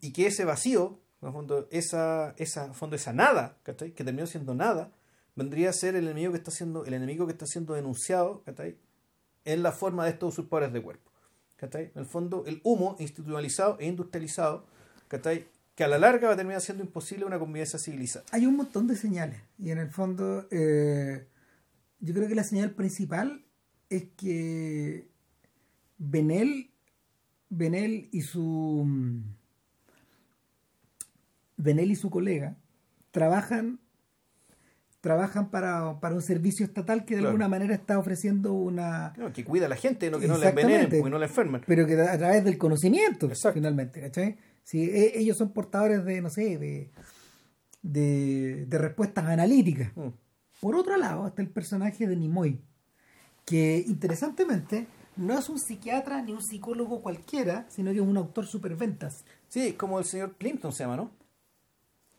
Y 0.00 0.12
que 0.12 0.26
ese 0.26 0.44
vacío, 0.44 0.98
en 1.22 1.28
el 1.28 1.32
fondo, 1.34 1.68
esa, 1.70 2.34
esa, 2.36 2.74
fondo, 2.74 2.96
esa 2.96 3.12
nada, 3.12 3.58
¿cachai? 3.62 3.92
Que 3.92 4.02
terminó 4.02 4.26
siendo 4.26 4.54
nada, 4.54 4.90
vendría 5.40 5.70
a 5.70 5.72
ser 5.72 5.96
el 5.96 6.04
enemigo 6.04 6.32
que 6.32 6.38
está 6.38 6.50
siendo, 6.50 6.84
el 6.84 6.92
enemigo 6.92 7.24
que 7.24 7.32
está 7.32 7.46
siendo 7.46 7.72
denunciado, 7.72 8.42
¿cachai? 8.44 8.76
En 9.46 9.62
la 9.62 9.72
forma 9.72 10.04
de 10.04 10.10
estos 10.10 10.34
usurpadores 10.34 10.70
de 10.70 10.82
cuerpo. 10.82 11.10
¿cachai? 11.56 11.90
En 11.94 12.00
el 12.00 12.04
fondo, 12.04 12.44
el 12.46 12.60
humo 12.62 12.96
institucionalizado 12.98 13.78
e 13.80 13.86
industrializado, 13.86 14.66
¿cachai? 15.08 15.46
Que 15.74 15.84
a 15.84 15.88
la 15.88 15.98
larga 15.98 16.28
va 16.28 16.34
a 16.34 16.36
terminar 16.36 16.60
siendo 16.60 16.84
imposible 16.84 17.24
una 17.24 17.38
convivencia 17.38 17.78
civilizada. 17.78 18.26
Hay 18.32 18.44
un 18.44 18.54
montón 18.54 18.86
de 18.86 18.96
señales. 18.96 19.40
Y 19.58 19.70
en 19.70 19.78
el 19.78 19.90
fondo, 19.90 20.46
eh, 20.50 21.26
yo 22.00 22.12
creo 22.12 22.28
que 22.28 22.34
la 22.34 22.44
señal 22.44 22.72
principal 22.72 23.42
es 23.88 24.08
que 24.18 25.08
Benel, 25.96 26.70
Benel 27.48 28.10
y 28.12 28.20
su 28.20 28.86
Benel 31.56 31.90
y 31.90 31.96
su 31.96 32.10
colega 32.10 32.58
trabajan 33.10 33.80
trabajan 35.00 35.50
para, 35.50 35.98
para 36.00 36.14
un 36.14 36.22
servicio 36.22 36.64
estatal 36.66 37.04
que 37.04 37.14
de 37.14 37.20
Claro. 37.20 37.28
alguna 37.30 37.48
manera 37.48 37.74
está 37.74 37.98
ofreciendo 37.98 38.52
una... 38.52 39.12
Que 39.34 39.44
cuida 39.44 39.66
a 39.66 39.68
la 39.68 39.76
gente, 39.76 40.10
no 40.10 40.18
que 40.18 40.28
no 40.28 40.36
la 40.36 40.50
envenenen, 40.50 40.88
porque 40.90 41.10
no 41.10 41.18
la 41.18 41.26
enferman. 41.26 41.62
Pero 41.66 41.86
que 41.86 42.00
a 42.00 42.18
través 42.18 42.44
del 42.44 42.58
conocimiento, 42.58 43.26
Exacto. 43.26 43.54
finalmente, 43.54 44.00
¿cachai? 44.00 44.36
Si 44.62 44.82
e- 44.82 45.18
ellos 45.18 45.38
son 45.38 45.52
portadores 45.52 46.04
de, 46.04 46.20
no 46.20 46.28
sé, 46.30 46.58
de, 46.58 46.90
de, 47.82 48.66
de 48.66 48.78
respuestas 48.78 49.24
analíticas. 49.24 49.90
Mm. 49.96 50.08
Por 50.60 50.76
otro 50.76 50.96
lado, 50.96 51.26
está 51.26 51.40
el 51.42 51.48
personaje 51.48 52.06
de 52.06 52.16
Nimoy, 52.16 52.60
que 53.46 53.82
interesantemente 53.86 54.86
no 55.16 55.38
es 55.38 55.48
un 55.48 55.58
psiquiatra 55.58 56.22
ni 56.22 56.32
un 56.32 56.42
psicólogo 56.42 57.00
cualquiera, 57.02 57.64
sino 57.70 57.90
que 57.92 57.96
es 57.98 58.02
un 58.06 58.16
autor 58.18 58.46
superventas. 58.46 59.24
Sí, 59.48 59.72
como 59.72 59.98
el 59.98 60.04
señor 60.04 60.36
Clinton 60.36 60.72
se 60.72 60.84
llama, 60.84 60.96
¿no? 60.96 61.10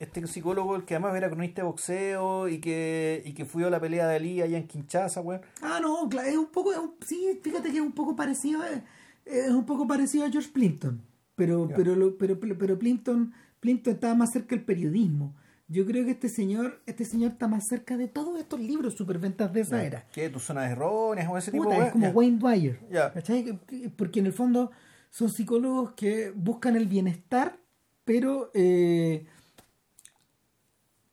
Este 0.02 0.26
psicólogo, 0.26 0.76
el 0.76 0.84
que 0.84 0.96
además 0.96 1.16
era 1.16 1.30
cronista 1.30 1.62
de 1.62 1.68
boxeo 1.68 2.48
y 2.48 2.60
que, 2.60 3.22
y 3.24 3.34
que 3.34 3.46
fue 3.46 3.64
a 3.66 3.70
la 3.70 3.80
pelea 3.80 4.08
de 4.08 4.16
Ali 4.16 4.42
allá 4.42 4.58
en 4.58 4.68
Kinshasa, 4.68 5.22
weón. 5.22 5.42
Ah, 5.62 5.80
no, 5.82 6.10
claro, 6.10 6.28
es 6.28 6.38
un 6.38 6.48
poco, 6.48 6.72
es 6.72 6.80
un- 6.80 6.96
sí, 7.06 7.40
fíjate 7.44 7.70
que 7.70 7.76
es 7.78 7.84
un 7.84 7.92
poco 7.92 8.16
parecido, 8.16 8.62
a- 8.64 8.84
es 9.26 9.50
un 9.52 9.66
poco 9.66 9.86
parecido 9.88 10.26
a 10.26 10.32
George 10.32 10.50
Plimpton, 10.52 11.02
pero, 11.36 11.70
Ya. 11.70 11.76
pero, 11.76 11.96
lo- 11.96 12.18
pero, 12.18 12.40
pero, 12.40 12.58
pero 12.58 12.80
Plimpton, 12.80 13.32
Plimpton 13.60 13.94
estaba 13.94 14.16
más 14.16 14.32
cerca 14.32 14.56
del 14.56 14.66
periodismo. 14.66 15.36
Yo 15.68 15.86
creo 15.86 16.04
que 16.04 16.12
este 16.12 16.28
señor, 16.30 16.82
este 16.88 17.06
señor 17.06 17.32
está 17.34 17.48
más 17.48 17.68
cerca 17.68 17.96
de 17.96 18.08
todos 18.08 18.40
estos 18.40 18.60
libros 18.60 18.96
superventas 18.96 19.54
de 19.54 19.62
esa 19.62 19.84
era. 19.86 20.06
¿Qué? 20.12 20.30
¿Tus 20.30 20.44
zonas 20.44 20.70
erróneas 20.72 21.30
o 21.32 21.38
ese 21.38 21.52
tipo 21.52 21.70
de 21.70 21.78
es 21.78 21.92
como? 21.92 22.08
Ya. 22.08 22.12
Wayne 22.12 22.40
Dwyer. 22.40 22.80
¿cachai? 23.14 23.44
Que- 23.46 23.60
que- 23.68 23.90
Porque 23.90 24.20
en 24.20 24.26
el 24.26 24.34
fondo 24.34 24.72
son 25.12 25.30
psicólogos 25.30 25.92
que 25.94 26.32
buscan 26.36 26.76
el 26.76 26.88
bienestar, 26.88 27.58
pero 28.04 28.50
eh, 28.54 29.28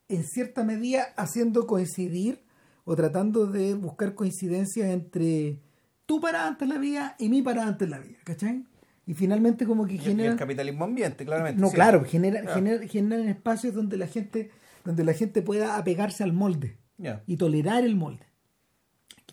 en 0.08 0.24
cierta 0.24 0.64
medida 0.64 1.04
haciendo 1.16 1.66
coincidir 1.66 2.40
o 2.84 2.96
tratando 2.96 3.46
de 3.46 3.74
buscar 3.74 4.14
coincidencias 4.14 4.88
entre 4.88 5.60
tu 6.06 6.20
parada 6.20 6.48
ante 6.48 6.66
la 6.66 6.78
vida 6.78 7.14
y 7.18 7.28
mi 7.28 7.42
parada 7.42 7.68
ante 7.68 7.86
la 7.86 7.98
vida, 7.98 8.18
¿cachai? 8.24 8.64
Y 9.06 9.14
finalmente 9.14 9.66
como 9.66 9.86
que 9.86 9.94
Y 9.94 10.20
el- 10.20 10.36
capitalismo 10.36 10.84
ambiente, 10.84 11.24
claramente. 11.24 11.60
No, 11.60 11.68
sí. 11.68 11.74
claro, 11.74 12.04
genera, 12.04 12.42
Ya. 12.42 12.54
genera- 12.54 12.86
generan 12.86 13.28
espacios 13.28 13.74
donde 13.74 13.96
la 13.96 14.06
gente 14.06 14.50
donde 14.84 15.04
la 15.04 15.12
gente 15.12 15.42
pueda 15.42 15.76
apegarse 15.76 16.22
al 16.24 16.32
molde 16.32 16.78
Ya. 16.96 17.22
y 17.26 17.36
tolerar 17.36 17.84
el 17.84 17.94
molde. 17.96 18.24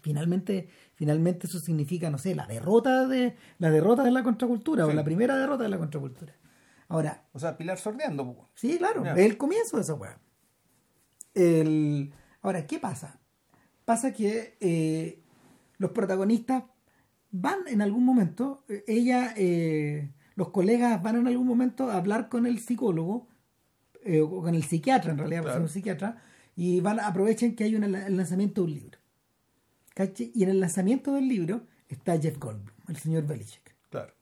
Finalmente, 0.02 0.68
finalmente 0.96 1.48
eso 1.48 1.60
significa, 1.60 2.10
no 2.10 2.18
sé, 2.18 2.36
la 2.36 2.46
derrota 2.46 3.08
de 3.08 3.36
la 3.58 3.72
derrota 3.72 4.04
de 4.04 4.12
la 4.12 4.24
contracultura 4.24 4.86
o 4.86 4.92
la 4.94 5.04
primera 5.04 5.38
derrota 5.38 5.64
de 5.64 5.70
la 5.70 5.78
contracultura. 5.78 6.34
Ahora, 6.90 7.26
O 7.32 7.40
sea, 7.40 7.58
Pilar 7.58 7.78
sordeando, 7.80 8.36
pues. 8.36 8.48
sí, 8.56 8.78
claro, 8.78 9.04
Ya. 9.04 9.14
es 9.14 9.20
el 9.26 9.38
comienzo 9.38 9.78
de 9.78 9.84
esa 9.84 9.94
weá. 9.96 10.20
El... 11.36 12.12
Ahora, 12.42 12.66
¿qué 12.66 12.80
pasa? 12.80 13.20
Pasa 13.86 14.14
que 14.14 14.58
eh, 14.60 15.20
los 15.78 15.92
protagonistas 15.92 16.64
van 17.32 17.60
en 17.68 17.82
algún 17.82 18.04
momento, 18.06 18.64
eh, 18.70 18.84
ella, 18.88 19.34
eh, 19.38 20.12
los 20.36 20.50
colegas 20.50 21.02
van 21.04 21.18
en 21.18 21.28
algún 21.28 21.46
momento 21.48 21.90
a 21.92 21.98
hablar 21.98 22.30
con 22.30 22.46
el 22.48 22.60
psicólogo, 22.60 23.28
eh, 24.04 24.22
o 24.22 24.42
con 24.42 24.56
el 24.56 24.64
psiquiatra 24.64 25.12
en 25.12 25.18
realidad, 25.18 25.42
Claro. 25.44 25.58
es 25.58 25.64
un 25.64 25.70
psiquiatra, 25.70 26.22
y 26.56 26.80
van 26.80 27.00
aprovechan 27.00 27.56
que 27.56 27.66
hay 27.66 27.76
una- 27.76 28.06
el 28.08 28.16
lanzamiento 28.18 28.62
de 28.62 28.68
un 28.68 28.74
libro. 28.74 29.00
¿Cachai? 29.94 30.32
Y 30.34 30.44
en 30.44 30.50
el 30.50 30.60
lanzamiento 30.60 31.14
del 31.14 31.28
libro 31.28 31.62
está 31.90 32.20
Jeff 32.20 32.38
Goldblum, 32.38 32.76
el 32.90 32.98
señor 32.98 33.26
Belichick, 33.26 33.76
Claro. 33.90 34.14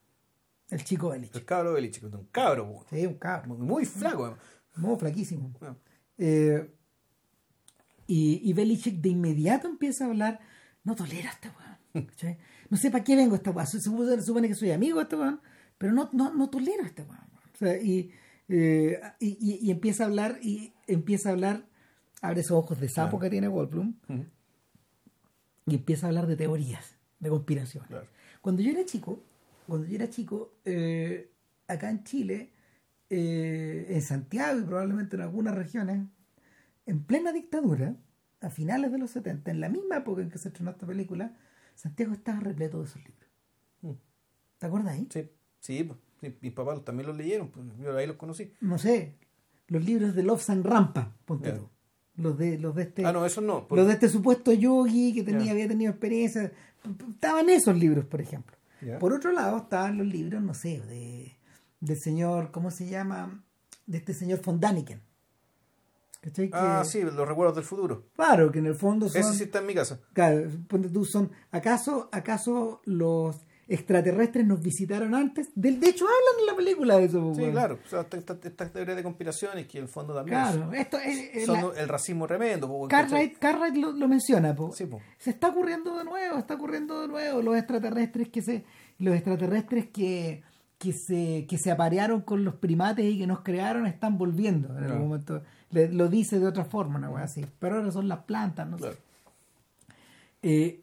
el 0.69 0.83
chico 0.83 1.09
Belichick. 1.09 1.35
El 1.35 1.45
cabro 1.45 1.73
Belichick, 1.73 2.03
un 2.03 2.25
cabro, 2.31 2.71
pues. 2.71 2.87
Sí, 3.01 3.05
un 3.07 3.15
cabrón. 3.15 3.61
Muy, 3.61 3.85
flaco. 3.85 4.37
Muy 4.75 4.97
flaquísimo. 4.97 5.51
Bueno, 5.59 5.77
Eh, 6.17 6.71
y, 8.15 8.41
y 8.49 8.53
Belichick 8.53 9.01
de 9.01 9.09
inmediato 9.09 9.67
empieza 9.67 10.05
a 10.05 10.07
hablar, 10.09 10.39
no 10.83 10.95
tolero 10.95 11.29
a 11.29 11.31
este 11.31 11.49
weón. 11.49 12.07
¿cachai? 12.07 12.37
No 12.69 12.77
sé 12.77 12.91
para 12.91 13.03
qué 13.03 13.15
vengo 13.15 13.33
a 13.33 13.37
esta 13.37 13.51
weón. 13.51 13.67
Se 13.67 13.79
supone, 13.79 14.15
se 14.15 14.21
supone 14.23 14.47
que 14.47 14.55
soy 14.55 14.71
amigo 14.71 14.97
de 14.97 15.03
este 15.03 15.15
weón, 15.15 15.39
pero 15.77 15.93
no, 15.93 16.09
no, 16.13 16.33
no 16.33 16.49
tolero 16.49 16.83
a 16.83 16.87
este 16.87 17.03
weón. 17.03 17.23
O 17.53 17.57
sea, 17.57 17.77
y, 17.81 18.11
eh, 18.49 18.99
y, 19.19 19.67
y- 19.67 19.71
empieza 19.71 20.03
a 20.03 20.07
hablar, 20.07 20.39
y 20.41 20.73
empieza 20.87 21.29
a 21.29 21.31
hablar, 21.33 21.65
abre 22.21 22.41
esos 22.41 22.57
ojos 22.57 22.79
de 22.79 22.89
sapo 22.89 23.11
Claro. 23.17 23.19
que 23.21 23.29
tiene 23.29 23.47
Goldblum, 23.47 23.95
Ujú. 24.09 24.25
y 25.67 25.75
empieza 25.75 26.05
a 26.05 26.09
hablar 26.09 26.27
de 26.27 26.35
teorías, 26.35 26.95
de 27.19 27.29
conspiración. 27.29 27.85
Claro. 27.87 28.07
Cuando 28.41 28.61
yo 28.61 28.71
era 28.71 28.85
chico, 28.85 29.23
cuando 29.67 29.87
yo 29.87 29.95
era 29.95 30.09
chico, 30.09 30.55
eh, 30.65 31.31
acá 31.67 31.89
en 31.89 32.03
Chile, 32.03 32.49
eh, 33.09 33.85
en 33.89 34.01
Santiago 34.01 34.59
y 34.59 34.63
probablemente 34.63 35.15
en 35.15 35.21
algunas 35.21 35.55
regiones, 35.55 36.05
en 36.85 37.03
plena 37.03 37.31
dictadura, 37.31 37.95
a 38.41 38.49
finales 38.49 38.91
de 38.91 38.97
los 38.97 39.11
70, 39.11 39.51
en 39.51 39.61
la 39.61 39.69
misma 39.69 39.97
época 39.97 40.21
en 40.21 40.29
que 40.29 40.37
se 40.37 40.49
estrenó 40.49 40.71
esta 40.71 40.85
película, 40.85 41.35
Santiago 41.75 42.13
estaba 42.13 42.39
repleto 42.39 42.79
de 42.79 42.85
esos 42.85 43.03
libros. 43.03 43.29
Mm. 43.81 43.91
¿Te 44.57 44.65
acuerdas 44.65 44.93
ahí? 44.93 45.07
Sí, 45.09 45.29
sí, 45.59 45.89
sí, 46.19 46.37
mis 46.41 46.53
papás 46.53 46.83
también 46.83 47.07
los 47.07 47.17
leyeron, 47.17 47.49
pues. 47.49 47.65
Yo 47.79 47.97
ahí 47.97 48.07
los 48.07 48.17
conocí. 48.17 48.53
No 48.61 48.77
sé, 48.77 49.17
los 49.67 49.83
libros 49.83 50.15
de 50.15 50.23
Love 50.23 50.41
San 50.41 50.63
Rampa, 50.63 51.15
ponte 51.25 51.51
tú. 51.51 51.69
Los 52.15 52.37
de, 52.37 52.59
los 52.59 52.75
de 52.75 52.83
este... 52.83 53.05
Ah, 53.05 53.11
no, 53.11 53.25
eso 53.25 53.41
no. 53.41 53.65
Los 53.71 53.87
de 53.87 53.93
este 53.93 54.07
supuesto 54.07 54.53
yogi 54.53 55.13
que 55.13 55.23
tenía, 55.23 55.51
había 55.51 55.67
tenido 55.67 55.89
experiencia. 55.89 56.51
Estaban 57.09 57.49
esos 57.49 57.75
libros, 57.75 58.05
por 58.05 58.21
ejemplo. 58.21 58.55
Por 58.99 59.13
otro 59.13 59.31
lado, 59.31 59.57
estaban 59.57 59.97
los 59.97 60.05
libros, 60.05 60.43
no 60.43 60.53
sé, 60.53 60.81
de, 60.81 61.37
del 61.79 61.97
señor, 61.97 62.51
¿cómo 62.51 62.69
se 62.69 62.87
llama? 62.87 63.43
De 63.85 63.97
este 63.97 64.13
señor 64.13 64.41
von 64.41 64.59
Daniken. 64.59 65.01
¿Cachai? 66.23 66.47
Que- 66.49 66.55
Ah, 66.57 66.83
sí, 66.85 67.01
los 67.01 67.27
recuerdos 67.27 67.55
del 67.55 67.65
futuro. 67.65 68.05
Claro, 68.15 68.49
que 68.51 68.59
en 68.59 68.67
el 68.67 68.75
fondo 68.75 69.09
son. 69.09 69.19
Ese 69.19 69.33
sí 69.33 69.43
está 69.43 69.59
en 69.59 69.65
mi 69.65 69.73
casa. 69.75 69.99
Claro, 70.13 70.49
ponte 70.69 70.87
tú, 70.89 71.03
son. 71.03 71.29
¿Acaso, 71.51 72.07
¿Acaso 72.13 72.81
los 72.85 73.35
extraterrestres 73.67 74.45
nos 74.45 74.61
visitaron 74.61 75.15
antes? 75.15 75.49
Del, 75.55 75.79
de 75.79 75.89
hecho, 75.89 76.05
hablan 76.05 76.39
en 76.39 76.45
la 76.45 76.55
película 76.55 76.97
de 76.97 77.05
eso. 77.05 77.33
Sí, 77.35 77.41
weón. 77.41 77.51
claro. 77.51 77.79
O 77.85 77.89
sea, 77.89 78.01
esta- 78.01 78.17
esta- 78.17 78.39
estas 78.47 78.71
teorías 78.71 78.95
de 78.97 79.03
conspiraciones 79.03 79.67
que 79.67 79.79
en 79.79 79.83
el 79.85 79.89
fondo 79.89 80.13
también 80.13 80.37
Claro, 80.39 80.71
esto 80.73 80.97
es. 80.99 81.45
son 81.45 81.73
la- 81.73 81.81
el 81.81 81.89
racismo 81.89 82.25
tremendo. 82.27 82.67
po, 82.67 82.87
Cartwright, 82.87 83.37
Cartwright 83.39 83.75
lo, 83.75 83.91
lo 83.91 84.07
menciona, 84.07 84.55
po. 84.55 84.71
Sí, 84.73 84.85
po. 84.85 85.01
se 85.17 85.31
está 85.31 85.49
ocurriendo 85.49 85.97
de 85.97 86.05
nuevo, 86.05 86.37
está 86.37 86.55
ocurriendo 86.55 87.01
de 87.01 87.07
nuevo 87.09 87.41
los 87.41 87.57
extraterrestres 87.57 88.29
que 88.29 88.41
se 88.41 88.63
los 88.99 89.13
extraterrestres 89.15 89.87
que 89.89 90.43
que 90.77 90.91
se 90.91 91.45
que 91.47 91.57
se 91.57 91.71
aparearon 91.71 92.21
con 92.21 92.43
los 92.43 92.55
primates 92.55 93.05
y 93.05 93.17
que 93.17 93.25
nos 93.25 93.39
crearon 93.41 93.87
están 93.87 94.17
volviendo 94.17 94.77
en 94.77 94.83
algún 94.83 95.07
momento 95.07 95.41
Le- 95.73 95.91
lo 95.91 96.07
dice 96.07 96.39
de 96.39 96.47
otra 96.47 96.65
forma 96.65 96.97
una 96.97 97.09
wea 97.09 97.23
así 97.25 97.45
pero 97.59 97.77
ahora 97.77 97.91
son 97.91 98.07
las 98.07 98.19
plantas 98.19 98.67
no 98.67 98.77
sé. 98.77 98.83
Claro. 98.83 98.97
Eh, 100.41 100.81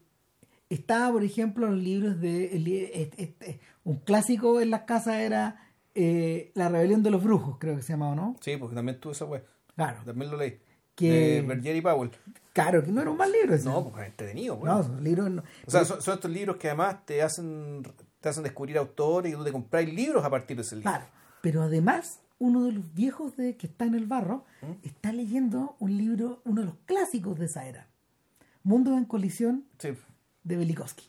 estaba 0.69 1.11
por 1.11 1.23
ejemplo 1.23 1.67
en 1.67 1.75
los 1.75 1.83
libros 1.83 2.19
de 2.21 2.55
el 2.55 2.67
este- 2.67 3.23
este- 3.23 3.59
un 3.83 3.97
clásico 3.97 4.59
en 4.61 4.69
las 4.69 4.81
casas 4.81 5.15
era 5.15 5.67
eh, 5.93 6.51
la 6.55 6.69
rebelión 6.69 7.03
de 7.03 7.11
los 7.11 7.23
brujos 7.23 7.57
creo 7.59 7.75
que 7.75 7.81
se 7.81 7.93
llamaba 7.93 8.15
no 8.15 8.35
Sí, 8.39 8.57
porque 8.57 8.75
también 8.75 8.99
tuve 8.99 9.13
esa 9.13 9.25
wea. 9.25 9.43
claro 9.75 9.99
También 10.05 10.31
lo 10.31 10.37
leí. 10.37 10.59
Que- 10.95 11.11
De 11.11 11.41
Berger 11.41 11.75
y 11.75 11.81
Powell. 11.81 12.11
claro 12.53 12.83
que 12.83 12.91
no 12.91 13.01
era 13.01 13.09
un 13.11 13.17
mal 13.17 13.31
libro 13.31 13.55
ese. 13.55 13.65
No, 13.67 13.83
porque 13.83 14.01
es 14.01 14.07
entretenido, 14.07 14.55
no 14.55 14.61
weón. 14.61 14.81
esos 14.81 15.01
libros 15.01 15.29
no- 15.31 15.43
O 15.65 15.71
sea, 15.71 15.85
son, 15.85 16.01
son 16.01 16.15
estos 16.15 16.29
libros 16.31 16.57
que 16.57 16.67
además 16.67 17.05
te 17.05 17.21
hacen 17.21 17.83
te 18.19 18.29
hacen 18.29 18.43
descubrir 18.43 18.77
autores 18.77 19.33
y 19.33 19.35
tú 19.35 19.43
te 19.43 19.51
compráis 19.51 19.91
libros 19.91 20.23
a 20.23 20.29
partir 20.29 20.55
de 20.57 20.61
ese 20.61 20.75
libro. 20.75 20.91
Claro, 20.91 21.05
pero 21.41 21.63
además 21.63 22.19
uno 22.41 22.63
de 22.63 22.71
los 22.71 22.93
viejos 22.93 23.35
de 23.37 23.55
que 23.55 23.67
está 23.67 23.85
en 23.85 23.93
el 23.95 24.07
barro 24.07 24.45
está 24.83 25.13
leyendo 25.13 25.75
un 25.79 25.95
libro, 25.95 26.41
uno 26.43 26.61
de 26.61 26.67
los 26.67 26.75
clásicos 26.85 27.37
de 27.39 27.45
esa 27.45 27.67
era, 27.67 27.87
Mundo 28.63 28.97
en 28.97 29.05
colisión 29.05 29.65
Sí. 29.77 29.89
de 30.43 30.57
Belikovsky. 30.57 31.05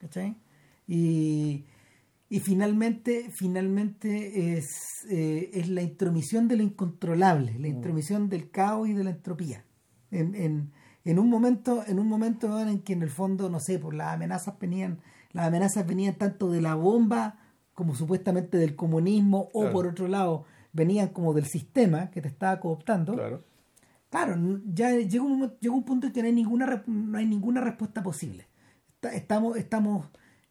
¿Cachai? 0.00 0.36
Y, 0.86 1.64
y 2.28 2.40
finalmente, 2.40 3.30
finalmente 3.30 4.56
es, 4.56 4.66
eh, 5.08 5.50
es 5.52 5.68
la 5.68 5.82
intromisión 5.82 6.48
de 6.48 6.56
lo 6.56 6.62
incontrolable, 6.62 7.58
la 7.58 7.68
intromisión 7.68 8.28
del 8.28 8.50
caos 8.50 8.88
y 8.88 8.92
de 8.94 9.04
la 9.04 9.10
entropía. 9.10 9.64
En, 10.10 10.34
en, 10.34 10.70
en 11.04 11.18
un 11.18 11.28
momento, 11.28 11.82
en 11.86 11.98
un 11.98 12.08
momento 12.08 12.60
en 12.60 12.80
que 12.82 12.92
en 12.92 13.02
el 13.02 13.10
fondo, 13.10 13.48
no 13.50 13.58
sé, 13.60 13.78
pues 13.78 13.96
las 13.96 14.14
amenazas 14.14 14.58
venían, 14.58 15.00
las 15.32 15.46
amenazas 15.48 15.86
venían 15.86 16.14
tanto 16.14 16.50
de 16.50 16.60
la 16.60 16.74
bomba 16.76 17.38
como 17.74 17.94
supuestamente 17.94 18.58
del 18.58 18.76
comunismo, 18.76 19.48
o 19.52 19.70
por 19.70 19.86
otro 19.86 20.08
lado, 20.08 20.44
venían 20.72 21.08
como 21.08 21.32
del 21.34 21.46
sistema 21.46 22.10
que 22.10 22.20
te 22.20 22.28
estaba 22.28 22.60
cooptando. 22.60 23.14
Claro. 23.14 23.44
Claro, 24.10 24.60
ya 24.66 24.90
llegó 24.96 25.24
un, 25.26 25.52
llegó 25.60 25.76
un 25.76 25.84
punto 25.84 26.08
en 26.08 26.12
que 26.12 26.20
no 26.20 26.26
hay 26.26 26.34
ninguna, 26.34 26.82
no 26.86 27.18
hay 27.18 27.26
ninguna 27.26 27.60
respuesta 27.60 28.02
posible. 28.02 28.48
Está- 28.94 29.14
estamos, 29.14 29.56
estamos, 29.56 30.08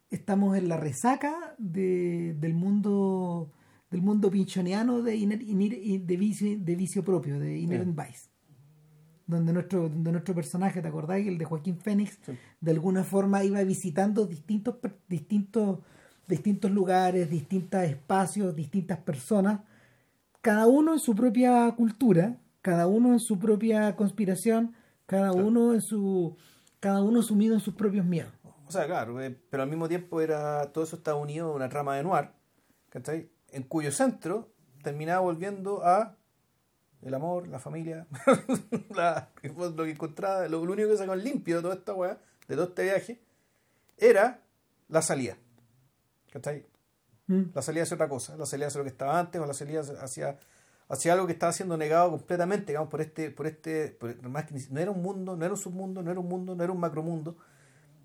estamos 0.09 0.57
en 0.57 0.69
la 0.69 0.77
resaca 0.77 1.55
de, 1.57 2.35
del 2.39 2.53
mundo 2.53 3.51
del 3.91 4.01
mundo 4.03 4.29
pinchoniano 4.29 5.01
de, 5.01 5.15
iner- 5.17 5.41
iner- 5.45 6.05
de, 6.05 6.17
vicio, 6.17 6.57
de 6.59 6.75
vicio 6.75 7.03
propio, 7.03 7.39
de 7.39 7.57
Inherent 7.57 7.97
Vice. 7.99 8.29
Donde 9.25 9.51
nuestro, 9.51 9.89
donde 9.89 10.11
nuestro 10.11 10.33
personaje, 10.35 10.81
¿te 10.81 10.87
acordás? 10.87 11.17
El 11.19 11.37
de 11.39 11.45
Joaquín 11.45 11.77
Fénix, 11.79 12.19
Sí. 12.23 12.33
de 12.61 12.71
alguna 12.71 13.03
forma 13.03 13.43
iba 13.43 13.63
visitando 13.63 14.25
distintos, 14.27 14.75
distintos, 15.07 15.79
distintos 16.29 16.71
lugares, 16.71 17.29
distintos 17.29 17.81
espacios, 17.83 18.55
distintas 18.55 18.99
personas, 18.99 19.61
cada 20.41 20.67
uno 20.67 20.93
en 20.93 20.99
su 20.99 21.15
propia 21.15 21.69
cultura, 21.75 22.37
cada 22.61 22.87
uno 22.87 23.11
en 23.11 23.19
su 23.19 23.39
propia 23.39 23.95
conspiración, 23.95 24.75
cada 25.05 25.33
uno 25.33 25.73
en 25.73 25.81
su 25.81 26.37
cada 26.79 27.01
uno 27.01 27.21
sumido 27.21 27.55
en 27.55 27.59
sus 27.59 27.73
propios 27.73 28.05
miedos. 28.05 28.31
O 28.67 28.71
sea, 28.71 28.85
claro, 28.85 29.19
eh, 29.19 29.35
pero 29.49 29.63
al 29.63 29.69
mismo 29.69 29.89
tiempo 29.89 30.21
era 30.21 30.71
todo 30.71 30.83
eso 30.83 30.95
estaba 30.95 31.19
unido 31.19 31.51
a 31.51 31.55
una 31.55 31.67
trama 31.67 31.97
de 31.97 32.03
noir, 32.03 32.29
¿cachai? 32.89 33.29
En 33.51 33.63
cuyo 33.63 33.91
centro 33.91 34.53
terminaba 34.83 35.19
volviendo 35.19 35.83
a 35.83 36.15
el 37.01 37.13
amor, 37.13 37.47
la 37.47 37.59
familia, 37.59 38.07
la, 38.95 39.29
lo 39.41 39.83
que 39.83 39.91
encontraba, 39.91 40.47
lo, 40.47 40.63
lo 40.63 40.73
único 40.73 40.89
que 40.89 40.97
sacó 40.97 41.15
limpio 41.15 41.57
de 41.57 41.61
toda 41.63 41.75
esta 41.75 41.93
weá, 41.93 42.19
de 42.47 42.55
todo 42.55 42.65
este 42.65 42.83
viaje, 42.83 43.21
era 43.97 44.43
la 44.87 45.01
salida. 45.01 45.37
¿Cachai? 46.31 46.65
Mm. 47.27 47.43
La 47.53 47.61
salida 47.61 47.83
hacia 47.83 47.95
otra 47.95 48.09
cosa, 48.09 48.35
la 48.37 48.45
salida 48.45 48.67
hacia 48.67 48.79
lo 48.79 48.83
que 48.85 48.89
estaba 48.91 49.19
antes 49.19 49.39
o 49.41 49.45
la 49.45 49.53
salida 49.53 49.81
hacia, 50.01 50.39
hacia 50.87 51.13
algo 51.13 51.27
que 51.27 51.33
estaba 51.33 51.51
siendo 51.51 51.77
negado 51.77 52.11
completamente, 52.11 52.67
digamos, 52.71 52.89
por 52.89 53.01
este, 53.01 53.29
por 53.31 53.45
este, 53.47 53.89
por- 53.89 54.21
más 54.29 54.45
que 54.45 54.55
no 54.71 54.79
era 54.79 54.91
un 54.91 55.01
mundo, 55.01 55.35
no 55.35 55.45
era 55.45 55.53
un 55.53 55.59
submundo, 55.59 56.01
no 56.01 56.11
era 56.11 56.19
un 56.19 56.27
mundo, 56.27 56.55
no 56.55 56.63
era 56.63 56.73
un 56.73 56.79
macromundo, 56.79 57.37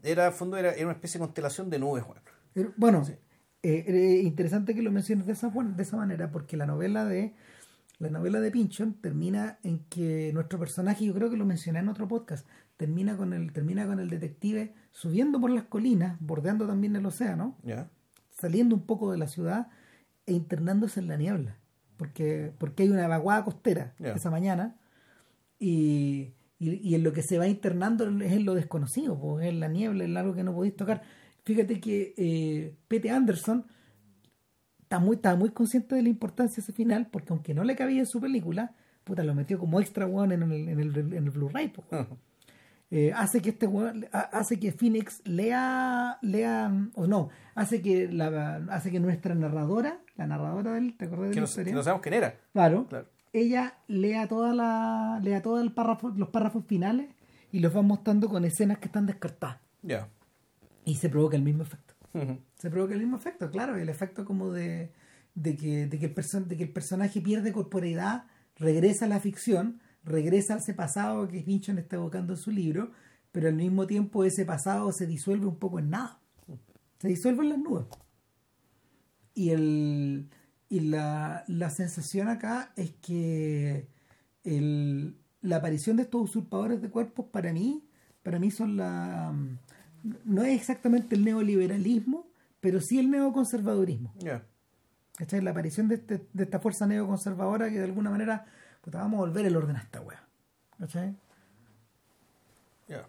era, 0.03 0.27
al 0.27 0.33
fondo, 0.33 0.57
era, 0.57 0.73
era 0.73 0.85
una 0.85 0.93
especie 0.93 1.19
de 1.19 1.25
constelación 1.27 1.71
de 1.71 1.79
nubes. 1.79 2.05
Pero, 2.53 2.73
Bueno, 2.77 3.05
Sí. 3.05 3.13
eh, 3.63 3.85
eh, 3.89 4.21
interesante 4.23 4.75
que 4.75 4.83
lo 4.83 4.93
menciones 4.93 5.27
de 5.27 5.33
esa, 5.33 5.49
de 5.51 5.83
esa 5.83 5.97
manera, 5.97 6.31
porque 6.31 6.57
la 6.59 6.67
novela 6.67 7.05
de 7.07 7.35
la 7.99 8.11
novela 8.11 8.41
de 8.41 8.51
Pinchon 8.51 8.95
termina 9.01 9.59
en 9.63 9.79
que 9.85 10.33
nuestro 10.35 10.59
personaje, 10.59 11.05
yo 11.07 11.15
creo 11.15 11.31
que 11.31 11.37
lo 11.37 11.47
mencioné 11.47 11.79
en 11.79 11.89
otro 11.89 12.09
podcast, 12.09 12.47
termina 12.77 13.17
con 13.17 13.33
el, 13.33 13.53
termina 13.53 13.87
con 13.87 14.01
el 14.01 14.11
detective 14.11 14.75
subiendo 14.91 15.41
por 15.41 15.51
las 15.51 15.65
colinas, 15.65 16.17
bordeando 16.21 16.67
también 16.67 16.97
el 16.97 17.07
océano, 17.07 17.57
¿Ya? 17.63 17.89
Saliendo 18.45 18.77
un 18.77 18.83
poco 18.83 19.11
de 19.11 19.17
la 19.17 19.27
ciudad 19.27 19.69
e 20.27 20.35
internándose 20.35 21.01
en 21.01 21.09
la 21.09 21.17
niebla, 21.17 21.57
porque, 21.97 22.53
porque 22.59 22.83
hay 22.83 22.91
una 22.91 23.09
vaguada 23.09 23.43
costera 23.43 23.95
esa 23.99 24.31
mañana 24.31 24.77
y, 25.59 26.35
y, 26.59 26.75
y 26.75 26.95
en 26.95 27.05
lo 27.05 27.15
que 27.15 27.23
se 27.23 27.39
va 27.39 27.49
internando 27.49 28.07
es 28.21 28.33
en 28.33 28.45
lo 28.45 28.55
desconocido, 28.55 29.19
pues, 29.19 29.47
en 29.47 29.61
la 29.61 29.69
niebla, 29.69 30.05
en 30.05 30.15
algo 30.19 30.35
que 30.35 30.43
no 30.43 30.53
podéis 30.53 30.77
tocar. 30.77 31.01
Fíjate 31.47 31.81
que 31.81 32.13
eh, 32.19 32.77
Pete 32.87 33.11
Anderson 33.11 33.65
está 34.83 34.99
muy, 34.99 35.17
estaba 35.17 35.37
muy 35.37 35.49
consciente 35.49 35.95
de 35.95 36.03
la 36.03 36.11
importancia 36.11 36.57
de 36.57 36.61
ese 36.61 36.73
final, 36.75 37.09
porque 37.11 37.33
aunque 37.33 37.55
no 37.55 37.65
le 37.65 37.77
cabía 37.77 38.01
en 38.01 38.07
su 38.07 38.21
película, 38.21 38.75
puta, 39.05 39.25
lo 39.25 39.35
metió 39.35 39.59
como 39.59 39.81
extra 39.81 40.05
one 40.05 40.35
en 40.35 40.43
el, 40.43 40.69
en 40.69 40.81
el, 40.81 40.97
en 40.99 41.15
el 41.15 41.31
Blu-ray. 41.31 41.69
pues. 41.69 41.87
Eh, 42.91 43.13
hace 43.15 43.41
que 43.41 43.51
este 43.51 43.69
hace 44.13 44.61
que 44.61 44.71
Phoenix 44.71 45.21
lea 45.25 46.19
lea 46.23 46.71
o 46.95 47.07
no 47.07 47.31
hace 47.55 47.81
que 47.83 48.09
la 48.13 48.57
hace 48.71 48.91
que 48.91 49.01
nuestra 49.01 49.35
narradora 49.35 50.01
la 50.17 50.27
narradora 50.27 50.73
de 50.75 50.79
él 50.81 50.95
te 50.97 51.07
acordás 51.07 51.31
de 51.31 51.35
Que 51.35 51.41
la 51.41 51.47
no, 51.47 51.65
que 51.65 51.73
no 51.73 51.83
sabemos 51.83 52.03
quién 52.03 52.15
era. 52.15 52.37
claro, 52.53 52.87
Claro. 52.87 53.09
ella 53.33 53.79
lea 53.89 54.29
toda 54.29 54.55
la 54.55 55.19
lea 55.23 55.41
todo 55.43 55.61
el 55.61 55.73
párrafo 55.73 56.11
los 56.11 56.29
párrafos 56.29 56.67
finales 56.67 57.09
y 57.51 57.61
los 57.61 57.75
va 57.75 57.83
mostrando 57.83 58.29
con 58.29 58.45
escenas 58.45 58.79
que 58.79 58.87
están 58.87 59.07
descartadas 59.07 59.59
Ya. 59.83 60.09
y 60.85 60.97
se 60.97 61.09
provoca 61.09 61.37
el 61.37 61.43
mismo 61.43 61.63
efecto 61.63 61.95
se 62.55 62.71
provoca 62.71 62.95
el 62.95 63.01
mismo 63.01 63.17
efecto, 63.17 63.51
claro, 63.51 63.75
el 63.77 63.89
efecto 63.89 64.25
como 64.25 64.53
de, 64.53 64.93
de, 65.35 65.57
que, 65.57 65.87
de, 65.89 65.99
que 65.99 66.07
el 66.07 66.15
perso- 66.15 66.45
de 66.45 66.57
que 66.57 66.63
el 66.63 66.73
personaje 66.73 67.21
pierde 67.21 67.51
corporeidad, 67.53 68.27
regresa 68.57 69.07
a 69.07 69.09
la 69.09 69.19
ficción, 69.19 69.81
regresa 70.05 70.55
a 70.55 70.59
ese 70.59 70.75
pasado 70.75 71.27
que 71.29 71.41
Pinchon 71.43 71.79
está 71.79 71.97
evocando 71.97 72.35
en 72.35 72.39
su 72.39 72.51
libro, 72.51 72.93
pero 73.33 73.49
al 73.49 73.55
mismo 73.55 73.87
tiempo 73.87 74.25
ese 74.25 74.45
pasado 74.45 74.93
se 74.93 75.07
disuelve 75.07 75.47
un 75.47 75.57
poco 75.57 75.79
en 75.79 75.91
nada. 75.91 76.21
Se 76.99 77.09
disuelve 77.09 77.43
en 77.43 77.49
las 77.51 77.59
nubes. 77.59 77.87
Y, 79.35 79.51
el, 79.51 80.29
y 80.69 80.81
la, 80.81 81.45
la 81.49 81.71
sensación 81.71 82.29
acá 82.29 82.73
es 82.77 82.93
que 83.03 83.89
el, 84.45 85.17
la 85.43 85.57
aparición 85.57 85.97
de 85.97 86.05
estos 86.05 86.23
usurpadores 86.23 86.81
de 86.81 86.91
cuerpos 86.91 87.27
para 87.33 87.53
mí, 87.53 87.83
para 88.23 88.39
mí 88.39 88.51
son 88.51 88.77
la 88.77 89.35
no 90.25 90.43
es 90.43 90.55
exactamente 90.61 91.15
el 91.17 91.25
neoliberalismo, 91.25 92.27
pero 92.61 92.81
sí 92.81 92.99
el 92.99 93.11
neoconservadurismo. 93.11 94.13
Ya. 94.19 94.45
¿Cachai? 95.17 95.41
La 95.41 95.51
aparición 95.53 95.89
de, 95.89 95.95
este- 95.97 96.27
de 96.33 96.45
esta 96.45 96.61
fuerza 96.61 96.87
neoconservadora 96.87 97.71
que 97.71 97.79
de 97.79 97.85
alguna 97.85 98.11
manera, 98.11 98.45
puta, 98.85 98.99
vamos 98.99 99.19
a 99.19 99.21
volver 99.21 99.47
el 99.47 99.57
orden 99.57 99.77
a 99.77 99.81
esta 99.81 100.01
wea. 100.01 100.23
¿Cachai? 100.79 101.17
Ya. 102.89 103.07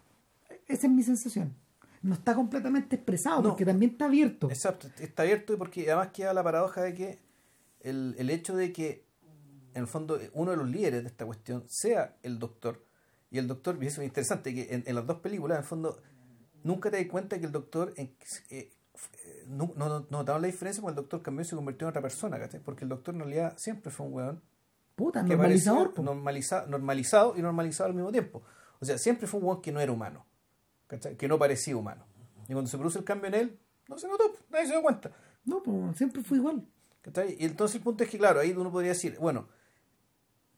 Esa 0.67 0.87
es 0.87 0.93
mi 0.93 1.03
sensación. 1.03 1.53
No 2.01 2.13
está 2.13 2.35
completamente 2.35 2.95
expresado, 2.95 3.41
No. 3.41 3.49
porque 3.49 3.65
también 3.65 3.91
está 3.91 4.05
abierto. 4.05 4.49
Exacto, 4.49 4.87
está 4.99 5.23
abierto 5.23 5.53
y 5.53 5.57
porque 5.57 5.85
además 5.91 6.09
queda 6.13 6.33
la 6.33 6.43
paradoja 6.43 6.81
de 6.81 6.93
que 6.93 7.19
el, 7.81 8.15
el 8.17 8.29
hecho 8.29 8.55
de 8.55 8.71
que 8.71 9.03
en 9.73 9.81
el 9.81 9.87
fondo 9.87 10.19
uno 10.33 10.51
de 10.51 10.57
los 10.57 10.69
líderes 10.69 11.03
de 11.03 11.09
esta 11.09 11.25
cuestión 11.25 11.63
sea 11.67 12.15
el 12.23 12.39
doctor 12.39 12.83
y 13.31 13.37
el 13.39 13.47
doctor, 13.47 13.77
y 13.81 13.87
eso 13.87 14.01
es 14.01 14.07
interesante, 14.07 14.53
que 14.53 14.73
en, 14.73 14.83
en 14.85 14.95
las 14.95 15.05
dos 15.05 15.19
películas 15.19 15.57
en 15.57 15.63
el 15.63 15.67
fondo 15.67 16.01
nunca 16.63 16.89
te 16.89 16.97
das 16.97 17.07
cuenta 17.07 17.37
que 17.39 17.45
el 17.47 17.51
doctor 17.51 17.93
eh, 17.97 18.13
eh, 18.49 18.71
no, 19.47 19.73
no, 19.75 19.89
no 19.89 20.07
notaron 20.09 20.41
la 20.41 20.47
diferencia 20.47 20.81
cuando 20.81 21.01
el 21.01 21.05
doctor 21.05 21.21
cambió 21.21 21.41
y 21.41 21.45
se 21.45 21.55
convirtió 21.55 21.85
en 21.87 21.89
otra 21.89 22.01
persona, 22.01 22.39
¿cachai? 22.39 22.61
porque 22.61 22.85
el 22.85 22.89
doctor 22.89 23.13
en 23.15 23.21
realidad 23.21 23.53
siempre 23.57 23.91
fue 23.91 24.05
un 24.05 24.13
weón 24.13 24.41
Puta, 24.95 25.23
que 25.23 25.29
normalizador. 25.29 25.93
parecía 25.93 26.03
normaliza- 26.13 26.65
normalizado 26.67 27.33
y 27.37 27.41
normalizado 27.41 27.89
al 27.89 27.95
mismo 27.95 28.11
tiempo. 28.11 28.43
O 28.79 28.85
sea, 28.85 28.97
siempre 28.97 29.27
fue 29.27 29.39
un 29.39 29.45
weón 29.47 29.61
que 29.61 29.71
no 29.71 29.79
era 29.79 29.91
humano, 29.91 30.25
¿cachai? 30.87 31.15
que 31.17 31.27
no 31.27 31.37
parecía 31.37 31.75
humano. 31.75 32.05
Y 32.47 32.53
cuando 32.53 32.69
se 32.69 32.77
produce 32.77 32.99
el 32.99 33.05
cambio 33.05 33.27
en 33.27 33.33
él, 33.33 33.59
no 33.89 33.97
se 33.97 34.07
notó, 34.07 34.31
nadie 34.49 34.65
se 34.67 34.71
dio 34.73 34.81
cuenta. 34.81 35.11
No, 35.43 35.61
pues 35.63 35.97
siempre 35.97 36.23
fue 36.23 36.37
igual. 36.37 36.65
¿cachai? 37.01 37.35
Y 37.39 37.45
entonces 37.45 37.75
el 37.77 37.83
punto 37.83 38.03
es 38.03 38.09
que, 38.09 38.17
claro, 38.17 38.39
ahí 38.39 38.51
uno 38.51 38.71
podría 38.71 38.91
decir, 38.91 39.17
bueno, 39.19 39.47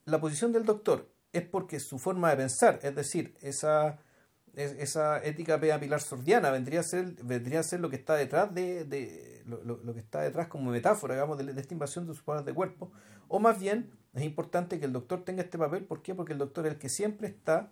la 0.04 0.20
posición 0.20 0.52
del 0.52 0.64
doctor 0.64 1.10
es 1.32 1.42
porque 1.42 1.78
su 1.80 1.98
forma 1.98 2.30
de 2.30 2.36
pensar, 2.36 2.78
es 2.82 2.94
decir, 2.94 3.36
esa, 3.42 3.98
es- 4.54 4.72
esa 4.78 5.22
ética 5.22 5.60
pea 5.60 5.78
pilar 5.78 6.00
sordiana 6.00 6.50
vendría 6.50 6.80
a 6.80 6.82
ser, 6.84 7.12
vendría 7.22 7.60
a 7.60 7.62
ser 7.62 7.80
lo 7.80 7.90
que 7.90 7.96
está 7.96 8.14
detrás 8.14 8.54
de, 8.54 8.84
de- 8.84 9.42
lo, 9.46 9.62
lo- 9.62 9.76
lo 9.84 9.92
que 9.94 10.00
está 10.00 10.22
detrás 10.22 10.48
como 10.48 10.70
metáfora, 10.70 11.14
digamos, 11.14 11.36
de, 11.38 11.52
de 11.52 11.60
esta 11.60 11.74
invasión 11.74 12.06
de 12.06 12.14
sus 12.14 12.22
poderes 12.22 12.46
de 12.46 12.54
cuerpo, 12.54 12.90
o 13.28 13.38
más 13.40 13.58
bien 13.60 13.90
es 14.18 14.24
importante 14.24 14.78
que 14.78 14.84
el 14.86 14.92
doctor 14.92 15.24
tenga 15.24 15.42
este 15.42 15.58
papel, 15.58 15.84
¿por 15.84 16.02
qué? 16.02 16.14
Porque 16.14 16.32
el 16.32 16.38
doctor 16.38 16.66
es 16.66 16.72
el 16.74 16.78
que 16.78 16.88
siempre 16.88 17.28
está 17.28 17.70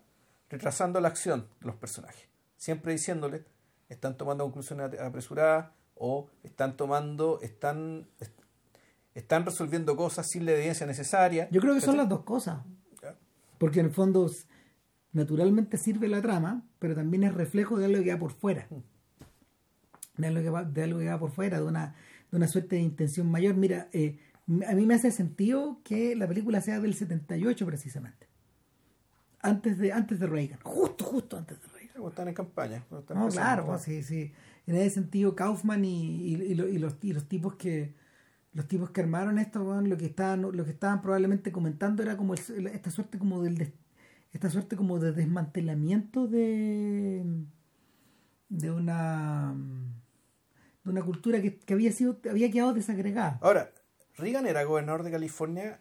retrasando 0.50 1.00
la 1.00 1.08
acción 1.08 1.46
de 1.60 1.66
los 1.66 1.76
personajes, 1.76 2.28
siempre 2.56 2.92
diciéndole, 2.92 3.44
están 3.88 4.16
tomando 4.16 4.44
conclusiones 4.44 4.98
apresuradas 5.00 5.70
o 5.94 6.28
están 6.44 6.76
tomando, 6.76 7.40
están, 7.42 8.06
est- 8.20 8.38
están 9.14 9.44
resolviendo 9.44 9.96
cosas 9.96 10.28
sin 10.28 10.44
la 10.44 10.52
evidencia 10.52 10.86
necesaria. 10.86 11.48
Yo 11.50 11.60
creo 11.60 11.74
que 11.74 11.80
son 11.80 11.96
las 11.96 12.08
dos 12.08 12.22
cosas. 12.22 12.58
Porque 13.58 13.80
en 13.80 13.86
el 13.86 13.92
fondo 13.92 14.30
naturalmente 15.12 15.78
sirve 15.78 16.08
la 16.08 16.20
trama, 16.20 16.62
pero 16.78 16.94
también 16.94 17.24
es 17.24 17.32
reflejo 17.32 17.78
de 17.78 17.86
algo 17.86 18.02
que 18.04 18.12
va 18.12 18.18
por 18.18 18.32
fuera. 18.32 18.66
De 20.16 20.26
algo 20.26 20.42
que 20.42 20.50
va, 20.50 20.64
de 20.64 20.82
algo 20.82 20.98
que 20.98 21.08
va 21.08 21.18
por 21.18 21.30
fuera, 21.30 21.58
de 21.58 21.64
una, 21.64 21.94
de 22.30 22.36
una 22.36 22.48
suerte 22.48 22.76
de 22.76 22.82
intención 22.82 23.30
mayor. 23.30 23.54
Mira, 23.54 23.88
eh, 23.92 24.18
a 24.48 24.72
mí 24.74 24.86
me 24.86 24.94
hace 24.94 25.10
sentido 25.10 25.80
que 25.84 26.14
la 26.16 26.28
película 26.28 26.60
sea 26.60 26.80
del 26.80 26.94
78 26.94 27.66
precisamente. 27.66 28.28
Antes 29.40 29.78
de, 29.78 29.92
antes 29.92 30.18
de 30.20 30.26
Reagan. 30.26 30.58
Justo, 30.62 31.04
justo 31.04 31.36
antes 31.36 31.60
de 31.60 31.68
Reagan. 31.68 31.92
Cuando 31.94 32.08
están 32.10 32.28
en 32.28 32.34
campaña. 32.34 32.84
están 32.98 33.18
No, 33.18 33.28
claro, 33.28 33.66
pues, 33.66 33.82
sí, 33.82 34.02
sí. 34.02 34.32
En 34.66 34.76
ese 34.76 34.90
sentido, 34.90 35.34
Kaufman 35.36 35.84
y, 35.84 36.04
y- 36.26 36.34
y 36.34 36.54
lo- 36.54 36.68
y 36.68 36.78
los, 36.78 36.96
y 37.02 37.12
los 37.12 37.28
tipos 37.28 37.54
que 37.56 37.94
los 38.52 38.66
tipos 38.68 38.88
que 38.90 39.02
armaron 39.02 39.38
esto, 39.38 39.82
lo 39.82 39.96
que 39.98 40.06
estaban, 40.06 40.40
lo 40.40 40.64
que 40.64 40.70
estaban 40.70 41.02
probablemente 41.02 41.52
comentando 41.52 42.02
era 42.02 42.16
como 42.16 42.32
el- 42.34 42.66
esta 42.68 42.90
suerte 42.90 43.18
como 43.18 43.42
del 43.42 43.58
des- 43.58 43.72
esta 44.32 44.48
suerte 44.48 44.76
como 44.76 44.98
de 44.98 45.12
desmantelamiento 45.12 46.26
de 46.26 47.22
de 48.48 48.70
una 48.70 49.54
de 50.84 50.90
una 50.90 51.02
cultura 51.02 51.42
que, 51.42 51.58
que 51.58 51.74
había 51.74 51.92
sido 51.92 52.18
había 52.30 52.50
quedado 52.50 52.72
desagregada. 52.72 53.38
Ahora, 53.42 53.70
Reagan 54.16 54.46
era 54.46 54.64
gobernador 54.64 55.02
de 55.02 55.10
California 55.10 55.80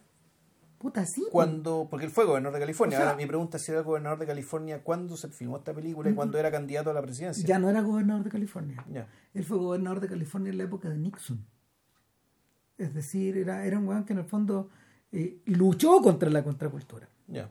Puta, 0.77 1.05
sí. 1.05 1.23
cuando, 1.31 1.87
porque 1.89 2.05
él 2.05 2.11
fue 2.11 2.25
gobernador 2.25 2.53
de 2.55 2.59
California. 2.59 2.97
O 2.97 2.99
sea- 2.99 3.09
Ahora 3.11 3.17
mi 3.17 3.25
pregunta 3.25 3.57
es 3.57 3.63
si 3.63 3.71
era 3.71 3.81
gobernador 3.81 4.19
de 4.19 4.27
California 4.27 4.83
cuando 4.83 5.15
se 5.17 5.29
filmó 5.29 5.57
esta 5.57 5.73
película 5.73 6.09
y 6.09 6.13
cuando 6.13 6.37
era 6.37 6.51
candidato 6.51 6.89
a 6.89 6.93
la 6.93 7.01
presidencia. 7.01 7.45
Ya 7.47 7.57
no 7.59 7.69
era 7.69 7.81
gobernador 7.81 8.23
de 8.23 8.29
California. 8.29 8.85
Ya. 8.91 9.07
Él 9.33 9.43
fue 9.45 9.57
gobernador 9.57 9.99
de 10.01 10.09
California 10.09 10.51
en 10.51 10.57
la 10.57 10.65
época 10.65 10.89
de 10.89 10.97
Nixon. 10.97 11.45
Es 12.77 12.93
decir, 12.93 13.37
era, 13.37 13.65
era 13.65 13.79
un 13.79 13.87
weón 13.87 14.03
que 14.03 14.13
en 14.13 14.19
el 14.19 14.25
fondo 14.25 14.69
eh, 15.13 15.41
luchó 15.45 16.01
contra 16.01 16.29
la 16.29 16.43
contracultura, 16.43 17.07
Ya. 17.27 17.49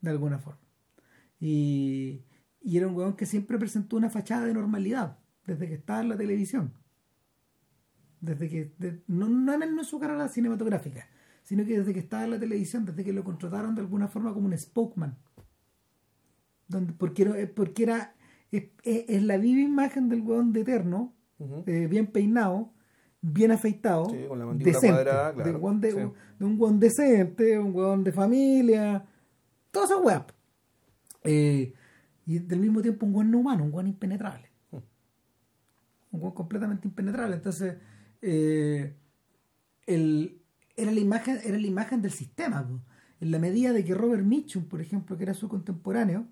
de 0.00 0.10
alguna 0.10 0.38
forma. 0.40 0.58
Y, 1.38 2.22
y 2.60 2.76
era 2.76 2.88
un 2.88 2.96
weón 2.96 3.14
que 3.14 3.24
siempre 3.24 3.56
presentó 3.56 3.96
una 3.96 4.10
fachada 4.10 4.46
de 4.46 4.52
normalidad, 4.54 5.16
desde 5.46 5.68
que 5.68 5.74
estaba 5.74 6.00
en 6.00 6.08
la 6.08 6.16
televisión. 6.16 6.72
Desde 8.20 8.48
que, 8.48 8.72
de- 8.78 9.02
no, 9.08 9.28
no 9.28 9.56
no 9.56 9.64
en 9.64 9.84
su 9.84 9.98
carrera 9.98 10.28
cinematográfica, 10.28 11.06
sino 11.42 11.64
que 11.64 11.78
desde 11.78 11.92
que 11.92 12.00
estaba 12.00 12.24
en 12.24 12.30
la 12.32 12.40
televisión, 12.40 12.84
desde 12.84 13.04
que 13.04 13.12
lo 13.12 13.22
contrataron 13.24 13.74
de 13.74 13.82
alguna 13.82 14.08
forma 14.08 14.32
como 14.32 14.46
un 14.46 14.56
spokesman. 14.58 15.16
Donde, 16.68 16.92
porque 16.92 17.22
era, 17.22 17.38
eh, 17.38 17.46
porque 17.46 17.84
era 17.84 18.16
es, 18.50 19.22
la 19.22 19.36
viva 19.36 19.60
imagen 19.60 20.08
del 20.08 20.22
weón 20.22 20.52
de 20.52 20.60
eterno, 20.62 21.14
eh, 21.66 21.86
bien 21.88 22.06
peinado, 22.06 22.72
bien 23.20 23.50
afeitado, 23.50 24.06
Sí, 24.10 24.24
con 24.28 24.38
la 24.38 24.46
mandíbula 24.46 24.72
decente, 24.74 24.94
cuadrada, 24.94 25.32
de, 25.32 25.54
un 25.54 25.80
de, 25.80 25.90
sí. 25.92 25.98
de 26.38 26.44
un 26.44 26.60
hueón 26.60 26.80
decente, 26.80 27.58
un 27.58 27.74
hueón 27.74 28.04
de 28.04 28.12
familia, 28.12 29.04
toda 29.70 29.86
esa 29.86 29.96
weá. 29.98 30.26
Eh, 31.24 31.74
y 32.24 32.38
del 32.38 32.60
mismo 32.60 32.82
tiempo 32.82 33.06
un 33.06 33.14
hueón 33.14 33.30
no 33.30 33.38
humano, 33.38 33.64
un 33.64 33.72
hueón 33.72 33.88
impenetrable. 33.88 34.48
Hmm. 34.70 34.76
Un 36.12 36.20
hueón 36.20 36.34
completamente 36.34 36.88
impenetrable. 36.88 37.36
Entonces, 37.36 37.76
eh, 38.22 38.94
el- 39.86 40.40
era, 40.76 40.90
la 40.92 41.00
imagen, 41.00 41.38
era 41.44 41.58
la 41.58 41.66
imagen 41.66 42.02
del 42.02 42.12
sistema. 42.12 42.66
po. 42.66 42.80
En 43.20 43.30
la 43.30 43.38
medida 43.38 43.72
de 43.72 43.84
que 43.84 43.94
Robert 43.94 44.24
Mitchum, 44.24 44.64
por 44.64 44.80
ejemplo, 44.80 45.16
que 45.16 45.22
era 45.24 45.34
su 45.34 45.48
contemporáneo, 45.48 46.26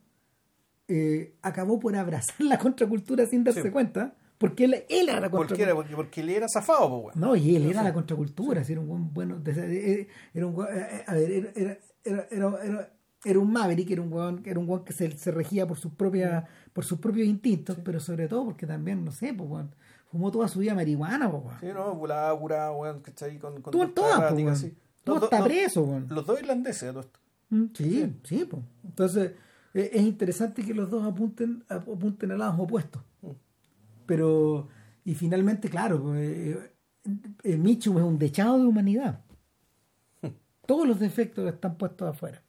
eh, 0.88 1.34
acabó 1.42 1.80
por 1.80 1.96
abrazar 1.96 2.36
la 2.40 2.58
contracultura 2.58 3.24
sin 3.26 3.42
darse 3.44 3.62
Sí. 3.62 3.70
cuenta, 3.70 4.14
porque 4.36 4.64
él, 4.64 4.74
él 4.90 5.08
era 5.08 5.20
la 5.20 5.30
¿Por 5.30 5.46
qué 5.46 5.54
contracultura. 5.64 5.74
Porque, 5.74 5.94
porque 5.96 6.20
él 6.20 6.28
era 6.30 6.46
zafado. 6.48 7.10
No, 7.14 7.34
y 7.36 7.56
él 7.56 7.64
era 7.70 7.80
Sí. 7.80 7.84
la 7.86 7.94
contracultura, 7.94 8.62
era 8.68 8.80
un 8.80 8.88
buen 8.88 9.14
bueno, 9.14 9.38
de- 9.40 10.08
era 10.34 10.46
un 10.46 10.62
eh, 10.66 11.04
a 11.06 11.14
ver, 11.14 11.30
era, 11.32 11.78
era, 12.04 12.26
era, 12.30 12.90
era- 13.24 13.38
un 13.40 13.50
maverick, 13.50 13.90
era 13.92 14.02
un 14.02 14.42
era 14.44 14.60
un 14.60 14.68
hueón 14.68 14.84
que 14.84 14.92
se, 14.92 15.10
se 15.16 15.30
regía 15.30 15.66
por 15.66 15.78
sus 15.78 15.92
propias, 15.94 16.44
por 16.74 16.84
sus 16.84 16.98
propios 16.98 17.26
instintos, 17.26 17.78
pero 17.82 17.98
sobre 18.00 18.28
todo 18.28 18.44
porque 18.44 18.66
también, 18.66 19.02
no 19.02 19.12
sé, 19.12 19.32
pues 19.32 19.48
weón, 19.48 19.74
fumó 20.14 20.30
toda 20.30 20.46
su 20.46 20.60
vida 20.60 20.74
marihuana, 20.76 21.26
weón. 21.28 21.56
Sí, 21.60 21.66
no, 21.74 21.92
volaba, 21.96 22.38
curado, 22.38 22.76
weón, 22.76 23.00
¿cachai? 23.00 23.36
Con, 23.38 23.60
con 23.60 23.72
torta 23.72 23.94
todas, 23.94 24.10
pues, 24.16 24.22
errática, 24.26 24.44
weón. 24.46 24.56
sí. 24.56 24.74
Tú 25.02 25.12
Los 25.12 25.20
do- 25.22 25.26
está 25.26 25.44
preso, 25.44 25.82
weón. 25.82 26.06
Los 26.08 26.24
dos 26.26 26.38
irlandeses, 26.40 26.90
todo 26.92 27.00
esto. 27.00 27.18
Mm, 27.50 27.64
Sí, 27.74 28.16
sí, 28.22 28.44
pues. 28.48 28.62
Entonces, 28.84 29.32
eh, 29.74 29.90
es 29.92 30.02
interesante 30.02 30.64
que 30.64 30.72
los 30.72 30.88
dos 30.88 31.04
apunten, 31.04 31.64
ap- 31.68 31.88
apunten 31.88 32.30
a 32.30 32.36
lados 32.36 32.60
opuestos. 32.60 33.02
Pero, 34.06 34.68
y 35.04 35.14
finalmente, 35.14 35.68
claro, 35.68 36.00
pues, 36.00 36.18
eh, 36.20 36.72
eh, 37.42 37.56
Mitchum 37.56 37.98
es 37.98 38.04
un 38.04 38.18
dechado 38.18 38.56
de 38.58 38.66
humanidad. 38.66 39.20
Todos 40.66 40.86
los 40.86 41.00
defectos 41.00 41.52
están 41.52 41.76
puestos 41.76 42.08
afuera. 42.08 42.40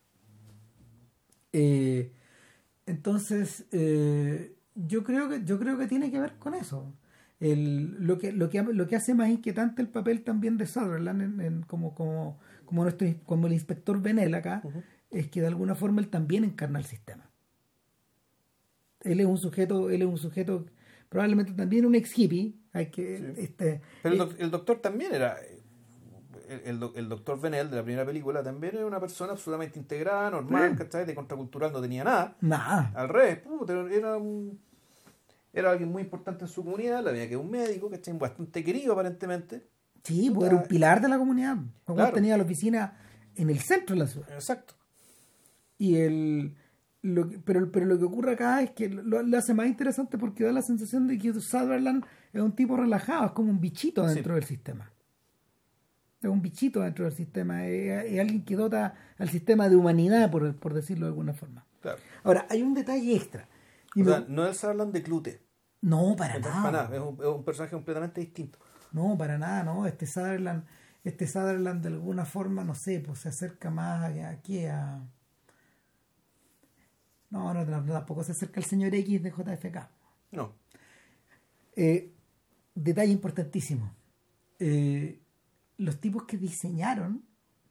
Eh, 1.52 2.12
entonces, 2.86 3.66
eh, 3.72 4.56
yo 4.76 5.04
creo 5.04 5.30
que 5.30 5.44
yo 5.46 5.58
creo 5.58 5.78
que 5.78 5.88
tiene 5.88 6.12
que 6.12 6.20
ver 6.20 6.36
con 6.38 6.54
eso. 6.54 6.94
El, 7.40 7.98
lo, 8.06 8.18
que, 8.18 8.32
lo, 8.32 8.50
que, 8.50 8.64
lo 8.64 8.88
que 8.88 8.96
hace 8.96 9.14
más 9.14 9.30
inquietante 9.30 9.82
el 9.82 9.90
papel 9.90 10.24
también 10.24 10.58
de 10.58 10.66
Sutherland 10.66 11.22
en- 11.22 11.42
en- 11.42 11.62
como, 11.64 11.94
como, 11.94 12.40
como, 12.66 12.84
nuestro, 12.84 13.08
como 13.26 13.48
el 13.48 13.54
inspector 13.54 14.02
Benel 14.02 14.34
acá 14.36 14.64
es 15.12 15.28
que 15.30 15.42
de 15.42 15.48
alguna 15.48 15.76
forma 15.76 16.02
él 16.02 16.08
también 16.10 16.44
encarna 16.46 16.80
el 16.80 16.86
sistema. 16.86 17.30
Él 19.02 19.20
es 19.20 19.26
un 19.26 19.38
sujeto, 19.38 19.90
él 19.90 20.02
es 20.02 20.08
un 20.08 20.18
sujeto, 20.18 20.66
probablemente 21.10 21.52
también 21.54 21.86
un 21.86 21.96
ex 21.96 22.18
hippie, 22.18 22.56
hay 22.74 22.88
que 22.88 23.18
Sí. 23.18 23.42
este, 23.42 23.82
Pero 24.02 24.16
el, 24.16 24.22
eh, 24.22 24.24
doc- 24.26 24.36
el 24.40 24.52
doctor 24.52 24.80
también 24.80 25.14
era. 25.14 25.36
eh, 25.42 25.62
El, 26.66 26.82
el 26.84 26.90
el 26.96 27.10
doctor 27.10 27.40
Venel 27.42 27.70
de 27.72 27.76
la 27.78 27.84
primera 27.84 28.06
película 28.06 28.44
también 28.44 28.76
era 28.76 28.86
una 28.86 29.00
persona 29.00 29.32
absolutamente 29.34 29.80
integrada, 29.80 30.30
normal. 30.32 30.76
¿cachai? 30.78 31.04
De 31.06 31.16
contracultural 31.16 31.72
no 31.74 31.82
tenía 31.82 32.04
nada. 32.04 32.36
nada. 32.42 32.92
Al 32.96 33.10
revés, 33.10 33.40
era 33.92 34.18
un. 34.18 34.60
Era 35.56 35.72
alguien 35.72 35.90
muy 35.92 36.04
importante 36.04 36.44
en 36.44 36.50
su 36.50 36.64
comunidad, 36.64 37.04
la 37.04 37.12
veía 37.12 37.28
que 37.28 37.34
era 37.36 37.40
un 37.42 37.50
médico, 37.50 37.90
¿cachai? 37.90 38.18
Bastante 38.18 38.64
querido 38.64 38.94
aparentemente. 38.94 39.68
Sí, 40.04 40.30
pues 40.34 40.48
era 40.52 40.58
un 40.62 40.68
pilar 40.68 41.02
de 41.02 41.08
la 41.10 41.18
comunidad. 41.18 41.58
Claro. 41.86 42.14
tenía 42.14 42.38
la 42.38 42.44
oficina 42.44 42.98
en 43.36 43.50
el 43.50 43.60
centro 43.60 43.96
de 43.96 44.02
la 44.02 44.08
ciudad. 44.08 44.30
Exacto. 44.34 44.76
Y 45.78 45.96
el, 45.96 46.56
lo 47.02 47.30
que- 47.30 47.40
pero, 47.40 47.72
pero 47.72 47.86
lo 47.86 47.98
que 47.98 48.04
ocurre 48.06 48.34
acá 48.34 48.62
es 48.62 48.72
que 48.72 48.90
lo, 48.90 49.24
lo 49.24 49.38
hace 49.38 49.54
más 49.54 49.68
interesante 49.68 50.18
porque 50.18 50.44
da 50.44 50.52
la 50.52 50.62
sensación 50.62 51.08
de 51.08 51.18
que 51.18 51.34
Sutherland 51.34 52.06
es 52.34 52.42
un 52.42 52.52
tipo 52.54 52.76
relajado, 52.78 53.26
es 53.28 53.32
como 53.32 53.50
un 53.50 53.60
bichito 53.60 54.08
Sí. 54.08 54.16
dentro 54.16 54.36
del 54.36 54.44
sistema. 54.44 54.92
Es 56.22 56.30
un 56.30 56.42
bichito 56.42 56.82
dentro 56.82 57.06
del 57.06 57.14
sistema, 57.14 57.66
es, 57.68 58.12
es 58.12 58.20
alguien 58.20 58.44
que 58.44 58.56
dota 58.56 58.96
al 59.18 59.30
sistema 59.30 59.70
de 59.70 59.76
humanidad, 59.76 60.30
por, 60.32 60.56
por 60.56 60.74
decirlo 60.74 61.06
de 61.06 61.12
alguna 61.12 61.34
forma. 61.34 61.66
Claro. 61.82 62.00
Ahora, 62.24 62.46
hay 62.50 62.62
un 62.64 62.74
detalle 62.74 63.16
extra. 63.16 63.48
Y 63.94 64.02
O 64.02 64.06
sea, 64.06 64.26
no 64.28 64.46
es 64.48 64.58
Sutherland 64.58 64.92
de 64.92 65.04
Clute. 65.04 65.42
No, 65.86 66.16
para 66.16 66.42
Para 66.42 66.56
nada. 66.56 66.72
nada, 66.72 66.96
Es, 66.96 67.00
un, 67.02 67.14
es 67.20 67.28
un 67.28 67.44
personaje 67.44 67.76
completamente 67.76 68.20
distinto. 68.20 68.58
No, 68.92 69.16
para 69.16 69.38
nada, 69.38 69.64
no. 69.64 69.86
Este 69.86 70.08
Sutherland, 70.08 70.64
este 71.04 71.28
Sutherland 71.28 71.84
de 71.84 71.90
alguna 71.90 72.26
forma, 72.26 72.64
no 72.64 72.74
sé, 72.74 73.02
pues 73.02 73.20
se 73.20 73.30
acerca 73.30 73.70
más 73.70 74.02
a, 74.02 74.30
aquí 74.30 74.66
a... 74.66 75.00
No, 77.30 77.54
no, 77.54 77.66
tampoco 77.66 78.24
se 78.24 78.32
acerca 78.32 78.60
al 78.60 78.66
señor 78.66 78.96
X 78.96 79.22
de 79.22 79.30
JFK. 79.30 79.88
No. 80.32 80.54
Eh, 81.76 82.12
detalle 82.74 83.12
importantísimo. 83.12 83.94
Eh, 84.58 85.22
los 85.78 86.02
tipos 86.02 86.24
que 86.24 86.38
diseñaron, 86.38 87.24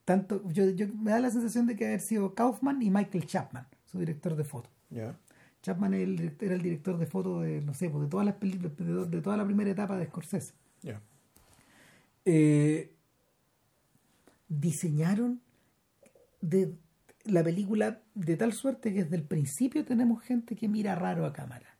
tanto, 0.04 0.48
yo, 0.50 0.70
yo 0.70 0.86
me 0.94 1.10
da 1.10 1.18
la 1.18 1.30
sensación 1.32 1.66
de 1.66 1.74
que 1.74 1.86
haber 1.86 2.00
sido 2.00 2.32
Kaufman 2.36 2.80
y 2.80 2.90
Michael 2.90 3.26
Chapman, 3.26 3.66
su 3.86 3.98
director 3.98 4.36
de 4.36 4.44
foto. 4.44 4.70
Ya. 4.90 5.18
Chapman 5.64 5.94
era 5.94 6.02
el, 6.04 6.36
era 6.40 6.54
el 6.54 6.60
director 6.62 6.98
de 6.98 7.06
foto 7.06 7.40
de, 7.40 7.62
no 7.62 7.72
sé, 7.72 7.88
pues, 7.88 8.04
de 8.04 8.10
todas 8.10 8.26
las 8.26 8.34
películas, 8.34 8.76
de, 8.76 9.06
de 9.06 9.22
toda 9.22 9.38
la 9.38 9.46
primera 9.46 9.70
etapa 9.70 9.96
de 9.96 10.04
Scorsese. 10.06 10.52
Ya. 10.82 11.00
eh, 12.26 12.92
diseñaron 14.48 15.40
de 16.42 16.74
la 17.24 17.42
película 17.42 18.02
de 18.14 18.36
tal 18.36 18.52
suerte 18.52 18.92
que 18.92 19.04
desde 19.04 19.16
el 19.16 19.22
principio 19.24 19.86
tenemos 19.86 20.22
gente 20.22 20.54
que 20.54 20.68
mira 20.68 20.94
raro 20.94 21.24
a 21.24 21.32
cámara, 21.32 21.78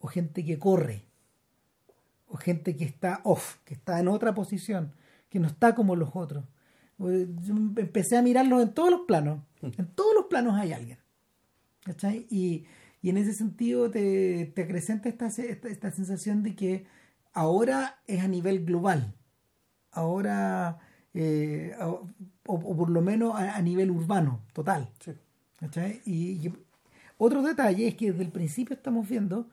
o 0.00 0.08
gente 0.08 0.44
que 0.44 0.58
corre, 0.58 1.04
o 2.26 2.36
gente 2.36 2.74
que 2.74 2.84
está 2.84 3.20
off, 3.22 3.58
que 3.64 3.74
está 3.74 4.00
en 4.00 4.08
otra 4.08 4.34
posición, 4.34 4.92
que 5.28 5.38
no 5.38 5.46
está 5.46 5.76
como 5.76 5.94
los 5.94 6.10
otros. 6.14 6.44
Eh, 6.98 7.28
Yo 7.42 7.54
empecé 7.54 8.16
a 8.16 8.22
mirarlos 8.22 8.60
en 8.60 8.74
todos 8.74 8.90
los 8.90 9.02
planos, 9.02 9.40
en 9.62 9.86
todos 9.94 10.14
los 10.16 10.24
planos 10.26 10.56
hay 10.56 10.72
alguien. 10.72 10.98
¿cachai? 11.84 12.26
Y, 12.28 12.64
y 13.02 13.10
en 13.10 13.16
ese 13.16 13.32
sentido 13.32 13.90
te, 13.90 14.46
te 14.54 14.62
acrecenta 14.62 15.08
esta, 15.08 15.26
esta, 15.28 15.68
esta 15.68 15.90
sensación 15.90 16.42
de 16.42 16.54
que 16.54 16.86
ahora 17.32 18.00
es 18.06 18.20
a 18.22 18.28
nivel 18.28 18.64
global, 18.64 19.14
ahora, 19.92 20.78
eh, 21.14 21.74
o, 21.80 22.08
o 22.46 22.76
por 22.76 22.90
lo 22.90 23.00
menos 23.02 23.34
a, 23.34 23.56
a 23.56 23.62
nivel 23.62 23.90
urbano, 23.90 24.42
total. 24.52 24.90
Sí. 25.00 25.12
Y, 26.06 26.46
y 26.46 26.52
otro 27.18 27.42
detalle 27.42 27.88
es 27.88 27.94
que 27.96 28.12
desde 28.12 28.24
el 28.24 28.32
principio 28.32 28.74
estamos 28.76 29.08
viendo 29.08 29.48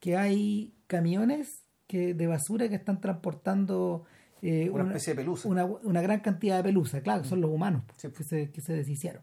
que 0.00 0.16
hay 0.16 0.74
camiones 0.88 1.62
que 1.86 2.14
de 2.14 2.26
basura 2.26 2.68
que 2.68 2.74
están 2.74 3.00
transportando 3.00 4.04
eh, 4.40 4.68
Una 4.70 4.84
especie 4.84 5.12
de 5.14 5.20
pelusa. 5.22 5.48
una, 5.48 5.64
una 5.64 6.00
gran 6.02 6.18
cantidad 6.20 6.56
de 6.56 6.64
pelusa, 6.64 7.00
claro, 7.00 7.22
son 7.24 7.40
los 7.40 7.50
humanos 7.50 7.84
Sí. 7.96 8.08
que, 8.10 8.24
se, 8.24 8.50
que 8.50 8.60
se 8.60 8.72
deshicieron. 8.72 9.22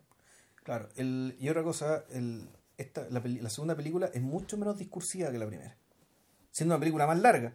Claro. 0.63 0.87
El, 0.95 1.35
y 1.39 1.49
otra 1.49 1.63
cosa, 1.63 2.05
el, 2.11 2.47
esta, 2.79 3.07
la, 3.09 3.21
la 3.25 3.49
segunda 3.49 3.75
película 3.75 4.09
es 4.13 4.21
mucho 4.21 4.57
menos 4.57 4.77
discursiva 4.77 5.31
que 5.31 5.37
la 5.37 5.47
primera. 5.47 5.75
Siendo 6.51 6.73
una 6.75 6.79
película 6.79 7.05
más 7.05 7.19
larga. 7.19 7.53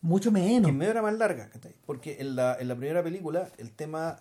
Mucho 0.00 0.30
Que 0.32 0.40
menos. 0.40 0.68
en 0.70 0.76
medio 0.76 0.90
era 0.92 1.02
más 1.02 1.16
larga. 1.16 1.48
¿cachai? 1.50 1.74
Porque 1.86 2.18
en 2.20 2.36
la, 2.36 2.56
en 2.60 2.68
la 2.68 2.76
primera 2.76 3.02
película 3.02 3.50
el 3.58 3.72
tema 3.72 4.20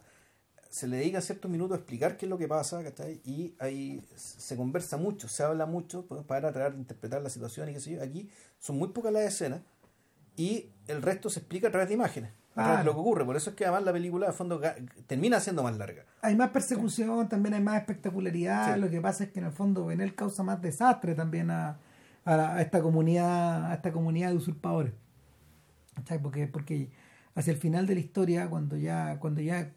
se 0.70 0.88
le 0.88 0.98
dedica 0.98 1.22
ciertos 1.22 1.50
minutos 1.50 1.78
a 1.78 1.80
explicar 1.80 2.18
qué 2.18 2.26
es 2.26 2.30
lo 2.30 2.38
que 2.38 2.48
pasa, 2.48 2.84
¿cachai? 2.84 3.22
Y 3.24 3.56
ahí 3.60 4.02
se 4.16 4.56
conversa 4.56 4.98
mucho, 4.98 5.28
se 5.28 5.44
habla 5.44 5.66
mucho 5.66 6.06
pues, 6.06 6.24
para 6.26 6.52
tratar 6.52 6.74
de 6.74 6.80
interpretar 6.80 7.22
la 7.22 7.30
situación 7.30 7.70
y 7.70 7.74
qué 7.74 7.80
sé 7.80 7.92
yo. 7.92 8.04
Aquí 8.04 8.30
son 8.60 8.78
muy 8.78 8.90
pocas 8.90 9.14
las 9.14 9.24
escenas 9.24 9.62
y 10.36 10.70
el 10.88 11.02
resto 11.02 11.30
se 11.30 11.40
explica 11.40 11.70
a 11.70 11.72
través 11.72 11.88
de 11.88 11.96
imágenes, 11.96 12.32
lo 12.84 12.94
que 12.94 13.00
ocurre. 13.00 13.26
Por 13.26 13.36
eso 13.38 13.52
es 13.52 13.56
que 13.56 13.66
además 13.66 13.84
la 13.84 13.94
película, 13.94 14.28
de 14.28 14.34
fondo, 14.34 14.60
termina 15.06 15.40
siendo 15.40 15.64
más 15.64 15.78
larga. 15.78 16.04
Hay 16.22 16.36
más 16.36 16.50
persecución, 16.50 17.30
también 17.30 17.54
hay 17.56 17.62
más 17.62 17.78
espectacularidad. 17.80 18.74
Sí. 18.76 18.82
Lo 18.82 18.90
que 18.90 19.00
pasa 19.02 19.26
es 19.26 19.32
que 19.32 19.40
en 19.40 19.46
el 19.46 19.52
fondo 19.52 19.86
Benel 19.86 20.16
causa 20.16 20.44
más 20.44 20.62
desastre 20.62 21.14
también 21.16 21.52
a, 21.52 21.78
a 22.26 22.36
la- 22.38 22.56
a 22.56 22.62
esta 22.62 22.82
comunidad, 22.82 23.72
a 23.72 23.76
esta 23.76 23.92
comunidad 23.92 24.30
de 24.32 24.36
usurpadores. 24.38 24.94
¿Cachai? 25.96 26.22
Porque, 26.22 26.48
porque 26.48 26.90
hacia 27.36 27.52
el 27.54 27.60
final 27.60 27.86
de 27.88 27.94
la 27.96 28.00
historia, 28.02 28.50
cuando 28.50 28.78
ya, 28.78 29.18
cuando 29.20 29.42
ya 29.42 29.72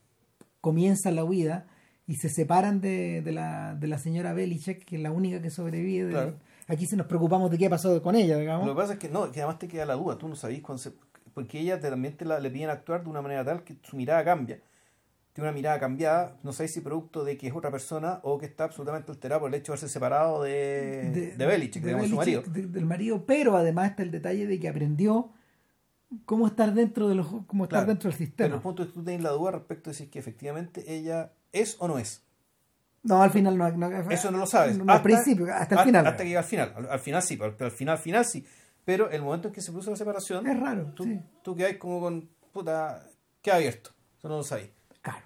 comienza 0.60 1.10
la 1.10 1.24
huida 1.24 1.66
y 2.06 2.16
se 2.16 2.28
separan 2.28 2.80
de, 2.80 3.22
de 3.22 3.32
la, 3.32 3.74
de 3.74 3.86
la 3.86 3.98
señora 3.98 4.32
Belichek, 4.32 4.84
que 4.84 4.96
es 4.96 5.02
la 5.02 5.12
única 5.12 5.40
que 5.40 5.50
sobrevive, 5.50 6.12
de- 6.26 6.34
aquí 6.68 6.86
se 6.86 6.96
nos 6.96 7.06
preocupamos 7.06 7.50
de 7.50 7.58
qué 7.58 7.66
ha 7.66 7.70
pasado 7.70 8.02
con 8.02 8.14
ella, 8.16 8.36
digamos. 8.36 8.66
Lo 8.66 8.74
que 8.74 8.80
pasa 8.80 8.92
es 8.94 8.98
que 8.98 9.08
no, 9.08 9.30
que 9.32 9.40
además 9.40 9.58
te 9.58 9.68
queda 9.68 9.86
la 9.86 9.94
duda, 9.94 10.18
tú 10.18 10.28
no 10.28 10.34
sabés 10.36 10.60
cuándo 10.60 10.82
se- 10.82 10.92
porque 11.34 11.58
ella 11.60 11.80
también 11.80 12.16
te 12.16 12.24
la, 12.24 12.38
le 12.40 12.50
piden 12.50 12.70
actuar 12.70 13.02
de 13.04 13.10
una 13.10 13.22
manera 13.22 13.44
tal 13.44 13.62
que 13.64 13.76
su 13.82 13.96
mirada 13.96 14.24
cambia. 14.24 14.60
Tiene 15.32 15.48
una 15.48 15.54
mirada 15.54 15.78
cambiada, 15.78 16.36
no 16.42 16.52
sabéis 16.52 16.72
si 16.74 16.80
producto 16.80 17.22
de 17.24 17.36
que 17.38 17.46
es 17.46 17.54
otra 17.54 17.70
persona 17.70 18.18
o 18.24 18.36
que 18.38 18.46
está 18.46 18.64
absolutamente 18.64 19.12
alterada 19.12 19.40
por 19.40 19.48
el 19.48 19.54
hecho 19.54 19.72
de 19.72 19.78
haberse 19.78 19.88
separado 19.92 20.42
de, 20.42 21.34
de, 21.36 21.46
Belichick, 21.46 21.82
de 21.82 21.88
digamos, 21.90 22.08
su 22.10 22.16
Belichick, 22.16 22.46
marido. 22.48 22.62
de- 22.68 22.72
del 22.72 22.84
marido, 22.86 23.24
pero 23.26 23.56
además 23.56 23.90
está 23.90 24.02
el 24.02 24.10
detalle 24.10 24.46
de 24.48 24.58
que 24.58 24.68
aprendió 24.68 25.30
cómo 26.24 26.48
estar 26.48 26.74
dentro 26.74 27.08
de 27.08 27.14
los 27.14 27.28
cómo 27.46 27.64
estar 27.64 27.78
Claro, 27.80 27.86
dentro 27.86 28.10
del 28.10 28.18
Pero 28.18 28.26
sistema. 28.28 28.54
el 28.56 28.60
punto 28.60 28.82
es 28.82 28.88
que 28.88 28.94
tú 28.94 29.04
tienes 29.04 29.22
la 29.22 29.30
duda 29.30 29.52
respecto 29.52 29.90
de 29.90 29.94
si 29.94 30.02
es 30.04 30.08
que 30.10 30.18
efectivamente 30.18 30.82
ella 30.92 31.32
es 31.52 31.76
o 31.78 31.86
no 31.86 31.98
es. 32.00 32.22
No, 33.04 33.22
al 33.22 33.30
final 33.30 33.56
no. 33.56 33.70
no- 33.70 34.10
Eso 34.10 34.30
no 34.32 34.38
lo 34.38 34.46
sabes. 34.46 34.76
no, 34.76 34.92
al 34.92 35.00
principio, 35.02 35.46
hasta 35.54 35.76
el 35.76 35.86
final. 35.86 36.06
Hasta 36.08 36.22
que 36.24 36.28
llega 36.28 36.40
al 36.40 36.44
final. 36.46 36.72
Al, 36.76 36.90
al 36.90 36.98
final 36.98 37.22
sí, 37.22 37.36
pero 37.36 37.54
al 37.60 37.70
final, 37.70 37.96
final 37.98 38.24
sí. 38.24 38.44
Pero 38.90 39.08
el 39.10 39.22
momento 39.22 39.48
en 39.48 39.54
que 39.54 39.60
se 39.60 39.70
produce 39.70 39.90
la 39.90 39.96
separación, 39.96 40.46
Es 40.48 40.58
raro, 40.58 40.92
tú, 40.96 41.04
sí. 41.04 41.20
tú 41.44 41.54
quedas 41.54 41.76
como 41.76 42.00
con. 42.00 42.28
puta, 42.52 43.06
queda 43.40 43.56
abierto. 43.56 43.90
Eso 44.18 44.28
no 44.28 44.38
lo 44.38 44.42
sabéis. 44.42 44.70
Claro. 45.00 45.24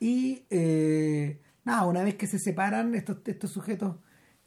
Y 0.00 0.44
eh, 0.48 1.40
nada, 1.64 1.84
una 1.86 2.02
vez 2.02 2.14
que 2.14 2.26
se 2.26 2.38
separan, 2.38 2.94
estos, 2.94 3.18
estos 3.26 3.50
sujetos 3.50 3.96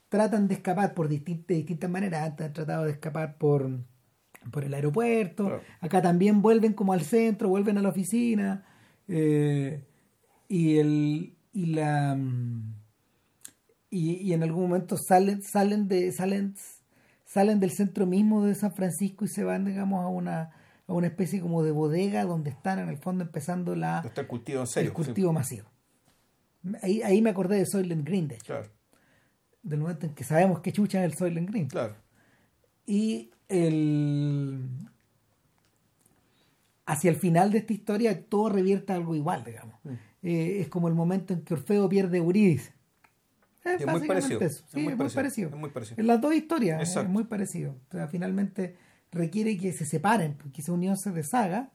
tratan 0.09 0.47
de 0.47 0.55
escapar 0.55 0.93
por 0.95 1.07
distin- 1.07 1.45
de 1.45 1.55
distintas 1.55 1.89
maneras. 1.89 2.31
Han 2.39 2.53
tratado 2.53 2.85
de 2.85 2.91
escapar 2.91 3.37
por, 3.37 3.69
por 4.51 4.63
el 4.63 4.73
aeropuerto. 4.73 5.45
Claro. 5.45 5.61
Acá 5.79 6.01
también 6.01 6.41
vuelven 6.41 6.73
como 6.73 6.93
al 6.93 7.01
centro, 7.01 7.47
vuelven 7.49 7.77
a 7.77 7.81
la 7.81 7.89
oficina. 7.89 8.65
eh, 9.07 9.85
y 10.47 10.77
el 10.79 11.35
y 11.53 11.65
la 11.67 12.15
mm, 12.15 12.73
y, 13.89 14.15
y 14.27 14.33
en 14.33 14.43
algún 14.43 14.63
momento 14.63 14.95
salen 14.97 15.41
salen 15.43 15.87
de 15.87 16.11
salen 16.11 16.55
salen 17.31 17.59
del 17.61 17.71
centro 17.71 18.05
mismo 18.05 18.43
de 18.43 18.55
San 18.55 18.73
Francisco 18.73 19.23
y 19.23 19.29
se 19.29 19.43
van 19.45 19.63
digamos 19.63 20.03
a 20.03 20.07
una 20.07 20.51
a 20.87 20.93
una 20.93 21.07
especie 21.07 21.39
como 21.39 21.63
de 21.63 21.71
bodega 21.71 22.25
donde 22.25 22.49
están 22.49 22.79
en 22.79 22.89
el 22.89 22.97
fondo 22.97 23.23
empezando 23.23 23.75
la 23.75 24.01
Está 24.05 24.21
el 24.21 24.27
cultivo 24.27 24.59
en 24.61 24.67
serio. 24.67 24.89
el 24.89 24.93
cultivo 24.93 25.31
masivo. 25.31 25.69
Ahí, 26.81 27.01
ahí 27.01 27.21
me 27.21 27.29
acordé 27.29 27.57
de 27.57 27.65
Soylent 27.65 28.05
Green, 28.05 28.27
de 28.27 28.35
hecho, 28.35 28.45
Claro, 28.53 28.69
del 29.63 29.79
momento 29.79 30.05
en 30.05 30.13
que 30.13 30.23
sabemos 30.23 30.59
que 30.59 30.71
chucha 30.73 30.99
es 30.99 31.05
el 31.11 31.17
Soylent 31.17 31.49
Green. 31.49 31.67
claro. 31.67 31.95
Y 32.85 33.31
el 33.47 34.69
hacia 36.85 37.09
el 37.09 37.15
final 37.15 37.51
de 37.51 37.59
esta 37.59 37.71
historia 37.71 38.25
todo 38.25 38.49
revierte 38.49 38.91
a 38.91 38.95
algo 38.97 39.15
igual, 39.15 39.43
digamos. 39.45 39.75
Mm. 39.83 39.89
Eh, 40.23 40.59
es 40.61 40.67
como 40.67 40.89
el 40.89 40.93
momento 40.95 41.33
en 41.33 41.41
que 41.43 41.53
Orfeo 41.53 41.87
pierde 41.87 42.17
a 42.17 42.21
Eurídice. 42.21 42.73
Es, 43.63 43.73
Es 43.81 43.85
muy 43.85 43.85
básicamente 43.85 44.07
parecido. 44.07 44.39
eso. 44.41 44.63
Es 44.65 44.71
Sí, 44.71 44.79
muy 44.81 44.91
es 44.93 44.97
muy 44.97 45.09
parecido. 45.09 45.49
Es 45.49 45.55
muy 45.55 45.69
parecido. 45.69 46.01
En 46.01 46.07
las 46.07 46.21
dos 46.21 46.33
historias 46.33 46.79
Exacto. 46.79 47.01
es 47.01 47.09
muy 47.09 47.23
parecido. 47.25 47.75
O 47.89 47.91
sea, 47.91 48.07
finalmente 48.07 48.75
requiere 49.11 49.57
que 49.57 49.71
se 49.73 49.85
separen, 49.85 50.37
que 50.53 50.61
esa 50.61 50.71
unión 50.71 50.97
se 50.97 51.11
deshaga 51.11 51.69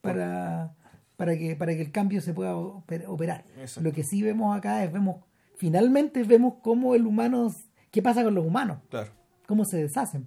para, 0.00 0.74
para, 1.16 1.36
que, 1.36 1.54
para 1.56 1.72
que 1.74 1.82
el 1.82 1.92
cambio 1.92 2.20
se 2.20 2.32
pueda 2.34 2.54
oper- 2.54 3.04
operar. 3.06 3.44
Exacto. 3.58 3.88
Lo 3.88 3.92
que 3.94 4.02
sí 4.02 4.22
vemos 4.22 4.56
acá 4.56 4.82
es, 4.82 4.92
vemos, 4.92 5.22
finalmente 5.56 6.22
vemos 6.24 6.54
cómo 6.62 6.94
el 6.94 7.06
humano, 7.06 7.54
qué 7.90 8.02
pasa 8.02 8.24
con 8.24 8.34
los 8.34 8.44
humanos, 8.44 8.78
Claro. 8.88 9.10
cómo 9.46 9.64
se 9.64 9.76
deshacen. 9.76 10.26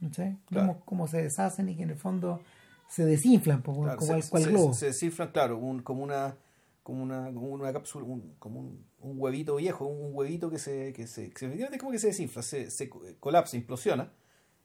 ¿Cachai? 0.00 0.38
Claro. 0.46 0.66
Vemos 0.68 0.82
cómo 0.84 1.06
se 1.06 1.22
deshacen 1.22 1.68
y 1.68 1.76
que 1.76 1.82
en 1.84 1.90
el 1.90 1.96
fondo 1.96 2.40
se 2.88 3.04
desinflan, 3.04 3.62
po, 3.62 3.80
Claro, 3.82 3.98
como 3.98 4.12
se, 4.12 4.18
el 4.18 4.28
cual 4.30 4.42
se- 4.42 4.50
globo. 4.50 4.74
se 4.74 4.86
descifran, 4.86 5.30
claro, 5.30 5.58
un- 5.58 5.82
como 5.82 6.02
una 6.02 6.36
como 6.82 7.00
una, 7.04 7.26
como 7.26 7.46
una 7.50 7.72
cápsula, 7.72 8.04
un- 8.04 8.34
como 8.40 8.58
un, 8.58 8.84
un 9.02 9.16
huevito 9.18 9.56
viejo, 9.56 9.86
un 9.86 10.10
huevito 10.14 10.48
que 10.50 10.58
se, 10.58 10.92
que 10.92 11.06
se, 11.06 11.30
que 11.30 11.38
se- 11.38 11.78
como 11.78 11.92
que 11.92 11.98
se 11.98 12.08
desinfla, 12.08 12.42
se, 12.42 12.70
se 12.70 12.88
co- 12.88 13.02
colapsa, 13.20 13.56
implosiona, 13.56 14.12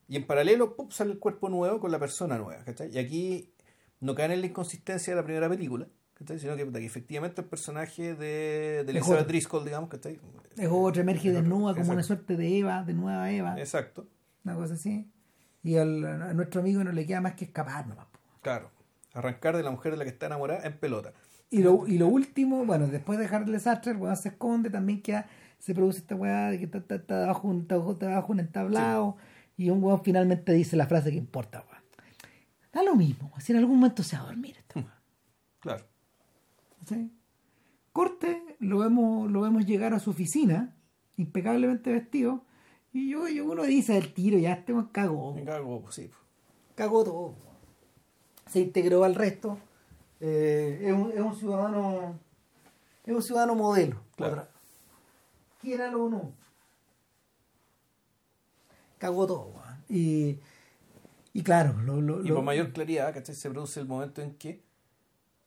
y 0.07 0.15
en 0.15 0.25
paralelo 0.25 0.75
¡pum! 0.75 0.89
sale 0.91 1.11
el 1.11 1.19
cuerpo 1.19 1.49
nuevo 1.49 1.79
con 1.79 1.91
la 1.91 1.99
persona 1.99 2.37
nueva, 2.37 2.63
¿cachai? 2.63 2.89
Y 2.95 2.97
aquí 2.99 3.53
no 3.99 4.15
caen 4.15 4.31
en 4.31 4.41
la 4.41 4.47
inconsistencia 4.47 5.13
de 5.13 5.19
la 5.19 5.23
primera 5.25 5.49
película, 5.49 5.87
¿cachai? 6.13 6.39
Sino 6.39 6.55
que, 6.55 6.63
efectivamente 6.85 7.41
el 7.41 7.47
personaje 7.47 8.15
de, 8.15 8.83
de 8.85 8.91
Elizabeth. 8.91 9.27
Driscoll, 9.27 9.65
digamos, 9.65 9.89
¿cachai? 9.89 10.19
Es 10.55 10.69
otro, 10.71 11.01
emerge 11.01 11.31
desnuda 11.31 11.73
como 11.75 11.91
una 11.91 12.03
suerte 12.03 12.35
de 12.37 12.57
Eva, 12.59 12.83
de 12.83 12.93
nueva 12.93 13.31
Eva, 13.31 13.59
Exacto, 13.59 14.07
una 14.45 14.55
cosa 14.55 14.75
así. 14.75 15.09
Y 15.63 15.75
al- 15.77 16.05
a 16.05 16.33
nuestro 16.33 16.61
amigo 16.61 16.83
no 16.83 16.91
le 16.91 17.05
queda 17.05 17.19
más 17.21 17.33
que 17.33 17.45
escapar 17.45 17.87
nomás. 17.87 18.07
claro. 18.41 18.71
Arrancar 19.13 19.57
de 19.57 19.63
la 19.63 19.71
mujer 19.71 19.93
de 19.93 19.97
la 19.97 20.03
que 20.03 20.11
está 20.11 20.27
enamorada 20.27 20.63
en 20.67 20.77
pelota. 20.77 21.11
Y 21.49 21.63
lo, 21.63 21.87
y 21.87 21.97
lo 21.97 22.07
último, 22.07 22.65
bueno, 22.65 22.87
después 22.87 23.17
de 23.17 23.23
dejar 23.23 23.43
el 23.43 23.51
desastre, 23.53 23.91
el 23.93 23.97
weón 23.97 24.17
se 24.17 24.29
esconde, 24.29 24.69
también 24.69 25.01
queda, 25.01 25.27
se 25.59 25.73
produce 25.73 25.99
esta 25.99 26.15
weá 26.15 26.49
de 26.51 26.59
que 26.59 26.65
está, 26.65 26.77
está, 26.79 26.95
está 26.95 27.19
debajo, 27.21 27.47
un- 27.47 27.61
está, 27.61 27.77
un 28.27 28.39
entablado, 28.39 29.15
y 29.55 29.69
un 29.69 29.81
weón 29.83 30.03
finalmente 30.03 30.51
dice 30.53 30.75
la 30.75 30.87
frase 30.87 31.09
que 31.11 31.17
importa, 31.17 31.63
weón. 31.69 31.83
Da 32.73 32.83
lo 32.83 32.95
mismo, 32.95 33.31
si 33.39 33.53
en 33.53 33.59
algún 33.59 33.77
momento 33.77 34.03
se 34.03 34.17
va 34.17 34.23
a 34.23 34.25
dormir 34.27 34.55
esta 34.57 34.79
weá. 34.79 34.93
Claro. 35.59 35.85
¿sí? 36.85 37.11
Corte, 37.91 38.43
lo 38.59 38.79
vemos, 38.79 39.29
lo 39.31 39.41
vemos 39.41 39.65
llegar 39.65 39.93
a 39.93 39.99
su 39.99 40.11
oficina, 40.11 40.75
impecablemente 41.17 41.91
vestido, 41.91 42.43
y 42.93 43.09
yo, 43.09 43.27
yo 43.27 43.45
uno 43.45 43.63
dice 43.63 43.97
el 43.97 44.13
tiro, 44.13 44.37
ya 44.37 44.53
este 44.53 44.73
weón 44.73 44.87
cagó, 44.91 45.33
Me 45.33 45.43
cago, 45.45 45.89
sí. 45.91 46.09
cagó 46.75 47.03
todo. 47.03 47.35
Se 48.47 48.59
integró 48.59 49.03
al 49.03 49.15
resto. 49.15 49.57
Eh, 50.19 50.79
es, 50.83 50.91
un, 50.93 51.11
es 51.11 51.19
un 51.19 51.35
ciudadano. 51.35 52.19
Es 53.05 53.13
un 53.15 53.21
ciudadano 53.21 53.55
modelo. 53.55 54.01
Claro. 54.15 54.33
Otra. 54.33 54.49
Quiéralo 55.61 56.05
o 56.05 56.09
no. 56.09 56.31
Cagó 58.97 59.27
todo. 59.27 59.53
Y, 59.89 60.39
y 61.33 61.43
claro, 61.43 61.73
lo, 61.81 62.01
lo- 62.01 62.25
Y 62.25 62.31
por 62.31 62.43
mayor 62.43 62.71
claridad, 62.73 63.13
¿cachai? 63.13 63.35
Se 63.35 63.49
produce 63.49 63.79
el 63.79 63.85
momento 63.87 64.21
en 64.21 64.33
que 64.35 64.61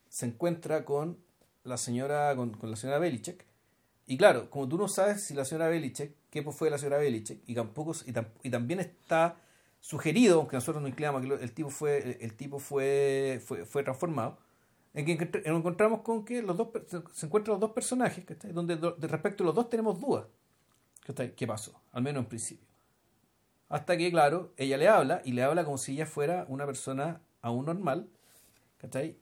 se 0.09 0.27
encuentra 0.27 0.85
con 0.85 1.19
la 1.65 1.77
señora, 1.77 2.35
con, 2.37 2.51
con 2.53 2.71
la 2.71 2.77
señora 2.77 2.99
Belichek. 2.99 3.45
Y 4.07 4.17
claro, 4.17 4.51
como 4.51 4.69
tú 4.69 4.79
no 4.79 4.89
sabes 4.89 5.25
si 5.27 5.35
la 5.35 5.45
señora 5.45 5.69
Belichek, 5.69 6.15
qué 6.31 6.43
pues 6.43 6.57
fue 6.57 6.71
la 6.71 6.79
señora 6.79 6.99
Belichek, 6.99 7.41
y 7.47 7.55
tampoco, 7.55 7.93
y, 8.07 8.13
tam- 8.13 8.29
y 8.43 8.51
también 8.51 8.81
está 8.81 9.37
sugerido, 9.81 10.39
aunque 10.41 10.57
nosotros 10.57 10.83
nos 10.83 10.91
inclinamos 10.91 11.23
que 11.23 11.45
el 11.45 11.53
tipo 11.53 11.71
fue, 11.71 11.99
el, 11.99 12.17
el 12.21 12.35
tipo 12.35 12.59
fue, 12.59 13.41
fue, 13.45 13.65
fue 13.65 13.83
transformado, 13.85 14.39
en 14.95 15.05
que 15.07 15.17
nos 15.49 15.59
encontramos 15.61 16.01
con 16.03 16.25
que 16.25 16.43
los 16.43 16.57
dos 16.57 16.69
se 17.13 17.27
encuentran 17.27 17.53
los 17.55 17.61
dos 17.61 17.71
personajes, 17.73 18.25
¿cachai? 18.25 18.53
donde 18.53 18.77
do- 18.77 18.93
de 18.93 19.07
respecto 19.09 19.45
a 19.45 19.47
los 19.47 19.55
dos 19.55 19.69
tenemos 19.71 20.01
dudas. 20.01 20.27
¿cachai? 21.07 21.35
¿Qué 21.35 21.47
pasó? 21.47 21.81
Al 21.93 22.03
menos 22.03 22.23
en 22.25 22.29
principio. 22.29 22.67
Hasta 23.69 23.97
que, 23.97 24.11
claro, 24.11 24.53
ella 24.57 24.77
le 24.77 24.89
habla 24.89 25.23
y 25.25 25.33
le 25.33 25.45
habla 25.45 25.65
como 25.65 25.79
si 25.79 25.93
ella 25.93 26.07
fuera 26.07 26.45
una 26.49 26.67
persona 26.67 27.21
aún 27.41 27.67
normal. 27.67 28.09
¿Cachai? 28.79 29.17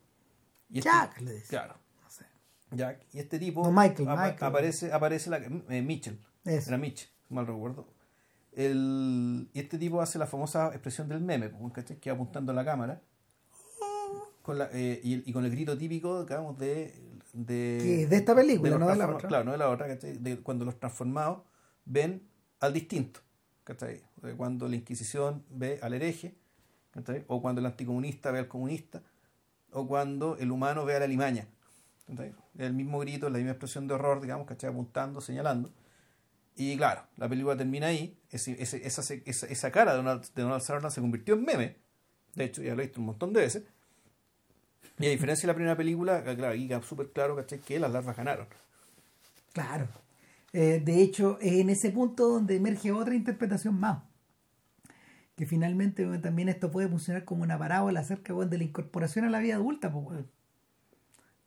Y 0.71 0.79
este- 0.79 0.91
Jack, 0.91 1.21
le 1.21 1.33
dice. 1.35 1.49
Claro, 1.49 1.75
no 2.03 2.09
sé. 2.11 2.25
Jack. 2.71 3.05
Y 3.13 3.19
este 3.19 3.39
tipo 3.39 3.63
No, 3.63 3.71
Michael, 3.73 4.09
apa- 4.09 4.23
Michael. 4.25 4.45
aparece, 4.51 4.93
aparece 4.93 5.31
la, 5.31 5.39
eh, 5.39 5.83
Mitchell. 5.83 6.19
Eso. 6.45 6.71
Era 6.71 6.79
Mitch, 6.79 7.11
mal 7.29 7.47
recuerdo. 7.47 7.87
El, 8.53 9.49
y 9.53 9.61
este 9.61 9.79
tipo 9.79 10.01
hace 10.01 10.19
la 10.19 10.27
famosa 10.27 10.69
expresión 10.69 11.09
del 11.09 11.21
meme, 11.21 11.51
¿cachai? 11.73 11.99
Que 11.99 12.11
va 12.11 12.15
apuntando 12.15 12.53
a 12.53 12.55
la 12.55 12.65
cámara. 12.65 13.03
Con 14.49 14.57
la, 14.57 14.71
eh, 14.73 14.99
y, 15.05 15.29
y 15.29 15.33
con 15.35 15.45
el 15.45 15.51
grito 15.51 15.77
típico, 15.77 16.25
digamos, 16.25 16.57
de. 16.59 16.95
De, 17.35 18.07
de 18.07 18.17
esta 18.17 18.35
película, 18.35 18.71
no 18.79 18.87
de 18.87 18.97
la 18.97 19.05
otra. 19.17 19.29
Claro, 19.29 19.45
no 19.45 19.53
de 19.53 19.59
la 19.59 19.69
otra, 19.69 19.87
¿cachai? 19.89 20.17
De 20.17 20.39
cuando 20.41 20.65
los 20.65 20.81
transformados 20.81 21.43
ven 21.85 22.23
al 22.61 22.73
distinto, 22.73 23.21
¿cachai? 23.65 24.01
De 24.23 24.33
cuando 24.35 24.67
la 24.69 24.77
Inquisición 24.77 25.45
ve 25.51 25.79
al 25.83 25.93
hereje, 25.93 26.35
¿cachai? 26.93 27.27
O 27.29 27.43
cuando 27.43 27.61
el 27.61 27.67
anticomunista 27.67 28.31
ve 28.31 28.39
al 28.39 28.49
comunista, 28.49 29.03
o 29.71 29.87
cuando 29.87 30.39
el 30.39 30.51
humano 30.51 30.87
ve 30.87 30.97
a 30.97 31.01
la 31.01 31.07
limaña. 31.07 31.47
¿cachai? 32.07 32.33
El 32.57 32.73
mismo 32.73 32.99
grito, 33.01 33.29
la 33.29 33.37
misma 33.37 33.51
expresión 33.53 33.87
de 33.87 33.93
horror, 33.93 34.23
digamos, 34.23 34.47
¿cachai? 34.47 34.71
Apuntando, 34.71 35.21
señalando. 35.21 35.71
Y 36.57 36.75
claro, 36.79 37.03
la 37.19 37.29
película 37.29 37.55
termina 37.59 37.89
ahí. 37.89 38.19
Ese- 38.31 38.57
ese- 38.61 38.85
esa, 38.87 39.03
esa, 39.27 39.47
esa 39.47 39.71
cara 39.71 39.91
de 39.93 39.99
Donald, 39.99 40.25
de 40.35 40.43
Donald 40.43 40.63
Sutherland 40.63 40.95
se 40.95 41.03
convirtió 41.03 41.35
en 41.35 41.45
meme. 41.45 41.77
De 42.35 42.45
hecho, 42.45 42.63
ya 42.63 42.75
lo 42.75 42.81
he 42.81 42.87
visto 42.87 43.01
un 43.01 43.07
montón 43.07 43.35
de 43.35 43.41
veces. 43.43 43.65
Y 44.99 45.07
a 45.07 45.11
diferencia 45.11 45.43
de 45.47 45.53
la 45.53 45.55
primera 45.55 45.77
película, 45.77 46.23
claro, 46.23 46.49
aquí 46.49 46.67
queda 46.69 46.83
súper 46.83 47.11
claro, 47.11 47.37
¿cachai? 47.37 47.61
Que 47.61 47.79
las 47.79 47.93
larvas 47.93 48.17
ganaron. 48.17 48.47
Claro. 49.53 49.89
Eh, 50.53 50.81
de 50.85 51.03
hecho, 51.03 51.39
es 51.41 51.53
en 51.55 51.71
ese 51.71 51.91
punto 51.91 52.29
donde 52.29 52.57
emerge 52.57 52.91
otra 52.93 53.15
interpretación 53.15 53.79
más. 53.79 54.03
Que 55.37 55.47
finalmente 55.47 56.05
bueno, 56.05 56.21
también 56.21 56.49
esto 56.49 56.71
puede 56.71 56.89
funcionar 56.89 57.25
como 57.25 57.43
una 57.45 57.59
parábola 57.59 58.01
acerca 58.01 58.33
bueno, 58.33 58.51
de 58.51 58.59
la 58.59 58.65
incorporación 58.65 59.25
a 59.25 59.31
la 59.31 59.39
vida 59.39 59.55
adulta. 59.55 59.93
Pues, 59.93 60.05
weón. 60.07 60.31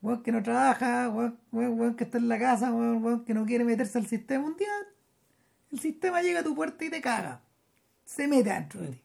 Weón 0.01 0.23
que 0.23 0.31
no 0.31 0.41
trabaja, 0.41 1.09
weón- 1.09 1.37
weón 1.51 1.95
que 1.95 2.05
está 2.05 2.17
en 2.17 2.27
la 2.29 2.39
casa, 2.39 2.71
weón 2.71 3.25
que 3.25 3.33
no 3.33 3.45
quiere 3.45 3.65
meterse 3.65 3.97
al 3.97 4.07
sistema 4.07 4.45
un 4.45 4.55
día. 4.55 4.69
El 5.71 5.79
sistema 5.79 6.21
llega 6.21 6.39
a 6.39 6.43
tu 6.43 6.55
puerta 6.55 6.83
y 6.85 6.89
te 6.89 7.01
caga. 7.01 7.41
Se 8.05 8.27
mete 8.27 8.49
adentro 8.51 8.81
de 8.81 8.87
ti. 8.89 9.01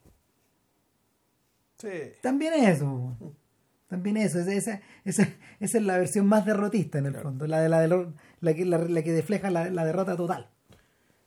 Sí. 1.79 1.89
También 2.23 2.55
es 2.55 2.77
eso. 2.77 3.17
También 3.89 4.17
eso. 4.17 4.39
Esa, 4.41 4.53
esa, 4.53 4.81
esa, 5.05 5.23
esa 5.61 5.79
es 5.79 5.85
la 5.85 5.99
versión 5.99 6.27
más 6.27 6.45
derrotista 6.45 6.99
en 6.99 7.07
el 7.07 7.13
Claro. 7.13 7.29
fondo. 7.29 7.47
La, 7.47 7.61
de 7.61 7.69
la, 7.69 7.81
de 7.81 8.13
la, 8.41 8.55
que, 8.55 8.65
la, 8.65 8.79
la 8.79 9.03
que 9.03 9.13
defleja 9.13 9.51
la, 9.51 9.71
la 9.71 9.85
derrota 9.85 10.17
total. 10.17 10.49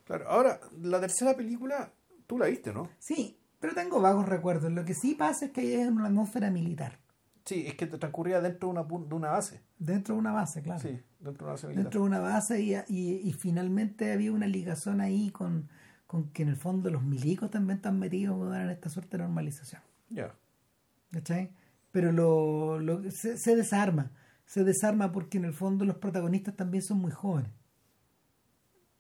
Claro, 0.06 0.28
ahora, 0.28 0.60
la 0.82 1.00
tercera 1.00 1.36
película, 1.36 1.94
tú 2.28 2.38
la 2.38 2.48
viste, 2.48 2.74
¿no? 2.74 2.90
Sí, 3.00 3.38
pero 3.60 3.74
tengo 3.74 4.02
vagos 4.02 4.28
recuerdos. 4.28 4.72
Lo 4.72 4.84
que 4.84 4.94
sí 4.94 5.16
pasa 5.16 5.46
es 5.46 5.52
que 5.52 5.62
ahí 5.62 5.74
es 5.74 5.88
una 5.88 6.08
atmósfera 6.08 6.50
militar. 6.50 7.00
Sí, 7.46 7.66
es 7.66 7.76
que 7.76 7.88
transcurría 7.88 8.42
dentro 8.42 8.68
de 8.72 8.80
una, 8.80 8.84
de 9.08 9.16
una 9.16 9.30
base. 9.32 9.62
Dentro 9.78 10.16
de 10.16 10.20
una 10.20 10.32
base, 10.32 10.62
claro. 10.62 10.80
Sí, 10.82 11.00
dentro 11.20 11.34
de 11.34 11.44
una 11.44 11.52
base 11.54 11.68
militar. 11.68 11.84
Dentro 11.86 12.02
de 12.02 12.08
una 12.08 12.20
base 12.20 12.62
y, 12.62 12.74
y, 12.88 13.22
y 13.28 13.34
finalmente 13.34 14.12
había 14.12 14.32
una 14.32 14.46
ligazón 14.48 15.02
ahí 15.02 15.30
con, 15.32 15.70
con 16.06 16.30
que 16.30 16.44
en 16.44 16.50
el 16.50 16.58
fondo 16.58 16.90
los 16.92 17.02
milicos 17.04 17.50
también 17.50 17.78
están 17.78 17.98
metidos 17.98 18.54
en 18.56 18.70
esta 18.70 18.90
suerte 18.90 19.18
de 19.18 19.24
normalización. 19.24 19.82
Ya. 20.10 20.36
¿Cachai? 21.12 21.50
Pero 21.92 22.12
lo, 22.12 22.80
lo- 22.80 23.10
se, 23.12 23.38
se 23.38 23.56
desarma. 23.56 24.12
Se 24.46 24.64
desarma 24.64 25.12
porque 25.12 25.38
en 25.38 25.46
el 25.46 25.54
fondo 25.54 25.86
los 25.86 25.98
protagonistas 25.98 26.56
también 26.56 26.82
son 26.84 27.00
muy 27.00 27.12
jóvenes. 27.12 27.52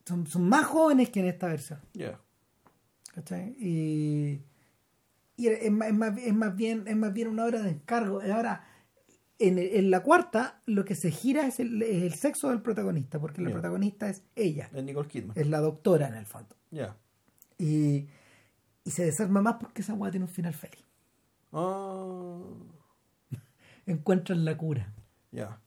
Son, 0.06 0.26
son 0.28 0.48
más 0.49 0.66
jóvenes 0.66 1.10
que 1.10 1.20
en 1.20 1.28
esta 1.28 1.48
versión. 1.48 1.80
Ya. 1.94 2.20
¿cachai? 3.14 3.56
Y, 3.60 4.41
y 5.36 5.48
es 5.48 5.72
más, 5.72 5.88
es 5.90 5.94
más, 5.95 6.18
es 6.18 6.34
más 6.34 6.56
bien 6.56 6.84
es 6.88 6.95
más 6.95 7.14
bien 7.14 7.28
una 7.28 7.45
obra 7.45 7.61
de 7.61 7.70
encargo. 7.72 8.22
Ahora, 8.22 8.64
en, 9.40 9.57
en 9.60 9.90
la 9.91 10.02
cuarta, 10.03 10.61
lo 10.66 10.84
que 10.86 10.95
se 10.95 11.11
gira 11.11 11.45
es 11.48 11.60
el, 11.60 11.82
es 11.82 12.03
el 12.03 12.14
sexo 12.14 12.49
del 12.49 12.61
protagonista, 12.61 13.20
porque 13.20 13.41
la 13.41 13.49
Ya. 13.49 13.53
protagonista 13.53 14.10
es 14.10 14.24
ella, 14.36 14.70
Es 14.74 14.84
Nicole 14.84 15.07
Kidman. 15.07 15.38
es 15.38 15.48
la 15.48 15.60
doctora 15.60 16.07
en 16.07 16.16
el 16.16 16.26
fondo. 16.26 16.56
Ya. 16.72 16.95
Y, 17.57 18.07
y 18.84 18.91
se 18.91 19.06
desarma 19.06 19.41
más 19.41 19.56
porque 19.60 19.82
esa 19.82 19.94
weá 19.94 20.11
tiene 20.11 20.26
un 20.26 20.32
final 20.32 20.53
feliz. 20.53 20.84
Ah, 21.52 22.40
Encuentran 23.91 24.45
la 24.45 24.57
cura. 24.57 24.94
ya. 25.32 25.60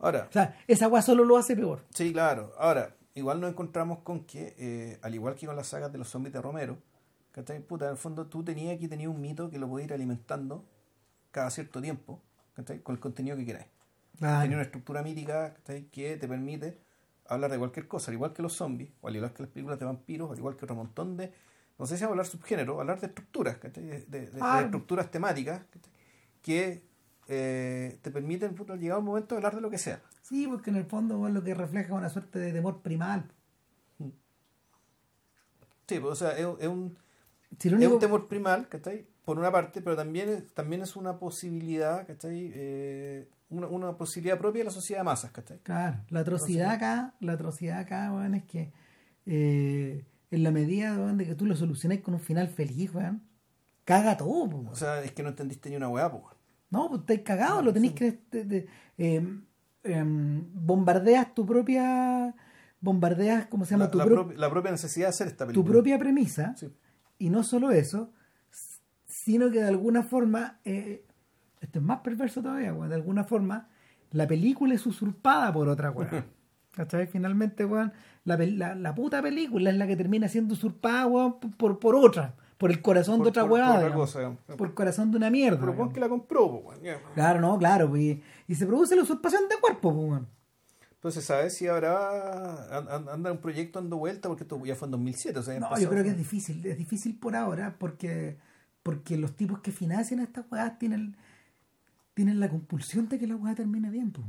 Ahora, 0.00 0.26
O 0.30 0.32
sea, 0.32 0.56
esa 0.68 0.86
weá 0.86 1.02
solo 1.02 1.24
lo 1.24 1.36
hace 1.36 1.56
peor. 1.56 1.84
Sí, 1.92 2.12
claro. 2.12 2.52
Ahora, 2.56 2.94
igual 3.14 3.40
nos 3.40 3.50
encontramos 3.50 3.98
con 4.00 4.24
que, 4.24 4.54
eh, 4.56 4.98
al 5.02 5.12
igual 5.12 5.34
que 5.34 5.44
con 5.46 5.56
las 5.56 5.66
sagas 5.66 5.90
de 5.90 5.98
los 5.98 6.08
zombies 6.08 6.32
de 6.32 6.40
Romero, 6.40 6.78
¿cachai? 7.32 7.58
Puta, 7.60 7.86
en 7.86 7.90
el 7.92 7.96
fondo 7.96 8.26
tú 8.28 8.44
tenías 8.44 8.76
aquí 8.76 8.86
tenías 8.86 9.10
un 9.10 9.20
mito 9.20 9.50
que 9.50 9.58
lo 9.58 9.68
podías 9.68 9.88
ir 9.88 9.94
alimentando 9.94 10.64
cada 11.32 11.50
cierto 11.50 11.82
tiempo, 11.82 12.22
¿cachai? 12.54 12.80
Con 12.80 12.94
el 12.94 13.00
contenido 13.00 13.36
que 13.36 13.44
queráis. 13.44 13.66
Ah, 14.20 14.38
Tenía 14.42 14.56
una 14.56 14.64
estructura 14.64 15.02
mítica 15.02 15.54
¿cachai? 15.54 15.86
que 15.90 16.16
te 16.16 16.28
permite 16.28 16.78
hablar 17.26 17.50
de 17.50 17.58
cualquier 17.58 17.88
cosa, 17.88 18.12
al 18.12 18.14
igual 18.14 18.32
que 18.32 18.42
los 18.42 18.52
zombies, 18.52 18.90
o 19.00 19.08
al 19.08 19.16
igual 19.16 19.32
que 19.32 19.42
las 19.42 19.50
películas 19.50 19.80
de 19.80 19.84
vampiros, 19.84 20.30
al 20.30 20.38
igual 20.38 20.56
que 20.56 20.64
otro 20.64 20.76
montón 20.76 21.16
de. 21.16 21.32
No 21.76 21.86
sé 21.86 21.98
si 21.98 22.04
hablar 22.04 22.24
subgénero, 22.26 22.80
hablar 22.80 23.00
de 23.00 23.08
estructuras, 23.08 23.58
¿cachai? 23.58 23.82
De, 23.84 24.00
de- 24.02 24.20
de- 24.20 24.30
de 24.30 24.38
Ah. 24.40 24.60
estructuras 24.62 25.10
temáticas 25.10 25.60
¿cachai? 25.72 25.92
que 26.40 26.86
eh, 27.28 27.98
te 28.00 28.10
permiten, 28.10 28.56
llegar 28.80 28.98
un 28.98 29.04
momento, 29.04 29.36
hablar 29.36 29.54
de 29.54 29.60
lo 29.60 29.70
que 29.70 29.78
sea. 29.78 30.00
Sí, 30.22 30.46
porque 30.46 30.70
en 30.70 30.76
el 30.76 30.86
fondo 30.86 31.18
weón, 31.18 31.34
lo 31.34 31.44
que 31.44 31.54
refleja 31.54 31.88
es 31.88 31.98
una 31.98 32.08
suerte 32.08 32.38
de 32.38 32.52
temor 32.52 32.80
primal. 32.80 33.30
Sí, 35.86 36.00
pues, 36.00 36.12
o 36.12 36.14
sea, 36.16 36.32
es, 36.32 36.46
es 36.60 36.68
un, 36.68 36.98
Si 37.58 37.68
es 37.68 37.74
un 37.74 37.98
temor 37.98 38.28
primal, 38.28 38.68
¿cachai? 38.68 39.06
Por 39.24 39.38
una 39.38 39.52
parte, 39.52 39.82
pero 39.82 39.94
también 39.94 40.28
es, 40.28 40.54
también 40.54 40.82
es 40.82 40.96
una 40.96 41.18
posibilidad, 41.18 42.06
¿cachai? 42.06 42.50
Eh, 42.54 43.28
una, 43.50 43.66
una 43.66 43.96
posibilidad 43.96 44.38
propia 44.38 44.60
de 44.60 44.64
la 44.66 44.70
sociedad 44.70 45.00
de 45.00 45.04
masas, 45.04 45.30
¿cachai? 45.30 45.58
Claro, 45.58 45.98
la 46.08 46.20
atrocidad 46.20 46.70
acá, 46.70 47.14
la 47.20 47.32
atrocidad 47.34 47.78
acá, 47.78 48.10
weón, 48.12 48.34
es 48.34 48.44
que 48.44 48.72
eh, 49.26 50.04
en 50.30 50.42
la 50.42 50.50
medida 50.50 50.96
weón, 50.96 51.18
de 51.18 51.26
que 51.26 51.34
tú 51.34 51.44
lo 51.44 51.56
soluciones 51.56 52.00
con 52.00 52.14
un 52.14 52.20
final 52.20 52.48
feliz, 52.48 52.94
weón, 52.94 53.22
caga 53.84 54.16
todo, 54.16 54.44
weón. 54.44 54.68
O 54.68 54.74
sea, 54.74 55.02
es 55.02 55.12
que 55.12 55.22
no 55.22 55.28
entendiste 55.28 55.68
ni 55.68 55.76
una 55.76 55.88
weá, 55.88 56.10
pues. 56.10 56.37
No, 56.70 56.88
pues 56.88 57.00
estáis 57.00 57.20
cagados, 57.22 57.64
lo 57.64 57.72
tenéis 57.72 57.94
que. 57.94 58.20
em, 58.98 59.42
em, 59.84 60.44
bombardeas 60.52 61.34
tu 61.34 61.46
propia. 61.46 62.34
Bombardeas, 62.80 63.46
¿cómo 63.46 63.64
se 63.64 63.72
llama? 63.72 63.86
La, 63.86 63.90
tu, 63.90 63.98
la 63.98 64.04
pro- 64.04 64.28
propi- 64.28 64.36
la 64.36 64.50
propia 64.50 64.70
necesidad 64.70 65.06
de 65.06 65.10
hacer 65.10 65.26
esta 65.28 65.44
tu 65.44 65.48
película. 65.52 65.72
propia 65.72 65.98
premisa. 65.98 66.54
Sí. 66.56 66.68
Y 67.18 67.30
no 67.30 67.42
solo 67.42 67.70
eso, 67.72 68.12
sino 69.06 69.50
que 69.50 69.58
de 69.60 69.68
alguna 69.68 70.02
forma. 70.02 70.60
eh, 70.64 71.04
esto 71.60 71.80
es 71.80 71.84
más 71.84 72.00
perverso 72.00 72.40
todavía, 72.40 72.72
weón. 72.72 72.88
De 72.88 72.94
alguna 72.94 73.24
forma, 73.24 73.68
la 74.12 74.26
película 74.28 74.74
es 74.74 74.86
usurpada 74.86 75.52
por 75.52 75.68
otra 75.68 75.90
weón. 75.90 76.24
¿Cachai? 76.72 77.08
Finalmente, 77.08 77.64
weón, 77.64 77.92
la, 78.24 78.36
la, 78.36 78.74
la 78.76 78.94
puta 78.94 79.20
película 79.20 79.70
es 79.70 79.76
la 79.76 79.86
que 79.88 79.96
termina 79.96 80.28
siendo 80.28 80.54
usurpada, 80.54 81.06
weón, 81.06 81.40
por, 81.40 81.80
por 81.80 81.96
otra. 81.96 82.36
Por 82.58 82.70
el 82.72 82.82
corazón 82.82 83.18
Por- 83.18 83.26
de 83.26 83.30
otra 83.30 83.42
por- 83.44 83.52
weá. 83.52 83.80
por 83.80 83.92
cosa, 83.94 84.36
el 84.48 84.74
corazón 84.74 85.10
de 85.12 85.16
una 85.16 85.30
mierda. 85.30 85.60
Pero 85.60 85.76
pon 85.76 85.92
que 85.92 86.00
la 86.00 86.08
compró, 86.08 86.60
pues. 86.62 86.78
Claro, 87.14 87.40
no, 87.40 87.56
claro. 87.58 87.96
Y, 87.96 88.20
y 88.48 88.54
se 88.56 88.66
produce 88.66 88.96
la 88.96 89.02
usurpación 89.02 89.48
de 89.48 89.56
cuerpo, 89.60 89.94
pues, 89.94 90.08
weón. 90.10 90.28
Entonces, 90.94 91.24
¿sabes 91.24 91.54
si 91.56 91.68
habrá. 91.68 92.76
an- 92.76 92.88
an- 92.90 93.08
anda 93.08 93.30
un 93.30 93.38
proyecto 93.38 93.80
dando 93.80 93.98
vuelta? 93.98 94.28
Porque 94.28 94.42
esto 94.42 94.60
ya 94.64 94.74
fue 94.74 94.86
en 94.86 94.90
2007. 94.92 95.38
O 95.38 95.42
sea, 95.44 95.60
No, 95.60 95.78
yo 95.78 95.88
creo 95.88 96.02
que 96.02 96.10
es 96.10 96.18
difícil. 96.18 96.66
Es 96.66 96.76
difícil 96.76 97.16
por 97.16 97.36
ahora 97.36 97.76
porque, 97.78 98.36
porque 98.82 99.16
los 99.16 99.36
tipos 99.36 99.60
que 99.60 99.70
financian 99.70 100.18
estas 100.18 100.44
weas 100.50 100.76
tienen, 100.80 101.16
tienen 102.14 102.40
la 102.40 102.48
compulsión 102.48 103.08
de 103.08 103.20
que 103.20 103.28
la 103.28 103.36
weá 103.36 103.54
termine 103.54 103.90
bien, 103.90 104.10
pues. 104.10 104.26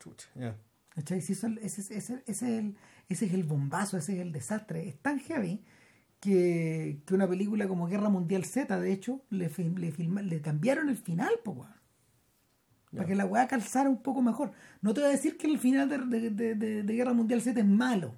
Chucha, 0.00 0.28
ya. 0.34 0.56
¿Cachai? 0.94 1.20
Si 1.20 1.34
ese, 1.34 1.48
ese- 1.60 1.80
ese- 1.82 1.94
ese 1.98 2.22
es 2.26 2.42
el, 2.42 2.76
ese 3.10 3.26
es 3.26 3.34
el 3.34 3.44
bombazo, 3.44 3.98
ese 3.98 4.14
es 4.14 4.20
el 4.20 4.32
desastre. 4.32 4.88
Es 4.88 4.98
tan 5.00 5.18
heavy 5.20 5.62
que, 6.20 7.00
que 7.06 7.14
una 7.14 7.28
película 7.28 7.68
como 7.68 7.86
Guerra 7.86 8.08
Mundial 8.08 8.44
Z, 8.44 8.78
de 8.80 8.92
hecho, 8.92 9.20
le, 9.30 9.46
le, 9.76 9.92
filma- 9.92 10.22
le 10.22 10.40
cambiaron 10.40 10.88
el 10.88 10.96
final, 10.96 11.32
pues, 11.44 11.56
weón. 11.58 11.78
Para 12.94 13.04
que 13.06 13.14
la 13.14 13.26
weá 13.26 13.46
calzara 13.46 13.88
un 13.90 14.02
poco 14.02 14.22
mejor. 14.22 14.52
No 14.80 14.94
te 14.94 15.00
voy 15.00 15.10
a 15.10 15.12
decir 15.12 15.36
que 15.36 15.46
el 15.46 15.58
final 15.58 15.88
de, 15.90 15.98
de- 16.30 16.54
de- 16.54 16.82
de- 16.82 16.94
Guerra 16.94 17.12
Mundial 17.12 17.42
Z 17.42 17.60
es 17.60 17.66
malo. 17.66 18.14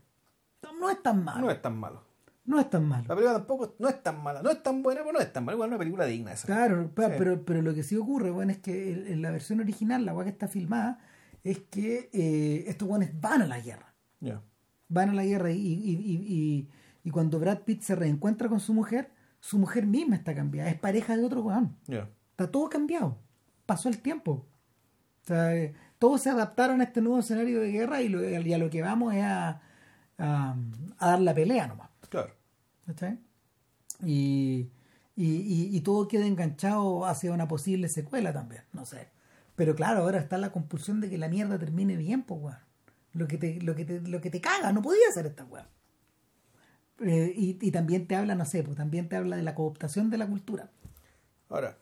No, 0.63 0.73
no 0.79 0.91
es 0.91 1.03
tan 1.03 1.25
malo. 1.25 1.41
No 1.41 1.51
es 1.51 1.61
tan 1.61 1.77
malo. 1.77 2.05
No 2.45 2.59
es 2.61 2.71
tan 2.71 2.85
malo. 2.87 3.05
La 3.09 3.15
película 3.17 3.37
tampoco 3.39 3.75
no 3.79 3.89
es 3.89 4.03
tan 4.03 4.23
mala. 4.23 4.43
No 4.43 4.51
es 4.51 4.63
tan 4.63 4.83
buena, 4.83 5.01
pero 5.01 5.13
no 5.13 5.19
es 5.21 5.33
tan 5.33 5.45
mala. 5.45 5.57
Igual 5.57 5.69
es 5.69 5.73
una 5.73 5.79
película 5.79 6.05
digna 6.07 6.33
esa. 6.33 6.47
Claro, 6.47 6.85
Sí. 6.85 6.91
pero, 7.19 7.45
pero 7.45 7.63
lo 7.63 7.75
que 7.75 7.83
sí 7.83 7.97
ocurre, 7.97 8.31
bueno, 8.31 8.53
es 8.53 8.59
que 8.59 8.93
en, 9.13 9.23
la 9.23 9.31
versión 9.33 9.61
original, 9.61 10.05
la 10.07 10.15
weá 10.15 10.25
que 10.25 10.31
está 10.31 10.47
filmada, 10.49 10.99
es 11.45 11.59
que 11.59 12.09
eh, 12.13 12.65
estos 12.69 12.89
weones 12.89 13.19
van 13.21 13.43
a 13.43 13.47
la 13.47 13.61
guerra. 13.61 13.93
Ya. 14.21 14.41
Van 14.89 15.11
a 15.11 15.15
la 15.15 15.25
guerra 15.25 15.51
y, 15.51 15.57
y, 15.59 15.97
y, 15.97 16.15
y- 16.27 16.69
y 17.05 17.11
cuando 17.11 17.39
Brad 17.39 17.61
Pitt 17.61 17.83
se 17.83 17.95
reencuentra 17.95 18.49
con 18.49 18.61
su 18.61 18.75
mujer, 18.75 19.11
su 19.41 19.59
mujer 19.59 19.87
misma 19.87 20.17
está 20.17 20.35
cambiada. 20.35 20.69
Es 20.71 20.79
pareja 20.79 21.17
de 21.17 21.25
otro 21.25 21.43
weón. 21.43 21.77
Está 22.33 22.51
todo 22.51 22.69
cambiado. 22.69 23.19
Pasó 23.67 23.89
el 23.89 23.99
tiempo. 24.03 24.47
O 25.23 25.27
sea, 25.27 25.55
eh, 25.57 25.75
todos 25.99 26.23
se 26.23 26.31
adaptaron 26.31 26.81
a 26.81 26.85
este 26.85 27.01
nuevo 27.01 27.19
escenario 27.21 27.61
de 27.61 27.71
guerra 27.71 28.03
y, 28.03 28.09
lo- 28.09 28.23
y 28.29 28.53
a 28.53 28.59
lo 28.59 28.69
que 28.71 28.83
vamos 28.83 29.15
es 29.15 29.23
a, 29.23 29.61
a, 30.19 30.57
a 30.99 31.07
dar 31.11 31.21
la 31.21 31.35
pelea 31.35 31.67
nomás. 31.69 31.91
Claro. 32.09 32.35
Y, 34.05 34.71
y, 35.17 35.27
y, 35.27 35.77
y 35.77 35.81
todo 35.83 36.09
queda 36.09 36.27
enganchado 36.27 37.07
hacia 37.07 37.33
una 37.33 37.49
posible 37.49 37.89
secuela 37.89 38.33
también, 38.33 38.63
no 38.73 38.85
sé. 38.87 39.09
Pero 39.57 39.75
claro, 39.75 40.01
ahora 40.01 40.19
está 40.19 40.39
la 40.39 40.53
compulsión 40.53 41.01
de 41.01 41.11
que 41.11 41.19
la 41.19 41.29
mierda 41.29 41.59
termine 41.59 41.97
bien, 41.97 42.23
pues, 42.23 42.41
weón. 42.43 42.59
Lo 43.13 43.27
que 43.27 43.37
te, 43.39 43.61
lo 43.61 43.75
que 43.75 43.85
te, 43.85 44.01
lo 44.01 44.21
que 44.21 44.31
te 44.31 44.41
caga, 44.41 44.73
no 44.73 44.83
podía 44.83 45.09
hacer 45.11 45.27
esta 45.27 45.45
weón. 45.45 45.67
Eh, 47.01 47.33
y, 47.35 47.59
y 47.67 47.71
también 47.71 48.07
te 48.07 48.15
habla, 48.17 48.35
no 48.35 48.45
sé, 48.45 48.63
pues 48.63 48.77
también 48.77 49.09
te 49.09 49.17
habla 49.17 49.37
de 49.37 49.43
la 49.43 49.55
cooptación 49.55 50.11
de 50.11 50.19
la 50.19 50.27
cultura. 50.27 50.71
Ahora, 51.49 51.79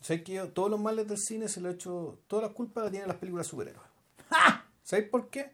¿sabes 0.00 0.22
que 0.22 0.34
yo 0.34 0.48
todos 0.50 0.70
los 0.70 0.80
males 0.80 1.08
del 1.08 1.18
cine 1.18 1.48
se 1.48 1.60
lo 1.60 1.68
he 1.70 1.72
hecho. 1.72 2.20
Todas 2.26 2.44
las 2.44 2.52
culpas 2.54 2.84
las 2.84 2.90
tienen 2.92 3.08
las 3.08 3.18
películas 3.18 3.46
superhéroes. 3.46 3.86
¡Ja! 4.30 4.64
¿Sabes 4.82 5.08
por 5.08 5.28
qué? 5.28 5.50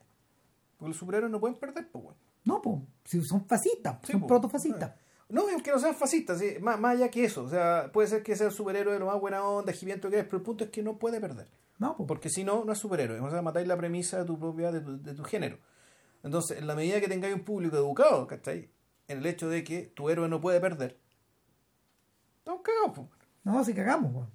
Porque 0.77 0.89
los 0.91 0.97
superhéroes 0.99 1.31
no 1.33 1.41
pueden 1.41 1.57
perder, 1.59 1.89
pues, 1.91 2.05
weón. 2.05 2.17
No, 2.45 2.63
pues, 2.63 2.77
si 3.05 3.23
son 3.25 3.45
fascistas, 3.47 3.99
Sí, 4.05 4.13
son 4.13 4.21
po. 4.21 4.27
protofascistas. 4.29 4.93
No, 5.29 5.49
aunque 5.49 5.73
no 5.73 5.81
sean 5.81 5.97
fascistas, 5.97 6.39
sí, 6.39 6.55
más, 6.61 6.79
más 6.79 6.95
allá 6.95 7.11
que 7.11 7.25
eso. 7.25 7.43
O 7.43 7.49
sea, 7.49 7.91
puede 7.93 8.07
ser 8.07 8.23
que 8.23 8.37
sea 8.37 8.47
el 8.47 8.53
superhéroe 8.53 8.93
de 8.93 9.01
lo 9.01 9.07
más 9.07 9.19
buena 9.21 9.43
onda, 9.43 9.73
jiviento 9.73 10.09
que 10.09 10.21
es, 10.21 10.25
pero 10.25 10.37
el 10.37 10.43
punto 10.45 10.63
es 10.63 10.71
que 10.71 10.83
no 10.85 10.99
puede 10.99 11.21
perder. 11.21 11.49
No, 11.79 11.97
pues. 11.97 12.07
Porque 12.07 12.29
si 12.31 12.45
no, 12.45 12.65
no 12.65 12.73
es 12.73 12.79
superhéroe. 12.79 13.19
O 13.19 13.31
sea, 13.31 13.43
matáis 13.43 13.67
la 13.67 13.77
premisa 13.77 14.19
de 14.21 14.25
tu 14.27 14.39
propia, 14.39 14.71
de 14.71 14.81
tu, 14.81 15.03
de 15.03 15.15
tu 15.15 15.25
género. 15.25 15.59
Entonces, 16.23 16.59
en 16.59 16.67
la 16.69 16.77
medida 16.77 17.01
que 17.01 17.09
tengáis 17.09 17.35
un 17.35 17.43
público 17.43 17.77
educado, 17.77 18.27
¿cachai? 18.29 18.71
En 19.09 19.19
el 19.19 19.27
hecho 19.27 19.49
de 19.49 19.63
que 19.65 19.83
tu 19.87 20.09
héroe 20.11 20.29
no 20.29 20.41
puede 20.41 20.61
perder. 20.61 20.99
Cagados, 22.45 22.93
pues. 22.95 23.09
No, 23.45 23.65
si 23.65 23.75
cagamos, 23.75 24.13
weón. 24.13 24.31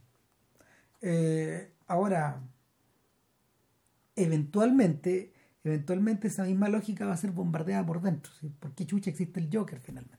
Eh, 1.01 1.71
ahora, 1.87 2.41
eventualmente, 4.15 5.33
eventualmente 5.63 6.27
esa 6.27 6.43
misma 6.43 6.69
lógica 6.69 7.05
va 7.05 7.13
a 7.13 7.17
ser 7.17 7.31
bombardeada 7.31 7.85
por 7.85 8.01
dentro. 8.01 8.31
¿sí? 8.39 8.49
¿Por 8.59 8.73
qué 8.73 8.85
chucha 8.85 9.09
existe 9.09 9.39
el 9.39 9.49
Joker 9.51 9.79
finalmente? 9.79 10.17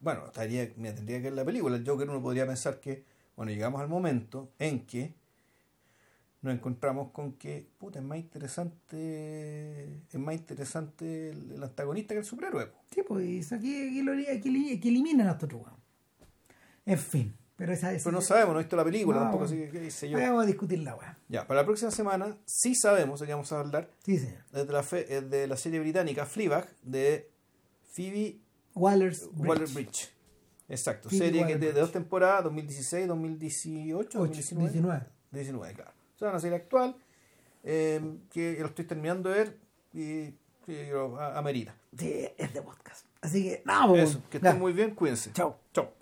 Bueno, 0.00 0.26
estaría, 0.26 0.72
me 0.76 0.92
tendría 0.92 1.18
que 1.18 1.24
ver 1.24 1.34
la 1.34 1.44
película. 1.44 1.76
El 1.76 1.86
Joker 1.86 2.08
uno 2.08 2.20
podría 2.20 2.46
pensar 2.46 2.80
que, 2.80 3.04
bueno, 3.36 3.52
llegamos 3.52 3.80
al 3.80 3.88
momento 3.88 4.52
en 4.58 4.86
que 4.86 5.14
nos 6.44 6.54
encontramos 6.54 7.10
con 7.10 7.32
que, 7.32 7.66
puta, 7.78 7.98
es 7.98 8.04
más 8.04 8.18
interesante, 8.18 10.02
es 10.12 10.18
más 10.18 10.34
interesante 10.34 11.30
el, 11.30 11.52
el 11.52 11.62
antagonista 11.62 12.14
que 12.14 12.20
el 12.20 12.24
superhéroe. 12.26 12.66
po. 12.66 12.78
Sí, 12.94 13.02
pues 13.06 13.52
aquí, 13.52 13.88
aquí, 13.88 14.02
lo- 14.02 14.12
aquí 14.12 14.48
eli- 14.48 14.76
aquí 14.76 14.88
eliminan 14.88 15.28
a 15.28 15.32
estos 15.32 15.52
weón. 15.52 15.74
En 16.86 16.98
fin, 16.98 17.34
pero 17.56 17.72
esa 17.72 17.92
es. 17.92 18.04
Pero 18.04 18.14
no 18.16 18.20
sabemos, 18.20 18.52
no 18.54 18.60
he 18.60 18.62
visto 18.64 18.76
la 18.76 18.84
película 18.84 19.16
No, 19.16 19.22
tampoco, 19.24 19.46
bueno. 19.46 19.64
así 19.78 19.90
sé 19.90 20.10
yo. 20.10 20.18
Vamos 20.18 20.44
a 20.44 20.46
discutir 20.46 20.78
la 20.80 20.94
weá. 20.96 21.18
Ya, 21.28 21.46
para 21.46 21.60
la 21.60 21.66
próxima 21.66 21.90
semana 21.90 22.36
sí 22.44 22.74
sabemos 22.74 23.20
de 23.20 23.26
qué 23.26 23.32
vamos 23.32 23.50
a 23.52 23.60
hablar. 23.60 23.90
Sí, 24.04 24.18
señor. 24.18 24.44
De 24.52 24.66
la, 24.66 24.82
fe- 24.82 25.22
de 25.22 25.46
la 25.46 25.56
serie 25.56 25.80
británica 25.80 26.26
Fleabag 26.26 26.68
de 26.82 27.30
Phoebe 27.92 28.38
Waller's 28.74 29.28
Waller 29.34 29.68
Bridge. 29.68 30.10
Exacto, 30.68 31.08
Phoebe 31.08 31.24
serie 31.26 31.40
que 31.40 31.46
de, 31.46 31.52
Waller-Bridge. 31.54 31.74
de 31.74 31.80
dos 31.80 31.92
temporadas, 31.92 32.44
2016, 32.44 33.06
2018, 33.08 34.18
2019. 34.18 34.70
19. 34.70 35.06
19, 35.32 35.74
claro. 35.74 35.90
O 36.14 36.18
sea, 36.18 36.28
una 36.30 36.38
serie 36.38 36.56
actual 36.56 36.96
eh, 37.62 38.00
que 38.30 38.56
lo 38.60 38.66
estoy 38.66 38.84
terminando 38.84 39.30
de 39.30 39.34
ver 39.36 39.58
y 39.92 40.34
a- 41.18 41.38
amerita. 41.38 41.74
Sí, 41.96 42.26
es 42.36 42.52
de 42.54 42.62
podcast. 42.62 43.06
Así 43.20 43.42
que, 43.44 43.62
vamos. 43.64 43.98
Eso, 43.98 44.22
que 44.30 44.38
ya. 44.40 44.48
estén 44.50 44.60
muy 44.60 44.72
bien, 44.72 44.94
cuídense. 44.94 45.32
Chao. 45.32 45.58
Chao. 45.72 45.92